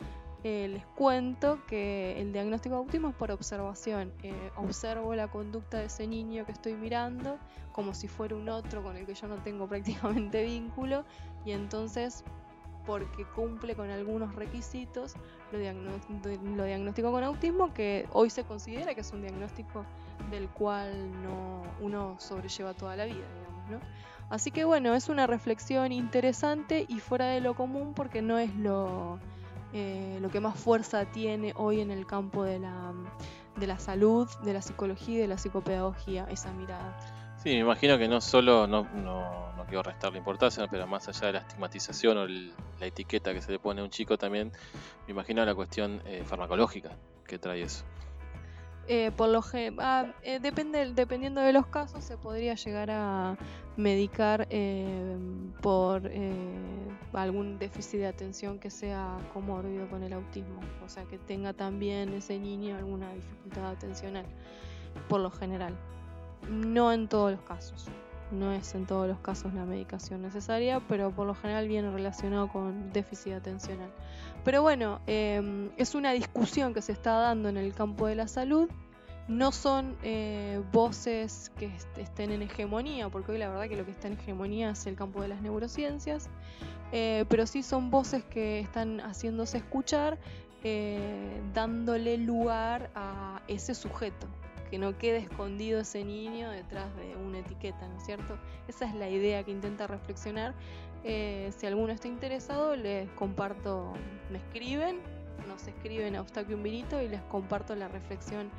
eh, 0.44 0.68
les 0.70 0.86
cuento 0.88 1.60
que 1.68 2.20
el 2.20 2.34
diagnóstico 2.34 2.76
de 2.76 2.82
autismo 2.82 3.10
es 3.10 3.16
por 3.16 3.32
observación. 3.32 4.12
Eh, 4.24 4.34
observo 4.56 5.14
la 5.14 5.28
conducta 5.28 5.78
de 5.78 5.86
ese 5.86 6.08
niño 6.08 6.46
que 6.46 6.52
estoy 6.52 6.74
mirando 6.74 7.38
como 7.72 7.94
si 7.94 8.08
fuera 8.08 8.36
un 8.36 8.50
otro 8.50 8.82
con 8.84 8.98
el 8.98 9.06
que 9.06 9.14
yo 9.14 9.28
no 9.28 9.36
tengo 9.38 9.68
prácticamente 9.70 10.44
vínculo 10.44 11.06
y 11.46 11.52
entonces 11.52 12.24
porque 12.86 13.26
cumple 13.36 13.76
con 13.76 13.92
algunos 13.92 14.34
requisitos 14.34 15.14
lo, 15.52 15.60
lo 16.56 16.64
diagnostico 16.64 17.12
con 17.12 17.24
autismo 17.24 17.72
que 17.76 18.08
hoy 18.12 18.32
se 18.32 18.44
considera 18.44 18.96
que 18.96 19.02
es 19.02 19.12
un 19.12 19.22
diagnóstico 19.22 19.86
del 20.32 20.50
cual 20.50 21.12
no 21.22 21.62
uno 21.80 22.16
sobrelleva 22.20 22.74
toda 22.74 22.96
la 22.96 23.06
vida, 23.06 23.26
digamos, 23.68 23.86
Así 24.30 24.50
que 24.50 24.64
bueno, 24.64 24.96
es 24.96 25.10
una 25.10 25.28
reflexión 25.28 25.92
interesante 25.92 26.86
y 26.88 27.00
fuera 27.00 27.28
de 27.28 27.42
lo 27.42 27.54
común 27.54 27.94
porque 27.94 28.22
no 28.22 28.40
es 28.40 28.56
lo 28.56 29.20
eh, 29.74 30.18
lo 30.22 30.30
que 30.30 30.40
más 30.40 30.60
fuerza 30.60 31.06
tiene 31.06 31.54
hoy 31.56 31.82
en 31.82 31.92
el 31.92 32.06
campo 32.06 32.44
de 32.44 32.60
la, 32.60 32.94
de 33.58 33.68
la 33.68 33.80
salud, 33.80 34.28
de 34.44 34.54
la 34.54 34.62
psicología 34.62 35.16
y 35.16 35.22
de 35.22 35.28
la 35.28 35.38
psicopedagogía, 35.38 36.28
esa 36.30 36.52
mirada. 36.52 36.98
Sí, 37.38 37.50
me 37.50 37.60
imagino 37.60 37.98
que 37.98 38.08
no 38.08 38.22
solo, 38.22 38.68
no, 38.68 38.88
no, 38.94 39.52
no 39.56 39.66
quiero 39.66 39.82
restarle 39.82 40.20
importancia, 40.20 40.68
pero 40.70 40.86
más 40.86 41.08
allá 41.08 41.28
de 41.28 41.34
la 41.34 41.40
estigmatización 41.40 42.18
o 42.18 42.28
la 42.28 42.86
etiqueta 42.86 43.34
que 43.34 43.42
se 43.42 43.52
le 43.52 43.60
pone 43.60 43.82
a 43.82 43.84
un 43.84 43.90
chico 43.90 44.18
también, 44.18 44.52
me 45.08 45.12
imagino 45.12 45.44
la 45.44 45.56
cuestión 45.56 46.02
eh, 46.06 46.24
farmacológica 46.24 46.92
que 47.26 47.40
trae 47.40 47.64
eso. 47.64 47.84
Eh, 48.88 49.12
por 49.16 49.30
lo 49.30 49.42
ah, 49.80 50.08
eh, 50.24 50.40
depende, 50.40 50.94
dependiendo 50.94 51.42
de 51.42 51.54
los 51.54 51.68
casos, 51.68 52.04
se 52.04 52.18
podría 52.18 52.56
llegar 52.56 52.90
a 52.92 53.38
medicar 53.78 54.48
eh, 54.50 55.18
por 55.62 56.10
algún 57.14 57.60
déficit 57.60 58.00
de 58.00 58.08
atención 58.08 58.60
que 58.60 58.70
sea 58.70 59.18
comórbido 59.34 59.88
con 59.90 60.04
el 60.04 60.14
autismo, 60.14 60.60
o 60.84 60.90
sea, 60.90 61.04
que 61.06 61.18
tenga 61.18 61.54
también 61.54 62.14
ese 62.14 62.40
niño 62.40 62.76
alguna 62.76 63.14
dificultad 63.14 63.72
atencional, 63.72 64.26
por 65.08 65.22
lo 65.22 65.30
general. 65.30 65.76
No 66.50 66.92
en 66.92 67.08
todos 67.08 67.32
los 67.32 67.42
casos, 67.42 67.88
no 68.32 68.52
es 68.52 68.74
en 68.76 68.86
todos 68.86 69.08
los 69.08 69.20
casos 69.20 69.54
la 69.54 69.66
medicación 69.66 70.22
necesaria, 70.22 70.82
pero 70.88 71.12
por 71.12 71.28
lo 71.28 71.36
general 71.36 71.68
viene 71.68 71.92
relacionado 71.92 72.48
con 72.48 72.92
déficit 72.92 73.34
atencional. 73.34 73.92
Pero 74.44 74.62
bueno, 74.62 75.02
em, 75.06 75.70
es 75.78 75.94
una 75.94 76.14
discusión 76.14 76.74
que 76.74 76.82
se 76.82 76.92
está 76.92 77.14
dando 77.14 77.50
en 77.50 77.58
el 77.58 77.74
campo 77.74 78.08
de 78.08 78.16
la 78.16 78.28
salud. 78.28 78.70
No 79.28 79.52
son 79.52 79.96
eh, 80.04 80.62
voces 80.72 81.52
que 81.58 81.72
estén 81.98 82.32
en 82.32 82.42
hegemonía, 82.42 83.10
porque 83.10 83.34
hoy 83.34 83.38
la 83.38 83.50
verdad 83.50 83.70
que 83.70 83.78
lo 83.78 83.86
que 83.86 83.92
está 83.92 84.08
en 84.08 84.14
hegemonía 84.14 84.72
es 84.72 84.86
el 84.88 84.96
campo 84.96 85.22
de 85.22 85.28
las 85.28 85.42
neurociencias, 85.42 86.28
eh, 86.92 87.26
pero 87.30 87.46
sí 87.46 87.62
son 87.62 87.92
voces 87.92 88.24
que 88.26 88.60
están 88.60 89.00
haciéndose 89.00 89.60
escuchar, 89.60 90.18
eh, 90.64 91.40
dándole 91.54 92.18
lugar 92.18 92.90
a 92.96 93.42
ese 93.48 93.76
sujeto, 93.76 94.28
que 94.72 94.80
no 94.80 94.98
quede 94.98 95.18
escondido 95.18 95.82
ese 95.82 96.04
niño 96.06 96.50
detrás 96.50 96.88
de 96.96 97.16
una 97.18 97.40
etiqueta, 97.40 97.88
¿no 97.88 97.98
es 97.98 98.06
cierto? 98.06 98.40
Esa 98.70 98.86
es 98.86 98.96
la 98.96 99.10
idea 99.10 99.44
que 99.44 99.52
intenta 99.52 99.86
reflexionar. 99.86 100.56
Eh, 101.04 101.52
si 101.58 101.68
alguno 101.68 101.92
está 101.92 102.08
interesado, 102.08 102.76
les 102.78 103.10
comparto, 103.12 103.94
me 104.32 104.38
escriben 104.38 105.00
nos 105.48 105.68
escriben 105.68 106.16
a 106.16 106.20
Eustaquio 106.20 106.58
Vinito 106.58 107.02
y 107.02 107.08
les 107.08 107.22
comparto 107.24 107.76
la 107.76 107.88
reflexión 107.88 108.50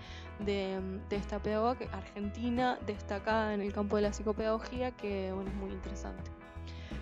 de, 0.40 0.80
esta 1.10 1.38
pedagoga 1.38 1.78
argentina 1.92 2.78
destacada 2.86 3.54
en 3.54 3.60
el 3.60 3.72
campo 3.72 3.96
de 3.96 4.02
la 4.02 4.12
psicopedagogía 4.12 4.90
que 4.90 5.28
es 5.28 5.34
muy 5.34 5.70
interesante. 5.70 6.30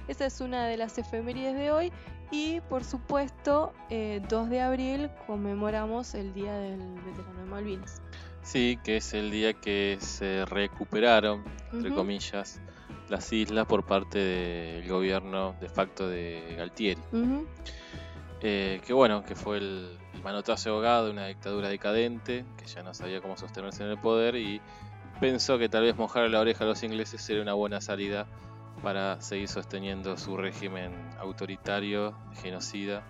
Esa 0.06 0.26
es 0.26 0.40
una 0.40 0.66
de 0.66 0.76
las 0.76 0.98
efemérides 0.98 1.54
de 1.54 1.70
hoy 1.70 1.92
y 2.30 2.60
por 2.62 2.84
supuesto 2.84 3.72
2 3.88 3.90
eh, 3.90 4.20
de 4.28 4.60
abril 4.60 5.10
conmemoramos 5.26 6.14
el 6.14 6.32
Día 6.32 6.52
del 6.54 6.80
Veterano 7.04 7.40
de 7.40 7.46
Malvinas. 7.46 8.02
Sí, 8.42 8.78
que 8.82 8.96
es 8.96 9.14
el 9.14 9.30
día 9.30 9.52
que 9.54 9.98
se 10.00 10.44
recuperaron, 10.46 11.44
entre 11.72 11.92
comillas, 11.92 12.60
las 13.08 13.32
islas 13.32 13.66
por 13.66 13.84
parte 13.84 14.18
del 14.18 14.88
gobierno 14.88 15.54
de 15.60 15.68
facto 15.68 16.08
de 16.08 16.54
Galtieri. 16.56 17.02
Eh, 18.42 18.80
que 18.86 18.92
bueno, 18.92 19.22
que 19.22 19.34
fue 19.34 19.58
el, 19.58 19.98
manotazo 20.22 20.70
ahogado 20.70 21.06
de 21.06 21.12
una 21.12 21.26
dictadura 21.26 21.68
decadente, 21.68 22.44
que 22.56 22.66
ya 22.66 22.82
no 22.82 22.94
sabía 22.94 23.20
cómo 23.20 23.36
sostenerse 23.36 23.84
en 23.84 23.90
el 23.90 23.98
poder 23.98 24.36
y 24.36 24.60
pensó 25.20 25.58
que 25.58 25.68
tal 25.68 25.84
vez 25.84 25.96
mojar 25.96 26.30
la 26.30 26.40
oreja 26.40 26.64
a 26.64 26.66
los 26.66 26.82
ingleses 26.82 27.20
sería 27.22 27.42
una 27.42 27.54
buena 27.54 27.80
salida 27.80 28.26
para 28.82 29.20
seguir 29.20 29.48
sosteniendo 29.48 30.16
su 30.16 30.36
régimen 30.36 30.92
autoritario, 31.18 32.14
genocida, 32.42 33.02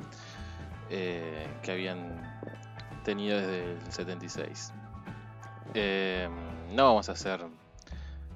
eh, 0.90 1.46
que 1.62 1.72
habían 1.72 2.38
tenido 3.04 3.38
desde 3.38 3.72
el 3.72 3.92
76. 3.92 4.72
Eh, 5.74 6.28
no 6.72 6.84
vamos 6.84 7.08
a 7.08 7.12
hacer 7.12 7.40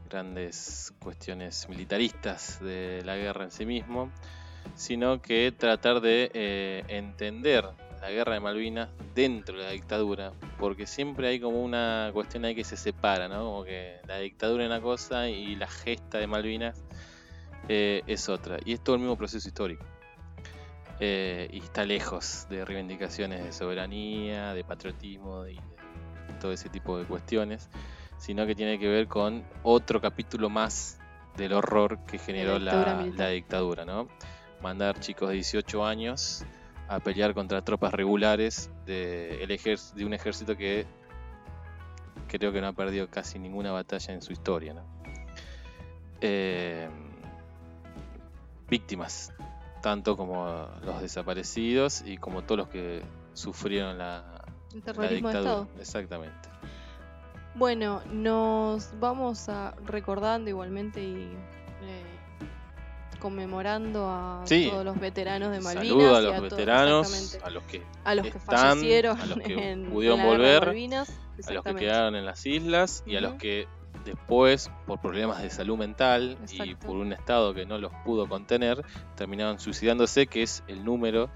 grandes 0.09 0.93
cuestiones 1.01 1.69
militaristas 1.69 2.61
de 2.61 3.02
la 3.05 3.16
guerra 3.16 3.44
en 3.44 3.51
sí 3.51 3.66
mismo, 3.66 4.12
sino 4.77 5.20
que 5.20 5.52
tratar 5.56 6.01
de 6.01 6.31
eh, 6.32 6.85
entender 6.86 7.66
la 8.01 8.11
guerra 8.11 8.35
de 8.35 8.40
Malvinas 8.40 8.89
dentro 9.15 9.59
de 9.59 9.65
la 9.65 9.70
dictadura, 9.70 10.32
porque 10.59 10.86
siempre 10.86 11.27
hay 11.28 11.40
como 11.40 11.62
una 11.62 12.11
cuestión 12.12 12.44
ahí 12.44 12.55
que 12.55 12.62
se 12.62 12.77
separa, 12.77 13.27
¿no? 13.27 13.43
Como 13.44 13.65
que 13.65 13.98
la 14.06 14.19
dictadura 14.19 14.62
es 14.62 14.70
una 14.70 14.81
cosa 14.81 15.28
y 15.28 15.56
la 15.56 15.66
gesta 15.66 16.19
de 16.19 16.27
Malvinas 16.28 16.85
eh, 17.69 18.02
es 18.06 18.28
otra. 18.28 18.59
Y 18.65 18.74
es 18.74 18.81
todo 18.85 18.94
el 18.94 19.01
mismo 19.01 19.16
proceso 19.16 19.48
histórico. 19.48 19.85
Y 21.01 21.59
está 21.59 21.85
lejos 21.85 22.47
de 22.48 22.65
reivindicaciones 22.65 23.44
de 23.44 23.52
soberanía, 23.52 24.55
de 24.55 24.65
patriotismo 24.65 25.47
y 25.47 25.59
todo 26.40 26.52
ese 26.52 26.68
tipo 26.68 26.98
de 26.98 27.05
cuestiones, 27.05 27.68
sino 28.18 28.46
que 28.46 28.55
tiene 28.55 28.78
que 28.78 28.88
ver 28.88 29.09
con 29.09 29.44
otro 29.62 30.01
capítulo 30.01 30.48
más 30.51 30.98
del 31.36 31.52
horror 31.52 31.98
que 32.06 32.18
generó 32.18 32.59
la 32.59 33.28
dictadura, 33.28 33.84
¿no? 33.84 34.09
Mandar 34.62 35.01
chicos 35.01 35.28
de 35.28 35.34
18 35.34 35.84
años 35.84 36.44
a 36.88 37.01
pelear 37.01 37.34
contra 37.34 37.62
tropas 37.62 37.92
regulares 37.92 38.70
de, 38.86 39.42
el 39.42 39.48
de 39.48 40.05
un 40.05 40.14
ejército 40.14 40.56
que 40.56 40.86
creo 42.28 42.52
que 42.52 42.60
no 42.60 42.68
ha 42.68 42.72
perdido 42.72 43.09
casi 43.09 43.38
ninguna 43.38 43.72
batalla 43.72 44.14
en 44.14 44.22
su 44.22 44.32
historia. 44.32 44.74
Eh, 46.20 46.88
víctimas, 48.68 49.32
tanto 49.82 50.16
como 50.16 50.68
los 50.82 51.01
desaparecidos 51.01 52.02
y 52.05 52.16
como 52.16 52.42
todos 52.42 52.59
los 52.59 52.68
que 52.68 53.02
sufrieron 53.34 53.98
la, 53.98 54.34
dictadura. 54.74 55.66
Exactamente. 55.78 56.48
Bueno, 57.55 58.02
nos 58.10 58.90
vamos 58.98 59.48
a 59.48 59.74
recordando 59.86 60.51
igualmente 60.51 61.01
y 61.01 61.32
eh, 61.82 62.02
conmemorando 63.20 64.09
a 64.09 64.44
todos 64.44 64.84
los 64.84 64.98
veteranos 64.98 65.52
de 65.52 65.60
Malvinas. 65.60 65.88
Saludo 65.88 66.16
a 66.16 66.20
los 66.20 66.42
veteranos, 66.42 67.38
a 67.42 67.51
los 67.51 67.62
que, 67.64 67.82
a 68.05 68.14
los 68.14 68.26
que 68.26 68.38
fallecieron, 68.40 69.20
a 69.20 69.26
los 69.26 69.38
que 69.38 69.86
pudieron 69.90 70.22
volver, 70.22 70.68
a 70.68 71.52
los 71.52 71.64
que 71.64 71.74
quedaron 71.76 72.16
en 72.16 72.26
las 72.26 72.44
islas 72.44 73.05
y 73.06 73.16
a 73.16 73.20
los 73.20 73.34
que 73.34 73.68
después, 74.05 74.70
por 74.86 75.01
problemas 75.01 75.40
de 75.40 75.51
salud 75.51 75.78
mental 75.78 76.36
y 76.51 76.74
por 76.74 76.96
un 76.96 77.12
estado 77.12 77.55
que 77.55 77.64
no 77.66 77.78
los 77.78 77.92
pudo 78.05 78.28
contener, 78.28 78.84
terminaron 79.16 79.59
suicidándose, 79.60 80.26
que 80.26 80.42
es 80.42 80.62
el 80.66 80.84
número 80.84 81.30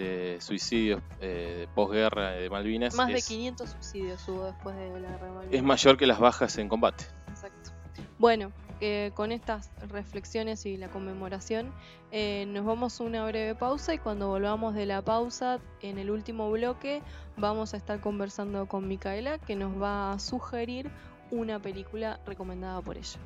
de 0.00 0.40
suicidios 0.40 1.02
eh, 1.20 1.56
de 1.60 1.68
posguerra 1.68 2.32
de 2.32 2.50
Malvinas. 2.50 2.94
Más 2.94 3.08
de 3.08 3.22
500 3.22 3.70
suicidios 3.70 4.28
hubo 4.28 4.46
después 4.46 4.76
de 4.76 4.88
la 5.00 5.10
guerra 5.10 5.26
de 5.26 5.32
Malvinas. 5.32 5.54
Es 5.54 5.62
mayor 5.62 5.96
que 5.96 6.06
las 6.06 6.18
bajas 6.18 6.58
en 6.58 6.68
combate. 6.68 7.04
Exacto. 7.28 7.70
Bueno, 8.18 8.52
eh, 8.82 9.12
con 9.14 9.30
estas 9.30 9.70
reflexiones 9.88 10.64
y 10.64 10.78
la 10.78 10.88
conmemoración, 10.88 11.72
eh, 12.12 12.46
nos 12.48 12.64
vamos 12.64 12.98
a 12.98 13.04
una 13.04 13.26
breve 13.26 13.54
pausa 13.54 13.92
y 13.92 13.98
cuando 13.98 14.28
volvamos 14.28 14.74
de 14.74 14.86
la 14.86 15.02
pausa, 15.02 15.60
en 15.82 15.98
el 15.98 16.10
último 16.10 16.50
bloque, 16.50 17.02
vamos 17.36 17.74
a 17.74 17.76
estar 17.76 18.00
conversando 18.00 18.66
con 18.66 18.88
Micaela 18.88 19.38
que 19.38 19.54
nos 19.54 19.80
va 19.80 20.12
a 20.12 20.18
sugerir 20.18 20.90
una 21.30 21.60
película 21.60 22.20
recomendada 22.26 22.80
por 22.80 22.96
ella. 22.96 23.20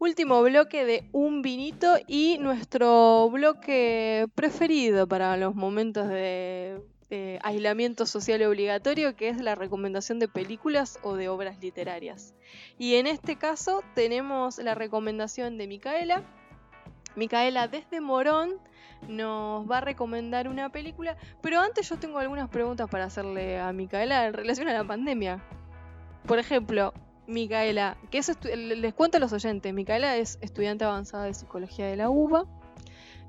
Último 0.00 0.40
bloque 0.42 0.86
de 0.86 1.04
un 1.12 1.42
vinito 1.42 1.98
y 2.06 2.38
nuestro 2.40 3.28
bloque 3.28 4.28
preferido 4.34 5.06
para 5.06 5.36
los 5.36 5.54
momentos 5.54 6.08
de 6.08 6.80
aislamiento 7.42 8.06
social 8.06 8.42
obligatorio, 8.44 9.14
que 9.14 9.28
es 9.28 9.36
la 9.42 9.56
recomendación 9.56 10.18
de 10.18 10.26
películas 10.26 10.98
o 11.02 11.16
de 11.16 11.28
obras 11.28 11.60
literarias. 11.60 12.34
Y 12.78 12.94
en 12.94 13.06
este 13.06 13.36
caso 13.36 13.84
tenemos 13.94 14.56
la 14.56 14.74
recomendación 14.74 15.58
de 15.58 15.66
Micaela. 15.66 16.24
Micaela 17.14 17.68
desde 17.68 18.00
Morón 18.00 18.54
nos 19.06 19.70
va 19.70 19.78
a 19.78 19.82
recomendar 19.82 20.48
una 20.48 20.72
película, 20.72 21.18
pero 21.42 21.60
antes 21.60 21.90
yo 21.90 21.98
tengo 21.98 22.20
algunas 22.20 22.48
preguntas 22.48 22.88
para 22.88 23.04
hacerle 23.04 23.60
a 23.60 23.70
Micaela 23.74 24.28
en 24.28 24.32
relación 24.32 24.66
a 24.66 24.72
la 24.72 24.84
pandemia. 24.84 25.44
Por 26.26 26.38
ejemplo, 26.38 26.94
Micaela, 27.30 27.96
que 28.10 28.18
es 28.18 28.36
les 28.44 28.94
cuento 28.94 29.16
a 29.16 29.20
los 29.20 29.32
oyentes, 29.32 29.72
Micaela 29.72 30.16
es 30.16 30.38
estudiante 30.42 30.84
avanzada 30.84 31.24
de 31.24 31.34
psicología 31.34 31.86
de 31.86 31.96
la 31.96 32.10
UBA. 32.10 32.44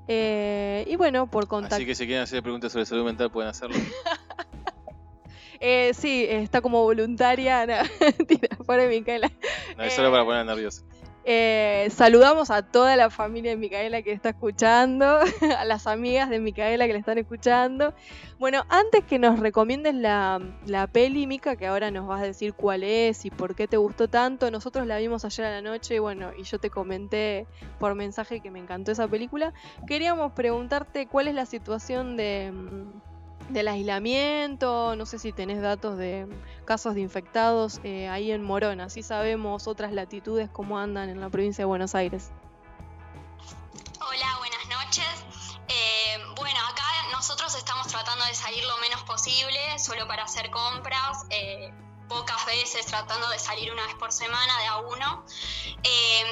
Eh, 0.08 0.84
y 0.88 0.96
bueno, 0.96 1.30
por 1.30 1.46
contacto. 1.46 1.76
Así 1.76 1.86
que 1.86 1.94
si 1.94 2.06
quieren 2.06 2.24
hacer 2.24 2.42
preguntas 2.42 2.72
sobre 2.72 2.84
salud 2.86 3.04
mental 3.04 3.30
pueden 3.30 3.50
hacerlo. 3.50 3.76
eh, 5.60 5.92
sí, 5.94 6.26
está 6.28 6.60
como 6.60 6.82
voluntaria. 6.82 7.66
No, 7.66 8.24
tira, 8.26 8.56
pobre 8.66 8.88
Micaela. 8.88 9.30
No, 9.76 9.84
es 9.84 9.92
solo 9.94 10.10
para 10.10 10.24
poner 10.24 10.44
nervioso. 10.44 10.84
Eh, 11.24 11.88
saludamos 11.90 12.50
a 12.50 12.62
toda 12.62 12.96
la 12.96 13.08
familia 13.08 13.52
de 13.52 13.56
Micaela 13.56 14.02
que 14.02 14.10
está 14.10 14.30
escuchando, 14.30 15.20
a 15.58 15.64
las 15.64 15.86
amigas 15.86 16.28
de 16.30 16.40
Micaela 16.40 16.86
que 16.86 16.92
le 16.92 16.98
están 16.98 17.18
escuchando. 17.18 17.94
Bueno, 18.40 18.64
antes 18.68 19.04
que 19.04 19.20
nos 19.20 19.38
recomiendes 19.38 19.94
la, 19.94 20.40
la 20.66 20.88
peli, 20.88 21.28
Mica, 21.28 21.54
que 21.54 21.68
ahora 21.68 21.92
nos 21.92 22.08
vas 22.08 22.22
a 22.22 22.24
decir 22.24 22.54
cuál 22.54 22.82
es 22.82 23.24
y 23.24 23.30
por 23.30 23.54
qué 23.54 23.68
te 23.68 23.76
gustó 23.76 24.08
tanto, 24.08 24.50
nosotros 24.50 24.86
la 24.86 24.98
vimos 24.98 25.24
ayer 25.24 25.46
a 25.46 25.50
la 25.50 25.62
noche 25.62 25.94
y 25.94 25.98
bueno, 26.00 26.32
y 26.36 26.42
yo 26.42 26.58
te 26.58 26.70
comenté 26.70 27.46
por 27.78 27.94
mensaje 27.94 28.40
que 28.40 28.50
me 28.50 28.58
encantó 28.58 28.90
esa 28.90 29.06
película. 29.06 29.52
Queríamos 29.86 30.32
preguntarte 30.32 31.06
cuál 31.06 31.28
es 31.28 31.34
la 31.34 31.46
situación 31.46 32.16
de 32.16 32.52
del 33.48 33.68
aislamiento, 33.68 34.96
no 34.96 35.06
sé 35.06 35.18
si 35.18 35.32
tenés 35.32 35.60
datos 35.60 35.98
de 35.98 36.26
casos 36.64 36.94
de 36.94 37.00
infectados 37.00 37.80
eh, 37.84 38.08
ahí 38.08 38.32
en 38.32 38.42
Morón, 38.42 38.80
así 38.80 39.02
sabemos 39.02 39.66
otras 39.66 39.92
latitudes 39.92 40.48
cómo 40.50 40.78
andan 40.78 41.08
en 41.08 41.20
la 41.20 41.28
provincia 41.28 41.62
de 41.62 41.66
Buenos 41.66 41.94
Aires. 41.94 42.30
Hola, 44.00 44.36
buenas 44.38 44.68
noches. 44.68 45.24
Eh, 45.68 46.18
bueno, 46.36 46.58
acá 46.70 46.84
nosotros 47.12 47.54
estamos 47.56 47.86
tratando 47.88 48.24
de 48.24 48.34
salir 48.34 48.64
lo 48.64 48.76
menos 48.78 49.02
posible, 49.04 49.58
solo 49.78 50.06
para 50.06 50.24
hacer 50.24 50.50
compras. 50.50 51.24
Eh, 51.30 51.72
pocas 52.08 52.44
veces 52.44 52.84
tratando 52.84 53.26
de 53.30 53.38
salir 53.38 53.72
una 53.72 53.86
vez 53.86 53.94
por 53.94 54.12
semana 54.12 54.58
de 54.58 54.66
a 54.66 54.76
uno. 54.78 55.24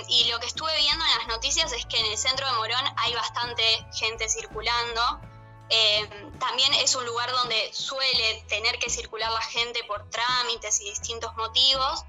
y 0.08 0.28
lo 0.30 0.38
que 0.38 0.46
estuve 0.46 0.76
viendo 0.76 1.02
en 1.04 1.18
las 1.18 1.28
noticias 1.28 1.72
es 1.72 1.86
que 1.86 1.98
en 1.98 2.06
el 2.06 2.18
centro 2.18 2.46
de 2.46 2.52
Morón 2.54 2.84
hay 2.96 3.14
bastante 3.14 3.62
gente 3.94 4.28
circulando. 4.28 5.29
Eh, 5.70 6.08
también 6.40 6.74
es 6.74 6.96
un 6.96 7.06
lugar 7.06 7.30
donde 7.30 7.72
suele 7.72 8.44
tener 8.48 8.76
que 8.78 8.90
circular 8.90 9.30
la 9.30 9.42
gente 9.42 9.84
por 9.84 10.08
trámites 10.10 10.80
y 10.80 10.90
distintos 10.90 11.34
motivos. 11.36 12.04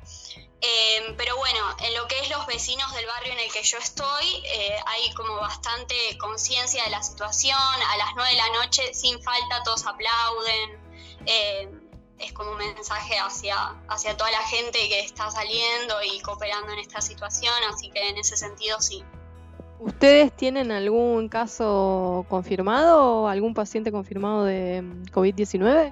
Eh, 0.61 1.13
pero 1.17 1.37
bueno, 1.37 1.59
en 1.79 1.95
lo 1.95 2.07
que 2.07 2.19
es 2.19 2.29
los 2.29 2.45
vecinos 2.47 2.91
del 2.93 3.05
barrio 3.05 3.33
en 3.33 3.39
el 3.39 3.51
que 3.51 3.63
yo 3.63 3.77
estoy, 3.77 4.43
eh, 4.45 4.79
hay 4.85 5.13
como 5.13 5.35
bastante 5.35 5.95
conciencia 6.17 6.83
de 6.83 6.89
la 6.89 7.03
situación. 7.03 7.57
A 7.57 7.97
las 7.97 8.09
9 8.15 8.31
de 8.31 8.37
la 8.37 8.49
noche, 8.49 8.93
sin 8.93 9.21
falta, 9.21 9.63
todos 9.63 9.85
aplauden. 9.85 10.81
es 12.17 12.33
como 12.33 12.51
un 12.51 12.57
mensaje 12.57 13.17
hacia, 13.17 13.75
hacia 13.89 14.15
toda 14.15 14.29
la 14.29 14.47
gente 14.47 14.77
que 14.89 14.99
está 14.99 15.31
saliendo 15.31 16.03
y 16.03 16.19
cooperando 16.21 16.71
en 16.71 16.79
esta 16.79 17.01
situación, 17.01 17.53
así 17.71 17.89
que 17.89 18.09
en 18.09 18.17
ese 18.17 18.37
sentido 18.37 18.79
sí. 18.79 19.03
¿Ustedes 19.81 20.31
tienen 20.31 20.71
algún 20.71 21.27
caso 21.27 22.23
confirmado, 22.29 23.27
algún 23.27 23.55
paciente 23.55 23.91
confirmado 23.91 24.45
de 24.45 24.83
mm, 24.83 25.05
COVID-19? 25.11 25.91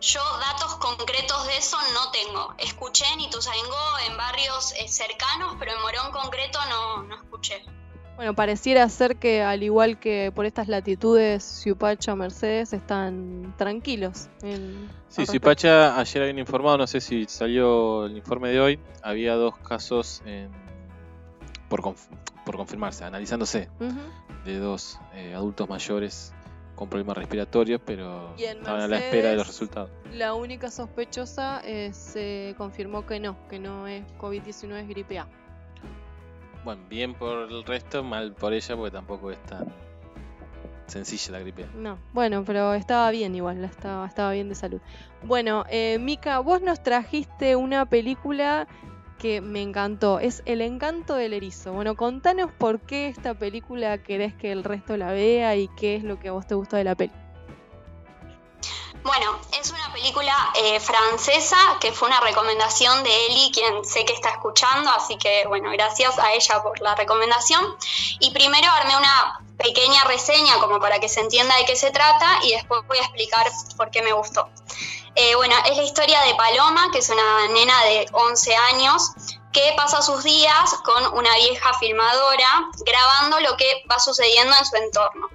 Yo 0.00 0.20
datos 0.38 0.76
concretos 0.76 1.44
de 1.48 1.56
eso 1.56 1.76
no 1.92 2.12
tengo. 2.12 2.54
Escuché 2.58 3.04
en 3.14 3.20
Ituzaingó, 3.20 3.98
en 4.08 4.16
barrios 4.16 4.74
eh, 4.78 4.86
cercanos, 4.86 5.56
pero 5.58 5.72
en 5.72 5.82
Morón 5.82 6.12
concreto 6.12 6.60
no, 6.70 7.02
no 7.02 7.16
escuché. 7.16 7.64
Bueno, 8.14 8.32
pareciera 8.34 8.88
ser 8.88 9.16
que 9.16 9.42
al 9.42 9.64
igual 9.64 9.98
que 9.98 10.30
por 10.32 10.46
estas 10.46 10.68
latitudes, 10.68 11.42
Ciupacha, 11.42 12.14
Mercedes 12.14 12.72
están 12.72 13.54
tranquilos. 13.58 14.28
sí, 15.08 15.26
Ciupacha 15.26 15.98
ayer 15.98 16.22
habían 16.22 16.38
informado, 16.38 16.78
no 16.78 16.86
sé 16.86 17.00
si 17.00 17.24
salió 17.24 18.06
el 18.06 18.16
informe 18.16 18.50
de 18.50 18.60
hoy, 18.60 18.80
había 19.02 19.34
dos 19.34 19.58
casos 19.58 20.22
por, 21.68 21.82
confirmarse, 22.54 23.04
analizándose, 23.04 23.68
de 24.44 24.58
dos 24.58 25.00
eh, 25.14 25.34
adultos 25.34 25.68
mayores 25.68 26.32
con 26.76 26.88
problemas 26.88 27.16
respiratorios, 27.16 27.80
pero 27.84 28.34
estaban 28.36 28.82
a 28.82 28.88
la 28.88 28.98
espera 28.98 29.30
de 29.30 29.36
los 29.36 29.46
resultados. 29.46 29.90
La 30.12 30.34
única 30.34 30.70
sospechosa 30.70 31.60
eh, 31.64 31.92
se 31.92 32.54
confirmó 32.56 33.06
que 33.06 33.18
no, 33.18 33.36
que 33.48 33.58
no 33.58 33.88
es 33.88 34.04
COVID-19, 34.18 34.80
es 34.82 34.88
gripe 34.88 35.18
A. 35.18 35.26
Bueno, 36.64 36.82
bien 36.88 37.14
por 37.14 37.50
el 37.50 37.64
resto, 37.64 38.04
mal 38.04 38.32
por 38.32 38.52
ella, 38.52 38.76
porque 38.76 38.90
tampoco 38.90 39.30
es 39.30 39.42
tan 39.44 39.72
sencilla 40.86 41.32
la 41.32 41.40
gripe. 41.40 41.66
No, 41.74 41.98
bueno, 42.12 42.44
pero 42.44 42.74
estaba 42.74 43.10
bien 43.10 43.34
igual, 43.34 43.64
estaba, 43.64 44.06
estaba 44.06 44.32
bien 44.32 44.48
de 44.48 44.54
salud. 44.54 44.80
Bueno, 45.22 45.64
eh, 45.68 45.98
Mika, 45.98 46.38
vos 46.40 46.62
nos 46.62 46.82
trajiste 46.82 47.56
una 47.56 47.86
película 47.86 48.68
que 49.18 49.40
me 49.40 49.62
encantó. 49.62 50.18
Es 50.18 50.42
El 50.46 50.60
encanto 50.60 51.14
del 51.14 51.32
erizo. 51.32 51.72
Bueno, 51.72 51.96
contanos 51.96 52.50
por 52.52 52.80
qué 52.80 53.08
esta 53.08 53.34
película 53.34 54.02
querés 54.02 54.34
que 54.34 54.52
el 54.52 54.64
resto 54.64 54.96
la 54.96 55.12
vea 55.12 55.56
y 55.56 55.68
qué 55.76 55.96
es 55.96 56.04
lo 56.04 56.18
que 56.18 56.28
a 56.28 56.32
vos 56.32 56.46
te 56.46 56.54
gustó 56.54 56.76
de 56.76 56.84
la 56.84 56.94
peli. 56.94 57.12
Bueno, 59.06 59.38
es 59.60 59.70
una 59.70 59.92
película 59.92 60.34
eh, 60.56 60.80
francesa 60.80 61.56
que 61.80 61.92
fue 61.92 62.08
una 62.08 62.18
recomendación 62.20 63.04
de 63.04 63.26
Eli, 63.26 63.52
quien 63.52 63.84
sé 63.84 64.04
que 64.04 64.12
está 64.12 64.30
escuchando, 64.30 64.90
así 64.90 65.16
que 65.16 65.44
bueno, 65.46 65.70
gracias 65.70 66.18
a 66.18 66.32
ella 66.32 66.60
por 66.60 66.80
la 66.80 66.96
recomendación. 66.96 67.76
Y 68.18 68.32
primero 68.32 68.68
armé 68.68 68.96
una 68.96 69.40
pequeña 69.58 70.02
reseña 70.04 70.58
como 70.58 70.80
para 70.80 70.98
que 70.98 71.08
se 71.08 71.20
entienda 71.20 71.56
de 71.56 71.66
qué 71.66 71.76
se 71.76 71.92
trata 71.92 72.40
y 72.42 72.52
después 72.52 72.82
voy 72.88 72.98
a 72.98 73.02
explicar 73.02 73.46
por 73.76 73.90
qué 73.90 74.02
me 74.02 74.12
gustó. 74.12 74.50
Eh, 75.18 75.34
bueno, 75.34 75.54
es 75.64 75.78
la 75.78 75.82
historia 75.82 76.20
de 76.20 76.34
Paloma, 76.34 76.90
que 76.92 76.98
es 76.98 77.08
una 77.08 77.48
nena 77.48 77.84
de 77.84 78.06
11 78.12 78.54
años 78.54 79.12
que 79.50 79.72
pasa 79.74 80.02
sus 80.02 80.22
días 80.22 80.74
con 80.84 81.14
una 81.14 81.34
vieja 81.36 81.72
filmadora 81.78 82.68
grabando 82.84 83.40
lo 83.40 83.56
que 83.56 83.82
va 83.90 83.98
sucediendo 83.98 84.54
en 84.58 84.66
su 84.66 84.76
entorno. 84.76 85.30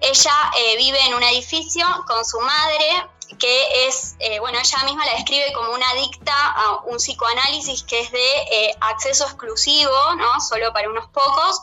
Ella 0.00 0.32
eh, 0.58 0.76
vive 0.78 0.98
en 1.04 1.12
un 1.12 1.22
edificio 1.22 1.86
con 2.06 2.24
su 2.24 2.40
madre, 2.40 3.06
que 3.38 3.86
es, 3.86 4.16
eh, 4.20 4.40
bueno, 4.40 4.58
ella 4.58 4.84
misma 4.84 5.04
la 5.04 5.12
describe 5.12 5.52
como 5.52 5.72
una 5.72 5.90
adicta 5.90 6.34
a 6.34 6.76
un 6.86 6.96
psicoanálisis 6.96 7.82
que 7.82 8.00
es 8.00 8.10
de 8.10 8.74
acceso 8.80 9.24
exclusivo, 9.24 10.14
¿no? 10.16 10.40
Solo 10.40 10.72
para 10.72 10.88
unos 10.88 11.10
pocos, 11.10 11.60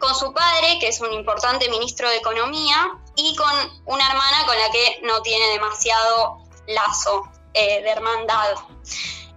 con 0.00 0.12
su 0.16 0.32
padre, 0.32 0.78
que 0.80 0.88
es 0.88 1.00
un 1.00 1.12
importante 1.12 1.68
ministro 1.68 2.08
de 2.08 2.16
Economía, 2.16 2.98
y 3.14 3.36
con 3.36 3.82
una 3.84 4.08
hermana 4.08 4.46
con 4.46 4.58
la 4.58 4.70
que 4.70 5.00
no 5.04 5.22
tiene 5.22 5.46
demasiado 5.48 6.39
lazo 6.66 7.28
eh, 7.54 7.82
de 7.82 7.90
hermandad. 7.90 8.54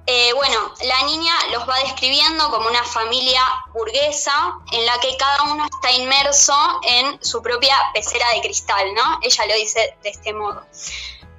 Eh, 0.06 0.34
bueno, 0.34 0.74
la 0.84 1.02
niña 1.04 1.34
los 1.52 1.68
va 1.68 1.80
describiendo 1.80 2.52
como 2.52 2.68
una 2.68 2.84
familia 2.84 3.42
burguesa 3.74 4.54
en 4.72 4.86
la 4.86 5.00
que 5.00 5.16
cada 5.18 5.44
uno 5.44 5.66
está 5.66 5.92
inmerso 5.94 6.54
en 6.84 7.24
su 7.24 7.42
propia 7.42 7.76
pecera 7.94 8.28
de 8.36 8.42
cristal, 8.42 8.94
¿no? 8.94 9.20
Ella 9.22 9.46
lo 9.48 9.56
dice 9.56 9.98
de 10.04 10.10
este 10.10 10.34
modo. 10.34 10.64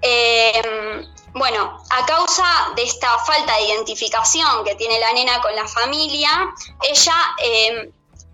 Eh, 0.00 1.06
bueno, 1.34 1.82
a 1.90 2.06
causa 2.06 2.44
de 2.74 2.84
esta 2.84 3.18
falta 3.18 3.54
de 3.56 3.66
identificación 3.66 4.64
que 4.64 4.74
tiene 4.76 4.98
la 4.98 5.12
nena 5.12 5.40
con 5.40 5.54
la 5.54 5.68
familia, 5.68 6.54
ella 6.82 7.14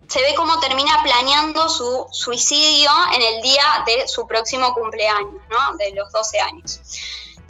se 0.08 0.20
ve 0.20 0.34
cómo 0.34 0.58
termina 0.60 1.02
planeando 1.02 1.68
su 1.68 2.06
suicidio 2.10 2.90
en 3.14 3.22
el 3.22 3.42
día 3.42 3.84
de 3.86 4.08
su 4.08 4.26
próximo 4.26 4.74
cumpleaños, 4.74 5.42
¿no? 5.48 5.76
De 5.76 5.92
los 5.92 6.10
12 6.12 6.40
años 6.40 6.80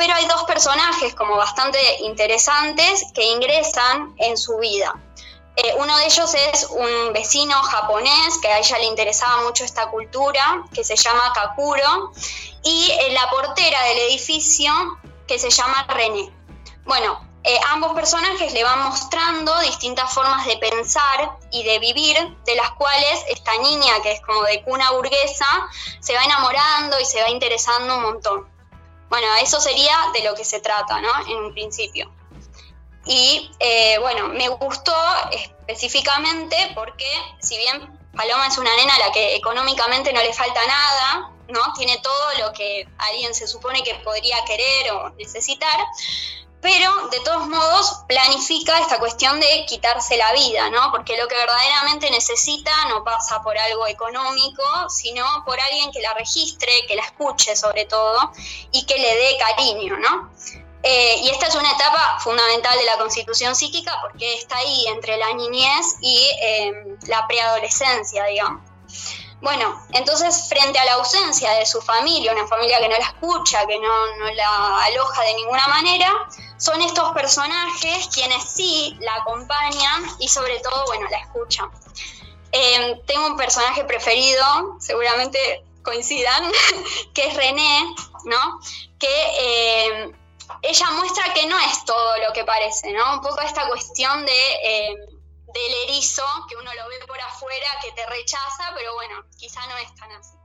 pero 0.00 0.14
hay 0.14 0.24
dos 0.24 0.44
personajes 0.44 1.14
como 1.14 1.36
bastante 1.36 1.78
interesantes 2.00 3.04
que 3.12 3.22
ingresan 3.22 4.14
en 4.16 4.38
su 4.38 4.56
vida. 4.56 4.94
Eh, 5.56 5.74
uno 5.76 5.94
de 5.98 6.06
ellos 6.06 6.34
es 6.34 6.68
un 6.70 7.12
vecino 7.12 7.54
japonés 7.62 8.38
que 8.40 8.48
a 8.48 8.60
ella 8.60 8.78
le 8.78 8.86
interesaba 8.86 9.42
mucho 9.42 9.62
esta 9.62 9.90
cultura, 9.90 10.64
que 10.72 10.84
se 10.84 10.96
llama 10.96 11.34
Kakuro, 11.34 12.12
y 12.62 12.90
eh, 12.92 13.12
la 13.12 13.28
portera 13.28 13.82
del 13.82 13.98
edificio, 13.98 14.72
que 15.28 15.38
se 15.38 15.50
llama 15.50 15.84
René. 15.90 16.32
Bueno, 16.86 17.20
eh, 17.44 17.60
ambos 17.68 17.92
personajes 17.92 18.54
le 18.54 18.64
van 18.64 18.82
mostrando 18.84 19.60
distintas 19.60 20.14
formas 20.14 20.46
de 20.46 20.56
pensar 20.56 21.36
y 21.50 21.62
de 21.62 21.78
vivir, 21.78 22.16
de 22.46 22.54
las 22.54 22.70
cuales 22.70 23.22
esta 23.28 23.54
niña, 23.58 24.00
que 24.02 24.12
es 24.12 24.22
como 24.22 24.44
de 24.44 24.62
cuna 24.62 24.92
burguesa, 24.92 25.68
se 26.00 26.14
va 26.14 26.24
enamorando 26.24 26.98
y 26.98 27.04
se 27.04 27.20
va 27.20 27.28
interesando 27.28 27.96
un 27.96 28.02
montón. 28.02 28.59
Bueno, 29.10 29.26
eso 29.42 29.60
sería 29.60 29.94
de 30.14 30.22
lo 30.22 30.34
que 30.34 30.44
se 30.44 30.60
trata, 30.60 31.00
¿no? 31.00 31.10
En 31.26 31.44
un 31.44 31.52
principio. 31.52 32.10
Y 33.04 33.50
eh, 33.58 33.98
bueno, 33.98 34.28
me 34.28 34.48
gustó 34.48 34.94
específicamente 35.32 36.56
porque 36.74 37.10
si 37.40 37.56
bien 37.58 37.98
Paloma 38.16 38.46
es 38.46 38.56
una 38.56 38.74
nena 38.76 38.94
a 38.94 38.98
la 38.98 39.12
que 39.12 39.34
económicamente 39.34 40.12
no 40.12 40.22
le 40.22 40.32
falta 40.32 40.60
nada, 40.64 41.32
¿no? 41.48 41.60
Tiene 41.76 41.98
todo 41.98 42.38
lo 42.38 42.52
que 42.52 42.88
alguien 42.98 43.34
se 43.34 43.48
supone 43.48 43.82
que 43.82 43.96
podría 43.96 44.44
querer 44.44 44.92
o 44.92 45.10
necesitar, 45.10 45.80
pero 46.60 47.08
de 47.08 47.20
todos 47.20 47.46
modos 47.46 48.02
planifica 48.06 48.78
esta 48.80 48.98
cuestión 48.98 49.40
de 49.40 49.64
quitarse 49.66 50.16
la 50.16 50.32
vida, 50.32 50.68
¿no? 50.70 50.90
Porque 50.90 51.16
lo 51.16 51.26
que 51.26 51.36
verdaderamente 51.36 52.10
necesita 52.10 52.70
no 52.88 53.02
pasa 53.02 53.42
por 53.42 53.56
algo 53.56 53.86
económico, 53.86 54.62
sino 54.90 55.24
por 55.46 55.58
alguien 55.58 55.90
que 55.90 56.00
la 56.00 56.12
registre, 56.14 56.70
que 56.86 56.96
la 56.96 57.02
escuche 57.02 57.56
sobre 57.56 57.86
todo 57.86 58.32
y 58.72 58.84
que 58.84 58.98
le 58.98 59.16
dé 59.16 59.38
cariño, 59.38 59.96
¿no? 59.96 60.30
Eh, 60.82 61.16
y 61.22 61.30
esta 61.30 61.46
es 61.46 61.54
una 61.54 61.72
etapa 61.72 62.18
fundamental 62.20 62.76
de 62.78 62.84
la 62.84 62.96
constitución 62.96 63.54
psíquica 63.54 63.94
porque 64.02 64.34
está 64.34 64.56
ahí 64.56 64.86
entre 64.88 65.18
la 65.18 65.32
niñez 65.34 65.96
y 66.00 66.30
eh, 66.42 66.72
la 67.06 67.26
preadolescencia, 67.26 68.24
digamos. 68.24 68.62
Bueno, 69.40 69.80
entonces 69.92 70.48
frente 70.48 70.78
a 70.78 70.84
la 70.84 70.94
ausencia 70.94 71.52
de 71.52 71.64
su 71.64 71.80
familia, 71.80 72.32
una 72.32 72.46
familia 72.46 72.78
que 72.78 72.88
no 72.88 72.98
la 72.98 73.06
escucha, 73.06 73.66
que 73.66 73.78
no, 73.78 74.06
la 74.34 74.84
aloja 74.84 75.22
de 75.22 75.34
ninguna 75.34 75.66
manera, 75.68 76.28
son 76.58 76.80
estos 76.82 77.12
personajes 77.12 78.08
quienes 78.12 78.44
sí 78.44 78.96
la 79.00 79.14
acompañan 79.14 80.04
y 80.18 80.28
sobre 80.28 80.58
todo, 80.60 80.84
bueno, 80.86 81.08
la 81.10 81.18
escuchan. 81.18 81.70
Em, 82.52 83.00
tengo 83.06 83.28
un 83.28 83.36
personaje 83.36 83.84
preferido, 83.84 84.76
seguramente 84.78 85.64
coincidan, 85.82 86.44
que 87.14 87.28
es 87.28 87.34
René, 87.34 87.94
¿no? 88.24 88.60
Que 88.98 89.86
em, 89.86 90.12
ella 90.60 90.90
muestra 90.90 91.32
que 91.32 91.46
no 91.46 91.58
es 91.60 91.84
todo 91.86 92.18
lo 92.18 92.32
que 92.34 92.44
parece, 92.44 92.92
¿no? 92.92 93.14
Un 93.14 93.20
poco 93.22 93.40
esta 93.40 93.66
cuestión 93.68 94.26
de 94.26 94.54
em, 94.64 94.96
del 95.52 95.74
erizo, 95.84 96.24
que 96.48 96.56
uno 96.56 96.72
lo 96.74 96.88
ve 96.88 96.98
por 97.06 97.20
afuera, 97.20 97.66
que 97.82 97.92
te 97.92 98.06
rechaza, 98.06 98.72
pero 98.74 98.94
bueno, 98.94 99.22
quizá 99.38 99.66
no 99.66 99.76
es 99.78 99.94
tan 99.94 100.12
así. 100.12 100.40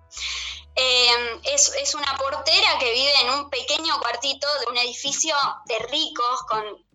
Em, 0.76 1.42
es, 1.44 1.96
una 1.96 2.18
portera 2.18 2.78
que 2.80 2.92
vive 2.92 3.22
en 3.22 3.30
un 3.30 3.50
pequeño 3.50 3.98
cuartito 4.00 4.48
de 4.60 4.66
un 4.68 4.78
edificio 4.78 5.36
de 5.66 5.80
ricos 5.80 6.42
con 6.50 6.86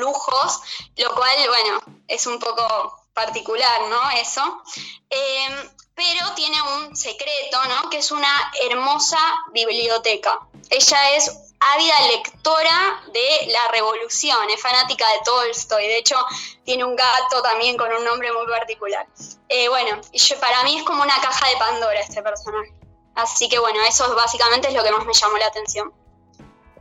lujos, 0.00 0.60
lo 0.96 1.14
cual, 1.14 1.36
bueno, 1.48 1.80
es 2.08 2.26
un 2.26 2.40
poco 2.40 3.06
particular, 3.14 3.82
¿no? 3.82 4.10
Eso. 4.10 4.62
Em, 5.08 5.70
pero 5.94 6.34
tiene 6.34 6.60
un 6.62 6.96
secreto, 6.96 7.64
¿no? 7.68 7.90
Que 7.90 7.98
es 7.98 8.10
una 8.10 8.52
hermosa 8.62 9.20
biblioteca. 9.52 10.40
Ella 10.70 11.16
es 11.16 11.51
ávida 11.74 11.94
lectora 12.16 13.02
de 13.12 13.52
la 13.52 13.72
revolución, 13.72 14.38
es 14.54 14.60
fanática 14.60 15.04
de 15.06 15.20
Tolstoy, 15.24 15.86
de 15.86 15.98
hecho 15.98 16.16
tiene 16.64 16.84
un 16.84 16.96
gato 16.96 17.42
también 17.42 17.76
con 17.76 17.92
un 17.92 18.04
nombre 18.04 18.32
muy 18.32 18.46
particular. 18.46 19.06
Eh, 19.48 19.68
bueno, 19.68 20.00
para 20.40 20.64
mí 20.64 20.78
es 20.78 20.84
como 20.84 21.02
una 21.02 21.14
caja 21.20 21.48
de 21.48 21.56
Pandora 21.56 22.00
este 22.00 22.22
personaje. 22.22 22.72
Así 23.14 23.48
que 23.48 23.58
bueno, 23.58 23.78
eso 23.88 24.14
básicamente 24.14 24.68
es 24.68 24.74
lo 24.74 24.82
que 24.82 24.90
más 24.90 25.04
me 25.04 25.12
llamó 25.12 25.36
la 25.38 25.46
atención. 25.46 25.92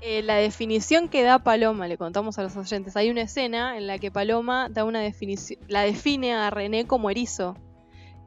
Eh, 0.04 0.24
la 0.24 0.36
definición 0.36 1.10
que 1.10 1.22
da 1.22 1.40
Paloma, 1.40 1.88
le 1.88 1.98
contamos 1.98 2.40
a 2.40 2.44
los 2.44 2.58
oyentes, 2.58 2.96
hay 2.96 3.12
una 3.12 3.22
escena 3.22 3.78
en 3.78 3.86
la 3.86 4.00
que 4.00 4.10
Paloma 4.10 4.68
da 4.70 4.84
una 4.84 5.00
definición, 5.00 5.60
la 5.68 5.84
define 5.84 6.34
a 6.34 6.50
René 6.50 6.88
como 6.88 7.10
erizo. 7.10 7.56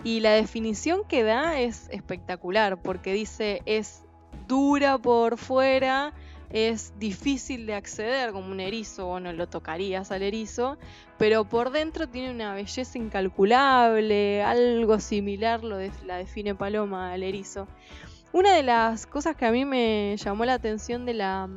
Y 0.04 0.20
la 0.20 0.32
definición 0.32 1.02
que 1.04 1.24
da 1.24 1.58
es 1.58 1.88
espectacular, 1.90 2.80
porque 2.80 3.12
dice 3.12 3.62
es 3.64 4.02
dura 4.46 4.98
por 4.98 5.38
fuera, 5.38 6.12
es 6.54 6.92
difícil 7.00 7.66
de 7.66 7.74
acceder 7.74 8.30
como 8.30 8.52
un 8.52 8.60
erizo, 8.60 9.08
o 9.08 9.18
no 9.18 9.32
lo 9.32 9.48
tocarías 9.48 10.12
al 10.12 10.22
erizo, 10.22 10.78
pero 11.18 11.44
por 11.44 11.70
dentro 11.70 12.08
tiene 12.08 12.30
una 12.30 12.54
belleza 12.54 12.96
incalculable, 12.96 14.40
algo 14.40 15.00
similar 15.00 15.64
lo 15.64 15.78
la 16.06 16.16
define 16.16 16.54
Paloma 16.54 17.12
al 17.12 17.24
erizo. 17.24 17.66
Una 18.32 18.54
de 18.54 18.62
las 18.62 19.04
cosas 19.04 19.34
que 19.34 19.46
a 19.46 19.50
mí 19.50 19.64
me 19.64 20.16
llamó 20.16 20.44
la 20.44 20.54
atención 20.54 21.04
de 21.04 21.14
la, 21.14 21.48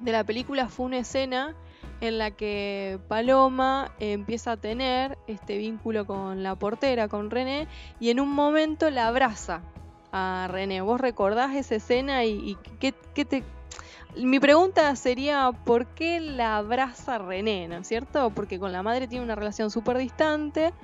de 0.00 0.12
la 0.12 0.22
película 0.22 0.68
fue 0.68 0.86
una 0.86 0.98
escena 0.98 1.56
en 2.00 2.18
la 2.18 2.30
que 2.30 3.00
Paloma 3.08 3.90
empieza 3.98 4.52
a 4.52 4.56
tener 4.58 5.18
este 5.26 5.58
vínculo 5.58 6.06
con 6.06 6.44
la 6.44 6.54
portera, 6.54 7.08
con 7.08 7.32
René, 7.32 7.66
y 7.98 8.10
en 8.10 8.20
un 8.20 8.32
momento 8.32 8.90
la 8.90 9.08
abraza 9.08 9.62
a 10.12 10.46
René. 10.48 10.82
¿Vos 10.82 11.00
recordás 11.00 11.56
esa 11.56 11.74
escena 11.74 12.24
y, 12.24 12.56
qué, 12.78 12.92
te... 13.24 13.42
Mi 14.16 14.38
pregunta 14.40 14.94
sería, 14.94 15.52
¿por 15.64 15.86
qué 15.86 16.20
la 16.20 16.58
abraza 16.58 17.16
René, 17.16 17.66
no 17.66 17.76
es 17.76 17.88
cierto? 17.88 18.28
Porque 18.30 18.58
con 18.58 18.70
la 18.70 18.82
madre 18.82 19.08
tiene 19.08 19.24
una 19.24 19.34
relación 19.34 19.70
súper 19.70 19.96
distante, 19.96 20.74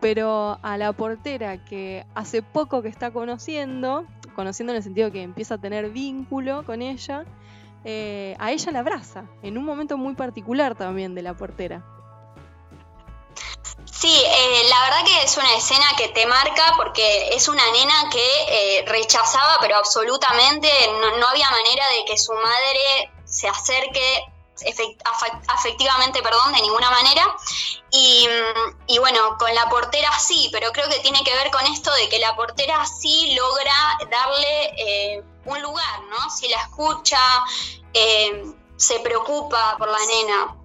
pero 0.00 0.58
a 0.62 0.78
la 0.78 0.94
portera 0.94 1.62
que 1.64 2.06
hace 2.14 2.40
poco 2.40 2.80
que 2.80 2.88
está 2.88 3.10
conociendo, 3.10 4.06
conociendo 4.34 4.72
en 4.72 4.78
el 4.78 4.82
sentido 4.82 5.12
que 5.12 5.22
empieza 5.22 5.54
a 5.54 5.58
tener 5.58 5.90
vínculo 5.90 6.64
con 6.64 6.80
ella, 6.80 7.26
eh, 7.84 8.34
a 8.38 8.52
ella 8.52 8.72
la 8.72 8.78
abraza, 8.78 9.24
en 9.42 9.58
un 9.58 9.64
momento 9.64 9.98
muy 9.98 10.14
particular 10.14 10.74
también 10.74 11.14
de 11.14 11.22
la 11.22 11.34
portera. 11.34 11.84
Sí, 14.00 14.14
eh, 14.14 14.62
la 14.68 14.80
verdad 14.82 15.04
que 15.04 15.22
es 15.24 15.36
una 15.36 15.52
escena 15.54 15.86
que 15.96 16.06
te 16.08 16.24
marca 16.24 16.74
porque 16.76 17.30
es 17.34 17.48
una 17.48 17.68
nena 17.72 18.08
que 18.12 18.30
eh, 18.48 18.84
rechazaba, 18.86 19.58
pero 19.60 19.76
absolutamente 19.76 20.70
no, 21.18 21.26
había 21.26 21.50
manera 21.50 21.84
de 21.88 22.04
que 22.04 22.16
su 22.16 22.32
madre 22.32 23.10
se 23.24 23.48
acerque 23.48 24.24
afectivamente, 25.48 26.22
perdón, 26.22 26.52
de 26.52 26.62
ninguna 26.62 26.92
manera. 26.92 27.24
Y, 27.90 28.28
bueno, 29.00 29.36
con 29.36 29.52
la 29.52 29.68
portera 29.68 30.16
sí, 30.16 30.48
pero 30.52 30.70
creo 30.70 30.88
que 30.88 31.00
tiene 31.00 31.24
que 31.24 31.34
ver 31.34 31.50
con 31.50 31.66
esto 31.66 31.92
de 31.94 32.08
que 32.08 32.20
la 32.20 32.36
portera 32.36 32.86
sí 32.86 33.34
logra 33.34 33.98
darle 34.08 34.74
eh, 34.76 35.24
un 35.44 35.60
lugar, 35.60 36.02
¿no? 36.08 36.30
Si 36.30 36.48
la 36.48 36.60
escucha, 36.62 37.18
se 38.76 39.00
preocupa 39.00 39.74
por 39.76 39.88
la 39.88 39.98
nena. 40.06 40.56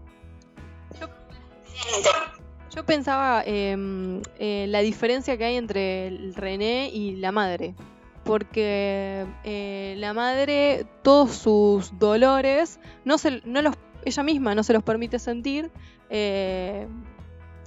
Yo 2.75 2.83
pensaba 2.83 3.43
eh, 3.45 4.21
eh, 4.39 4.65
la 4.67 4.79
diferencia 4.79 5.37
que 5.37 5.45
hay 5.45 5.55
entre 5.57 6.07
el 6.07 6.33
René 6.33 6.89
y 6.89 7.15
la 7.17 7.31
madre. 7.31 7.75
Porque 8.23 9.25
eh, 9.43 9.95
la 9.97 10.13
madre, 10.13 10.85
todos 11.03 11.31
sus 11.31 11.99
dolores, 11.99 12.79
no 13.05 13.17
se, 13.17 13.41
no 13.45 13.61
los, 13.61 13.75
ella 14.05 14.23
misma 14.23 14.55
no 14.55 14.63
se 14.63 14.73
los 14.73 14.81
permite 14.81 15.19
sentir, 15.19 15.71
eh, 16.09 16.87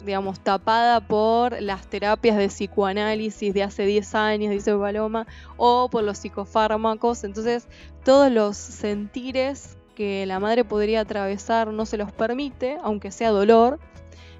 digamos, 0.04 0.40
tapada 0.40 1.06
por 1.06 1.60
las 1.60 1.86
terapias 1.88 2.36
de 2.36 2.48
psicoanálisis 2.48 3.52
de 3.52 3.62
hace 3.62 3.84
10 3.84 4.14
años, 4.14 4.50
dice 4.50 4.74
Paloma, 4.74 5.26
o 5.56 5.88
por 5.90 6.04
los 6.04 6.18
psicofármacos. 6.18 7.22
Entonces, 7.22 7.68
todos 8.02 8.32
los 8.32 8.56
sentires 8.56 9.76
que 9.94 10.26
la 10.26 10.40
madre 10.40 10.64
podría 10.64 11.00
atravesar 11.00 11.68
no 11.68 11.86
se 11.86 11.96
los 11.96 12.12
permite, 12.12 12.78
aunque 12.82 13.10
sea 13.10 13.30
dolor. 13.30 13.78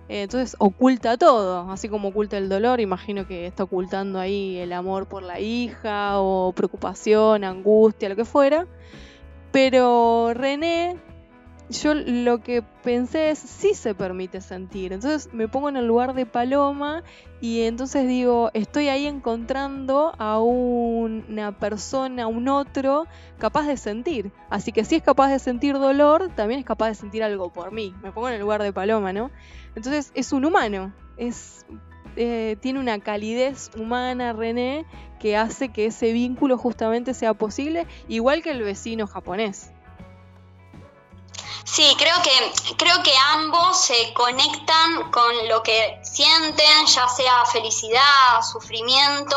Eh, 0.09 0.23
entonces 0.23 0.57
oculta 0.59 1.17
todo, 1.17 1.71
así 1.71 1.89
como 1.89 2.09
oculta 2.09 2.39
el 2.39 2.49
dolor, 2.49 2.81
imagino 2.81 3.27
que 3.27 3.47
está 3.47 3.65
ocultando 3.65 4.21
ahí 4.21 4.57
el 4.59 4.73
amor 4.73 5.07
por 5.07 5.23
la 5.23 5.41
hija 5.41 6.21
o 6.21 6.53
preocupación, 6.53 7.43
angustia, 7.45 8.09
lo 8.09 8.17
que 8.17 8.25
fuera. 8.25 8.67
Pero 9.51 10.33
René 10.35 10.97
yo 11.69 11.95
lo 11.95 12.41
que 12.41 12.63
pensé 12.63 13.31
es, 13.31 13.39
sí 13.39 13.75
se 13.75 13.95
permite 13.95 14.41
sentir. 14.41 14.93
Entonces 14.93 15.33
me 15.33 15.49
pongo 15.49 15.69
en 15.69 15.77
el 15.77 15.87
lugar 15.87 16.15
de 16.15 16.27
Paloma 16.27 17.03
y 17.41 17.63
entonces 17.63 18.07
digo, 18.07 18.51
estoy 18.55 18.89
ahí 18.89 19.07
encontrando 19.07 20.13
a 20.19 20.41
una 20.41 21.59
persona, 21.59 22.27
un 22.27 22.49
otro, 22.49 23.07
capaz 23.39 23.67
de 23.67 23.77
sentir. 23.77 24.33
Así 24.49 24.73
que 24.73 24.85
si 24.85 24.97
es 24.97 25.03
capaz 25.03 25.29
de 25.29 25.39
sentir 25.39 25.75
dolor, 25.79 26.31
también 26.35 26.61
es 26.61 26.67
capaz 26.67 26.89
de 26.89 26.95
sentir 26.95 27.23
algo 27.23 27.53
por 27.53 27.73
mí. 27.73 27.95
Me 28.03 28.13
pongo 28.13 28.29
en 28.29 28.35
el 28.35 28.41
lugar 28.41 28.63
de 28.63 28.73
Paloma, 28.73 29.13
¿no? 29.13 29.31
Entonces 29.75 30.13
es 30.15 30.33
un 30.33 30.45
humano, 30.45 30.95
es, 31.17 31.67
eh, 32.15 32.57
tiene 32.61 32.79
una 32.79 33.01
calidez 33.01 33.71
humana, 33.77 34.33
René, 34.33 34.87
que 35.19 35.37
hace 35.37 35.71
que 35.71 35.87
ese 35.87 36.13
vínculo 36.13 36.57
justamente 36.59 37.13
sea 37.13 37.35
posible, 37.35 37.87
igual 38.09 38.43
que 38.43 38.53
el 38.53 38.63
vecino 38.63 39.07
japonés. 39.07 39.73
Sí, 41.65 41.97
creo 41.99 42.15
que, 42.23 42.75
creo 42.77 43.03
que 43.03 43.13
ambos 43.35 43.81
se 43.81 44.13
conectan 44.15 45.11
con 45.11 45.49
lo 45.49 45.63
que 45.63 45.99
sienten, 46.03 46.87
ya 46.87 47.09
sea 47.09 47.45
felicidad, 47.47 48.41
sufrimiento, 48.53 49.37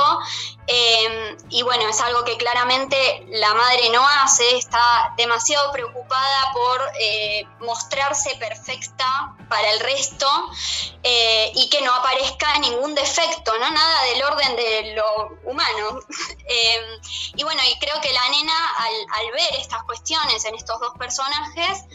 em, 0.68 1.09
y 1.50 1.64
bueno, 1.64 1.88
es 1.90 2.00
algo 2.02 2.24
que 2.24 2.38
claramente 2.38 3.26
la 3.30 3.54
madre 3.54 3.90
no 3.92 4.06
hace, 4.08 4.58
está 4.58 5.14
demasiado 5.18 5.72
preocupada 5.72 6.52
por 6.54 6.82
eh, 7.00 7.46
mostrarse 7.60 8.36
perfecta 8.36 9.36
para 9.50 9.72
el 9.72 9.80
resto 9.80 10.28
eh, 11.04 11.52
y 11.56 11.70
que 11.70 11.82
no 11.82 11.94
aparezca 11.94 12.58
ningún 12.60 12.96
defecto, 12.96 13.58
¿no? 13.60 13.72
Nada 13.72 14.04
del 14.04 14.24
orden 14.24 14.56
de 14.56 14.96
lo 14.96 15.40
humano. 15.50 16.00
Em, 16.52 16.84
y 17.36 17.44
bueno, 17.44 17.62
y 17.64 17.78
creo 17.78 18.02
que 18.02 18.12
la 18.12 18.28
nena 18.30 18.76
al 19.14 19.32
ver 19.32 19.56
estas 19.60 19.84
cuestiones 19.84 20.44
en 20.46 20.56
estos 20.56 20.80
dos 20.80 20.94
personajes, 20.98 21.86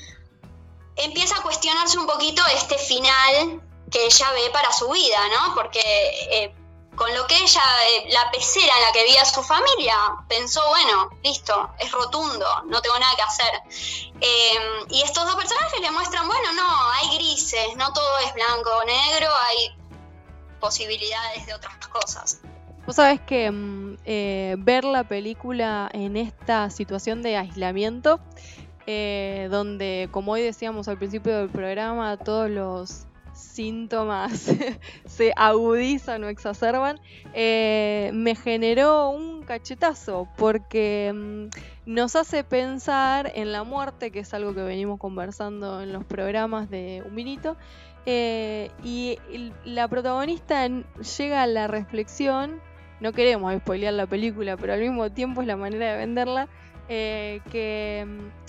empieza 0.96 1.36
a 1.36 1.42
cuestionarse 1.42 1.98
un 1.98 2.06
poquito 2.06 2.42
este 2.54 2.78
final 2.78 3.60
que 3.90 4.06
ella 4.06 4.30
ve 4.32 4.50
para 4.52 4.72
su 4.72 4.88
vida, 4.90 5.18
¿no? 5.28 5.54
Porque 5.54 5.80
eh, 5.80 6.54
con 6.94 7.12
lo 7.14 7.26
que 7.26 7.36
ella, 7.36 7.62
eh, 7.88 8.08
la 8.10 8.30
pecera 8.30 8.72
en 8.76 8.82
la 8.82 8.92
que 8.92 9.04
vivía 9.04 9.24
su 9.24 9.42
familia, 9.42 9.96
pensó, 10.28 10.60
bueno, 10.68 11.10
listo, 11.22 11.70
es 11.78 11.90
rotundo, 11.92 12.46
no 12.66 12.80
tengo 12.80 12.98
nada 12.98 13.14
que 13.16 13.22
hacer. 13.22 13.62
Em, 14.20 14.86
y 14.90 15.02
estos 15.02 15.24
dos 15.24 15.36
personajes 15.36 15.80
le 15.80 15.90
muestran, 15.90 16.26
bueno, 16.26 16.52
no, 16.52 16.90
hay 16.92 17.16
grises, 17.16 17.76
no 17.76 17.92
todo 17.92 18.18
es 18.18 18.34
blanco 18.34 18.70
o 18.70 18.84
negro, 18.84 19.28
hay 19.46 19.76
posibilidades 20.60 21.46
de 21.46 21.54
otras 21.54 21.76
cosas. 21.88 22.40
Vos 22.86 22.96
sabés 22.96 23.20
que 23.22 23.50
mm, 23.50 23.96
eh, 24.04 24.56
ver 24.58 24.84
la 24.84 25.04
película 25.04 25.88
en 25.92 26.16
esta 26.16 26.68
situación 26.70 27.22
de 27.22 27.36
aislamiento 27.36 28.20
eh, 28.86 29.48
donde, 29.50 30.08
como 30.10 30.32
hoy 30.32 30.42
decíamos 30.42 30.88
al 30.88 30.98
principio 30.98 31.38
del 31.38 31.48
programa, 31.48 32.18
todos 32.18 32.50
los 32.50 33.06
síntomas 33.54 34.52
se 35.06 35.32
agudizan 35.36 36.24
o 36.24 36.28
exacerban, 36.28 37.00
eh, 37.34 38.10
me 38.12 38.34
generó 38.34 39.10
un 39.10 39.44
cachetazo 39.44 40.28
porque 40.36 41.12
mm, 41.14 41.46
nos 41.86 42.16
hace 42.16 42.42
pensar 42.42 43.30
en 43.34 43.52
la 43.52 43.62
muerte, 43.62 44.10
que 44.10 44.20
es 44.20 44.34
algo 44.34 44.54
que 44.54 44.62
venimos 44.62 44.98
conversando 44.98 45.82
en 45.82 45.92
los 45.92 46.04
programas 46.04 46.68
de 46.68 47.02
Un 47.06 47.14
Minuto, 47.14 47.56
eh, 48.06 48.70
y 48.82 49.18
la 49.64 49.88
protagonista 49.88 50.68
llega 51.18 51.42
a 51.42 51.46
la 51.46 51.68
reflexión, 51.68 52.60
no 53.00 53.12
queremos 53.12 53.54
spoilear 53.56 53.94
la 53.94 54.06
película, 54.06 54.56
pero 54.56 54.72
al 54.72 54.80
mismo 54.80 55.10
tiempo 55.10 55.42
es 55.42 55.46
la 55.46 55.56
manera 55.56 55.92
de 55.92 55.98
venderla, 55.98 56.48
que 56.88 58.04
mm, 58.06 58.43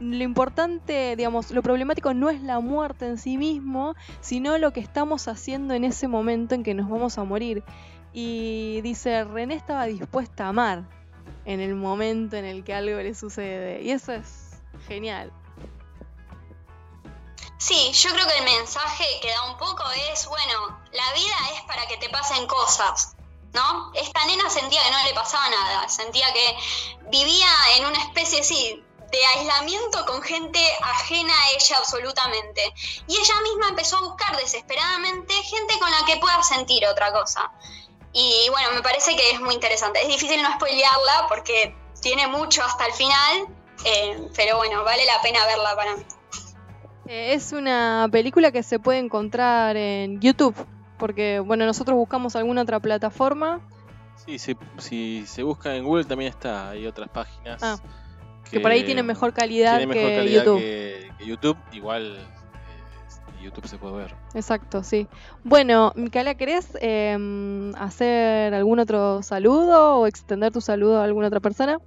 lo 0.00 0.22
importante, 0.22 1.16
digamos, 1.16 1.50
lo 1.50 1.62
problemático 1.62 2.14
no 2.14 2.30
es 2.30 2.40
la 2.42 2.60
muerte 2.60 3.06
en 3.06 3.18
sí 3.18 3.36
mismo, 3.36 3.94
sino 4.20 4.58
lo 4.58 4.72
que 4.72 4.80
estamos 4.80 5.28
haciendo 5.28 5.74
en 5.74 5.84
ese 5.84 6.08
momento 6.08 6.54
en 6.54 6.62
que 6.62 6.74
nos 6.74 6.88
vamos 6.88 7.18
a 7.18 7.24
morir. 7.24 7.64
Y 8.12 8.80
dice, 8.82 9.24
René 9.24 9.54
estaba 9.54 9.84
dispuesta 9.86 10.46
a 10.46 10.48
amar 10.48 10.84
en 11.44 11.60
el 11.60 11.74
momento 11.74 12.36
en 12.36 12.44
el 12.44 12.64
que 12.64 12.74
algo 12.74 12.98
le 12.98 13.14
sucede. 13.14 13.82
Y 13.82 13.90
eso 13.90 14.12
es 14.12 14.60
genial. 14.86 15.32
Sí, 17.58 17.92
yo 17.92 18.10
creo 18.10 18.26
que 18.26 18.38
el 18.38 18.44
mensaje 18.44 19.04
que 19.20 19.30
da 19.30 19.50
un 19.50 19.58
poco 19.58 19.82
es, 20.12 20.26
bueno, 20.28 20.78
la 20.92 21.12
vida 21.12 21.36
es 21.56 21.62
para 21.62 21.86
que 21.86 21.96
te 21.96 22.08
pasen 22.08 22.46
cosas. 22.46 23.16
¿No? 23.52 23.92
Esta 23.94 24.26
nena 24.26 24.48
sentía 24.50 24.82
que 24.82 24.90
no 24.90 25.04
le 25.04 25.14
pasaba 25.14 25.48
nada, 25.48 25.88
sentía 25.88 26.26
que 26.34 26.56
vivía 27.10 27.48
en 27.78 27.86
una 27.86 27.98
especie, 27.98 28.44
sí, 28.44 28.84
de 29.10 29.18
aislamiento 29.38 30.04
con 30.06 30.22
gente 30.22 30.60
ajena 30.82 31.32
a 31.32 31.50
ella 31.56 31.76
absolutamente. 31.78 32.62
Y 33.06 33.12
ella 33.12 33.34
misma 33.42 33.68
empezó 33.70 33.96
a 33.96 34.02
buscar 34.02 34.36
desesperadamente 34.36 35.32
gente 35.34 35.78
con 35.78 35.90
la 35.90 36.04
que 36.06 36.18
pueda 36.18 36.42
sentir 36.42 36.86
otra 36.86 37.12
cosa. 37.12 37.50
Y 38.12 38.48
bueno, 38.50 38.68
me 38.74 38.82
parece 38.82 39.16
que 39.16 39.30
es 39.30 39.40
muy 39.40 39.54
interesante. 39.54 40.02
Es 40.02 40.08
difícil 40.08 40.42
no 40.42 40.52
spoilearla 40.54 41.26
porque 41.28 41.74
tiene 42.00 42.26
mucho 42.26 42.62
hasta 42.62 42.86
el 42.86 42.92
final, 42.92 43.48
eh, 43.84 44.28
pero 44.36 44.56
bueno, 44.56 44.84
vale 44.84 45.04
la 45.06 45.20
pena 45.22 45.44
verla 45.46 45.74
para 45.74 45.96
mí. 45.96 46.04
Eh, 47.06 47.32
es 47.34 47.52
una 47.52 48.08
película 48.10 48.52
que 48.52 48.62
se 48.62 48.78
puede 48.78 48.98
encontrar 48.98 49.76
en 49.76 50.20
YouTube, 50.20 50.54
porque 50.98 51.40
bueno, 51.40 51.64
nosotros 51.64 51.96
buscamos 51.96 52.36
alguna 52.36 52.62
otra 52.62 52.80
plataforma. 52.80 53.60
Sí, 54.26 54.38
si, 54.38 54.56
si 54.78 55.24
se 55.26 55.42
busca 55.42 55.74
en 55.74 55.84
Google 55.84 56.04
también 56.04 56.30
está, 56.30 56.70
hay 56.70 56.86
otras 56.86 57.08
páginas. 57.08 57.62
Ah 57.62 57.78
Que, 58.50 58.60
por 58.60 58.70
ahí 58.70 58.84
tiene 58.84 59.02
mejor 59.02 59.32
calidad, 59.34 59.78
tiene 59.78 59.94
mejor 59.94 60.10
que, 60.10 60.16
calidad 60.16 60.44
YouTube. 60.44 60.58
que- 60.60 61.12
que 61.18 61.26
YouTube. 61.26 61.56
Igual 61.72 62.16
eh, 62.16 63.42
YouTube 63.42 63.68
se 63.68 63.78
puede 63.78 63.94
ver. 63.96 64.14
Exacto, 64.34 64.82
sí. 64.82 65.06
Bueno, 65.44 65.92
Micaela, 65.96 66.34
¿querés 66.34 66.68
em, 66.80 67.74
hacer 67.76 68.54
algún 68.54 68.78
otro 68.80 69.22
saludo 69.22 69.96
o 69.96 70.06
extender 70.06 70.52
tu 70.52 70.60
saludo 70.60 71.00
a 71.00 71.04
alguna 71.04 71.28
otra 71.28 71.40
persona? 71.40 71.78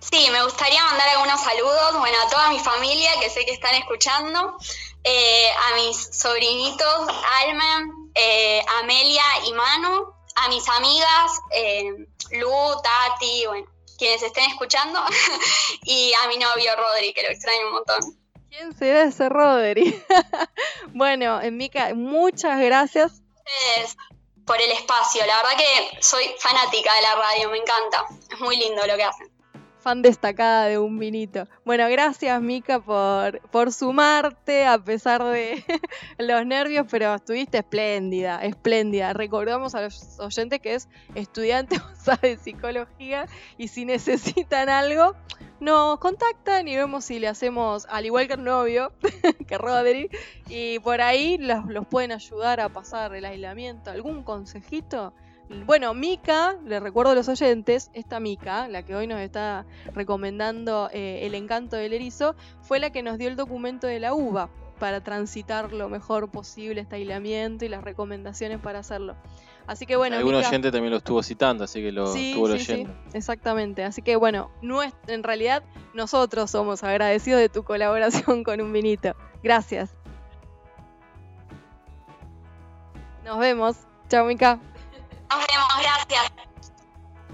Sí, 0.00 0.28
me 0.32 0.42
gustaría 0.42 0.82
mandar 0.84 1.08
algunos 1.08 1.40
saludos, 1.40 1.98
bueno, 1.98 2.16
a 2.26 2.30
toda 2.30 2.48
mi 2.50 2.58
familia 2.58 3.10
que 3.20 3.28
sé 3.28 3.44
que 3.44 3.52
están 3.52 3.74
escuchando, 3.74 4.56
eh, 5.04 5.48
a 5.50 5.74
mis 5.76 5.96
sobrinitos 6.16 7.08
Almen, 7.42 8.10
eh, 8.14 8.62
Amelia 8.82 9.22
y 9.46 9.52
Manu, 9.52 10.06
a 10.36 10.48
mis 10.48 10.66
amigas 10.68 11.40
eh, 11.54 12.06
Lu, 12.32 12.48
Tati, 12.82 13.44
bueno, 13.48 13.66
quienes 13.98 14.22
estén 14.22 14.48
escuchando, 14.50 15.00
y 15.84 16.12
a 16.22 16.28
mi 16.28 16.38
novio 16.38 16.74
Rodri, 16.76 17.12
que 17.12 17.22
lo 17.22 17.28
extraño 17.28 17.66
un 17.66 17.72
montón. 17.72 17.98
¿Quién 18.48 18.74
será 18.74 19.02
ese 19.02 19.28
Rodri? 19.28 20.02
bueno, 20.94 21.42
eh, 21.42 21.50
Mica, 21.50 21.92
muchas 21.94 22.58
gracias. 22.60 23.20
Ustedes 23.36 23.96
por 24.46 24.58
el 24.60 24.70
espacio, 24.72 25.26
la 25.26 25.36
verdad 25.36 25.58
que 25.58 26.02
soy 26.02 26.24
fanática 26.38 26.94
de 26.94 27.02
la 27.02 27.14
radio, 27.16 27.50
me 27.50 27.58
encanta, 27.58 28.06
es 28.30 28.40
muy 28.40 28.56
lindo 28.56 28.86
lo 28.86 28.96
que 28.96 29.04
hacen. 29.04 29.37
Fan 29.88 30.02
destacada 30.02 30.66
de 30.66 30.76
un 30.76 30.98
vinito. 30.98 31.48
Bueno, 31.64 31.88
gracias 31.88 32.42
Mica 32.42 32.78
por, 32.78 33.40
por 33.48 33.72
sumarte 33.72 34.66
a 34.66 34.76
pesar 34.76 35.24
de 35.24 35.64
los 36.18 36.44
nervios, 36.44 36.86
pero 36.90 37.14
estuviste 37.14 37.56
espléndida, 37.56 38.44
espléndida. 38.44 39.14
Recordamos 39.14 39.74
a 39.74 39.80
los 39.80 40.18
oyentes 40.20 40.60
que 40.60 40.74
es 40.74 40.90
estudiante 41.14 41.80
de 42.22 42.36
psicología 42.36 43.24
y 43.56 43.68
si 43.68 43.86
necesitan 43.86 44.68
algo, 44.68 45.14
nos 45.58 45.98
contactan 46.00 46.68
y 46.68 46.76
vemos 46.76 47.06
si 47.06 47.18
le 47.18 47.28
hacemos, 47.28 47.86
al 47.88 48.04
igual 48.04 48.26
que 48.26 48.34
el 48.34 48.44
novio, 48.44 48.92
que 49.48 49.56
Rodri, 49.56 50.10
y 50.50 50.80
por 50.80 51.00
ahí 51.00 51.38
los, 51.38 51.64
los 51.64 51.86
pueden 51.86 52.12
ayudar 52.12 52.60
a 52.60 52.68
pasar 52.68 53.14
el 53.14 53.24
aislamiento. 53.24 53.90
¿Algún 53.90 54.22
consejito? 54.22 55.14
Bueno, 55.66 55.94
Mica, 55.94 56.56
le 56.66 56.78
recuerdo 56.78 57.12
a 57.12 57.14
los 57.14 57.28
oyentes, 57.28 57.90
esta 57.94 58.20
Mica, 58.20 58.68
la 58.68 58.82
que 58.82 58.94
hoy 58.94 59.06
nos 59.06 59.20
está 59.20 59.64
recomendando 59.94 60.90
eh, 60.92 61.20
El 61.26 61.34
encanto 61.34 61.76
del 61.76 61.92
erizo, 61.94 62.34
fue 62.60 62.78
la 62.78 62.90
que 62.90 63.02
nos 63.02 63.16
dio 63.18 63.28
el 63.28 63.36
documento 63.36 63.86
de 63.86 63.98
la 63.98 64.12
uva 64.14 64.50
para 64.78 65.02
transitar 65.02 65.72
lo 65.72 65.88
mejor 65.88 66.30
posible 66.30 66.82
este 66.82 66.96
aislamiento 66.96 67.64
y 67.64 67.68
las 67.68 67.82
recomendaciones 67.82 68.60
para 68.60 68.80
hacerlo. 68.80 69.16
Así 69.66 69.86
que 69.86 69.96
bueno, 69.96 70.16
Algún 70.16 70.34
oyente 70.34 70.70
también 70.70 70.90
lo 70.92 70.98
estuvo 70.98 71.22
citando, 71.22 71.64
así 71.64 71.82
que 71.82 71.92
lo 71.92 72.06
Sí, 72.12 72.30
estuvo 72.30 72.48
sí, 72.52 72.58
sí, 72.60 72.72
leyendo. 72.72 72.94
exactamente. 73.12 73.84
Así 73.84 74.00
que 74.02 74.16
bueno, 74.16 74.50
en 75.08 75.22
realidad 75.22 75.62
nosotros 75.94 76.50
somos 76.50 76.84
agradecidos 76.84 77.40
de 77.40 77.48
tu 77.48 77.64
colaboración 77.64 78.44
con 78.44 78.60
un 78.60 78.72
vinito. 78.72 79.14
Gracias. 79.42 79.90
Nos 83.24 83.38
vemos. 83.38 83.76
Chao, 84.08 84.24
Mica. 84.24 84.58
Nos 85.30 85.38
vemos, 85.46 85.68
gracias. 85.80 86.32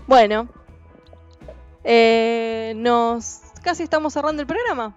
Bueno, 0.07 0.49
eh, 1.85 2.73
nos 2.77 3.41
casi 3.63 3.83
estamos 3.83 4.13
cerrando 4.13 4.43
el 4.43 4.47
programa. 4.49 4.95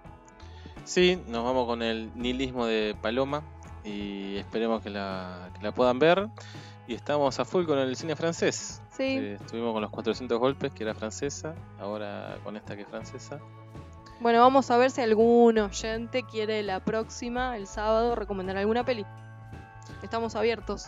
Sí, 0.84 1.22
nos 1.28 1.44
vamos 1.44 1.66
con 1.66 1.82
el 1.82 2.10
nihilismo 2.14 2.66
de 2.66 2.96
Paloma 3.00 3.42
y 3.84 4.36
esperemos 4.36 4.82
que 4.82 4.90
la, 4.90 5.50
que 5.56 5.62
la 5.62 5.72
puedan 5.72 5.98
ver. 5.98 6.28
Y 6.86 6.94
estamos 6.94 7.38
a 7.38 7.44
full 7.44 7.66
con 7.66 7.78
el 7.78 7.94
cine 7.96 8.16
francés. 8.16 8.80
Sí, 8.96 9.18
Eh, 9.18 9.34
estuvimos 9.40 9.74
con 9.74 9.82
los 9.82 9.90
400 9.90 10.38
golpes, 10.38 10.72
que 10.72 10.84
era 10.84 10.94
francesa, 10.94 11.54
ahora 11.78 12.38
con 12.42 12.56
esta 12.56 12.74
que 12.76 12.82
es 12.82 12.88
francesa. 12.88 13.38
bueno, 14.20 14.40
vamos 14.40 14.70
a 14.70 14.76
ver 14.78 14.90
si 14.90 15.02
algún 15.02 15.58
oyente 15.58 16.22
quiere 16.24 16.62
la 16.62 16.80
próxima, 16.80 17.56
el 17.56 17.66
sábado, 17.66 18.14
recomendar 18.14 18.56
alguna 18.56 18.84
peli. 18.84 19.04
Estamos 20.02 20.34
abiertos. 20.34 20.86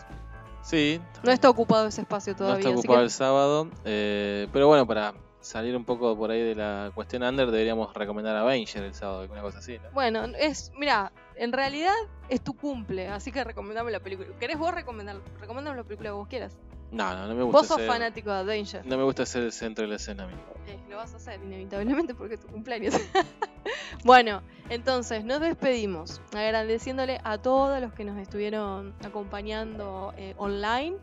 Sí, 0.63 1.01
No 1.23 1.31
está 1.31 1.49
ocupado 1.49 1.87
ese 1.87 2.01
espacio 2.01 2.33
no 2.33 2.37
todavía. 2.37 2.59
está 2.59 2.69
así 2.69 2.77
ocupado 2.79 2.99
que- 2.99 3.03
el 3.05 3.09
sábado, 3.11 3.67
eh, 3.85 4.47
pero 4.53 4.67
bueno, 4.67 4.85
para 4.85 5.13
salir 5.39 5.75
un 5.75 5.85
poco 5.85 6.15
por 6.15 6.29
ahí 6.29 6.41
de 6.41 6.53
la 6.55 6.91
cuestión 6.93 7.23
under, 7.23 7.49
deberíamos 7.49 7.93
recomendar 7.95 8.35
a 8.35 8.41
Avenger 8.41 8.83
el 8.83 8.93
sábado, 8.93 9.21
alguna 9.21 9.41
cosa 9.41 9.57
así, 9.59 9.77
¿no? 9.79 9.89
Bueno, 9.91 10.25
es, 10.37 10.71
mira, 10.77 11.11
en 11.35 11.51
realidad 11.51 11.93
es 12.29 12.41
tu 12.41 12.53
cumple, 12.53 13.07
así 13.07 13.31
que 13.31 13.43
recomendame 13.43 13.89
la 13.91 13.99
película. 13.99 14.29
¿Querés 14.39 14.59
vos 14.59 14.73
recomendar? 14.73 15.17
Recomendame 15.39 15.77
la 15.77 15.83
película 15.83 16.09
que 16.09 16.13
vos 16.15 16.27
quieras. 16.27 16.55
No, 16.91 17.15
no, 17.15 17.27
no 17.27 17.35
me 17.35 17.43
gusta 17.43 17.57
Vos 17.59 17.67
sos 17.67 17.77
ser, 17.77 17.87
fanático 17.87 18.31
de 18.33 18.43
Danger. 18.43 18.85
No 18.85 18.97
me 18.97 19.03
gusta 19.03 19.25
ser 19.25 19.43
el 19.43 19.53
centro 19.53 19.83
de 19.83 19.89
la 19.89 19.95
escena 19.95 20.25
a 20.25 20.27
mí. 20.27 20.33
Eh, 20.67 20.77
lo 20.89 20.97
vas 20.97 21.13
a 21.13 21.17
hacer 21.17 21.41
inevitablemente 21.41 22.13
porque 22.13 22.35
es 22.35 22.41
tu 22.41 22.47
cumpleaños. 22.47 22.95
bueno, 24.03 24.41
entonces 24.69 25.23
nos 25.23 25.39
despedimos 25.39 26.21
agradeciéndole 26.33 27.21
a 27.23 27.37
todos 27.37 27.79
los 27.79 27.93
que 27.93 28.03
nos 28.03 28.17
estuvieron 28.17 28.93
acompañando 29.05 30.13
eh, 30.17 30.35
online, 30.37 30.97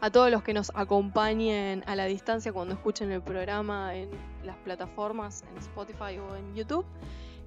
a 0.00 0.10
todos 0.10 0.32
los 0.32 0.42
que 0.42 0.52
nos 0.52 0.72
acompañen 0.74 1.84
a 1.86 1.94
la 1.94 2.06
distancia 2.06 2.52
cuando 2.52 2.74
escuchen 2.74 3.12
el 3.12 3.22
programa 3.22 3.94
en 3.94 4.10
las 4.42 4.56
plataformas, 4.58 5.44
en 5.48 5.58
Spotify 5.58 6.18
o 6.18 6.34
en 6.34 6.56
YouTube, 6.56 6.84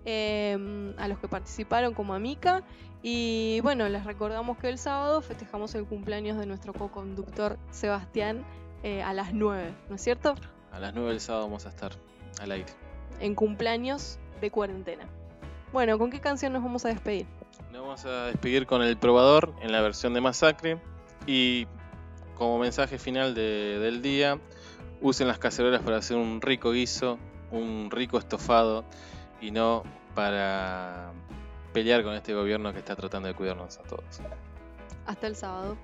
eh, 0.06 0.94
a 0.98 1.07
los 1.07 1.19
que 1.19 1.27
participaron 1.27 1.94
como 1.94 2.14
Amica. 2.14 2.64
Y 3.03 3.60
bueno, 3.61 3.88
les 3.90 4.03
recordamos 4.06 4.57
que 4.57 4.69
el 4.69 4.77
sábado 4.80 5.22
festejamos 5.22 5.76
el 5.76 5.86
cumpleaños 5.86 6.38
de 6.38 6.45
nuestro 6.48 6.73
co-conductor 6.73 7.57
Sebastián 7.69 8.44
eh, 8.84 9.03
a 9.03 9.14
las 9.14 9.34
9, 9.34 9.73
¿no 9.90 9.95
es 9.95 10.02
cierto? 10.02 10.36
A 10.72 10.80
las 10.80 10.94
9 10.94 11.10
del 11.10 11.19
sábado 11.19 11.45
vamos 11.45 11.65
a 11.65 11.69
estar 11.69 11.91
al 12.41 12.52
aire. 12.52 12.72
en 13.19 13.36
cumpleaños 13.36 14.19
de 14.41 14.52
cuarentena. 14.52 15.06
Bueno, 15.72 15.98
¿con 15.99 16.10
qué 16.10 16.19
canción 16.19 16.52
nos 16.53 16.64
vamos 16.64 16.84
a 16.86 16.90
despedir? 16.90 17.26
Nos 17.72 17.82
vamos 17.82 18.06
a 18.06 18.26
despedir 18.27 18.65
con 18.65 18.82
el 18.82 18.98
probador 18.98 19.53
en 19.61 19.72
la 19.72 19.82
versión 19.82 20.14
de 20.14 20.22
Masacre 20.22 20.80
y 21.27 21.68
como 22.36 22.57
mensaje 22.60 22.98
final 22.98 23.34
de- 23.36 23.80
del 23.80 24.02
día, 24.02 24.40
usen 25.02 25.27
las 25.27 25.38
cacerolas 25.40 25.82
para 25.82 25.98
hacer 25.98 26.18
un 26.18 26.41
rico 26.41 26.72
guiso, 26.72 27.18
un 27.52 27.90
rico 27.91 28.18
estofado 28.18 28.84
y 29.46 29.52
no 29.52 29.84
para 30.16 31.14
pelear 31.72 32.04
con 32.04 32.16
este 32.16 32.34
gobierno 32.34 32.74
que 32.74 32.80
está 32.80 32.96
tratando 32.96 33.28
de 33.28 33.36
cuidarnos 33.36 33.78
a 33.78 33.84
todos. 33.84 34.22
Hasta 35.06 35.28
el 35.28 35.36
sábado. 35.36 35.78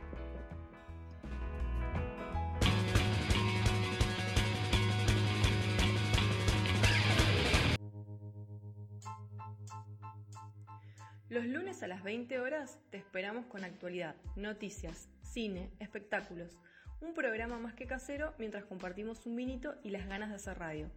Los 11.30 11.46
lunes 11.46 11.82
a 11.84 11.88
las 11.88 12.04
20 12.04 12.40
horas 12.40 12.80
te 12.90 12.98
esperamos 12.98 13.46
con 13.46 13.64
actualidad, 13.64 14.16
noticias, 14.36 15.08
cine, 15.22 15.70
espectáculos. 15.80 16.58
Un 17.00 17.14
programa 17.14 17.58
más 17.60 17.74
que 17.74 17.86
casero 17.86 18.34
mientras 18.38 18.66
compartimos 18.66 19.26
un 19.26 19.36
vinito 19.36 19.76
y 19.84 19.92
las 19.92 20.08
ganas 20.08 20.30
de 20.30 20.36
hacer 20.36 20.58
radio. 20.58 20.90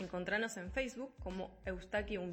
Encontranos 0.00 0.56
en 0.56 0.72
Facebook 0.72 1.14
como 1.22 1.60
Eustaquio 1.66 2.22
Un 2.22 2.32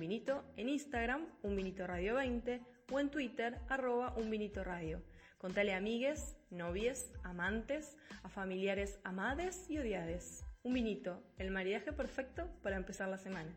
en 0.56 0.70
Instagram 0.70 1.26
Un 1.44 1.58
Vinito 1.58 1.86
Radio 1.86 2.16
20 2.16 2.62
o 2.90 3.00
en 3.02 3.10
Twitter 3.12 3.60
arroba 3.68 4.14
Un 4.16 4.32
Radio. 4.64 5.04
Contale 5.38 5.74
a 5.74 5.78
amigues, 5.78 6.38
novies, 6.50 7.12
amantes, 7.24 7.98
a 8.24 8.30
familiares 8.30 9.00
amades 9.04 9.70
y 9.70 9.80
odiades. 9.80 10.46
Un 10.64 10.76
vinito, 10.76 11.22
el 11.38 11.52
maridaje 11.52 11.92
perfecto 11.92 12.48
para 12.64 12.78
empezar 12.78 13.10
la 13.10 13.18
semana. 13.18 13.54